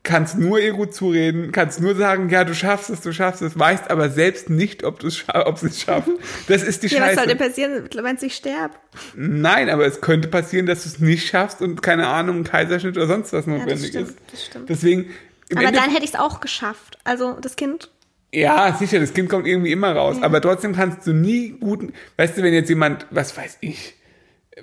kannst 0.04 0.38
nur 0.38 0.60
ihr 0.60 0.72
gut 0.72 0.94
zureden, 0.94 1.50
kannst 1.50 1.80
nur 1.80 1.96
sagen, 1.96 2.28
ja, 2.28 2.44
du 2.44 2.54
schaffst 2.54 2.90
es, 2.90 3.00
du 3.00 3.12
schaffst 3.12 3.42
es, 3.42 3.58
weißt 3.58 3.90
aber 3.90 4.10
selbst 4.10 4.50
nicht, 4.50 4.84
ob, 4.84 5.00
du 5.00 5.08
es 5.08 5.24
ob 5.28 5.58
sie 5.58 5.66
es 5.66 5.80
schafft. 5.80 6.08
Das 6.46 6.62
ist 6.62 6.82
die 6.84 6.88
Ja, 6.88 7.00
was 7.00 7.14
soll 7.14 7.26
denn 7.26 7.38
Scheiße. 7.38 7.50
passieren, 7.50 7.88
wenn 7.92 8.18
ich 8.20 8.36
sterbe? 8.36 8.74
Nein, 9.16 9.68
aber 9.70 9.86
es 9.86 10.00
könnte 10.00 10.28
passieren, 10.28 10.66
dass 10.66 10.82
du 10.84 10.90
es 10.90 10.98
nicht 11.00 11.26
schaffst 11.26 11.60
und 11.62 11.82
keine 11.82 12.06
Ahnung, 12.06 12.40
ein 12.40 12.44
Kaiserschnitt 12.44 12.96
oder 12.96 13.06
sonst 13.06 13.32
was 13.32 13.46
Ja, 13.46 13.52
das 13.52 13.60
notwendig 13.62 13.88
stimmt, 13.88 14.08
ist. 14.10 14.18
das 14.30 14.44
stimmt. 14.44 14.68
Deswegen, 14.68 15.10
Aber 15.52 15.64
Ende- 15.64 15.80
dann 15.80 15.90
hätte 15.90 16.04
ich 16.04 16.10
es 16.10 16.16
auch 16.20 16.40
geschafft. 16.40 16.98
Also 17.04 17.38
das 17.40 17.56
Kind. 17.56 17.90
Ja, 18.32 18.76
sicher, 18.78 18.98
das 19.00 19.14
Kind 19.14 19.28
kommt 19.30 19.46
irgendwie 19.46 19.72
immer 19.72 19.92
raus. 19.94 20.16
Aber 20.20 20.40
trotzdem 20.42 20.74
kannst 20.74 21.06
du 21.06 21.12
nie 21.12 21.50
guten. 21.60 21.92
Weißt 22.16 22.36
du, 22.36 22.42
wenn 22.42 22.52
jetzt 22.52 22.68
jemand, 22.68 23.06
was 23.10 23.36
weiß 23.36 23.58
ich, 23.60 23.94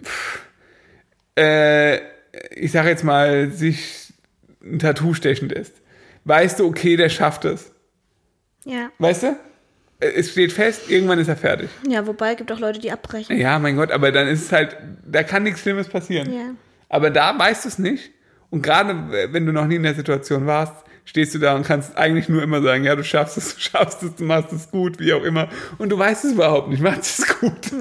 pff, 0.03 0.41
äh, 1.37 1.97
ich 2.55 2.71
sag 2.71 2.85
jetzt 2.85 3.03
mal, 3.03 3.51
sich 3.51 4.00
ein 4.63 4.79
Tattoo 4.79 5.13
stechen 5.13 5.49
lässt, 5.49 5.73
weißt 6.25 6.59
du, 6.59 6.65
okay, 6.67 6.95
der 6.97 7.09
schafft 7.09 7.45
es. 7.45 7.71
Ja. 8.65 8.89
Weißt 8.99 9.23
du? 9.23 9.27
Äh, 9.99 10.11
Es 10.15 10.31
steht 10.31 10.51
fest, 10.51 10.89
irgendwann 10.89 11.19
ist 11.19 11.27
er 11.27 11.37
fertig. 11.37 11.69
Ja, 11.87 12.05
wobei 12.07 12.35
gibt 12.35 12.51
auch 12.51 12.59
Leute, 12.59 12.79
die 12.79 12.91
abbrechen. 12.91 13.37
Ja, 13.37 13.57
mein 13.59 13.75
Gott, 13.75 13.91
aber 13.91 14.11
dann 14.11 14.27
ist 14.27 14.43
es 14.45 14.51
halt, 14.51 14.77
da 15.05 15.23
kann 15.23 15.43
nichts 15.43 15.61
Schlimmes 15.61 15.87
passieren. 15.87 16.31
Ja. 16.33 16.55
Aber 16.89 17.09
da 17.09 17.37
weißt 17.37 17.65
du 17.65 17.69
es 17.69 17.79
nicht. 17.79 18.11
Und 18.49 18.61
gerade 18.61 18.91
äh, 19.17 19.31
wenn 19.33 19.45
du 19.45 19.51
noch 19.53 19.65
nie 19.65 19.75
in 19.75 19.83
der 19.83 19.95
Situation 19.95 20.45
warst, 20.45 20.73
stehst 21.05 21.33
du 21.33 21.39
da 21.39 21.55
und 21.55 21.65
kannst 21.65 21.97
eigentlich 21.97 22.29
nur 22.29 22.43
immer 22.43 22.61
sagen, 22.61 22.83
ja, 22.83 22.95
du 22.95 23.03
schaffst 23.03 23.37
es, 23.37 23.55
du 23.55 23.59
schaffst 23.61 24.03
es, 24.03 24.15
du 24.15 24.23
machst 24.23 24.51
es 24.53 24.69
gut, 24.69 24.99
wie 24.99 25.13
auch 25.13 25.23
immer. 25.23 25.49
Und 25.77 25.89
du 25.89 25.97
weißt 25.97 26.25
es 26.25 26.33
überhaupt 26.33 26.69
nicht, 26.69 26.81
machst 26.81 27.19
es 27.19 27.39
gut. 27.39 27.71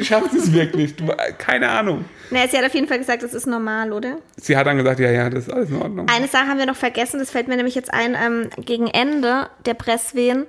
Du 0.00 0.06
schaffst 0.06 0.34
es 0.34 0.50
wirklich. 0.54 0.96
Du, 0.96 1.06
keine 1.36 1.68
Ahnung. 1.68 2.06
Na, 2.30 2.48
sie 2.48 2.56
hat 2.56 2.64
auf 2.64 2.72
jeden 2.72 2.88
Fall 2.88 2.98
gesagt, 2.98 3.22
das 3.22 3.34
ist 3.34 3.46
normal, 3.46 3.92
oder? 3.92 4.16
Sie 4.36 4.56
hat 4.56 4.66
dann 4.66 4.78
gesagt, 4.78 4.98
ja, 4.98 5.10
ja, 5.10 5.28
das 5.28 5.46
ist 5.46 5.52
alles 5.52 5.68
in 5.68 5.76
Ordnung. 5.76 6.08
Eine 6.08 6.26
Sache 6.26 6.46
haben 6.48 6.58
wir 6.58 6.64
noch 6.64 6.76
vergessen, 6.76 7.18
das 7.20 7.30
fällt 7.30 7.48
mir 7.48 7.56
nämlich 7.56 7.74
jetzt 7.74 7.92
ein, 7.92 8.14
ähm, 8.14 8.48
gegen 8.64 8.86
Ende 8.86 9.50
der 9.66 9.74
Presswehen. 9.74 10.46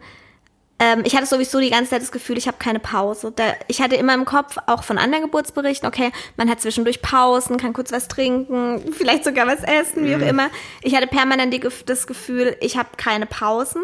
Ähm, 0.79 1.01
ich 1.03 1.17
hatte 1.17 1.25
sowieso 1.25 1.59
die 1.59 1.69
ganze 1.69 1.91
Zeit 1.91 2.01
das 2.01 2.13
Gefühl, 2.13 2.37
ich 2.37 2.47
habe 2.47 2.57
keine 2.59 2.79
Pause. 2.79 3.33
Da, 3.35 3.43
ich 3.67 3.81
hatte 3.81 3.95
immer 3.97 4.13
im 4.13 4.23
Kopf, 4.23 4.55
auch 4.67 4.83
von 4.83 4.97
anderen 4.97 5.25
Geburtsberichten, 5.25 5.87
okay, 5.87 6.11
man 6.37 6.49
hat 6.49 6.61
zwischendurch 6.61 7.01
Pausen, 7.01 7.57
kann 7.57 7.73
kurz 7.73 7.91
was 7.91 8.07
trinken, 8.07 8.81
vielleicht 8.93 9.25
sogar 9.25 9.47
was 9.47 9.63
essen, 9.63 10.05
wie 10.05 10.15
auch 10.15 10.27
immer. 10.27 10.49
Ich 10.81 10.95
hatte 10.95 11.07
permanent 11.07 11.53
die, 11.53 11.61
das 11.85 12.07
Gefühl, 12.07 12.55
ich 12.61 12.77
habe 12.77 12.89
keine 12.95 13.25
Pausen. 13.25 13.83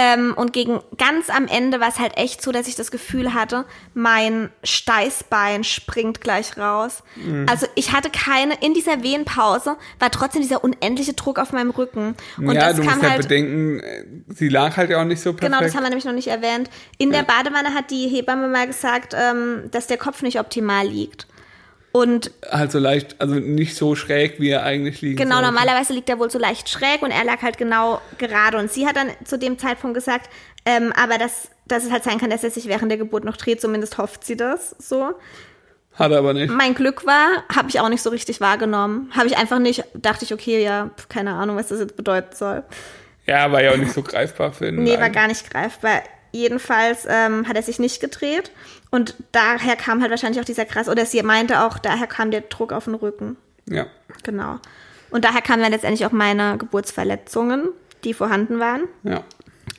Ähm, 0.00 0.32
und 0.36 0.52
gegen 0.52 0.78
ganz 0.96 1.28
am 1.28 1.48
Ende 1.48 1.80
war 1.80 1.88
es 1.88 1.98
halt 1.98 2.16
echt 2.16 2.40
so, 2.40 2.52
dass 2.52 2.68
ich 2.68 2.76
das 2.76 2.92
Gefühl 2.92 3.34
hatte, 3.34 3.64
mein 3.94 4.48
Steißbein 4.62 5.64
springt 5.64 6.20
gleich 6.20 6.56
raus. 6.56 7.02
Also 7.48 7.66
ich 7.74 7.92
hatte 7.92 8.08
keine, 8.08 8.54
in 8.60 8.74
dieser 8.74 9.02
Wehenpause 9.02 9.76
war 9.98 10.10
trotzdem 10.12 10.40
dieser 10.40 10.62
unendliche 10.62 11.14
Druck 11.14 11.40
auf 11.40 11.52
meinem 11.52 11.70
Rücken. 11.70 12.14
Und 12.36 12.52
ja, 12.52 12.68
das 12.68 12.76
du 12.76 12.84
musst 12.84 13.02
halt, 13.02 13.10
halt, 13.10 13.22
bedenken, 13.22 13.80
äh, 13.80 14.04
sie 14.28 14.48
lag 14.48 14.76
halt 14.76 14.90
ja 14.90 15.00
auch 15.00 15.04
nicht 15.04 15.20
so 15.20 15.32
perfekt. 15.32 15.52
genau, 15.52 15.64
das 15.64 15.74
haben 15.74 15.82
wir 15.82 15.88
nämlich 15.88 16.04
noch 16.04 16.12
nicht 16.12 16.28
erwähnt. 16.28 16.70
In 16.98 17.10
der 17.10 17.24
Badewanne 17.24 17.74
hat 17.74 17.90
die 17.90 18.06
Hebamme 18.06 18.46
mal 18.46 18.68
gesagt, 18.68 19.16
ähm, 19.18 19.64
dass 19.72 19.88
der 19.88 19.96
Kopf 19.96 20.22
nicht 20.22 20.38
optimal 20.38 20.86
liegt. 20.86 21.26
Und 21.92 22.30
halt 22.50 22.70
so 22.70 22.78
leicht, 22.78 23.16
also 23.20 23.34
nicht 23.34 23.74
so 23.74 23.94
schräg, 23.96 24.40
wie 24.40 24.50
er 24.50 24.62
eigentlich 24.62 25.00
liegen 25.00 25.16
Genau, 25.16 25.36
sollte. 25.36 25.46
normalerweise 25.52 25.94
liegt 25.94 26.08
er 26.10 26.18
wohl 26.18 26.30
so 26.30 26.38
leicht 26.38 26.68
schräg 26.68 27.02
und 27.02 27.10
er 27.10 27.24
lag 27.24 27.40
halt 27.42 27.56
genau 27.58 28.00
gerade. 28.18 28.58
Und 28.58 28.70
sie 28.70 28.86
hat 28.86 28.96
dann 28.96 29.08
zu 29.24 29.38
dem 29.38 29.58
Zeitpunkt 29.58 29.94
gesagt, 29.94 30.28
ähm, 30.66 30.92
aber 30.92 31.16
dass, 31.18 31.48
dass 31.66 31.84
es 31.84 31.90
halt 31.90 32.04
sein 32.04 32.18
kann, 32.18 32.30
dass 32.30 32.44
er 32.44 32.50
sich 32.50 32.68
während 32.68 32.90
der 32.90 32.98
Geburt 32.98 33.24
noch 33.24 33.36
dreht, 33.38 33.60
zumindest 33.60 33.96
hofft 33.98 34.24
sie 34.24 34.36
das 34.36 34.76
so. 34.78 35.14
Hat 35.94 36.12
er 36.12 36.18
aber 36.18 36.34
nicht. 36.34 36.50
Mein 36.52 36.74
Glück 36.74 37.06
war, 37.06 37.42
habe 37.52 37.68
ich 37.70 37.80
auch 37.80 37.88
nicht 37.88 38.02
so 38.02 38.10
richtig 38.10 38.40
wahrgenommen. 38.40 39.10
Habe 39.16 39.26
ich 39.26 39.36
einfach 39.36 39.58
nicht, 39.58 39.82
dachte 39.94 40.24
ich, 40.24 40.32
okay, 40.32 40.62
ja, 40.62 40.90
keine 41.08 41.32
Ahnung, 41.32 41.56
was 41.56 41.68
das 41.68 41.80
jetzt 41.80 41.96
bedeuten 41.96 42.36
soll. 42.36 42.62
Ja, 43.26 43.50
war 43.50 43.62
ja 43.62 43.72
auch 43.72 43.76
nicht 43.76 43.92
so 43.92 44.02
greifbar 44.02 44.52
für 44.52 44.68
ihn. 44.68 44.82
Nee, 44.84 45.00
war 45.00 45.10
gar 45.10 45.26
nicht 45.26 45.50
greifbar. 45.50 46.02
Jedenfalls 46.30 47.06
ähm, 47.08 47.48
hat 47.48 47.56
er 47.56 47.62
sich 47.62 47.78
nicht 47.78 48.00
gedreht. 48.00 48.52
Und 48.90 49.16
daher 49.32 49.76
kam 49.76 50.00
halt 50.00 50.10
wahrscheinlich 50.10 50.40
auch 50.40 50.46
dieser 50.46 50.64
krass, 50.64 50.88
oder 50.88 51.04
sie 51.04 51.22
meinte 51.22 51.60
auch, 51.62 51.78
daher 51.78 52.06
kam 52.06 52.30
der 52.30 52.42
Druck 52.42 52.72
auf 52.72 52.84
den 52.84 52.94
Rücken. 52.94 53.36
Ja. 53.68 53.86
Genau. 54.22 54.58
Und 55.10 55.24
daher 55.24 55.42
kamen 55.42 55.62
dann 55.62 55.72
letztendlich 55.72 56.06
auch 56.06 56.12
meine 56.12 56.56
Geburtsverletzungen, 56.58 57.68
die 58.04 58.14
vorhanden 58.14 58.60
waren. 58.60 58.82
Ja. 59.02 59.22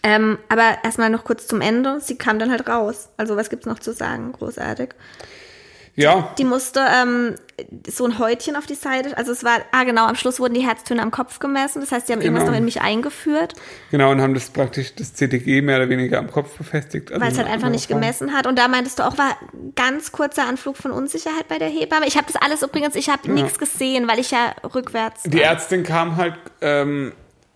Ähm, 0.04 0.38
aber 0.48 0.78
erstmal 0.84 1.10
noch 1.10 1.24
kurz 1.24 1.48
zum 1.48 1.62
Ende. 1.62 2.00
Sie 2.00 2.18
kam 2.18 2.40
dann 2.40 2.52
halt 2.52 2.68
raus. 2.68 3.10
Also 3.18 3.36
was 3.36 3.50
gibt's 3.50 3.66
noch 3.66 3.80
zu 3.80 3.94
sagen? 3.94 4.32
Großartig. 4.32 4.90
Ja, 5.96 6.34
Die 6.38 6.46
musste 6.46 6.80
ähm, 6.90 7.36
so 7.88 8.06
ein 8.06 8.20
Häutchen 8.20 8.56
auf 8.56 8.66
die 8.66 8.76
Seite. 8.76 9.18
Also 9.18 9.32
es 9.34 9.44
war, 9.44 9.58
ah 9.74 9.84
genau, 9.84 10.06
am 10.06 10.16
Schluss 10.16 10.40
wurden 10.40 10.54
die 10.54 10.66
Herztöne 10.66 11.02
am 11.02 11.12
Kopf 11.12 11.40
gemessen. 11.40 11.82
Das 11.82 11.92
heißt, 11.92 12.08
die 12.08 12.14
haben 12.14 12.22
irgendwas 12.22 12.44
Genau. 12.44 12.52
noch 12.54 12.58
in 12.60 12.66
mich 12.66 12.82
eingeführt, 12.82 13.54
genau, 13.92 14.12
und 14.12 14.22
haben 14.22 14.34
das 14.34 14.50
praktisch, 14.50 14.96
das 14.96 15.14
CTG 15.14 15.62
mehr 15.62 15.78
oder 15.78 15.90
weniger 15.90 16.20
am 16.20 16.32
Kopf 16.32 16.58
befestigt. 16.58 17.12
Also 17.12 17.22
weil 17.22 17.32
es 17.32 17.38
halt 17.38 17.50
einfach 17.50 17.70
nicht 17.70 17.92
andere 17.92 18.00
gemessen 18.06 18.34
hat. 18.34 18.48
Und 18.48 18.58
da 18.58 18.68
meintest 18.70 19.00
du 19.00 19.04
auch, 19.04 19.18
war 19.18 19.36
ganz 19.76 20.12
kurzer 20.14 20.46
Anflug 20.48 20.78
von 20.78 20.92
Unsicherheit 20.92 21.48
bei 21.50 21.58
der 21.58 21.68
Hebamme. 21.70 22.08
Ich 22.08 22.16
habe 22.16 22.28
das 22.32 22.42
alles 22.42 22.62
übrigens, 22.62 22.96
ich 22.96 23.10
habe 23.10 23.30
nichts 23.32 23.60
gesehen, 23.60 24.08
weil 24.08 24.20
ich 24.20 24.32
ja 24.32 24.56
rückwärts. 24.74 25.24
Die 25.24 25.38
war. 25.40 25.44
Ärztin 25.46 25.84
kam 25.84 26.16
halt 26.16 26.36
ähm, 26.62 27.12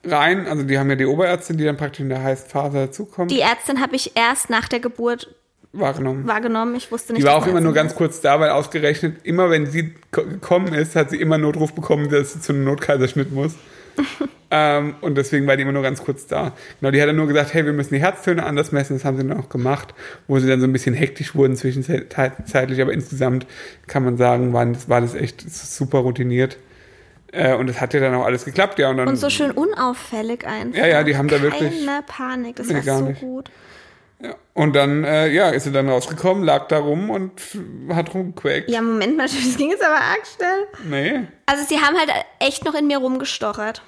rein, 0.06 0.48
also 0.48 0.64
die 0.64 0.78
haben 0.78 0.90
ja 0.90 0.96
die 0.98 1.06
Oberärztin, 1.06 1.58
die 1.58 1.64
dann 1.64 1.78
praktisch 1.78 2.02
in 2.02 2.10
der 2.10 2.22
heißen 2.22 2.50
Phase 2.50 2.78
dazukommt, 2.88 3.32
Die 3.32 3.40
Ärztin 3.40 3.80
habe 3.82 3.96
ich 3.96 4.18
erst 4.18 4.50
nach 4.50 4.68
der 4.68 4.82
Geburt 4.82 5.34
wahrgenommen. 5.74 6.26
wahrgenommen. 6.28 6.76
Ich 6.76 6.92
wusste 6.92 7.14
nicht. 7.14 7.22
Die 7.24 7.28
war 7.28 7.36
auch 7.36 7.46
immer 7.48 7.62
nur 7.62 7.74
ganz 7.74 7.96
kurz 7.96 8.22
da, 8.22 8.40
weil 8.40 8.50
ausgerechnet, 8.52 9.18
immer 9.24 9.50
wenn 9.50 9.66
sie 9.66 9.94
ko- 10.12 10.24
gekommen 10.26 10.74
ist, 10.74 10.96
hat 10.96 11.10
sie 11.10 11.18
immer 11.20 11.38
Notruf 11.38 11.74
bekommen, 11.74 12.10
dass 12.10 12.34
sie 12.34 12.40
zu 12.42 12.54
einem 12.54 12.64
Notkaiserschnitt 12.64 13.32
muss. 13.32 13.56
ähm, 14.52 14.96
und 15.02 15.16
deswegen 15.18 15.46
war 15.46 15.56
die 15.56 15.62
immer 15.64 15.72
nur 15.72 15.84
ganz 15.84 16.04
kurz 16.04 16.26
da. 16.26 16.54
Genau, 16.80 16.92
die 16.92 17.00
hat 17.02 17.08
dann 17.10 17.16
nur 17.16 17.28
gesagt, 17.28 17.54
hey, 17.54 17.66
wir 17.66 17.74
müssen 17.74 17.94
die 17.94 18.00
Herztöne 18.02 18.44
anders 18.44 18.72
messen. 18.72 18.96
Das 18.96 19.06
haben 19.06 19.18
sie 19.18 19.28
dann 19.28 19.38
auch 19.38 19.50
gemacht, 19.50 19.94
wo 20.28 20.40
sie 20.40 20.48
dann 20.48 20.60
so 20.62 20.66
ein 20.68 20.74
bisschen 20.74 20.96
hektisch 20.96 21.36
wurden 21.36 21.56
zwischenzeitlich. 21.56 22.82
Aber 22.82 22.92
insgesamt 22.94 23.46
kann 23.88 24.04
man 24.04 24.18
sagen, 24.18 24.54
war 24.54 24.66
das, 24.66 24.90
war 24.90 25.02
das 25.02 25.14
echt 25.16 25.42
super 25.50 26.00
routiniert. 26.00 26.58
Äh, 27.32 27.56
und 27.56 27.68
es 27.70 27.82
hat 27.82 27.94
ja 27.96 28.00
dann 28.00 28.14
auch 28.14 28.26
alles 28.26 28.46
geklappt, 28.46 28.78
ja. 28.80 28.90
Und, 28.92 28.98
dann, 28.98 29.08
Und 29.08 29.16
so 29.16 29.30
schön 29.30 29.50
unauffällig 29.52 30.46
einfach. 30.46 30.78
Ja, 30.78 30.86
ja, 30.88 31.04
die 31.04 31.18
haben 31.18 31.28
da 31.28 31.38
Keine 31.38 31.52
wirklich- 31.52 31.88
Panik, 32.08 32.56
das 32.58 32.70
war 32.72 32.82
so 33.00 33.06
nicht. 33.06 33.22
gut. 33.22 33.50
Ja. 34.24 34.36
Und 34.54 34.74
dann, 34.74 35.04
äh, 35.04 35.28
ja, 35.30 35.50
ist 35.50 35.64
sie 35.66 35.72
dann 35.72 35.90
rausgekommen, 35.90 36.44
lag 36.44 36.68
da 36.70 36.80
rum 36.80 37.10
und 37.10 37.32
hat 37.90 38.14
rumgequäkt. 38.14 38.70
Ja, 38.70 38.82
Moment 38.82 39.18
mal, 39.18 39.24
das 39.28 39.58
ging 39.58 39.70
jetzt 39.72 39.84
aber 39.84 39.96
arg 39.96 40.22
schnell. 40.36 40.68
Nee. 40.90 41.28
Also 41.46 41.64
sie 41.68 41.80
haben 41.82 41.98
halt 41.98 42.10
echt 42.40 42.64
noch 42.64 42.74
in 42.74 42.88
mir 42.88 43.00
rumgestochert. 43.00 43.82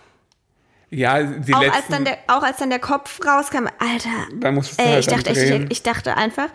Ja, 0.89 1.21
die 1.23 1.53
Auch 1.53 1.61
letzten, 1.61 1.75
als, 1.77 1.87
dann 1.89 2.05
der, 2.05 2.17
auch 2.27 2.43
als 2.43 2.57
dann 2.57 2.69
der 2.69 2.79
Kopf 2.79 3.19
rauskam, 3.25 3.67
Alter. 3.79 4.09
da 4.39 4.51
musstest 4.51 4.79
du 4.79 4.83
Ey, 4.83 4.91
halt 4.91 4.99
ich 4.99 5.07
dachte 5.07 5.29
echt, 5.31 5.41
ich, 5.65 5.71
ich 5.71 5.83
dachte 5.83 6.15
einfach, 6.15 6.47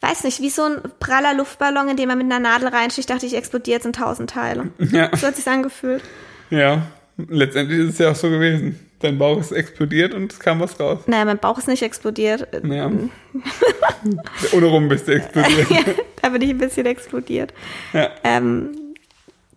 weiß 0.00 0.24
nicht, 0.24 0.40
wie 0.40 0.50
so 0.50 0.64
ein 0.64 0.82
praller 0.98 1.34
Luftballon, 1.34 1.88
in 1.88 1.96
den 1.96 2.08
man 2.08 2.18
mit 2.18 2.26
einer 2.30 2.40
Nadel 2.40 2.68
reinsticht, 2.68 3.08
ich 3.08 3.14
dachte, 3.14 3.26
ich 3.26 3.36
explodiere 3.36 3.76
jetzt 3.76 3.86
in 3.86 3.92
tausend 3.92 4.30
Teile. 4.30 4.70
Ja, 4.78 5.10
So 5.16 5.26
hat 5.28 5.36
sich's 5.36 5.48
angefühlt. 5.48 6.02
ja. 6.50 6.82
Letztendlich 7.28 7.80
ist 7.80 7.94
es 7.94 7.98
ja 7.98 8.12
auch 8.12 8.14
so 8.14 8.30
gewesen. 8.30 8.87
Dein 9.00 9.16
Bauch 9.16 9.38
ist 9.38 9.52
explodiert 9.52 10.12
und 10.12 10.32
es 10.32 10.40
kam 10.40 10.58
was 10.58 10.78
raus. 10.80 11.00
Naja, 11.06 11.24
mein 11.24 11.38
Bauch 11.38 11.56
ist 11.58 11.68
nicht 11.68 11.82
explodiert. 11.82 12.48
Ja. 12.64 12.90
Ohne 14.52 14.66
rum 14.66 14.88
bist 14.88 15.06
du 15.06 15.12
explodiert. 15.12 16.04
da 16.22 16.28
bin 16.30 16.42
ich 16.42 16.50
ein 16.50 16.58
bisschen 16.58 16.86
explodiert. 16.86 17.54
Ja. 17.92 18.10
Ähm, 18.24 18.94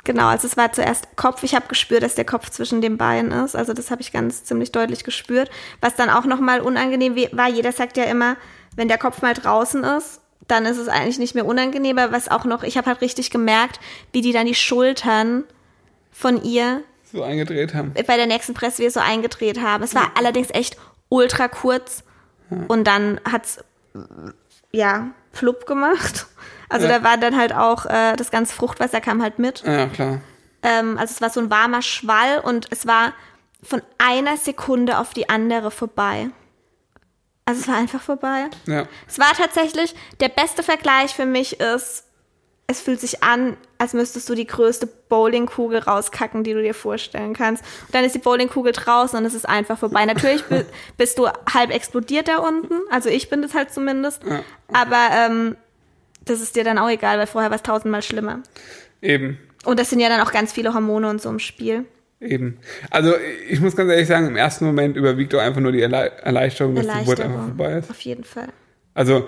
genau, 0.03 0.27
also 0.27 0.47
es 0.47 0.57
war 0.57 0.71
zuerst 0.73 1.15
Kopf. 1.15 1.41
Ich 1.41 1.55
habe 1.55 1.67
gespürt, 1.67 2.03
dass 2.03 2.13
der 2.13 2.25
Kopf 2.25 2.51
zwischen 2.51 2.81
den 2.81 2.97
Beinen 2.97 3.31
ist. 3.31 3.55
Also 3.55 3.73
das 3.73 3.89
habe 3.89 4.01
ich 4.01 4.11
ganz 4.11 4.43
ziemlich 4.43 4.71
deutlich 4.71 5.03
gespürt. 5.03 5.49
Was 5.81 5.95
dann 5.95 6.11
auch 6.11 6.25
nochmal 6.25 6.61
unangenehm 6.61 7.15
war, 7.31 7.49
jeder 7.49 7.71
sagt 7.71 7.97
ja 7.97 8.03
immer, 8.03 8.37
wenn 8.75 8.89
der 8.89 8.99
Kopf 8.99 9.23
mal 9.23 9.33
draußen 9.33 9.83
ist, 9.83 10.21
dann 10.47 10.65
ist 10.67 10.77
es 10.77 10.87
eigentlich 10.87 11.17
nicht 11.17 11.33
mehr 11.33 11.47
unangenehm. 11.47 11.97
Aber 11.97 12.11
was 12.11 12.29
auch 12.29 12.45
noch, 12.45 12.61
ich 12.61 12.77
habe 12.77 12.87
halt 12.87 13.01
richtig 13.01 13.31
gemerkt, 13.31 13.79
wie 14.11 14.21
die 14.21 14.33
dann 14.33 14.45
die 14.45 14.53
Schultern 14.53 15.45
von 16.11 16.43
ihr 16.43 16.83
So 17.11 17.23
eingedreht 17.23 17.73
haben. 17.73 17.93
bei 17.93 18.17
der 18.17 18.27
nächsten 18.27 18.53
Presse 18.53 18.89
so 18.89 18.99
eingedreht 18.99 19.59
haben. 19.61 19.83
Es 19.83 19.93
war 19.95 20.11
allerdings 20.15 20.49
echt 20.51 20.77
ultra 21.09 21.47
kurz 21.47 22.03
und 22.67 22.85
dann 22.85 23.19
hat's 23.29 23.63
ja 24.71 25.07
plupp 25.33 25.65
gemacht. 25.65 26.27
Also 26.69 26.87
Ja. 26.87 26.99
da 26.99 27.03
war 27.03 27.17
dann 27.17 27.35
halt 27.37 27.53
auch 27.53 27.85
äh, 27.85 28.15
das 28.15 28.31
ganze 28.31 28.55
Fruchtwasser 28.55 29.01
kam 29.01 29.21
halt 29.21 29.39
mit. 29.39 29.63
Ja, 29.65 29.87
klar. 29.87 30.21
Ähm, 30.63 30.97
also 30.97 31.11
es 31.13 31.21
war 31.21 31.29
so 31.29 31.39
ein 31.41 31.49
warmer 31.49 31.81
Schwall 31.81 32.39
und 32.39 32.67
es 32.71 32.87
war 32.87 33.13
von 33.63 33.81
einer 33.97 34.37
Sekunde 34.37 34.97
auf 34.99 35.13
die 35.13 35.27
andere 35.29 35.69
vorbei. 35.71 36.29
Also 37.45 37.61
es 37.61 37.67
war 37.67 37.75
einfach 37.75 38.01
vorbei. 38.01 38.45
Ja. 38.67 38.85
Es 39.07 39.19
war 39.19 39.33
tatsächlich, 39.35 39.95
der 40.21 40.29
beste 40.29 40.63
Vergleich 40.63 41.13
für 41.13 41.25
mich 41.25 41.59
ist, 41.59 42.05
es 42.71 42.81
fühlt 42.81 42.99
sich 42.99 43.23
an, 43.23 43.55
als 43.77 43.93
müsstest 43.93 44.27
du 44.29 44.35
die 44.35 44.47
größte 44.47 44.87
Bowlingkugel 45.09 45.79
rauskacken, 45.79 46.43
die 46.43 46.53
du 46.53 46.61
dir 46.61 46.73
vorstellen 46.73 47.33
kannst. 47.33 47.63
Und 47.85 47.93
dann 47.95 48.03
ist 48.03 48.15
die 48.15 48.19
Bowlingkugel 48.19 48.71
draußen 48.73 49.17
und 49.19 49.25
es 49.25 49.33
ist 49.33 49.47
einfach 49.47 49.77
vorbei. 49.77 50.05
Natürlich 50.05 50.43
bi- 50.45 50.65
bist 50.97 51.17
du 51.19 51.27
halb 51.53 51.71
explodiert 51.71 52.27
da 52.27 52.37
unten, 52.37 52.73
also 52.89 53.09
ich 53.09 53.29
bin 53.29 53.41
das 53.41 53.53
halt 53.53 53.71
zumindest. 53.71 54.23
Ja. 54.27 54.41
Aber 54.73 55.09
ähm, 55.13 55.55
das 56.25 56.41
ist 56.41 56.55
dir 56.55 56.63
dann 56.63 56.77
auch 56.77 56.89
egal, 56.89 57.17
weil 57.19 57.27
vorher 57.27 57.49
war 57.51 57.55
es 57.57 57.63
tausendmal 57.63 58.01
schlimmer. 58.01 58.41
Eben. 59.01 59.37
Und 59.65 59.79
das 59.79 59.89
sind 59.89 59.99
ja 59.99 60.09
dann 60.09 60.21
auch 60.21 60.31
ganz 60.31 60.51
viele 60.53 60.73
Hormone 60.73 61.09
und 61.09 61.21
so 61.21 61.29
im 61.29 61.39
Spiel. 61.39 61.85
Eben. 62.19 62.59
Also 62.91 63.15
ich 63.49 63.59
muss 63.59 63.75
ganz 63.75 63.89
ehrlich 63.91 64.07
sagen, 64.07 64.27
im 64.27 64.35
ersten 64.35 64.65
Moment 64.65 64.95
überwiegt 64.95 65.33
doch 65.33 65.39
einfach 65.39 65.59
nur 65.59 65.71
die 65.71 65.81
Erle 65.81 66.11
Erleichterung, 66.21 66.75
dass 66.75 66.87
die 66.87 66.99
Geburt 66.99 67.19
einfach 67.19 67.45
vorbei 67.45 67.73
ist. 67.79 67.89
Auf 67.89 68.01
jeden 68.01 68.23
Fall. 68.23 68.49
Also 68.93 69.27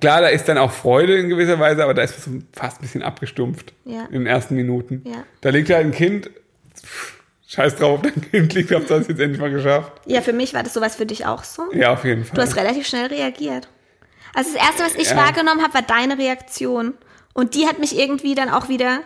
klar, 0.00 0.20
da 0.20 0.28
ist 0.28 0.48
dann 0.48 0.58
auch 0.58 0.72
Freude 0.72 1.16
in 1.16 1.28
gewisser 1.28 1.58
Weise, 1.60 1.84
aber 1.84 1.94
da 1.94 2.02
ist 2.02 2.18
es 2.18 2.24
so 2.24 2.30
fast 2.52 2.78
ein 2.78 2.82
bisschen 2.82 3.02
abgestumpft 3.02 3.72
Ja. 3.84 4.04
in 4.06 4.12
den 4.24 4.26
ersten 4.26 4.56
Minuten. 4.56 5.02
Ja. 5.04 5.24
Da 5.42 5.50
liegt 5.50 5.70
halt 5.70 5.86
ein 5.86 5.92
Kind, 5.92 6.28
pff, 6.76 7.18
scheiß 7.46 7.76
drauf, 7.76 8.00
dein 8.02 8.20
Kind 8.30 8.52
liegt, 8.54 8.72
hab 8.72 8.86
das 8.88 9.06
jetzt 9.06 9.20
endlich 9.20 9.40
mal 9.40 9.50
geschafft. 9.50 9.92
Ja, 10.06 10.20
für 10.22 10.32
mich 10.32 10.54
war 10.54 10.64
das 10.64 10.74
sowas 10.74 10.96
für 10.96 11.06
dich 11.06 11.24
auch 11.26 11.44
so. 11.44 11.72
Ja, 11.72 11.92
auf 11.92 12.04
jeden 12.04 12.24
Fall. 12.24 12.34
Du 12.34 12.42
hast 12.42 12.56
relativ 12.56 12.86
schnell 12.86 13.06
reagiert. 13.06 13.68
Also 14.34 14.52
das 14.54 14.62
Erste, 14.62 14.82
was 14.84 14.94
ich 14.96 15.10
Ja. 15.10 15.16
wahrgenommen 15.16 15.62
habe, 15.62 15.74
war 15.74 15.82
deine 15.82 16.18
Reaktion. 16.18 16.94
Und 17.32 17.54
die 17.54 17.66
hat 17.68 17.78
mich 17.78 17.96
irgendwie 17.96 18.34
dann 18.34 18.48
auch 18.48 18.68
wieder 18.68 19.00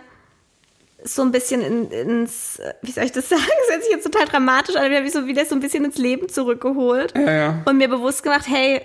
so 1.07 1.21
ein 1.21 1.31
bisschen 1.33 1.61
in, 1.61 1.91
ins, 1.91 2.59
wie 2.81 2.91
soll 2.91 3.05
ich 3.05 3.13
das 3.13 3.29
sagen? 3.29 3.43
Das 3.43 3.75
hört 3.75 3.83
sich 3.85 3.93
jetzt 3.93 4.05
total 4.05 4.25
dramatisch 4.27 4.77
an, 4.77 4.85
aber 4.87 5.03
mich 5.03 5.13
so 5.13 5.27
wieder 5.27 5.45
so 5.45 5.55
ein 5.55 5.61
bisschen 5.61 5.85
ins 5.85 5.99
Leben 5.99 6.31
zurückgeholt. 6.31 7.13
ja, 7.15 7.31
ja. 7.33 7.63
Und 7.67 7.77
mir 7.77 7.89
bewusst 7.89 8.23
gemacht, 8.23 8.47
hey, 8.49 8.81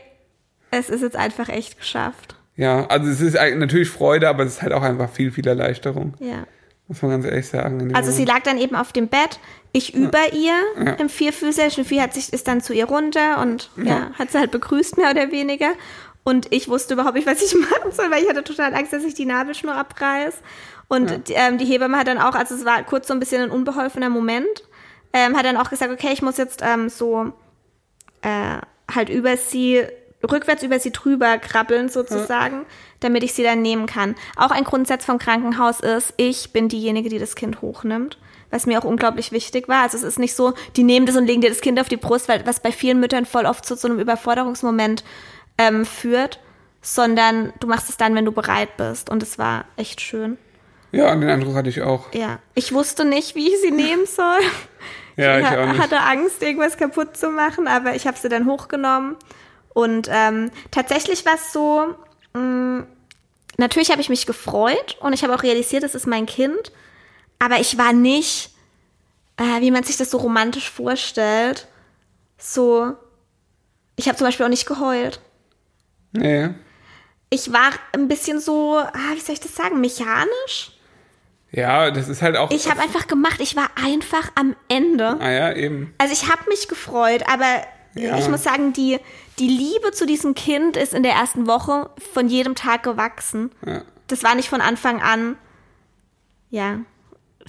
es 0.72 0.89
ist 0.89 1.01
jetzt 1.01 1.15
einfach 1.15 1.49
echt 1.49 1.78
geschafft. 1.78 2.36
Ja, 2.55 2.86
also 2.88 3.09
es 3.09 3.22
ist 3.22 3.36
natürlich 3.55 3.89
Freude, 3.89 4.28
aber 4.28 4.43
es 4.43 4.53
ist 4.55 4.61
halt 4.61 4.74
auch 4.74 4.82
einfach 4.82 5.09
viel, 5.09 5.32
viel 5.32 5.47
Erleichterung. 5.47 6.13
Ja. 6.20 6.43
Muss 6.88 7.01
man 7.01 7.11
ganz 7.11 7.26
ehrlich 7.26 7.47
sagen. 7.47 7.93
Also 7.95 8.11
sie 8.11 8.26
lag 8.26 8.41
dann 8.41 8.57
eben 8.57 8.76
auf 8.76 8.91
dem 8.91 9.07
Bett, 9.07 9.39
ich 9.72 9.93
über 9.93 10.34
ihr 10.34 10.55
Ja. 10.84 10.93
im 10.93 11.07
Vierfüßer. 11.07 11.70
Schnüffi 11.70 11.97
hat 11.97 12.13
sich, 12.15 12.34
ist 12.34 12.47
dann 12.47 12.61
zu 12.61 12.74
ihr 12.74 12.86
runter 12.86 13.41
und 13.41 13.70
ja. 13.78 14.11
hat 14.17 14.32
sie 14.32 14.39
halt 14.39 14.51
begrüßt, 14.51 14.97
mehr 14.97 15.11
oder 15.11 15.32
weniger. 15.32 15.70
Und 16.24 16.51
ich 16.51 16.67
wusste 16.67 16.95
überhaupt 16.95 17.15
nicht, 17.15 17.28
was 17.28 17.41
ich 17.41 17.53
machen 17.70 17.91
soll, 17.91 18.09
weil 18.11 18.24
ich 18.24 18.30
hatte 18.30 18.43
total 18.43 18.74
Angst, 18.74 18.91
dass 18.91 19.03
ich 19.03 19.13
die 19.13 19.26
Nabelschnur 19.26 19.76
abreiß. 19.76 20.34
Und 20.88 21.28
die, 21.30 21.34
ähm, 21.34 21.59
die 21.59 21.65
Hebamme 21.65 21.97
hat 21.97 22.07
dann 22.07 22.17
auch, 22.17 22.34
also 22.34 22.55
es 22.55 22.65
war 22.65 22.82
kurz 22.84 23.07
so 23.07 23.13
ein 23.13 23.20
bisschen 23.20 23.43
ein 23.43 23.51
unbeholfener 23.51 24.09
Moment, 24.09 24.63
ähm, 25.13 25.38
hat 25.38 25.45
dann 25.45 25.57
auch 25.57 25.70
gesagt, 25.70 25.91
okay, 25.93 26.09
ich 26.11 26.24
muss 26.24 26.38
jetzt 26.38 26.61
ähm, 26.63 26.89
so 26.89 27.32
äh, 28.24 28.57
halt 28.93 29.09
über 29.09 29.38
sie, 29.38 29.84
rückwärts 30.24 30.63
über 30.63 30.80
sie 30.80 30.91
drüber 30.91 31.38
krabbeln 31.38 31.89
sozusagen, 31.89 32.65
damit 32.99 33.24
ich 33.24 33.34
sie 33.34 33.43
dann 33.43 33.61
nehmen 33.61 33.86
kann. 33.86 34.15
Auch 34.36 34.51
ein 34.51 34.63
Grundsatz 34.63 35.05
vom 35.05 35.17
Krankenhaus 35.20 35.80
ist, 35.80 36.13
ich 36.17 36.51
bin 36.51 36.67
diejenige, 36.70 37.09
die 37.09 37.20
das 37.20 37.36
Kind 37.36 37.61
hochnimmt. 37.61 38.17
Was 38.51 38.65
mir 38.65 38.80
auch 38.80 38.84
unglaublich 38.84 39.32
wichtig 39.32 39.67
war. 39.67 39.84
Also 39.84 39.95
es 39.97 40.03
ist 40.03 40.17
nicht 40.17 40.36
so, 40.36 40.53
die 40.76 40.82
nehmen 40.84 41.05
das 41.05 41.15
und 41.15 41.28
legen 41.28 41.39
dir 41.41 41.49
das 41.51 41.61
Kind 41.61 41.80
auf 41.80 41.88
die 41.88 41.97
Brust, 41.97 42.28
weil 42.28 42.47
was 42.47 42.59
bei 42.59 42.72
vielen 42.72 42.99
Müttern 42.99 43.28
voll 43.28 43.45
oft 43.45 43.63
zu 43.63 43.76
so 43.76 43.88
einem 43.88 43.99
Überforderungsmoment 43.99 45.03
ähm, 45.59 45.86
führt, 45.86 46.39
sondern 46.82 47.53
du 47.59 47.67
machst 47.67 47.89
es 47.89 47.97
dann, 47.97 48.15
wenn 48.15 48.26
du 48.26 48.32
bereit 48.32 48.76
bist. 48.78 49.11
Und 49.11 49.22
es 49.22 49.38
war 49.38 49.65
echt 49.78 50.01
schön. 50.01 50.38
Ja, 50.91 51.13
den 51.15 51.30
Eindruck 51.30 51.53
hatte 51.53 51.70
ich 51.70 51.84
auch. 51.84 52.11
Ja. 52.13 52.39
Ich 52.55 52.74
wusste 52.74 53.05
nicht, 53.05 53.36
wie 53.36 53.49
ich 53.53 53.61
sie 53.61 53.70
nehmen 53.70 54.05
soll. 54.07 54.39
Ja, 55.15 55.38
ich 55.39 55.45
ha- 55.45 55.63
auch 55.63 55.67
nicht. 55.72 55.80
hatte 55.80 55.99
Angst, 55.99 56.41
irgendwas 56.41 56.76
kaputt 56.78 57.15
zu 57.17 57.30
machen, 57.30 57.67
aber 57.67 57.93
ich 57.95 58.07
habe 58.07 58.17
sie 58.17 58.30
dann 58.30 58.47
hochgenommen. 58.47 59.15
Und 59.74 60.07
ähm, 60.11 60.51
tatsächlich 60.72 61.26
war 61.26 61.36
es 61.36 61.53
so, 61.53 61.95
mh, 62.34 62.86
natürlich 63.57 63.91
habe 63.91 64.01
ich 64.01 64.09
mich 64.09 64.26
gefreut 64.26 64.97
und 64.99 65.13
ich 65.13 65.24
habe 65.24 65.34
auch 65.36 65.43
realisiert, 65.43 65.84
es 65.84 65.95
ist 65.95 66.07
mein 66.07 66.26
Kind, 66.26 66.72
aber 67.38 67.59
ich 67.59 67.78
war 67.78 67.93
nicht, 67.93 68.51
äh, 69.38 69.61
wie 69.61 69.72
man 69.72 69.84
sich 69.84 69.97
das 69.97 70.11
so 70.11 70.17
romantisch 70.17 70.70
vorstellt, 70.70 71.67
so, 72.38 72.93
ich 73.95 74.07
habe 74.07 74.17
zum 74.17 74.28
Beispiel 74.28 74.45
auch 74.45 74.49
nicht 74.49 74.65
geheult. 74.65 75.22
Nee. 76.11 76.49
Ich 77.30 77.53
war 77.53 77.72
ein 77.93 78.07
bisschen 78.07 78.39
so, 78.39 78.78
ah, 78.78 79.13
wie 79.13 79.20
soll 79.20 79.34
ich 79.34 79.41
das 79.41 79.55
sagen, 79.55 79.82
mechanisch. 79.82 80.72
Ja, 81.51 81.91
das 81.91 82.07
ist 82.09 82.22
halt 82.22 82.38
auch. 82.38 82.51
Ich 82.51 82.70
habe 82.70 82.82
einfach 82.82 83.07
gemacht, 83.07 83.39
ich 83.39 83.55
war 83.55 83.70
einfach 83.84 84.32
am 84.36 84.55
Ende. 84.67 85.17
Ah 85.20 85.32
ja, 85.32 85.53
eben. 85.53 85.93
Also 85.97 86.13
ich 86.13 86.30
habe 86.30 86.47
mich 86.47 86.67
gefreut, 86.67 87.24
aber 87.28 87.63
Ja. 87.96 88.18
ich 88.18 88.30
muss 88.30 88.44
sagen, 88.44 88.72
die, 88.74 89.00
die 89.40 89.48
Liebe 89.48 89.92
zu 89.92 90.06
diesem 90.06 90.36
Kind 90.36 90.78
ist 90.78 90.94
in 90.94 91.04
der 91.04 91.14
ersten 91.14 91.48
Woche 91.48 91.90
von 92.14 92.28
jedem 92.28 92.56
Tag 92.56 92.84
gewachsen. 92.84 93.52
Ja. 93.66 93.82
Das 94.08 94.24
war 94.24 94.36
nicht 94.36 94.50
von 94.50 94.62
Anfang 94.62 95.02
an, 95.02 95.36
ja, 96.50 96.80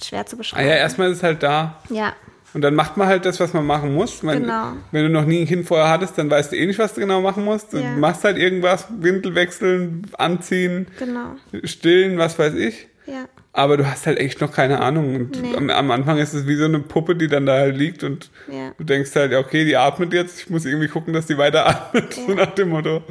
schwer 0.01 0.25
zu 0.25 0.35
Ah 0.35 0.37
beschreiben. 0.37 0.67
ja, 0.67 0.75
erstmal 0.75 1.11
ist 1.11 1.17
es 1.17 1.23
halt 1.23 1.43
da. 1.43 1.79
ja. 1.89 2.13
Und 2.53 2.63
dann 2.63 2.75
macht 2.75 2.97
man 2.97 3.07
halt 3.07 3.23
das, 3.23 3.39
was 3.39 3.53
man 3.53 3.65
machen 3.65 3.93
muss. 3.93 4.25
Wenn, 4.25 4.41
Genau. 4.41 4.73
wenn 4.91 5.03
du 5.05 5.09
noch 5.09 5.23
nie 5.23 5.39
ein 5.39 5.47
Kind 5.47 5.65
vorher 5.65 5.87
hattest, 5.87 6.17
dann 6.17 6.29
weißt 6.29 6.51
du 6.51 6.57
eh 6.57 6.65
nicht, 6.65 6.79
was 6.79 6.93
du 6.93 6.99
genau 6.99 7.21
machen 7.21 7.45
musst. 7.45 7.71
Du 7.71 7.77
Ja. 7.77 7.91
machst 7.95 8.25
halt 8.25 8.37
irgendwas, 8.37 8.87
Windel 8.89 9.35
wechseln, 9.35 10.05
anziehen, 10.17 10.87
genau. 10.99 11.35
stillen, 11.63 12.17
was 12.17 12.37
weiß 12.37 12.55
ich. 12.55 12.89
Ja. 13.05 13.23
Aber 13.53 13.75
du 13.75 13.85
hast 13.89 14.07
halt 14.07 14.17
echt 14.17 14.39
noch 14.39 14.53
keine 14.53 14.79
Ahnung. 14.79 15.13
Und 15.15 15.41
Nee. 15.41 15.55
am, 15.57 15.69
am 15.69 15.91
Anfang 15.91 16.17
ist 16.19 16.33
es 16.33 16.47
wie 16.47 16.55
so 16.55 16.65
eine 16.65 16.79
Puppe, 16.79 17.15
die 17.17 17.27
dann 17.27 17.45
da 17.45 17.53
halt 17.57 17.75
liegt 17.75 18.01
und 18.03 18.29
Ja. 18.49 18.71
du 18.77 18.83
denkst 18.85 19.13
halt, 19.15 19.33
ja, 19.33 19.39
okay, 19.39 19.65
die 19.65 19.75
atmet 19.75 20.13
jetzt, 20.13 20.39
ich 20.39 20.49
muss 20.49 20.63
irgendwie 20.65 20.87
gucken, 20.87 21.13
dass 21.13 21.25
die 21.25 21.37
weiter 21.37 21.65
atmet, 21.67 22.13
so 22.13 22.33
nach 22.33 22.53
dem 22.55 22.69
Motto. 22.69 23.03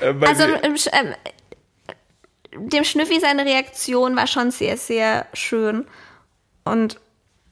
Äh, 0.00 0.14
Also 0.20 0.44
Sch- 0.44 0.90
ähm, 0.92 1.14
dem 2.70 2.84
Schnüffi 2.84 3.18
seine 3.20 3.44
Reaktion 3.44 4.16
war 4.16 4.26
schon 4.26 4.50
sehr, 4.50 4.76
sehr 4.76 5.26
schön. 5.34 5.84
Und 6.64 6.98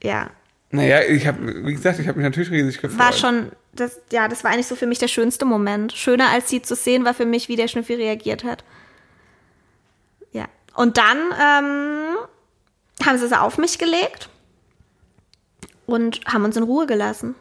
ja, 0.02 0.30
naja, 0.70 1.00
ich 1.08 1.26
habe, 1.26 1.66
wie 1.66 1.72
gesagt, 1.74 1.98
ich 2.00 2.08
habe 2.08 2.18
mich 2.18 2.24
natürlich 2.24 2.50
riesig 2.50 2.80
gefreut. 2.80 2.98
war 2.98 3.12
schon, 3.12 3.50
das, 3.72 4.00
ja, 4.12 4.28
das 4.28 4.42
war 4.44 4.50
eigentlich 4.52 4.66
so 4.66 4.76
für 4.76 4.86
mich 4.86 4.98
der 4.98 5.08
schönste 5.08 5.44
Moment. 5.44 5.92
Schöner 5.92 6.30
als 6.30 6.48
sie 6.48 6.62
zu 6.62 6.74
sehen, 6.74 7.04
war 7.04 7.14
für 7.14 7.26
mich, 7.26 7.48
wie 7.48 7.56
der 7.56 7.68
Schnüffi 7.68 7.94
reagiert 7.94 8.44
hat. 8.44 8.64
Und 10.74 10.96
dann 10.98 11.18
ähm, 11.40 12.16
haben 13.06 13.18
sie 13.18 13.28
sie 13.28 13.40
auf 13.40 13.58
mich 13.58 13.78
gelegt 13.78 14.28
und 15.86 16.20
haben 16.26 16.44
uns 16.44 16.56
in 16.56 16.62
Ruhe 16.62 16.86
gelassen. 16.86 17.34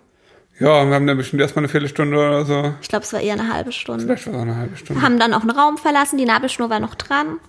Ja, 0.60 0.82
und 0.82 0.90
wir 0.90 0.96
haben 0.96 1.08
dann 1.08 1.18
bestimmt 1.18 1.42
erstmal 1.42 1.64
eine 1.64 1.70
Viertelstunde 1.70 2.16
oder 2.16 2.46
so. 2.46 2.76
Ich 2.82 2.88
glaube, 2.88 3.04
es 3.04 3.12
war 3.12 3.20
eher 3.20 3.34
eine 3.34 3.52
halbe 3.52 3.72
Stunde. 3.72 4.06
Vielleicht 4.06 4.28
war 4.28 4.34
es 4.34 4.40
auch 4.40 4.44
eine 4.44 4.56
halbe 4.56 4.78
Stunde. 4.78 5.02
Haben 5.02 5.18
dann 5.18 5.34
auch 5.34 5.42
einen 5.42 5.50
Raum 5.50 5.78
verlassen, 5.78 6.18
die 6.18 6.26
Nabelschnur 6.26 6.70
war 6.70 6.80
noch 6.80 6.96
dran. 6.96 7.40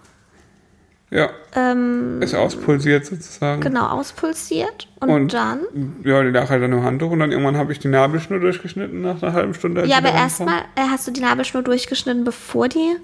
Ja, 1.11 1.31
ähm, 1.55 2.21
ist 2.23 2.35
auspulsiert 2.35 3.07
sozusagen. 3.07 3.61
genau 3.61 3.87
auspulsiert. 3.87 4.89
Und, 5.01 5.11
Und 5.11 5.35
dann. 5.35 5.61
Ja, 6.03 6.23
die 6.23 6.31
lag 6.31 6.49
halt 6.49 6.63
an 6.65 6.73
dem 6.73 6.83
Handtuch 6.83 7.11
und 7.11 7.21
dann 7.21 7.31
irgendwann 7.31 7.57
habe 7.57 7.71
ich 7.73 7.79
die 7.79 7.89
Nabelschnur 7.89 8.41
durchgeschnitten 8.41 9.03
nach 9.03 9.23
einer 9.23 9.33
halben 9.33 9.55
Stunde. 9.55 9.87
Ja, 9.87 9.99
aber 9.99 10.11
erstmal 10.11 10.63
äh, 10.75 10.89
hast 10.91 11.07
du 11.07 11.13
die 11.13 11.21
Nabelschnur 11.21 11.63
durchgeschnitten, 11.63 12.25
bevor 12.25 12.69
die 12.69 12.97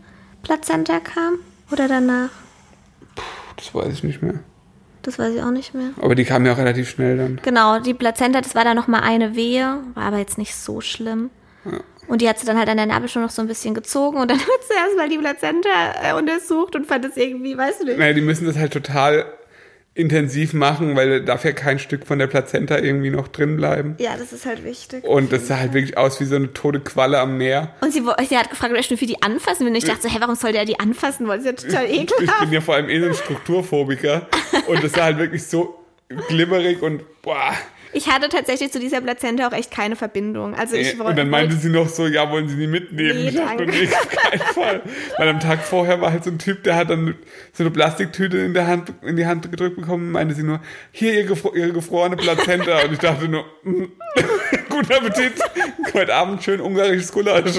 Plazenta 0.42 0.98
kam? 0.98 1.34
Oder 1.70 1.86
danach? 1.86 2.30
Das 3.60 3.74
weiß 3.74 3.92
ich 3.92 4.02
nicht 4.02 4.22
mehr. 4.22 4.40
Das 5.02 5.18
weiß 5.18 5.34
ich 5.34 5.42
auch 5.42 5.50
nicht 5.50 5.74
mehr. 5.74 5.90
Aber 6.00 6.14
die 6.14 6.24
kam 6.24 6.44
ja 6.44 6.52
auch 6.52 6.58
relativ 6.58 6.90
schnell 6.90 7.16
dann. 7.16 7.40
Genau, 7.42 7.78
die 7.78 7.94
Plazenta, 7.94 8.40
das 8.40 8.54
war 8.54 8.64
dann 8.64 8.76
nochmal 8.76 9.02
eine 9.02 9.34
Wehe, 9.34 9.78
war 9.94 10.04
aber 10.04 10.18
jetzt 10.18 10.38
nicht 10.38 10.54
so 10.54 10.80
schlimm. 10.80 11.30
Und 12.06 12.22
die 12.22 12.28
hat 12.28 12.38
sie 12.38 12.46
dann 12.46 12.58
halt 12.58 12.68
an 12.68 12.76
der 12.76 12.86
Nabelschnur 12.86 13.22
noch 13.22 13.30
so 13.30 13.40
ein 13.40 13.48
bisschen 13.48 13.74
gezogen 13.74 14.18
und 14.18 14.30
dann 14.30 14.38
wird 14.40 14.64
zuerst 14.66 14.96
mal 14.96 15.08
die 15.08 15.18
Plazenta 15.18 15.68
äh, 16.02 16.14
untersucht 16.14 16.74
und 16.74 16.86
fand 16.86 17.04
es 17.04 17.16
irgendwie, 17.16 17.56
weißt 17.56 17.82
du 17.82 17.84
nicht. 17.84 17.98
Naja, 17.98 18.12
die 18.12 18.20
müssen 18.20 18.46
das 18.46 18.56
halt 18.56 18.72
total 18.72 19.26
intensiv 19.94 20.52
machen, 20.54 20.94
weil 20.96 21.20
da 21.20 21.26
darf 21.26 21.44
ja 21.44 21.52
kein 21.52 21.78
Stück 21.78 22.06
von 22.06 22.18
der 22.18 22.26
Plazenta 22.28 22.78
irgendwie 22.78 23.10
noch 23.10 23.28
drin 23.28 23.56
bleiben. 23.56 23.96
Ja, 23.98 24.16
das 24.16 24.32
ist 24.32 24.46
halt 24.46 24.64
wichtig. 24.64 25.04
Und 25.04 25.32
das 25.32 25.48
sah 25.48 25.58
halt 25.58 25.74
wirklich 25.74 25.98
aus 25.98 26.20
wie 26.20 26.24
so 26.24 26.36
eine 26.36 26.52
tote 26.52 26.80
Qualle 26.80 27.18
am 27.18 27.36
Meer. 27.38 27.74
Und 27.80 27.92
sie, 27.92 28.02
sie 28.28 28.38
hat 28.38 28.50
gefragt, 28.50 28.70
ob 28.72 28.76
er 28.76 28.82
Schnüffi 28.84 29.06
die 29.06 29.20
anfassen 29.22 29.60
will. 29.66 29.72
Und 29.72 29.76
ich 29.76 29.84
dachte 29.84 30.02
so, 30.02 30.08
hä, 30.08 30.16
warum 30.20 30.36
soll 30.36 30.52
der 30.52 30.64
die 30.64 30.78
anfassen 30.78 31.26
wollen? 31.26 31.44
Das 31.44 31.64
ist 31.64 31.72
ja 31.72 31.80
total 31.80 31.90
Ich 31.92 32.02
ekelhaft. 32.02 32.40
bin 32.40 32.52
ja 32.52 32.60
vor 32.60 32.76
allem 32.76 32.88
eh 32.88 33.00
so 33.00 33.06
ein 33.06 33.14
Strukturphobiker. 33.14 34.28
Und 34.68 34.82
das 34.84 34.92
sah 34.92 35.04
halt 35.04 35.18
wirklich 35.18 35.44
so 35.44 35.74
glimmerig 36.28 36.82
und 36.82 37.02
boah. 37.22 37.52
Ich 37.92 38.08
hatte 38.08 38.28
tatsächlich 38.28 38.70
zu 38.70 38.78
dieser 38.78 39.00
Plazenta 39.00 39.48
auch 39.48 39.52
echt 39.52 39.70
keine 39.70 39.96
Verbindung. 39.96 40.54
Also 40.54 40.76
ich 40.76 40.98
und 41.00 41.16
dann 41.18 41.28
meinte 41.28 41.56
sie 41.56 41.70
noch 41.70 41.88
so, 41.88 42.06
ja, 42.06 42.30
wollen 42.30 42.48
Sie 42.48 42.56
die 42.56 42.66
mitnehmen? 42.66 43.22
Nee, 43.22 43.28
ich 43.28 43.34
dachte, 43.34 43.66
danke. 43.66 43.72
nee, 43.72 43.88
auf 43.88 44.08
keinen 44.08 44.40
Fall. 44.40 44.82
Weil 45.18 45.28
am 45.28 45.40
Tag 45.40 45.64
vorher 45.64 46.00
war 46.00 46.12
halt 46.12 46.24
so 46.24 46.30
ein 46.30 46.38
Typ, 46.38 46.62
der 46.62 46.76
hat 46.76 46.90
dann 46.90 47.16
so 47.52 47.64
eine 47.64 47.70
Plastiktüte 47.70 48.38
in 48.38 48.54
der 48.54 48.66
Hand, 48.66 48.92
in 49.02 49.16
die 49.16 49.26
Hand 49.26 49.50
gedrückt 49.50 49.76
bekommen 49.76 50.06
und 50.06 50.12
meinte 50.12 50.34
sie 50.34 50.42
nur, 50.42 50.60
hier 50.92 51.14
ihr 51.14 51.24
gefro 51.24 51.52
ihre 51.54 51.72
gefrorene 51.72 52.16
Plazenta. 52.16 52.82
und 52.84 52.92
ich 52.92 52.98
dachte 53.00 53.28
nur, 53.28 53.44
mm, 53.64 53.84
guten 54.68 54.92
Appetit. 54.92 55.32
Heute 55.92 56.14
Abend 56.14 56.42
schön 56.44 56.60
ungarisches 56.60 57.10
Gulasch. 57.12 57.56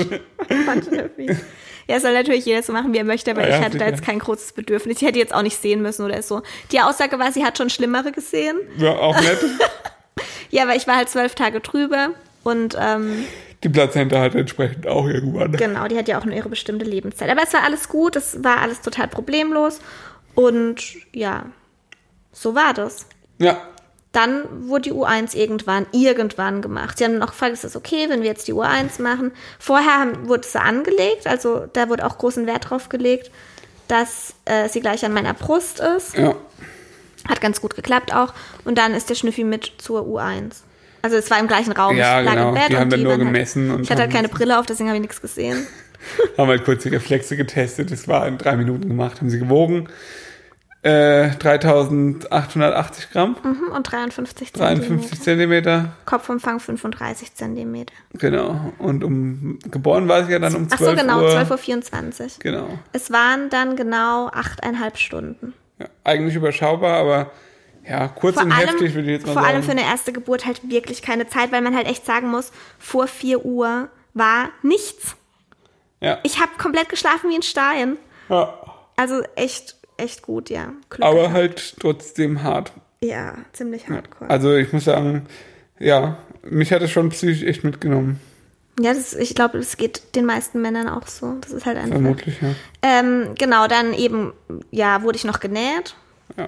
Ja, 1.88 2.00
soll 2.00 2.14
natürlich 2.14 2.46
jeder 2.46 2.64
so 2.64 2.72
machen, 2.72 2.94
wie 2.94 3.00
er 3.00 3.04
möchte, 3.04 3.32
aber 3.32 3.46
Ja, 3.46 3.58
ich 3.58 3.66
hatte 3.66 3.78
da 3.78 3.88
jetzt 3.88 4.04
kein 4.04 4.20
großes 4.20 4.54
Bedürfnis. 4.54 5.02
Ich 5.02 5.08
hätte 5.08 5.20
jetzt 5.20 5.34
auch 5.34 5.42
nicht 5.42 5.58
sehen 5.62 5.82
müssen 5.82 6.06
oder 6.06 6.22
so. 6.22 6.42
Die 6.72 6.80
Aussage 6.80 7.20
war, 7.20 7.34
sie 7.34 7.44
hat 7.44 7.58
schon 7.58 7.70
Schlimmere 7.70 8.14
gesehen. 8.14 8.58
Ja, 8.78 8.92
auch 8.92 9.20
nett. 9.20 9.40
Ja, 10.50 10.64
aber 10.64 10.76
ich 10.76 10.88
war 10.88 10.96
halt 10.98 11.10
zwölf 11.10 11.36
Tage 11.36 11.60
drüber 11.62 12.10
und 12.44 12.76
ähm, 12.80 13.26
Die 13.64 13.70
Plazenta 13.70 14.20
hat 14.20 14.36
entsprechend 14.36 14.88
auch 14.88 15.08
irgendwann. 15.08 15.52
genau, 15.54 15.88
die 15.88 15.98
hat 15.98 16.08
ja 16.08 16.18
auch 16.20 16.26
nur 16.26 16.36
ihre 16.36 16.50
bestimmte 16.50 16.86
Lebenszeit. 16.86 17.30
Aber 17.30 17.44
es 17.44 17.54
war 17.54 17.64
alles 17.64 17.88
gut, 17.90 18.16
es 18.16 18.44
war 18.44 18.58
alles 18.60 18.82
total 18.82 19.08
problemlos 19.08 19.80
und 20.36 20.82
ja, 21.14 21.46
so 22.34 22.56
war 22.56 22.74
das. 22.74 23.06
Ja, 23.38 23.62
Dann 24.12 24.44
wurde 24.68 24.84
die 24.90 24.94
U1 24.94 25.36
irgendwann, 25.36 25.86
irgendwann 25.94 26.62
gemacht. 26.62 26.98
Sie 26.98 27.06
haben 27.06 27.18
noch 27.18 27.32
gefragt, 27.32 27.54
ist 27.54 27.64
das 27.64 27.76
okay, 27.78 28.08
wenn 28.10 28.22
wir 28.22 28.30
jetzt 28.30 28.48
die 28.48 28.54
U1 28.54 29.02
machen? 29.02 29.32
Vorher 29.58 30.00
haben, 30.00 30.28
wurde 30.28 30.48
sie 30.48 30.60
angelegt, 30.60 31.28
also 31.28 31.66
da 31.72 31.88
wurde 31.90 32.06
auch 32.06 32.18
großen 32.18 32.46
Wert 32.48 32.70
drauf 32.70 32.90
gelegt, 32.90 33.32
dass 33.88 34.34
äh, 34.46 34.68
sie 34.70 34.80
gleich 34.82 35.06
an 35.06 35.14
meiner 35.14 35.34
Brust 35.34 35.80
ist. 35.80 36.18
ja. 36.18 36.36
Hat 37.28 37.42
ganz 37.42 37.62
gut 37.62 37.76
geklappt 37.76 38.14
auch. 38.14 38.34
Und 38.66 38.78
dann 38.78 38.94
ist 38.94 39.10
der 39.10 39.16
Schnüffi 39.16 39.44
mit 39.44 39.74
zur 39.78 40.02
U1. 40.02 40.64
Also 41.02 41.18
es 41.18 41.30
war 41.32 41.40
im 41.40 41.48
gleichen 41.48 41.72
Raum. 41.72 41.98
Ja, 41.98 42.20
ich 42.20 42.26
lag 42.26 42.34
genau. 42.34 42.50
im 42.50 42.56
Bett 42.56 42.70
Die 42.70 42.76
haben 42.76 42.84
und 42.84 42.92
dann 42.92 43.00
die 43.00 43.04
nur 43.04 43.14
waren 43.14 43.26
gemessen 43.26 43.70
Halt, 43.70 43.78
und 43.78 43.84
ich 43.84 43.92
hatte 43.92 44.02
halt 44.02 44.12
keine 44.12 44.30
Brille 44.30 44.60
auf, 44.60 44.66
deswegen 44.66 44.90
habe 44.90 44.98
ich 44.98 45.02
nichts 45.02 45.22
gesehen. 45.22 45.66
Haben 46.38 46.48
halt 46.48 46.66
kurz 46.66 46.82
die 46.82 46.90
Reflexe 46.90 47.38
getestet. 47.38 47.92
Das 47.92 48.08
war 48.08 48.28
in 48.28 48.40
drei 48.40 48.56
Minuten 48.56 48.88
gemacht. 48.88 49.22
Haben 49.22 49.30
sie 49.30 49.38
gewogen. 49.38 49.88
Äh, 50.84 51.30
3880 51.38 53.12
Gramm. 53.12 53.36
Mhm, 53.44 53.72
und 53.72 53.84
53 53.84 54.52
53 54.52 55.22
Zentimeter. 55.22 55.24
Zentimeter. 55.24 55.96
Kopfumfang 56.06 56.60
35 56.60 57.36
Zentimeter. 57.36 57.94
Genau. 58.14 58.74
Und 58.80 59.04
um 59.04 59.60
geboren 59.70 60.08
war 60.08 60.26
sie 60.26 60.32
ja 60.32 60.40
dann 60.40 60.56
um 60.56 60.68
12 60.70 60.82
Ach 60.82 60.86
so, 60.86 60.96
genau, 60.96 61.22
Uhr. 61.22 61.30
12.24 61.38 62.22
Uhr. 62.22 62.30
Genau. 62.40 62.80
Es 62.94 63.12
waren 63.12 63.52
dann 63.52 63.76
genau 63.76 64.30
achteinhalb 64.30 64.98
Stunden. 64.98 65.54
Eigentlich 66.04 66.36
überschaubar, 66.36 66.98
aber 67.00 67.32
ja, 67.88 68.08
kurz 68.10 68.36
Vor 68.36 68.44
und 68.46 68.52
allem, 68.52 68.70
heftig 68.70 68.94
würde 68.94 69.08
ich 69.12 69.18
jetzt 69.18 69.26
mal 69.28 69.34
vor 69.34 69.42
sagen. 69.42 69.54
allem 69.56 69.64
für 69.64 69.72
eine 69.72 69.84
erste 69.84 70.14
Geburt 70.14 70.46
halt 70.46 70.62
wirklich 70.70 71.02
keine 71.02 71.28
Zeit, 71.28 71.52
weil 71.52 71.62
man 71.62 71.76
halt 71.76 71.88
echt 71.88 72.06
sagen 72.06 72.30
muss, 72.30 72.52
vor 72.78 73.08
4 73.08 73.44
Uhr 73.46 73.90
war 74.14 74.50
nichts. 74.62 75.16
ja. 76.00 76.20
Ich 76.24 76.40
habe 76.40 76.52
komplett 76.58 76.90
geschlafen 76.90 77.30
wie 77.30 77.36
ein 77.36 77.42
Stein. 77.44 77.98
ja. 78.30 78.54
Also 78.98 79.24
echt, 79.36 79.78
echt 79.98 80.22
gut, 80.22 80.50
ja. 80.52 80.74
Glück 80.92 81.08
Aber 81.08 81.20
gehabt. 81.22 81.34
halt 81.34 81.76
trotzdem 81.80 82.44
hart. 82.44 82.72
Ja, 83.04 83.34
ziemlich 83.52 83.90
hardcore. 83.90 84.30
Also 84.30 84.56
ich 84.56 84.72
muss 84.74 84.84
sagen, 84.86 85.26
ja, 85.80 86.18
mich 86.44 86.72
hat 86.72 86.84
es 86.84 86.92
schon 86.92 87.10
psychisch 87.10 87.42
echt 87.42 87.64
mitgenommen. 87.64 88.20
Ja, 88.80 88.94
das, 88.94 89.14
ich 89.14 89.36
glaube, 89.36 89.58
das 89.58 89.78
geht 89.78 90.16
den 90.16 90.26
meisten 90.26 90.62
Männern 90.62 90.88
auch 90.88 91.08
so. 91.08 91.36
Das 91.42 91.52
ist 91.52 91.66
halt 91.66 91.78
einfach. 91.78 91.96
Vermutlich, 91.96 92.42
ja. 92.42 92.50
Ähm, 92.82 93.36
genau, 93.38 93.68
dann 93.68 93.94
eben, 93.94 94.34
ja, 94.72 95.04
wurde 95.04 95.18
ich 95.18 95.26
noch 95.26 95.40
genäht. 95.40 95.96
Ja. 96.38 96.48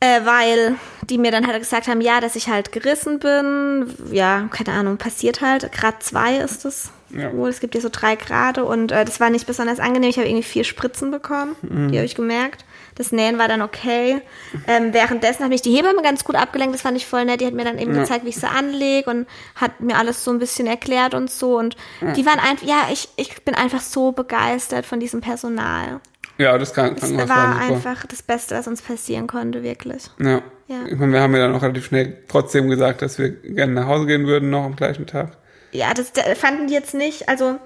Äh, 0.00 0.24
weil 0.24 0.76
die 1.08 1.18
mir 1.18 1.32
dann 1.32 1.46
halt 1.46 1.58
gesagt 1.58 1.88
haben, 1.88 2.00
ja, 2.00 2.20
dass 2.20 2.36
ich 2.36 2.48
halt 2.48 2.70
gerissen 2.70 3.18
bin. 3.18 3.86
Ja, 4.12 4.48
keine 4.50 4.76
Ahnung, 4.78 4.96
passiert 4.96 5.40
halt. 5.40 5.72
Grad 5.72 6.02
2 6.02 6.36
ist 6.36 6.64
es. 6.64 6.92
Ja. 7.10 7.32
Wohl, 7.32 7.48
es 7.48 7.60
gibt 7.60 7.74
ja 7.74 7.80
so 7.80 7.88
drei 7.90 8.14
Grade 8.14 8.64
und 8.64 8.92
äh, 8.92 9.04
das 9.04 9.18
war 9.18 9.30
nicht 9.30 9.46
besonders 9.46 9.80
angenehm. 9.80 10.10
Ich 10.10 10.18
habe 10.18 10.28
irgendwie 10.28 10.44
vier 10.44 10.64
Spritzen 10.64 11.10
bekommen. 11.10 11.56
Mhm. 11.62 11.90
Die 11.90 11.96
habe 11.96 12.04
ich 12.04 12.14
gemerkt. 12.14 12.64
Das 12.98 13.12
Nähen 13.12 13.38
war 13.38 13.48
dann 13.48 13.62
okay. 13.62 14.20
Ähm, 14.66 14.92
währenddessen 14.92 15.42
hat 15.44 15.48
mich 15.50 15.62
die 15.62 15.70
Hebamme 15.74 16.02
ganz 16.02 16.24
gut 16.24 16.34
abgelenkt. 16.36 16.74
Das 16.74 16.82
fand 16.82 16.96
ich 16.96 17.06
voll 17.06 17.24
nett. 17.24 17.40
Die 17.40 17.46
hat 17.46 17.54
mir 17.54 17.64
dann 17.64 17.78
eben 17.78 17.94
Ja. 17.94 18.00
gezeigt, 18.02 18.24
wie 18.24 18.28
ich 18.30 18.36
sie 18.36 18.48
anlege 18.48 19.08
und 19.08 19.26
hat 19.54 19.80
mir 19.80 19.96
alles 19.96 20.24
so 20.24 20.30
ein 20.32 20.38
bisschen 20.38 20.66
erklärt 20.66 21.14
und 21.14 21.30
so. 21.30 21.56
Und 21.56 21.76
die 22.16 22.26
waren 22.26 22.40
einfach, 22.40 22.66
ja, 22.66 22.88
ich, 22.92 23.08
ich 23.16 23.42
bin 23.44 23.54
einfach 23.54 23.80
so 23.80 24.12
begeistert 24.12 24.84
von 24.84 25.00
diesem 25.00 25.20
Personal. 25.20 26.00
Ja, 26.38 26.58
das 26.58 26.74
Kranken- 26.74 26.96
Es 26.96 27.00
Krankenhaus 27.02 27.28
war 27.28 27.54
war 27.54 27.60
einfach 27.60 28.06
das 28.06 28.22
Beste, 28.22 28.54
was 28.56 28.66
uns 28.68 28.82
passieren 28.82 29.26
konnte, 29.26 29.62
wirklich. 29.62 30.04
Ja. 30.20 30.42
Ja. 30.68 30.84
Ich 30.86 30.96
meine, 30.98 31.12
wir 31.12 31.20
haben 31.22 31.34
ja 31.34 31.40
dann 31.46 31.54
auch 31.56 31.62
relativ 31.62 31.86
schnell 31.86 32.18
trotzdem 32.28 32.68
gesagt, 32.68 33.00
dass 33.02 33.18
wir 33.18 33.30
gerne 33.30 33.72
nach 33.72 33.86
Hause 33.86 34.06
gehen 34.06 34.26
würden, 34.26 34.50
noch 34.50 34.64
am 34.64 34.76
gleichen 34.76 35.06
Tag. 35.06 35.36
Ja, 35.72 35.94
das 35.94 36.12
da 36.12 36.22
fanden 36.34 36.66
die 36.66 36.74
jetzt 36.74 36.94
nicht, 36.94 37.28
also 37.28 37.56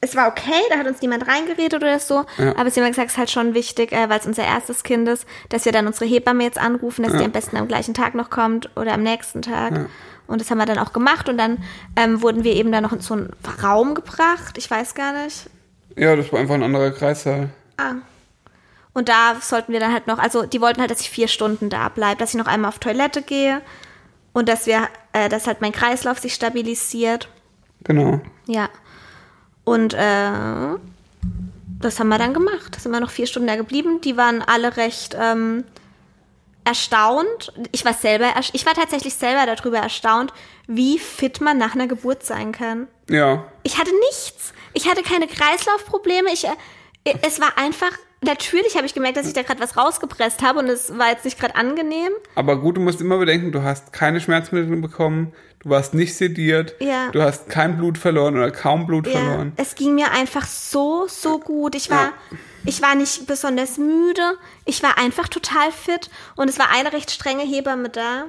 es 0.00 0.14
war 0.14 0.28
okay, 0.28 0.60
da 0.70 0.78
hat 0.78 0.86
uns 0.86 1.00
niemand 1.00 1.26
reingeredet 1.26 1.74
oder 1.74 1.98
so, 1.98 2.24
Ja. 2.38 2.56
aber 2.56 2.70
sie 2.70 2.80
haben 2.80 2.88
gesagt, 2.88 3.08
es 3.08 3.14
ist 3.14 3.18
halt 3.18 3.30
schon 3.30 3.54
wichtig, 3.54 3.92
äh, 3.92 4.08
weil 4.08 4.18
es 4.20 4.26
unser 4.26 4.44
erstes 4.44 4.82
Kind 4.82 5.08
ist, 5.08 5.26
dass 5.48 5.64
wir 5.64 5.72
dann 5.72 5.86
unsere 5.86 6.04
Hebamme 6.04 6.44
jetzt 6.44 6.58
anrufen, 6.58 7.02
dass 7.04 7.12
die 7.16 7.24
am 7.24 7.32
besten 7.32 7.56
am 7.56 7.66
gleichen 7.66 7.94
Tag 7.94 8.14
noch 8.14 8.30
kommt 8.30 8.70
oder 8.76 8.92
am 8.92 9.02
nächsten 9.02 9.42
Tag. 9.42 9.88
Und 10.26 10.40
das 10.40 10.50
haben 10.50 10.58
wir 10.58 10.66
dann 10.66 10.78
auch 10.78 10.92
gemacht 10.92 11.28
und 11.28 11.38
dann 11.38 11.58
ähm, 11.96 12.20
wurden 12.20 12.44
wir 12.44 12.52
eben 12.54 12.72
dann 12.72 12.82
noch 12.82 12.92
in 12.92 13.00
so 13.00 13.14
einen 13.14 13.32
Raum 13.62 13.94
gebracht, 13.94 14.58
ich 14.58 14.70
weiß 14.70 14.94
gar 14.94 15.12
nicht. 15.24 15.48
Ja, 15.96 16.14
das 16.16 16.30
war 16.32 16.40
einfach 16.40 16.54
ein 16.56 16.62
anderer 16.62 16.90
Kreissaal. 16.90 17.48
Ah. 17.78 17.94
Und 18.92 19.08
da 19.08 19.36
sollten 19.40 19.72
wir 19.72 19.80
dann 19.80 19.92
halt 19.92 20.06
noch, 20.06 20.18
also 20.18 20.44
die 20.44 20.60
wollten 20.60 20.80
halt, 20.80 20.90
dass 20.90 21.00
ich 21.00 21.10
vier 21.10 21.28
Stunden 21.28 21.68
da 21.70 21.88
bleibe, 21.88 22.16
dass 22.18 22.30
ich 22.30 22.38
noch 22.38 22.46
einmal 22.46 22.70
auf 22.70 22.78
Toilette 22.78 23.22
gehe 23.22 23.60
und 24.32 24.48
dass 24.48 24.66
wir, 24.66 24.88
äh, 25.12 25.28
dass 25.28 25.46
halt 25.46 25.60
mein 25.60 25.72
Kreislauf 25.72 26.18
sich 26.18 26.34
stabilisiert. 26.34 27.28
Genau. 27.84 28.20
Ja. 28.46 28.68
Und 29.66 29.94
äh, 29.94 30.30
das 31.80 31.98
haben 31.98 32.08
wir 32.08 32.18
dann 32.18 32.32
gemacht. 32.32 32.68
Da 32.70 32.78
sind 32.78 32.92
wir 32.92 33.00
noch 33.00 33.10
vier 33.10 33.26
Stunden 33.26 33.48
da 33.48 33.56
geblieben. 33.56 34.00
Die 34.00 34.16
waren 34.16 34.40
alle 34.42 34.76
recht 34.76 35.16
ähm, 35.20 35.64
erstaunt. 36.64 37.52
Ich 37.72 37.84
war 37.84 37.92
selber, 37.92 38.32
ich 38.52 38.64
war 38.64 38.74
tatsächlich 38.74 39.14
selber 39.14 39.44
darüber 39.44 39.78
erstaunt, 39.78 40.32
wie 40.68 41.00
fit 41.00 41.40
man 41.40 41.58
nach 41.58 41.74
einer 41.74 41.88
Geburt 41.88 42.24
sein 42.24 42.52
kann. 42.52 42.86
Ja. 43.10 43.44
Ich 43.64 43.76
hatte 43.76 43.90
nichts. 44.08 44.52
Ich 44.72 44.88
hatte 44.88 45.02
keine 45.02 45.26
Kreislaufprobleme. 45.26 46.32
Ich, 46.32 46.44
äh, 46.44 47.14
es 47.22 47.40
war 47.40 47.58
einfach, 47.58 47.90
natürlich 48.22 48.76
habe 48.76 48.86
ich 48.86 48.94
gemerkt, 48.94 49.16
dass 49.16 49.26
ich 49.26 49.32
da 49.34 49.42
gerade 49.42 49.60
was 49.60 49.76
rausgepresst 49.76 50.42
habe 50.42 50.58
und 50.60 50.68
es 50.68 50.96
war 50.98 51.10
jetzt 51.10 51.24
nicht 51.24 51.38
gerade 51.38 51.54
angenehm. 51.56 52.10
Aber 52.34 52.56
gut, 52.60 52.76
du 52.76 52.80
musst 52.80 53.00
immer 53.00 53.18
bedenken, 53.18 53.52
du 53.52 53.62
hast 53.62 53.92
keine 53.92 54.20
Schmerzmittel 54.20 54.74
bekommen, 54.76 55.32
du 55.60 55.70
warst 55.70 55.94
nicht 55.94 56.16
sediert, 56.16 56.74
Ja. 56.80 57.10
du 57.12 57.22
hast 57.22 57.48
kein 57.48 57.76
Blut 57.76 57.98
verloren 57.98 58.34
oder 58.36 58.50
kaum 58.50 58.86
Blut 58.86 59.06
Ja, 59.06 59.12
verloren. 59.12 59.52
es 59.56 59.74
ging 59.74 59.94
mir 59.94 60.12
einfach 60.12 60.46
so, 60.46 61.06
so 61.08 61.38
gut. 61.38 61.74
Ich 61.74 61.90
war, 61.90 62.04
Ja. 62.06 62.12
ich 62.64 62.82
war 62.82 62.94
nicht 62.94 63.26
besonders 63.26 63.76
müde. 63.78 64.22
Ich 64.64 64.82
war 64.82 64.98
einfach 64.98 65.28
total 65.28 65.70
fit. 65.72 66.10
Und 66.36 66.48
es 66.48 66.58
war 66.58 66.70
eine 66.74 66.92
recht 66.92 67.10
strenge 67.10 67.42
Hebamme 67.42 67.88
da, 67.90 68.24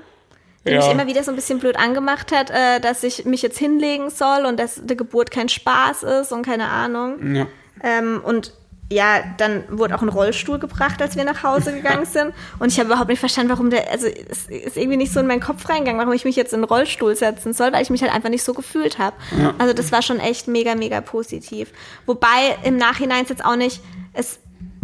die 0.66 0.76
mich 0.76 0.92
immer 0.92 1.08
wieder 1.08 1.24
so 1.24 1.32
ein 1.32 1.36
bisschen 1.36 1.60
blöd 1.60 1.78
angemacht 1.78 2.32
hat, 2.34 2.50
äh, 2.50 2.80
dass 2.82 3.02
ich 3.04 3.24
mich 3.26 3.42
jetzt 3.42 3.58
hinlegen 3.58 4.10
soll 4.10 4.46
und 4.46 4.60
dass 4.60 4.82
die 4.84 4.98
Geburt 4.98 5.32
kein 5.32 5.48
Spaß 5.48 6.04
ist 6.04 6.32
und 6.34 6.42
keine 6.46 6.68
Ahnung. 6.70 7.36
Ja. 7.36 7.48
Ähm, 7.82 8.22
und 8.24 8.54
ja, 8.90 9.22
dann 9.38 9.64
wurde 9.70 9.96
auch 9.96 10.02
ein 10.02 10.10
Rollstuhl 10.10 10.60
gebracht, 10.60 11.02
als 11.02 11.18
wir 11.18 11.26
nach 11.26 11.44
Hause 11.44 11.74
gegangen 11.74 12.06
sind. 12.12 12.34
Und 12.60 12.72
ich 12.72 12.80
habe 12.80 12.88
überhaupt 12.88 13.10
nicht 13.10 13.20
verstanden, 13.20 13.52
warum 13.52 13.70
der, 13.70 13.92
also 13.92 14.08
es 14.08 14.48
ist 14.48 14.78
irgendwie 14.78 14.98
nicht 14.98 15.12
so 15.12 15.20
in 15.20 15.28
meinen 15.28 15.42
Kopf 15.42 15.68
reingegangen, 15.68 16.00
warum 16.00 16.14
ich 16.14 16.24
mich 16.24 16.36
jetzt 16.36 16.54
in 16.54 16.62
den 16.62 16.66
Rollstuhl 16.66 17.16
setzen 17.16 17.54
soll, 17.54 17.74
weil 17.74 17.82
ich 17.82 17.90
mich 17.90 18.02
halt 18.02 18.14
einfach 18.14 18.30
nicht 18.30 18.44
so 18.44 18.54
gefühlt 18.54 18.98
habe. 18.98 19.16
Also 19.58 19.74
das 19.74 19.92
war 19.92 20.02
schon 20.02 20.20
echt 20.20 20.48
mega, 20.48 20.76
mega 20.76 21.02
positiv. 21.02 21.72
Wobei 22.06 22.58
im 22.64 22.78
Nachhinein 22.78 23.24
ist 23.24 23.30
jetzt 23.30 23.44
auch 23.44 23.58
nicht, 23.58 23.82
es 24.14 24.40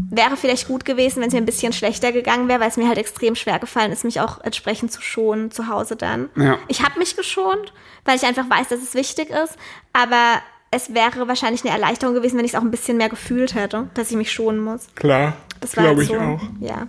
wäre 0.10 0.38
vielleicht 0.38 0.68
gut 0.68 0.86
gewesen, 0.86 1.22
wenn 1.22 1.28
es 1.28 1.34
mir 1.34 1.42
ein 1.42 1.46
bisschen 1.46 1.74
schlechter 1.74 2.12
gegangen 2.12 2.48
wäre, 2.48 2.60
weil 2.60 2.70
es 2.70 2.78
mir 2.78 2.88
halt 2.88 2.98
extrem 2.98 3.36
schwer 3.36 3.60
gefallen 3.60 3.92
ist, 3.92 4.04
mich 4.04 4.20
auch 4.20 4.42
entsprechend 4.42 4.92
zu 4.92 5.02
schonen 5.02 5.52
zu 5.52 5.68
Hause 5.68 5.96
dann. 5.96 6.30
Ja. 6.36 6.58
Ich 6.68 6.84
habe 6.84 7.00
mich 7.00 7.16
geschont, 7.16 7.74
weil 8.06 8.18
ich 8.18 8.24
einfach 8.24 8.50
weiß, 8.50 8.68
dass 8.68 8.82
es 8.82 8.94
wichtig 8.94 9.30
ist, 9.30 9.56
aber 9.94 10.42
es 10.74 10.94
wäre 10.94 11.28
wahrscheinlich 11.28 11.64
eine 11.64 11.74
Erleichterung 11.74 12.16
gewesen, 12.16 12.38
wenn 12.38 12.46
ich 12.46 12.54
es 12.54 12.58
auch 12.60 12.64
ein 12.64 12.72
bisschen 12.72 12.98
mehr 12.98 13.10
gefühlt 13.10 13.54
hätte, 13.56 13.90
dass 13.94 14.12
ich 14.12 14.18
mich 14.18 14.32
schonen 14.32 14.60
muss. 14.60 14.88
Klar, 14.96 15.34
Das 15.62 15.78
war 15.78 15.84
glaube 15.86 16.04
ich 16.04 16.10
so, 16.10 16.16
auch. 16.16 16.42
Ja. 16.60 16.88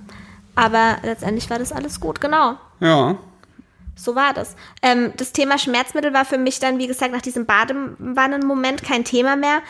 Aber 0.55 0.99
letztendlich 1.03 1.51
war 1.51 1.59
das 1.59 1.73
alles 1.73 2.01
gut, 2.01 2.21
genau. 2.21 2.57
Ja, 2.81 3.17
So 3.97 4.15
war 4.15 4.33
das. 4.33 4.57
Ähm, 4.83 5.13
das 5.17 5.33
Thema 5.33 5.59
Schmerzmittel 5.59 6.13
war 6.15 6.25
für 6.25 6.39
mich 6.39 6.59
dann, 6.61 6.79
wie 6.79 6.87
gesagt, 6.87 7.13
nach 7.13 7.23
diesem 7.23 7.47
Badewannen-Moment 7.47 8.83
kein 8.83 9.05
Thema 9.05 9.37
mehr. 9.37 9.63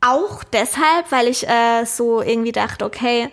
Auch 0.00 0.42
deshalb, 0.44 1.10
weil 1.10 1.28
ich 1.28 1.46
äh, 1.48 1.84
so 1.84 2.22
irgendwie 2.22 2.52
dachte, 2.52 2.84
okay, 2.84 3.30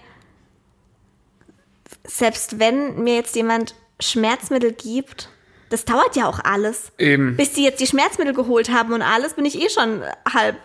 selbst 2.03 2.59
wenn 2.59 3.03
mir 3.03 3.15
jetzt 3.15 3.35
jemand 3.35 3.75
Schmerzmittel 3.99 4.73
gibt, 4.73 5.29
das 5.69 5.85
dauert 5.85 6.15
ja 6.15 6.27
auch 6.27 6.39
alles. 6.43 6.91
eben. 6.97 7.35
Bis 7.37 7.53
die 7.53 7.63
jetzt 7.63 7.79
die 7.81 7.87
Schmerzmittel 7.87 8.33
geholt 8.33 8.71
haben 8.71 8.93
und 8.93 9.01
alles, 9.01 9.33
bin 9.33 9.45
ich 9.45 9.61
eh 9.61 9.69
schon 9.69 10.01
halb, 10.33 10.55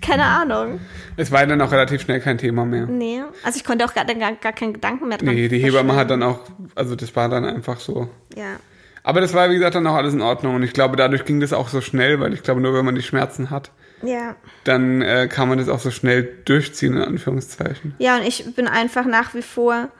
keine 0.00 0.24
Ahnung. 0.24 0.80
Es 1.16 1.30
war 1.32 1.46
dann 1.46 1.60
auch 1.60 1.72
relativ 1.72 2.02
schnell 2.02 2.20
kein 2.20 2.38
Thema 2.38 2.64
mehr. 2.64 2.86
Nee, 2.86 3.22
also 3.42 3.56
ich 3.58 3.64
konnte 3.64 3.84
auch 3.84 3.94
gar, 3.94 4.04
gar, 4.04 4.32
gar 4.32 4.52
keinen 4.52 4.72
Gedanken 4.74 5.08
mehr 5.08 5.18
dran 5.18 5.34
Nee, 5.34 5.48
die 5.48 5.58
Hebamme 5.58 5.94
hat 5.96 6.10
dann 6.10 6.22
auch, 6.22 6.40
also 6.74 6.94
das 6.96 7.14
war 7.16 7.28
dann 7.28 7.44
einfach 7.44 7.80
so. 7.80 8.08
Ja. 8.34 8.56
Aber 9.02 9.20
das 9.20 9.32
war, 9.34 9.48
wie 9.50 9.54
gesagt, 9.54 9.74
dann 9.76 9.86
auch 9.86 9.94
alles 9.94 10.14
in 10.14 10.20
Ordnung. 10.20 10.56
Und 10.56 10.62
ich 10.64 10.72
glaube, 10.72 10.96
dadurch 10.96 11.24
ging 11.24 11.38
das 11.40 11.52
auch 11.52 11.68
so 11.68 11.80
schnell, 11.80 12.18
weil 12.20 12.34
ich 12.34 12.42
glaube, 12.42 12.60
nur 12.60 12.74
wenn 12.74 12.84
man 12.84 12.96
die 12.96 13.02
Schmerzen 13.02 13.50
hat, 13.50 13.70
Ja. 14.02 14.34
dann 14.64 15.00
äh, 15.00 15.28
kann 15.30 15.48
man 15.48 15.58
das 15.58 15.68
auch 15.68 15.78
so 15.78 15.90
schnell 15.92 16.38
durchziehen, 16.44 16.96
in 16.96 17.02
Anführungszeichen. 17.02 17.94
Ja, 17.98 18.16
und 18.16 18.26
ich 18.26 18.54
bin 18.56 18.66
einfach 18.66 19.04
nach 19.06 19.32
wie 19.34 19.42
vor 19.42 19.90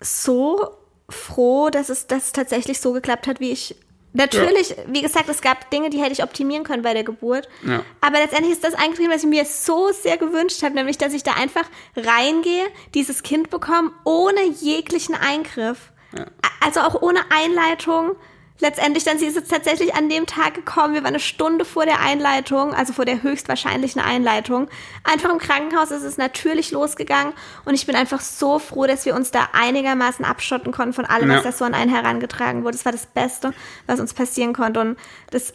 so 0.00 0.68
froh, 1.12 1.70
dass 1.70 1.88
es, 1.88 2.06
dass 2.06 2.26
es 2.26 2.32
tatsächlich 2.32 2.80
so 2.80 2.92
geklappt 2.92 3.26
hat, 3.26 3.40
wie 3.40 3.50
ich. 3.50 3.76
Natürlich, 4.14 4.74
wie 4.88 5.00
gesagt, 5.00 5.30
es 5.30 5.40
gab 5.40 5.70
Dinge, 5.70 5.88
die 5.88 5.98
hätte 5.98 6.12
ich 6.12 6.22
optimieren 6.22 6.64
können 6.64 6.82
bei 6.82 6.92
der 6.92 7.02
Geburt. 7.02 7.48
Ja. 7.66 7.82
Aber 8.02 8.18
letztendlich 8.18 8.52
ist 8.52 8.62
das 8.62 8.74
eingetreten, 8.74 9.10
was 9.10 9.22
ich 9.22 9.28
mir 9.30 9.46
so 9.46 9.90
sehr 9.90 10.18
gewünscht 10.18 10.62
habe, 10.62 10.74
nämlich, 10.74 10.98
dass 10.98 11.14
ich 11.14 11.22
da 11.22 11.32
einfach 11.32 11.64
reingehe, 11.96 12.66
dieses 12.94 13.22
Kind 13.22 13.48
bekomme, 13.48 13.90
ohne 14.04 14.42
jeglichen 14.60 15.14
Eingriff. 15.14 15.92
Ja. 16.14 16.26
Also 16.60 16.80
auch 16.80 17.00
ohne 17.00 17.20
Einleitung. 17.30 18.16
Letztendlich 18.62 19.02
dann 19.02 19.18
sie 19.18 19.26
ist 19.26 19.36
es 19.36 19.48
tatsächlich 19.48 19.92
an 19.96 20.08
dem 20.08 20.24
Tag 20.24 20.54
gekommen, 20.54 20.94
wir 20.94 21.00
waren 21.02 21.08
eine 21.08 21.18
Stunde 21.18 21.64
vor 21.64 21.84
der 21.84 21.98
Einleitung, 22.00 22.72
also 22.74 22.92
vor 22.92 23.04
der 23.04 23.20
höchstwahrscheinlichen 23.24 24.00
Einleitung. 24.00 24.68
Einfach 25.02 25.30
im 25.32 25.38
Krankenhaus 25.38 25.90
ist 25.90 26.04
es 26.04 26.16
natürlich 26.16 26.70
losgegangen 26.70 27.32
und 27.64 27.74
ich 27.74 27.86
bin 27.86 27.96
einfach 27.96 28.20
so 28.20 28.60
froh, 28.60 28.86
dass 28.86 29.04
wir 29.04 29.16
uns 29.16 29.32
da 29.32 29.48
einigermaßen 29.52 30.24
abschotten 30.24 30.70
konnten 30.70 30.92
von 30.92 31.04
allem, 31.06 31.28
Ja. 31.28 31.38
was 31.38 31.42
da 31.42 31.50
so 31.50 31.64
an 31.64 31.74
einen 31.74 31.90
herangetragen 31.90 32.62
wurde. 32.62 32.76
Das 32.76 32.84
war 32.84 32.92
das 32.92 33.06
Beste, 33.06 33.52
was 33.88 33.98
uns 33.98 34.14
passieren 34.14 34.52
konnte 34.52 34.78
und 34.78 34.96
das, 35.32 35.54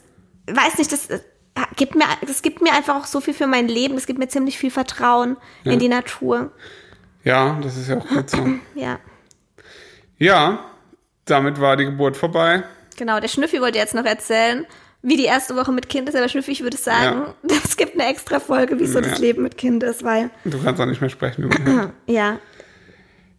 weiß 0.51 0.77
nicht, 0.77 0.91
das 0.91 1.09
äh, 1.09 1.21
gibt 1.77 1.95
mir, 1.95 2.03
das 2.27 2.41
gibt 2.41 2.61
mir 2.61 2.73
einfach 2.73 2.97
auch 2.97 3.05
so 3.05 3.21
viel 3.21 3.34
für 3.34 3.47
mein 3.47 3.69
Leben, 3.69 3.95
das 3.95 4.05
gibt 4.05 4.19
mir 4.19 4.27
ziemlich 4.27 4.57
viel 4.59 4.69
Vertrauen 4.69 5.38
in 5.63 5.79
die 5.79 5.88
Natur. 5.88 6.51
Ja, 7.23 7.57
das 7.63 7.77
ist 7.77 7.88
ja 7.88 7.99
auch 7.99 8.07
gut 8.07 8.29
so. 8.29 8.45
Ja. 8.75 8.99
Ja, 10.17 10.59
damit 11.23 11.61
war 11.61 11.77
die 11.77 11.85
Geburt 11.85 12.17
vorbei. 12.17 12.63
Genau, 12.97 13.19
der 13.21 13.29
Schnüffi 13.29 13.61
wollte 13.61 13.77
jetzt 13.77 13.95
noch 13.95 14.03
erzählen, 14.05 14.65
wie 15.01 15.15
die 15.15 15.25
erste 15.25 15.55
Woche 15.55 15.71
mit 15.71 15.87
Kind 15.87 16.09
ist. 16.09 16.15
Aber 16.15 16.27
Schnüffi, 16.27 16.51
ich 16.51 16.63
würde 16.63 16.75
sagen, 16.77 17.27
es 17.63 17.77
gibt 17.77 17.93
eine 17.99 18.09
extra 18.09 18.39
Folge, 18.41 18.77
wie 18.79 18.85
so 18.87 18.99
das 18.99 19.13
Ja. 19.13 19.17
Leben 19.19 19.43
mit 19.43 19.57
Kind 19.57 19.83
ist, 19.83 20.03
weil, 20.03 20.29
Du 20.43 20.61
kannst 20.61 20.81
auch 20.81 20.85
nicht 20.85 20.99
mehr 20.99 21.09
sprechen 21.09 21.43
über 21.43 21.55
ja. 22.07 22.39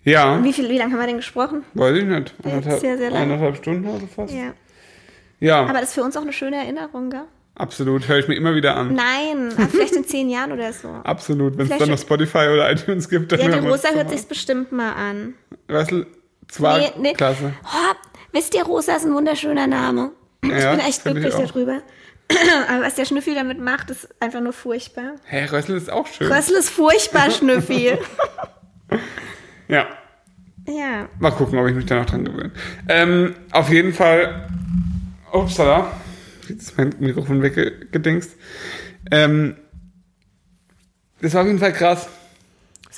Ja, 0.04 0.42
Wie 0.42 0.52
viel, 0.54 0.70
wie 0.70 0.78
lange 0.78 0.92
haben 0.92 1.00
wir 1.00 1.06
denn 1.06 1.16
gesprochen? 1.16 1.64
weiß 1.74 1.96
ich 1.98 2.04
nicht. 2.04 2.32
Anderthalb, 2.42 2.80
sehr, 2.80 2.96
sehr 2.96 3.10
lang. 3.10 3.22
eineinhalb 3.22 3.56
Stunden 3.56 3.86
oder 3.86 4.06
fast. 4.06 4.32
Ja. 4.32 4.54
Ja, 5.40 5.60
Aber 5.64 5.74
das 5.80 5.90
ist 5.90 5.94
für 5.94 6.02
uns 6.02 6.16
auch 6.16 6.22
eine 6.22 6.32
schöne 6.32 6.56
Erinnerung, 6.56 7.10
gell? 7.10 7.24
absolut. 7.56 8.08
Höre 8.08 8.18
ich 8.18 8.28
mir 8.28 8.36
immer 8.36 8.54
wieder 8.54 8.76
an. 8.76 8.94
Nein, 8.94 9.52
vielleicht 9.70 9.94
in 9.96 10.04
zehn 10.04 10.30
Jahren 10.30 10.52
oder 10.52 10.72
so. 10.72 10.88
Absolut. 11.04 11.58
Wenn 11.58 11.70
es 11.70 11.76
dann 11.76 11.90
noch 11.90 11.98
Spotify 11.98 12.46
oder 12.52 12.70
iTunes 12.70 13.08
gibt, 13.08 13.32
dann 13.32 13.40
Ja, 13.40 13.48
die 13.58 13.66
Rosa 13.66 13.88
hört 13.90 14.08
sich's 14.10 14.24
bestimmt 14.24 14.70
mal 14.72 14.92
an. 14.92 15.34
Weißt 15.66 15.90
du, 15.90 16.06
zwar 16.46 16.78
Nee, 16.78 16.92
nee. 16.98 17.12
klasse. 17.14 17.52
Oh, 17.64 17.94
wisst 18.38 18.54
ihr, 18.54 18.62
Rosa 18.62 18.94
ist 18.94 19.04
ein 19.04 19.12
wunderschöner 19.14 19.66
Name. 19.66 20.12
Ich 20.42 20.50
Ja, 20.50 20.70
bin 20.70 20.80
echt 20.80 21.02
glücklich 21.02 21.34
darüber. 21.34 21.82
Aber 22.68 22.84
was 22.84 22.94
der 22.94 23.04
Schnüffi 23.04 23.34
damit 23.34 23.58
macht, 23.58 23.90
ist 23.90 24.08
einfach 24.20 24.40
nur 24.40 24.52
furchtbar. 24.52 25.14
Hä, 25.24 25.46
Rössel 25.46 25.76
ist 25.76 25.90
auch 25.90 26.06
schön. 26.06 26.30
Rössel 26.30 26.56
ist 26.56 26.70
furchtbar, 26.70 27.30
Schnüffi. 27.36 27.98
Ja, 29.66 29.86
ja. 30.68 31.08
mal 31.18 31.32
gucken, 31.32 31.58
ob 31.58 31.66
ich 31.66 31.74
mich 31.74 31.86
da 31.86 31.96
noch 31.96 32.06
dran 32.06 32.24
gewöhne. 32.24 32.52
Ähm, 32.88 33.34
auf 33.50 33.70
jeden 33.70 33.92
Fall, 33.92 34.48
upsala, 35.32 35.90
jetzt 36.48 36.62
ist 36.62 36.78
mein 36.78 36.94
Mikrofon 37.00 37.42
weggedingst. 37.42 38.36
Ähm, 39.10 39.56
das 41.20 41.34
war 41.34 41.40
auf 41.42 41.46
jeden 41.48 41.58
Fall 41.58 41.72
krass. 41.72 42.08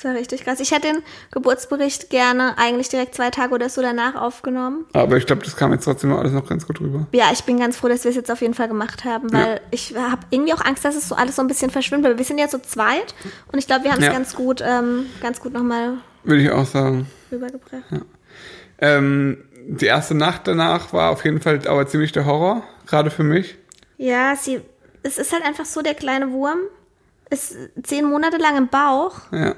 Das 0.01 0.09
war 0.11 0.19
richtig 0.19 0.43
krass. 0.43 0.59
Ich 0.59 0.71
hätte 0.71 0.87
den 0.87 1.03
Geburtsbericht 1.29 2.09
gerne 2.09 2.57
eigentlich 2.57 2.89
direkt 2.89 3.13
zwei 3.13 3.29
Tage 3.29 3.53
oder 3.53 3.69
so 3.69 3.83
danach 3.83 4.15
aufgenommen. 4.15 4.85
Aber 4.93 5.17
ich 5.17 5.27
glaube, 5.27 5.43
das 5.43 5.55
kam 5.55 5.71
jetzt 5.73 5.85
trotzdem 5.85 6.11
alles 6.13 6.31
noch 6.31 6.47
ganz 6.49 6.65
gut 6.65 6.81
rüber. 6.81 7.05
Ja, 7.11 7.25
ich 7.31 7.43
bin 7.43 7.59
ganz 7.59 7.77
froh, 7.77 7.87
dass 7.87 8.03
wir 8.03 8.09
es 8.09 8.15
jetzt 8.15 8.31
auf 8.31 8.41
jeden 8.41 8.55
Fall 8.55 8.67
gemacht 8.67 9.05
haben, 9.05 9.31
weil 9.31 9.61
ich 9.69 9.95
habe 9.95 10.21
irgendwie 10.31 10.53
auch 10.55 10.65
Angst, 10.65 10.83
dass 10.85 10.95
es 10.95 11.07
so 11.07 11.13
alles 11.13 11.35
so 11.35 11.43
ein 11.43 11.47
bisschen 11.47 11.69
verschwimmt. 11.69 12.03
Weil 12.03 12.17
wir 12.17 12.25
sind 12.25 12.39
ja 12.39 12.47
so 12.47 12.57
zweit 12.57 13.13
und 13.51 13.59
ich 13.59 13.67
glaube, 13.67 13.83
wir 13.83 13.91
haben 13.91 13.99
es 13.99 14.07
Ja. 14.07 14.11
ganz 14.13 14.33
gut, 14.35 14.63
ähm, 14.65 15.05
ganz 15.21 15.39
gut 15.39 15.53
nochmal 15.53 15.97
Würde 16.23 16.41
ich 16.41 16.49
auch 16.49 16.65
sagen. 16.65 17.05
rübergebracht. 17.31 17.83
Ähm, 18.79 19.37
die 19.67 19.85
erste 19.85 20.15
Nacht 20.15 20.47
danach 20.47 20.93
war 20.93 21.11
auf 21.11 21.23
jeden 21.23 21.41
Fall 21.41 21.59
aber 21.67 21.85
ziemlich 21.85 22.11
der 22.11 22.25
Horror, 22.25 22.63
gerade 22.87 23.11
für 23.11 23.23
mich. 23.23 23.55
Ja, 23.97 24.35
sie, 24.35 24.61
es 25.03 25.19
ist 25.19 25.31
halt 25.31 25.45
einfach 25.45 25.65
so, 25.65 25.83
der 25.83 25.93
kleine 25.93 26.31
Wurm 26.31 26.57
ist 27.29 27.55
zehn 27.83 28.03
Monate 28.05 28.37
lang 28.37 28.57
im 28.57 28.67
Bauch 28.67 29.21
Ja. 29.31 29.55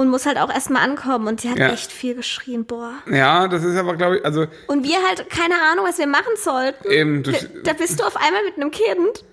Und 0.00 0.08
muss 0.08 0.24
halt 0.24 0.38
auch 0.38 0.48
erstmal 0.52 0.82
ankommen 0.82 1.26
und 1.28 1.42
die 1.42 1.50
hat 1.50 1.58
Ja. 1.58 1.68
echt 1.72 1.92
viel 1.92 2.14
geschrien, 2.14 2.64
boah. 2.64 2.94
Ja, 3.10 3.48
das 3.48 3.62
ist 3.64 3.76
aber, 3.76 3.96
glaube 3.96 4.16
ich, 4.18 4.24
also 4.24 4.46
Und 4.66 4.82
wir 4.84 4.96
halt 5.06 5.28
keine 5.28 5.56
Ahnung, 5.70 5.84
was 5.86 5.98
wir 5.98 6.06
machen 6.06 6.32
sollten. 6.36 6.90
eben, 6.90 7.22
Da, 7.22 7.32
da 7.64 7.72
bist 7.74 8.00
du 8.00 8.04
auf 8.04 8.16
einmal 8.16 8.42
mit 8.44 8.56
einem 8.56 8.70
Kind, 8.70 9.24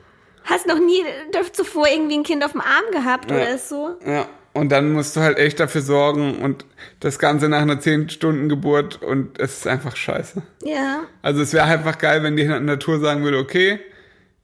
hast 0.44 0.68
noch 0.68 0.78
nie 0.80 1.04
zuvor 1.54 1.88
irgendwie 1.88 2.18
ein 2.18 2.24
Kind 2.24 2.44
auf 2.44 2.52
dem 2.52 2.60
Arm 2.62 2.84
gehabt 2.92 3.32
Ja. 3.32 3.38
oder 3.38 3.58
so. 3.58 3.98
ja. 4.06 4.28
Und 4.54 4.70
dann 4.72 4.92
musst 4.92 5.16
du 5.16 5.20
halt 5.22 5.38
echt 5.38 5.60
dafür 5.60 5.82
sorgen 5.82 6.40
und 6.40 6.66
das 7.00 7.20
Ganze 7.20 7.48
nach 7.48 7.62
einer 7.62 7.80
10 7.80 8.10
Stunden 8.10 8.50
Geburt 8.50 9.02
und 9.04 9.40
es 9.40 9.60
ist 9.60 9.68
einfach 9.68 9.96
scheiße. 9.96 10.42
Ja. 10.64 11.02
Also 11.22 11.44
es 11.44 11.54
wäre 11.54 11.66
einfach 11.66 11.98
geil, 12.00 12.24
wenn 12.24 12.36
die 12.36 12.44
Natur 12.46 13.00
sagen 13.00 13.24
würde, 13.24 13.38
okay, 13.38 13.80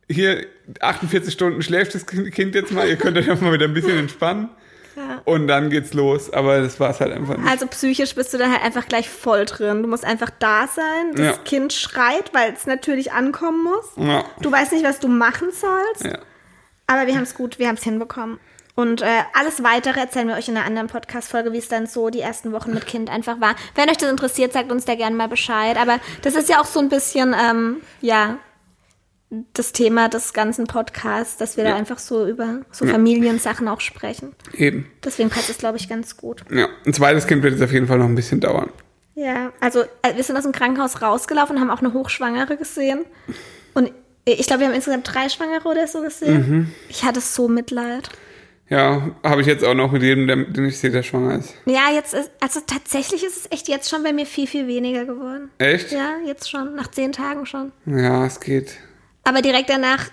hier 0.08 0.46
48 0.82 1.34
Stunden 1.34 1.64
schläft 1.64 1.96
das 1.96 2.06
Kind 2.06 2.54
jetzt 2.54 2.72
mal, 2.72 2.88
ihr 2.88 2.96
könnt 2.96 3.18
euch 3.18 3.30
auch 3.32 3.42
mal 3.42 3.52
wieder 3.54 3.66
ein 3.66 3.74
bisschen 3.74 3.98
entspannen. 3.98 4.50
Ja. 4.96 5.22
Und 5.26 5.48
dann 5.48 5.70
geht's 5.70 5.94
los. 5.94 6.32
Aber 6.32 6.62
das 6.62 6.80
war 6.80 6.90
es 6.92 7.00
halt 7.00 7.12
einfach 7.14 7.38
nicht. 7.38 7.50
Also 7.50 7.68
psychisch 7.68 8.16
bist 8.16 8.34
du 8.34 8.38
da 8.38 8.50
halt 8.52 8.62
einfach 8.64 8.88
gleich 8.88 9.10
voll 9.10 9.46
drin. 9.46 9.84
Du 9.84 9.90
musst 9.90 10.06
einfach 10.06 10.30
da 10.40 10.68
sein. 10.68 11.12
Das 11.14 11.26
Ja. 11.26 11.34
Kind 11.44 11.74
schreit, 11.74 12.34
weil 12.34 12.54
es 12.54 12.66
natürlich 12.66 13.12
ankommen 13.12 13.64
muss. 13.64 13.86
Ja. 13.98 14.24
Du 14.42 14.52
weißt 14.52 14.72
nicht, 14.72 14.86
was 14.86 15.00
du 15.00 15.08
machen 15.08 15.50
sollst. 15.52 16.18
Aber 16.88 17.08
wir 17.08 17.16
haben 17.16 17.24
es 17.24 17.36
gut, 17.36 17.60
wir 17.60 17.68
haben 17.68 17.76
es 17.76 17.84
hinbekommen. 17.84 18.40
Und 18.76 19.02
äh, 19.04 19.06
alles 19.34 19.64
Weitere 19.64 20.00
erzählen 20.00 20.28
wir 20.28 20.36
euch 20.36 20.48
in 20.50 20.58
einer 20.58 20.66
anderen 20.66 20.88
Podcast-Folge, 20.88 21.54
wie 21.54 21.60
es 21.60 21.68
dann 21.68 21.86
so 21.86 22.10
die 22.10 22.22
ersten 22.22 22.52
Wochen 22.54 22.74
mit 22.74 22.88
Kind 22.88 23.10
einfach 23.10 23.40
war. 23.40 23.56
Wenn 23.76 23.88
euch 23.90 23.98
das 23.98 24.10
interessiert, 24.10 24.52
sagt 24.52 24.72
uns 24.72 24.86
da 24.86 24.96
gerne 24.96 25.16
mal 25.16 25.28
Bescheid. 25.28 25.78
Aber 25.78 26.00
das 26.24 26.34
ist 26.36 26.50
ja 26.50 26.60
auch 26.60 26.66
so 26.66 26.80
ein 26.80 26.90
bisschen, 26.90 27.36
ähm, 27.40 27.82
ja, 28.02 28.38
das 29.54 29.72
Thema 29.72 30.10
des 30.10 30.34
ganzen 30.34 30.66
Podcasts, 30.68 31.38
dass 31.38 31.58
wir 31.58 31.64
da 31.64 31.72
Ja. 31.72 31.76
einfach 31.76 32.00
so 32.00 32.28
über 32.28 32.62
so 32.72 32.86
Ja. 32.86 32.92
Familiensachen 32.92 33.68
auch 33.68 33.82
sprechen. 33.82 34.34
Eben. 34.54 34.88
Deswegen 35.04 35.30
passt 35.30 35.50
es, 35.50 35.58
glaube 35.58 35.78
ich, 35.78 35.90
ganz 35.90 36.18
gut. 36.18 36.44
Ja. 36.52 36.68
Ein 36.86 36.94
zweites 36.94 37.28
Kind 37.28 37.44
wird 37.44 37.54
jetzt 37.54 37.64
auf 37.64 37.72
jeden 37.72 37.88
Fall 37.88 37.98
noch 37.98 38.06
ein 38.06 38.16
bisschen 38.16 38.40
dauern. 38.40 38.70
Ja, 39.16 39.52
also 39.60 39.82
äh, 40.02 40.16
wir 40.16 40.24
sind 40.24 40.36
aus 40.38 40.44
dem 40.44 40.52
Krankenhaus 40.54 41.02
rausgelaufen, 41.02 41.60
haben 41.60 41.70
auch 41.70 41.80
eine 41.82 41.94
Hochschwangere 41.94 42.58
gesehen. 42.58 43.06
Und 43.76 43.92
ich 44.26 44.48
glaube, 44.48 44.62
wir 44.62 44.68
haben 44.68 44.74
insgesamt 44.76 45.14
drei 45.14 45.30
Schwangere 45.30 45.68
oder 45.68 45.86
so 45.88 46.02
gesehen. 46.02 46.74
Ich 46.90 47.04
hatte 47.04 47.22
so 47.22 47.48
Mitleid. 47.48 48.10
Ja, 48.70 49.12
habe 49.24 49.42
ich 49.42 49.48
jetzt 49.48 49.64
auch 49.64 49.74
noch 49.76 49.92
mit 49.92 50.02
jedem, 50.02 50.26
der, 50.26 50.38
den 50.38 50.66
ich 50.66 50.80
sehe, 50.80 50.90
der 50.90 51.04
schwanger 51.04 51.38
ist. 51.38 51.54
Ja, 51.66 51.92
jetzt 51.94 52.14
ist, 52.14 52.32
also 52.40 52.62
tatsächlich 52.66 53.24
ist 53.24 53.38
es 53.38 53.52
echt 53.52 53.68
jetzt 53.68 53.90
schon 53.90 54.02
bei 54.02 54.14
mir 54.14 54.26
viel, 54.26 54.48
viel 54.48 54.68
weniger 54.68 55.06
geworden. 55.06 55.52
Echt? 55.60 55.92
Ja, 55.92 56.16
jetzt 56.26 56.50
schon, 56.50 56.74
nach 56.74 56.90
zehn 56.90 57.12
Tagen 57.12 57.46
schon. 57.46 57.72
Ja, 57.86 58.26
es 58.26 58.40
geht. 58.40 58.78
Aber 59.24 59.42
direkt 59.42 59.70
danach 59.70 60.06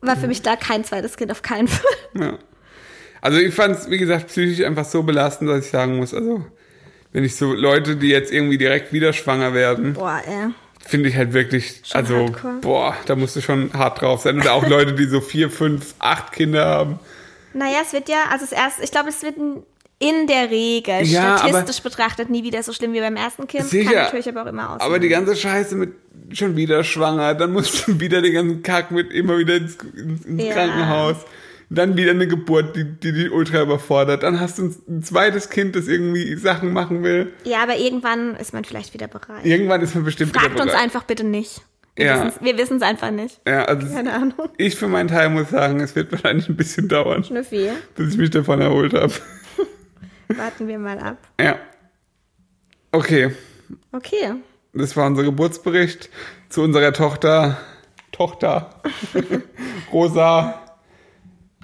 war 0.00 0.16
für 0.16 0.26
mich 0.28 0.42
da 0.42 0.56
kein 0.56 0.84
zweites 0.84 1.16
Kind, 1.16 1.30
auf 1.32 1.42
keinen 1.42 1.68
Fall. 1.68 1.90
Ja. 2.20 2.38
Also 3.22 3.38
ich 3.38 3.54
fand 3.54 3.76
es, 3.76 3.90
wie 3.90 3.98
gesagt, 3.98 4.28
psychisch 4.28 4.64
einfach 4.64 4.84
so 4.84 5.02
belastend, 5.02 5.50
dass 5.50 5.64
ich 5.64 5.70
sagen 5.70 5.96
muss, 5.96 6.14
also 6.14 6.44
wenn 7.12 7.24
ich 7.24 7.34
so 7.36 7.52
Leute, 7.54 7.96
die 7.96 8.08
jetzt 8.08 8.30
irgendwie 8.32 8.58
direkt 8.58 8.92
wieder 8.92 9.12
schwanger 9.12 9.54
werden, 9.54 9.94
Boah, 9.94 10.20
ey. 10.26 10.50
finde 10.86 11.08
ich 11.08 11.16
halt 11.16 11.32
wirklich, 11.32 11.80
Schon 11.84 12.00
also 12.00 12.16
hardcore. 12.26 12.58
boah, 12.60 12.96
da 13.06 13.16
musst 13.16 13.34
du 13.36 13.40
schon 13.40 13.72
hart 13.72 14.00
drauf 14.02 14.22
sein. 14.22 14.38
Oder 14.40 14.52
auch 14.52 14.66
Leute, 14.68 14.92
die 14.92 15.06
so 15.06 15.20
vier, 15.20 15.50
fünf, 15.50 15.94
acht 15.98 16.32
Kinder 16.32 16.66
haben. 16.66 16.98
Naja, 17.54 17.78
es 17.82 17.92
wird 17.94 18.08
ja, 18.08 18.24
also 18.30 18.44
das 18.44 18.52
erste, 18.52 18.82
ich 18.84 18.90
glaube, 18.90 19.08
es 19.08 19.22
wird, 19.22 19.38
ein- 19.38 19.62
in 19.98 20.26
der 20.26 20.50
Regel, 20.50 21.02
Ja, 21.04 21.38
statistisch 21.38 21.82
betrachtet, 21.82 22.28
nie 22.28 22.42
wieder 22.44 22.62
so 22.62 22.72
schlimm 22.72 22.92
wie 22.92 23.00
beim 23.00 23.16
ersten 23.16 23.46
Kind. 23.46 23.64
Sicher. 23.64 23.90
Kann 23.92 24.02
natürlich 24.04 24.28
aber 24.28 24.42
auch 24.42 24.46
immer 24.46 24.74
aus. 24.74 24.80
Aber 24.80 24.98
die 24.98 25.08
ganze 25.08 25.34
Scheiße 25.34 25.74
mit 25.74 25.92
schon 26.32 26.56
wieder 26.56 26.84
schwanger, 26.84 27.34
dann 27.34 27.52
musst 27.52 27.86
du 27.88 27.98
wieder 28.00 28.20
den 28.20 28.32
ganzen 28.34 28.62
Kack 28.62 28.90
mit 28.90 29.10
immer 29.12 29.38
wieder 29.38 29.56
ins, 29.56 29.76
ins, 29.94 30.42
Ja. 30.44 30.52
Krankenhaus. 30.52 31.16
Dann 31.68 31.96
wieder 31.96 32.12
eine 32.12 32.28
Geburt, 32.28 32.76
die, 32.76 32.84
die 32.84 33.12
die 33.12 33.28
ultra 33.28 33.62
überfordert. 33.62 34.22
Dann 34.22 34.38
hast 34.38 34.58
du 34.58 34.72
ein, 34.88 35.02
zweites 35.02 35.50
Kind, 35.50 35.74
das 35.74 35.88
irgendwie 35.88 36.36
Sachen 36.36 36.72
machen 36.72 37.02
will. 37.02 37.32
ja, 37.44 37.62
aber 37.62 37.76
irgendwann 37.76 38.36
ist 38.36 38.52
man 38.52 38.64
vielleicht 38.64 38.94
wieder 38.94 39.08
bereit. 39.08 39.44
Irgendwann 39.44 39.80
ist 39.80 39.94
man 39.96 40.04
bestimmt 40.04 40.32
Fragt 40.32 40.52
wieder 40.52 40.62
uns 40.62 40.70
bereit. 40.72 40.84
einfach 40.84 41.02
bitte 41.04 41.24
nicht. 41.24 41.62
Wir 41.96 42.04
Ja. 42.06 42.32
wissen 42.58 42.76
es 42.76 42.82
einfach 42.82 43.10
nicht. 43.10 43.40
Ja, 43.48 43.64
also 43.64 43.86
Keine 43.92 44.12
Ahnung. 44.12 44.34
ich 44.58 44.76
für 44.76 44.86
meinen 44.86 45.08
Teil 45.08 45.30
muss 45.30 45.48
sagen, 45.50 45.80
es 45.80 45.96
wird 45.96 46.12
wahrscheinlich 46.12 46.48
ein 46.48 46.54
bisschen 46.56 46.86
dauern, 46.88 47.24
Schnüffi, 47.24 47.70
bis 47.96 48.12
ich 48.12 48.18
mich 48.18 48.30
davon 48.30 48.60
erholt 48.60 48.92
habe. 48.92 49.12
Warten 50.28 50.68
wir 50.68 50.78
mal 50.78 50.98
ab. 50.98 51.16
Ja. 51.40 51.58
Okay, 52.92 53.34
Okay. 53.92 54.34
das 54.72 54.96
war 54.96 55.06
unser 55.06 55.22
Geburtsbericht 55.24 56.08
zu 56.48 56.62
unserer 56.62 56.92
Tochter, 56.92 57.58
Tochter, 58.12 58.80
Rosa, 59.92 60.62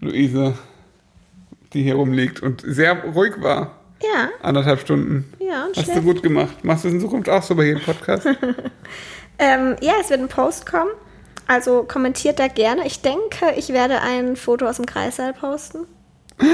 Luise, 0.01 0.55
die 1.73 1.83
hier 1.83 1.95
rumliegt 1.95 2.43
und 2.43 2.63
sehr 2.67 3.03
ruhig 3.05 3.35
war. 3.41 3.79
Ja, 4.03 4.29
Anderthalb 4.43 4.81
Stunden. 4.81 5.33
ja, 5.39 5.67
und 5.67 5.77
Hast 5.77 5.87
du 5.89 5.93
schläft. 5.93 6.03
gut 6.07 6.23
gemacht. 6.23 6.65
Machst 6.65 6.83
du 6.85 6.89
es 6.89 6.95
in 6.95 7.01
Zukunft 7.01 7.29
auch 7.29 7.43
so 7.43 7.55
bei 7.55 7.65
jedem 7.65 7.83
Podcast? 7.83 8.27
Ähm, 9.39 9.77
ja, 9.81 9.95
es 10.01 10.11
wird 10.11 10.21
ein 10.21 10.29
Post 10.29 10.67
kommen. 10.67 10.91
Also 11.49 11.83
kommentiert 11.85 12.39
da 12.39 12.47
gerne. 12.49 12.87
Ich 12.87 13.01
denke, 13.01 13.53
ich 13.57 13.71
werde 13.71 14.01
ein 14.03 14.37
Foto 14.37 14.67
aus 14.69 14.77
dem 14.77 14.87
Kreissaal 14.87 15.33
posten. 15.33 15.87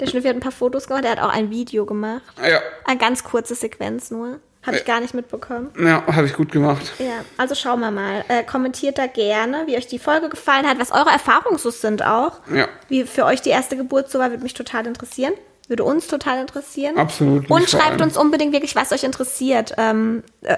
Der 0.00 0.06
Schnüffi 0.06 0.28
hat 0.28 0.36
ein 0.36 0.40
paar 0.40 0.52
Fotos 0.52 0.86
gemacht. 0.86 1.04
Er 1.04 1.12
hat 1.12 1.20
auch 1.20 1.32
ein 1.32 1.50
Video 1.50 1.86
gemacht. 1.86 2.22
ja, 2.42 2.60
Eine 2.84 2.98
ganz 2.98 3.24
kurze 3.24 3.54
Sequenz 3.54 4.10
nur. 4.10 4.40
Habe 4.66 4.78
ich 4.78 4.84
gar 4.84 5.00
nicht 5.00 5.14
mitbekommen. 5.14 5.70
ja 5.78 6.02
habe 6.08 6.26
ich 6.26 6.34
gut 6.34 6.50
gemacht. 6.50 6.92
Ja, 6.98 7.24
also 7.36 7.54
schauen 7.54 7.78
wir 7.78 7.92
mal. 7.92 8.24
Äh, 8.26 8.42
kommentiert 8.42 8.98
da 8.98 9.06
gerne, 9.06 9.62
wie 9.66 9.76
euch 9.76 9.86
die 9.86 10.00
Folge 10.00 10.28
gefallen 10.28 10.66
hat, 10.66 10.80
was 10.80 10.90
eure 10.90 11.10
Erfahrungen 11.10 11.58
so 11.58 11.70
sind 11.70 12.04
auch. 12.04 12.40
Ja. 12.52 12.66
Wie 12.88 13.04
für 13.04 13.26
euch 13.26 13.40
die 13.42 13.50
erste 13.50 13.76
Geburt 13.76 14.10
so 14.10 14.18
war, 14.18 14.30
würde 14.30 14.42
mich 14.42 14.54
total 14.54 14.86
interessieren. 14.88 15.34
Würde 15.68 15.84
uns 15.84 16.08
total 16.08 16.40
interessieren. 16.40 16.98
Absolut, 16.98 17.48
Und 17.48 17.70
schreibt 17.70 18.00
uns 18.00 18.16
unbedingt 18.16 18.52
wirklich, 18.52 18.74
was 18.74 18.90
euch 18.90 19.04
interessiert 19.04 19.74
ähm, 19.78 20.24
äh, 20.42 20.56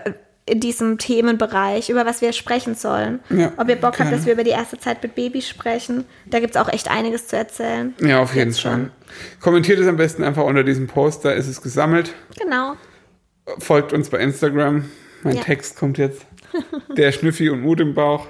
in 0.48 0.60
diesem 0.60 0.98
Themenbereich, 0.98 1.90
über 1.90 2.04
was 2.06 2.20
wir 2.22 2.32
sprechen 2.32 2.74
sollen. 2.74 3.20
Ja, 3.30 3.52
Ob 3.56 3.68
ihr 3.68 3.76
Bock 3.76 3.84
habt, 3.90 3.96
gerne. 3.98 4.16
dass 4.16 4.26
wir 4.26 4.32
über 4.32 4.44
die 4.44 4.50
erste 4.50 4.78
Zeit 4.78 5.02
mit 5.02 5.14
Babys 5.14 5.48
sprechen. 5.48 6.04
Da 6.26 6.40
gibt 6.40 6.54
es 6.56 6.60
auch 6.60 6.68
echt 6.72 6.90
einiges 6.90 7.28
zu 7.28 7.36
erzählen. 7.36 7.94
Ja, 8.00 8.20
auf 8.20 8.34
jeden 8.34 8.52
Fall. 8.52 8.60
schon. 8.72 8.90
Kommentiert 9.40 9.78
es 9.78 9.86
am 9.86 9.96
besten 9.96 10.22
einfach 10.24 10.44
unter 10.44 10.64
diesem 10.64 10.86
Post, 10.86 11.24
da 11.24 11.30
ist 11.30 11.46
es 11.48 11.62
gesammelt. 11.62 12.14
Genau. 12.38 12.74
Folgt 13.58 13.92
uns 13.92 14.10
bei 14.10 14.18
Instagram. 14.18 14.90
Mein 15.22 15.36
Ja. 15.36 15.42
Text 15.42 15.76
kommt 15.78 15.98
jetzt. 15.98 16.26
Der 16.96 17.12
Schnüffi 17.12 17.50
und 17.50 17.60
Mut 17.62 17.80
im 17.80 17.94
Bauch. 17.94 18.26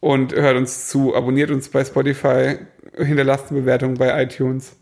Und 0.00 0.34
hört 0.34 0.56
uns 0.56 0.88
zu, 0.88 1.14
abonniert 1.14 1.50
uns 1.50 1.68
bei 1.68 1.84
Spotify, 1.84 2.58
hinterlasst 2.96 3.50
eine 3.50 3.60
Bewertung 3.60 3.94
bei 3.94 4.22
iTunes. 4.22 4.76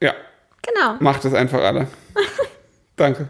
Ja, 0.00 0.14
Genau. 0.62 0.96
macht 1.00 1.24
das 1.24 1.34
einfach 1.34 1.60
alle. 1.62 1.86
Danke, 2.96 3.28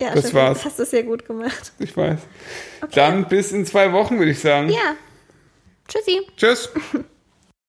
Ja, 0.00 0.14
das 0.14 0.32
war's. 0.32 0.64
Hast 0.64 0.78
du 0.78 0.84
sehr 0.84 1.02
gut 1.02 1.26
gemacht. 1.26 1.72
ich 1.78 1.96
weiß. 1.96 2.20
Dann 2.92 3.26
bis 3.28 3.52
in 3.52 3.66
zwei 3.66 3.92
Wochen, 3.92 4.18
würde 4.18 4.30
ich 4.30 4.38
sagen. 4.40 4.68
Ja. 4.68 4.94
Tschüssi. 5.88 6.20
Tschüss. 6.36 6.70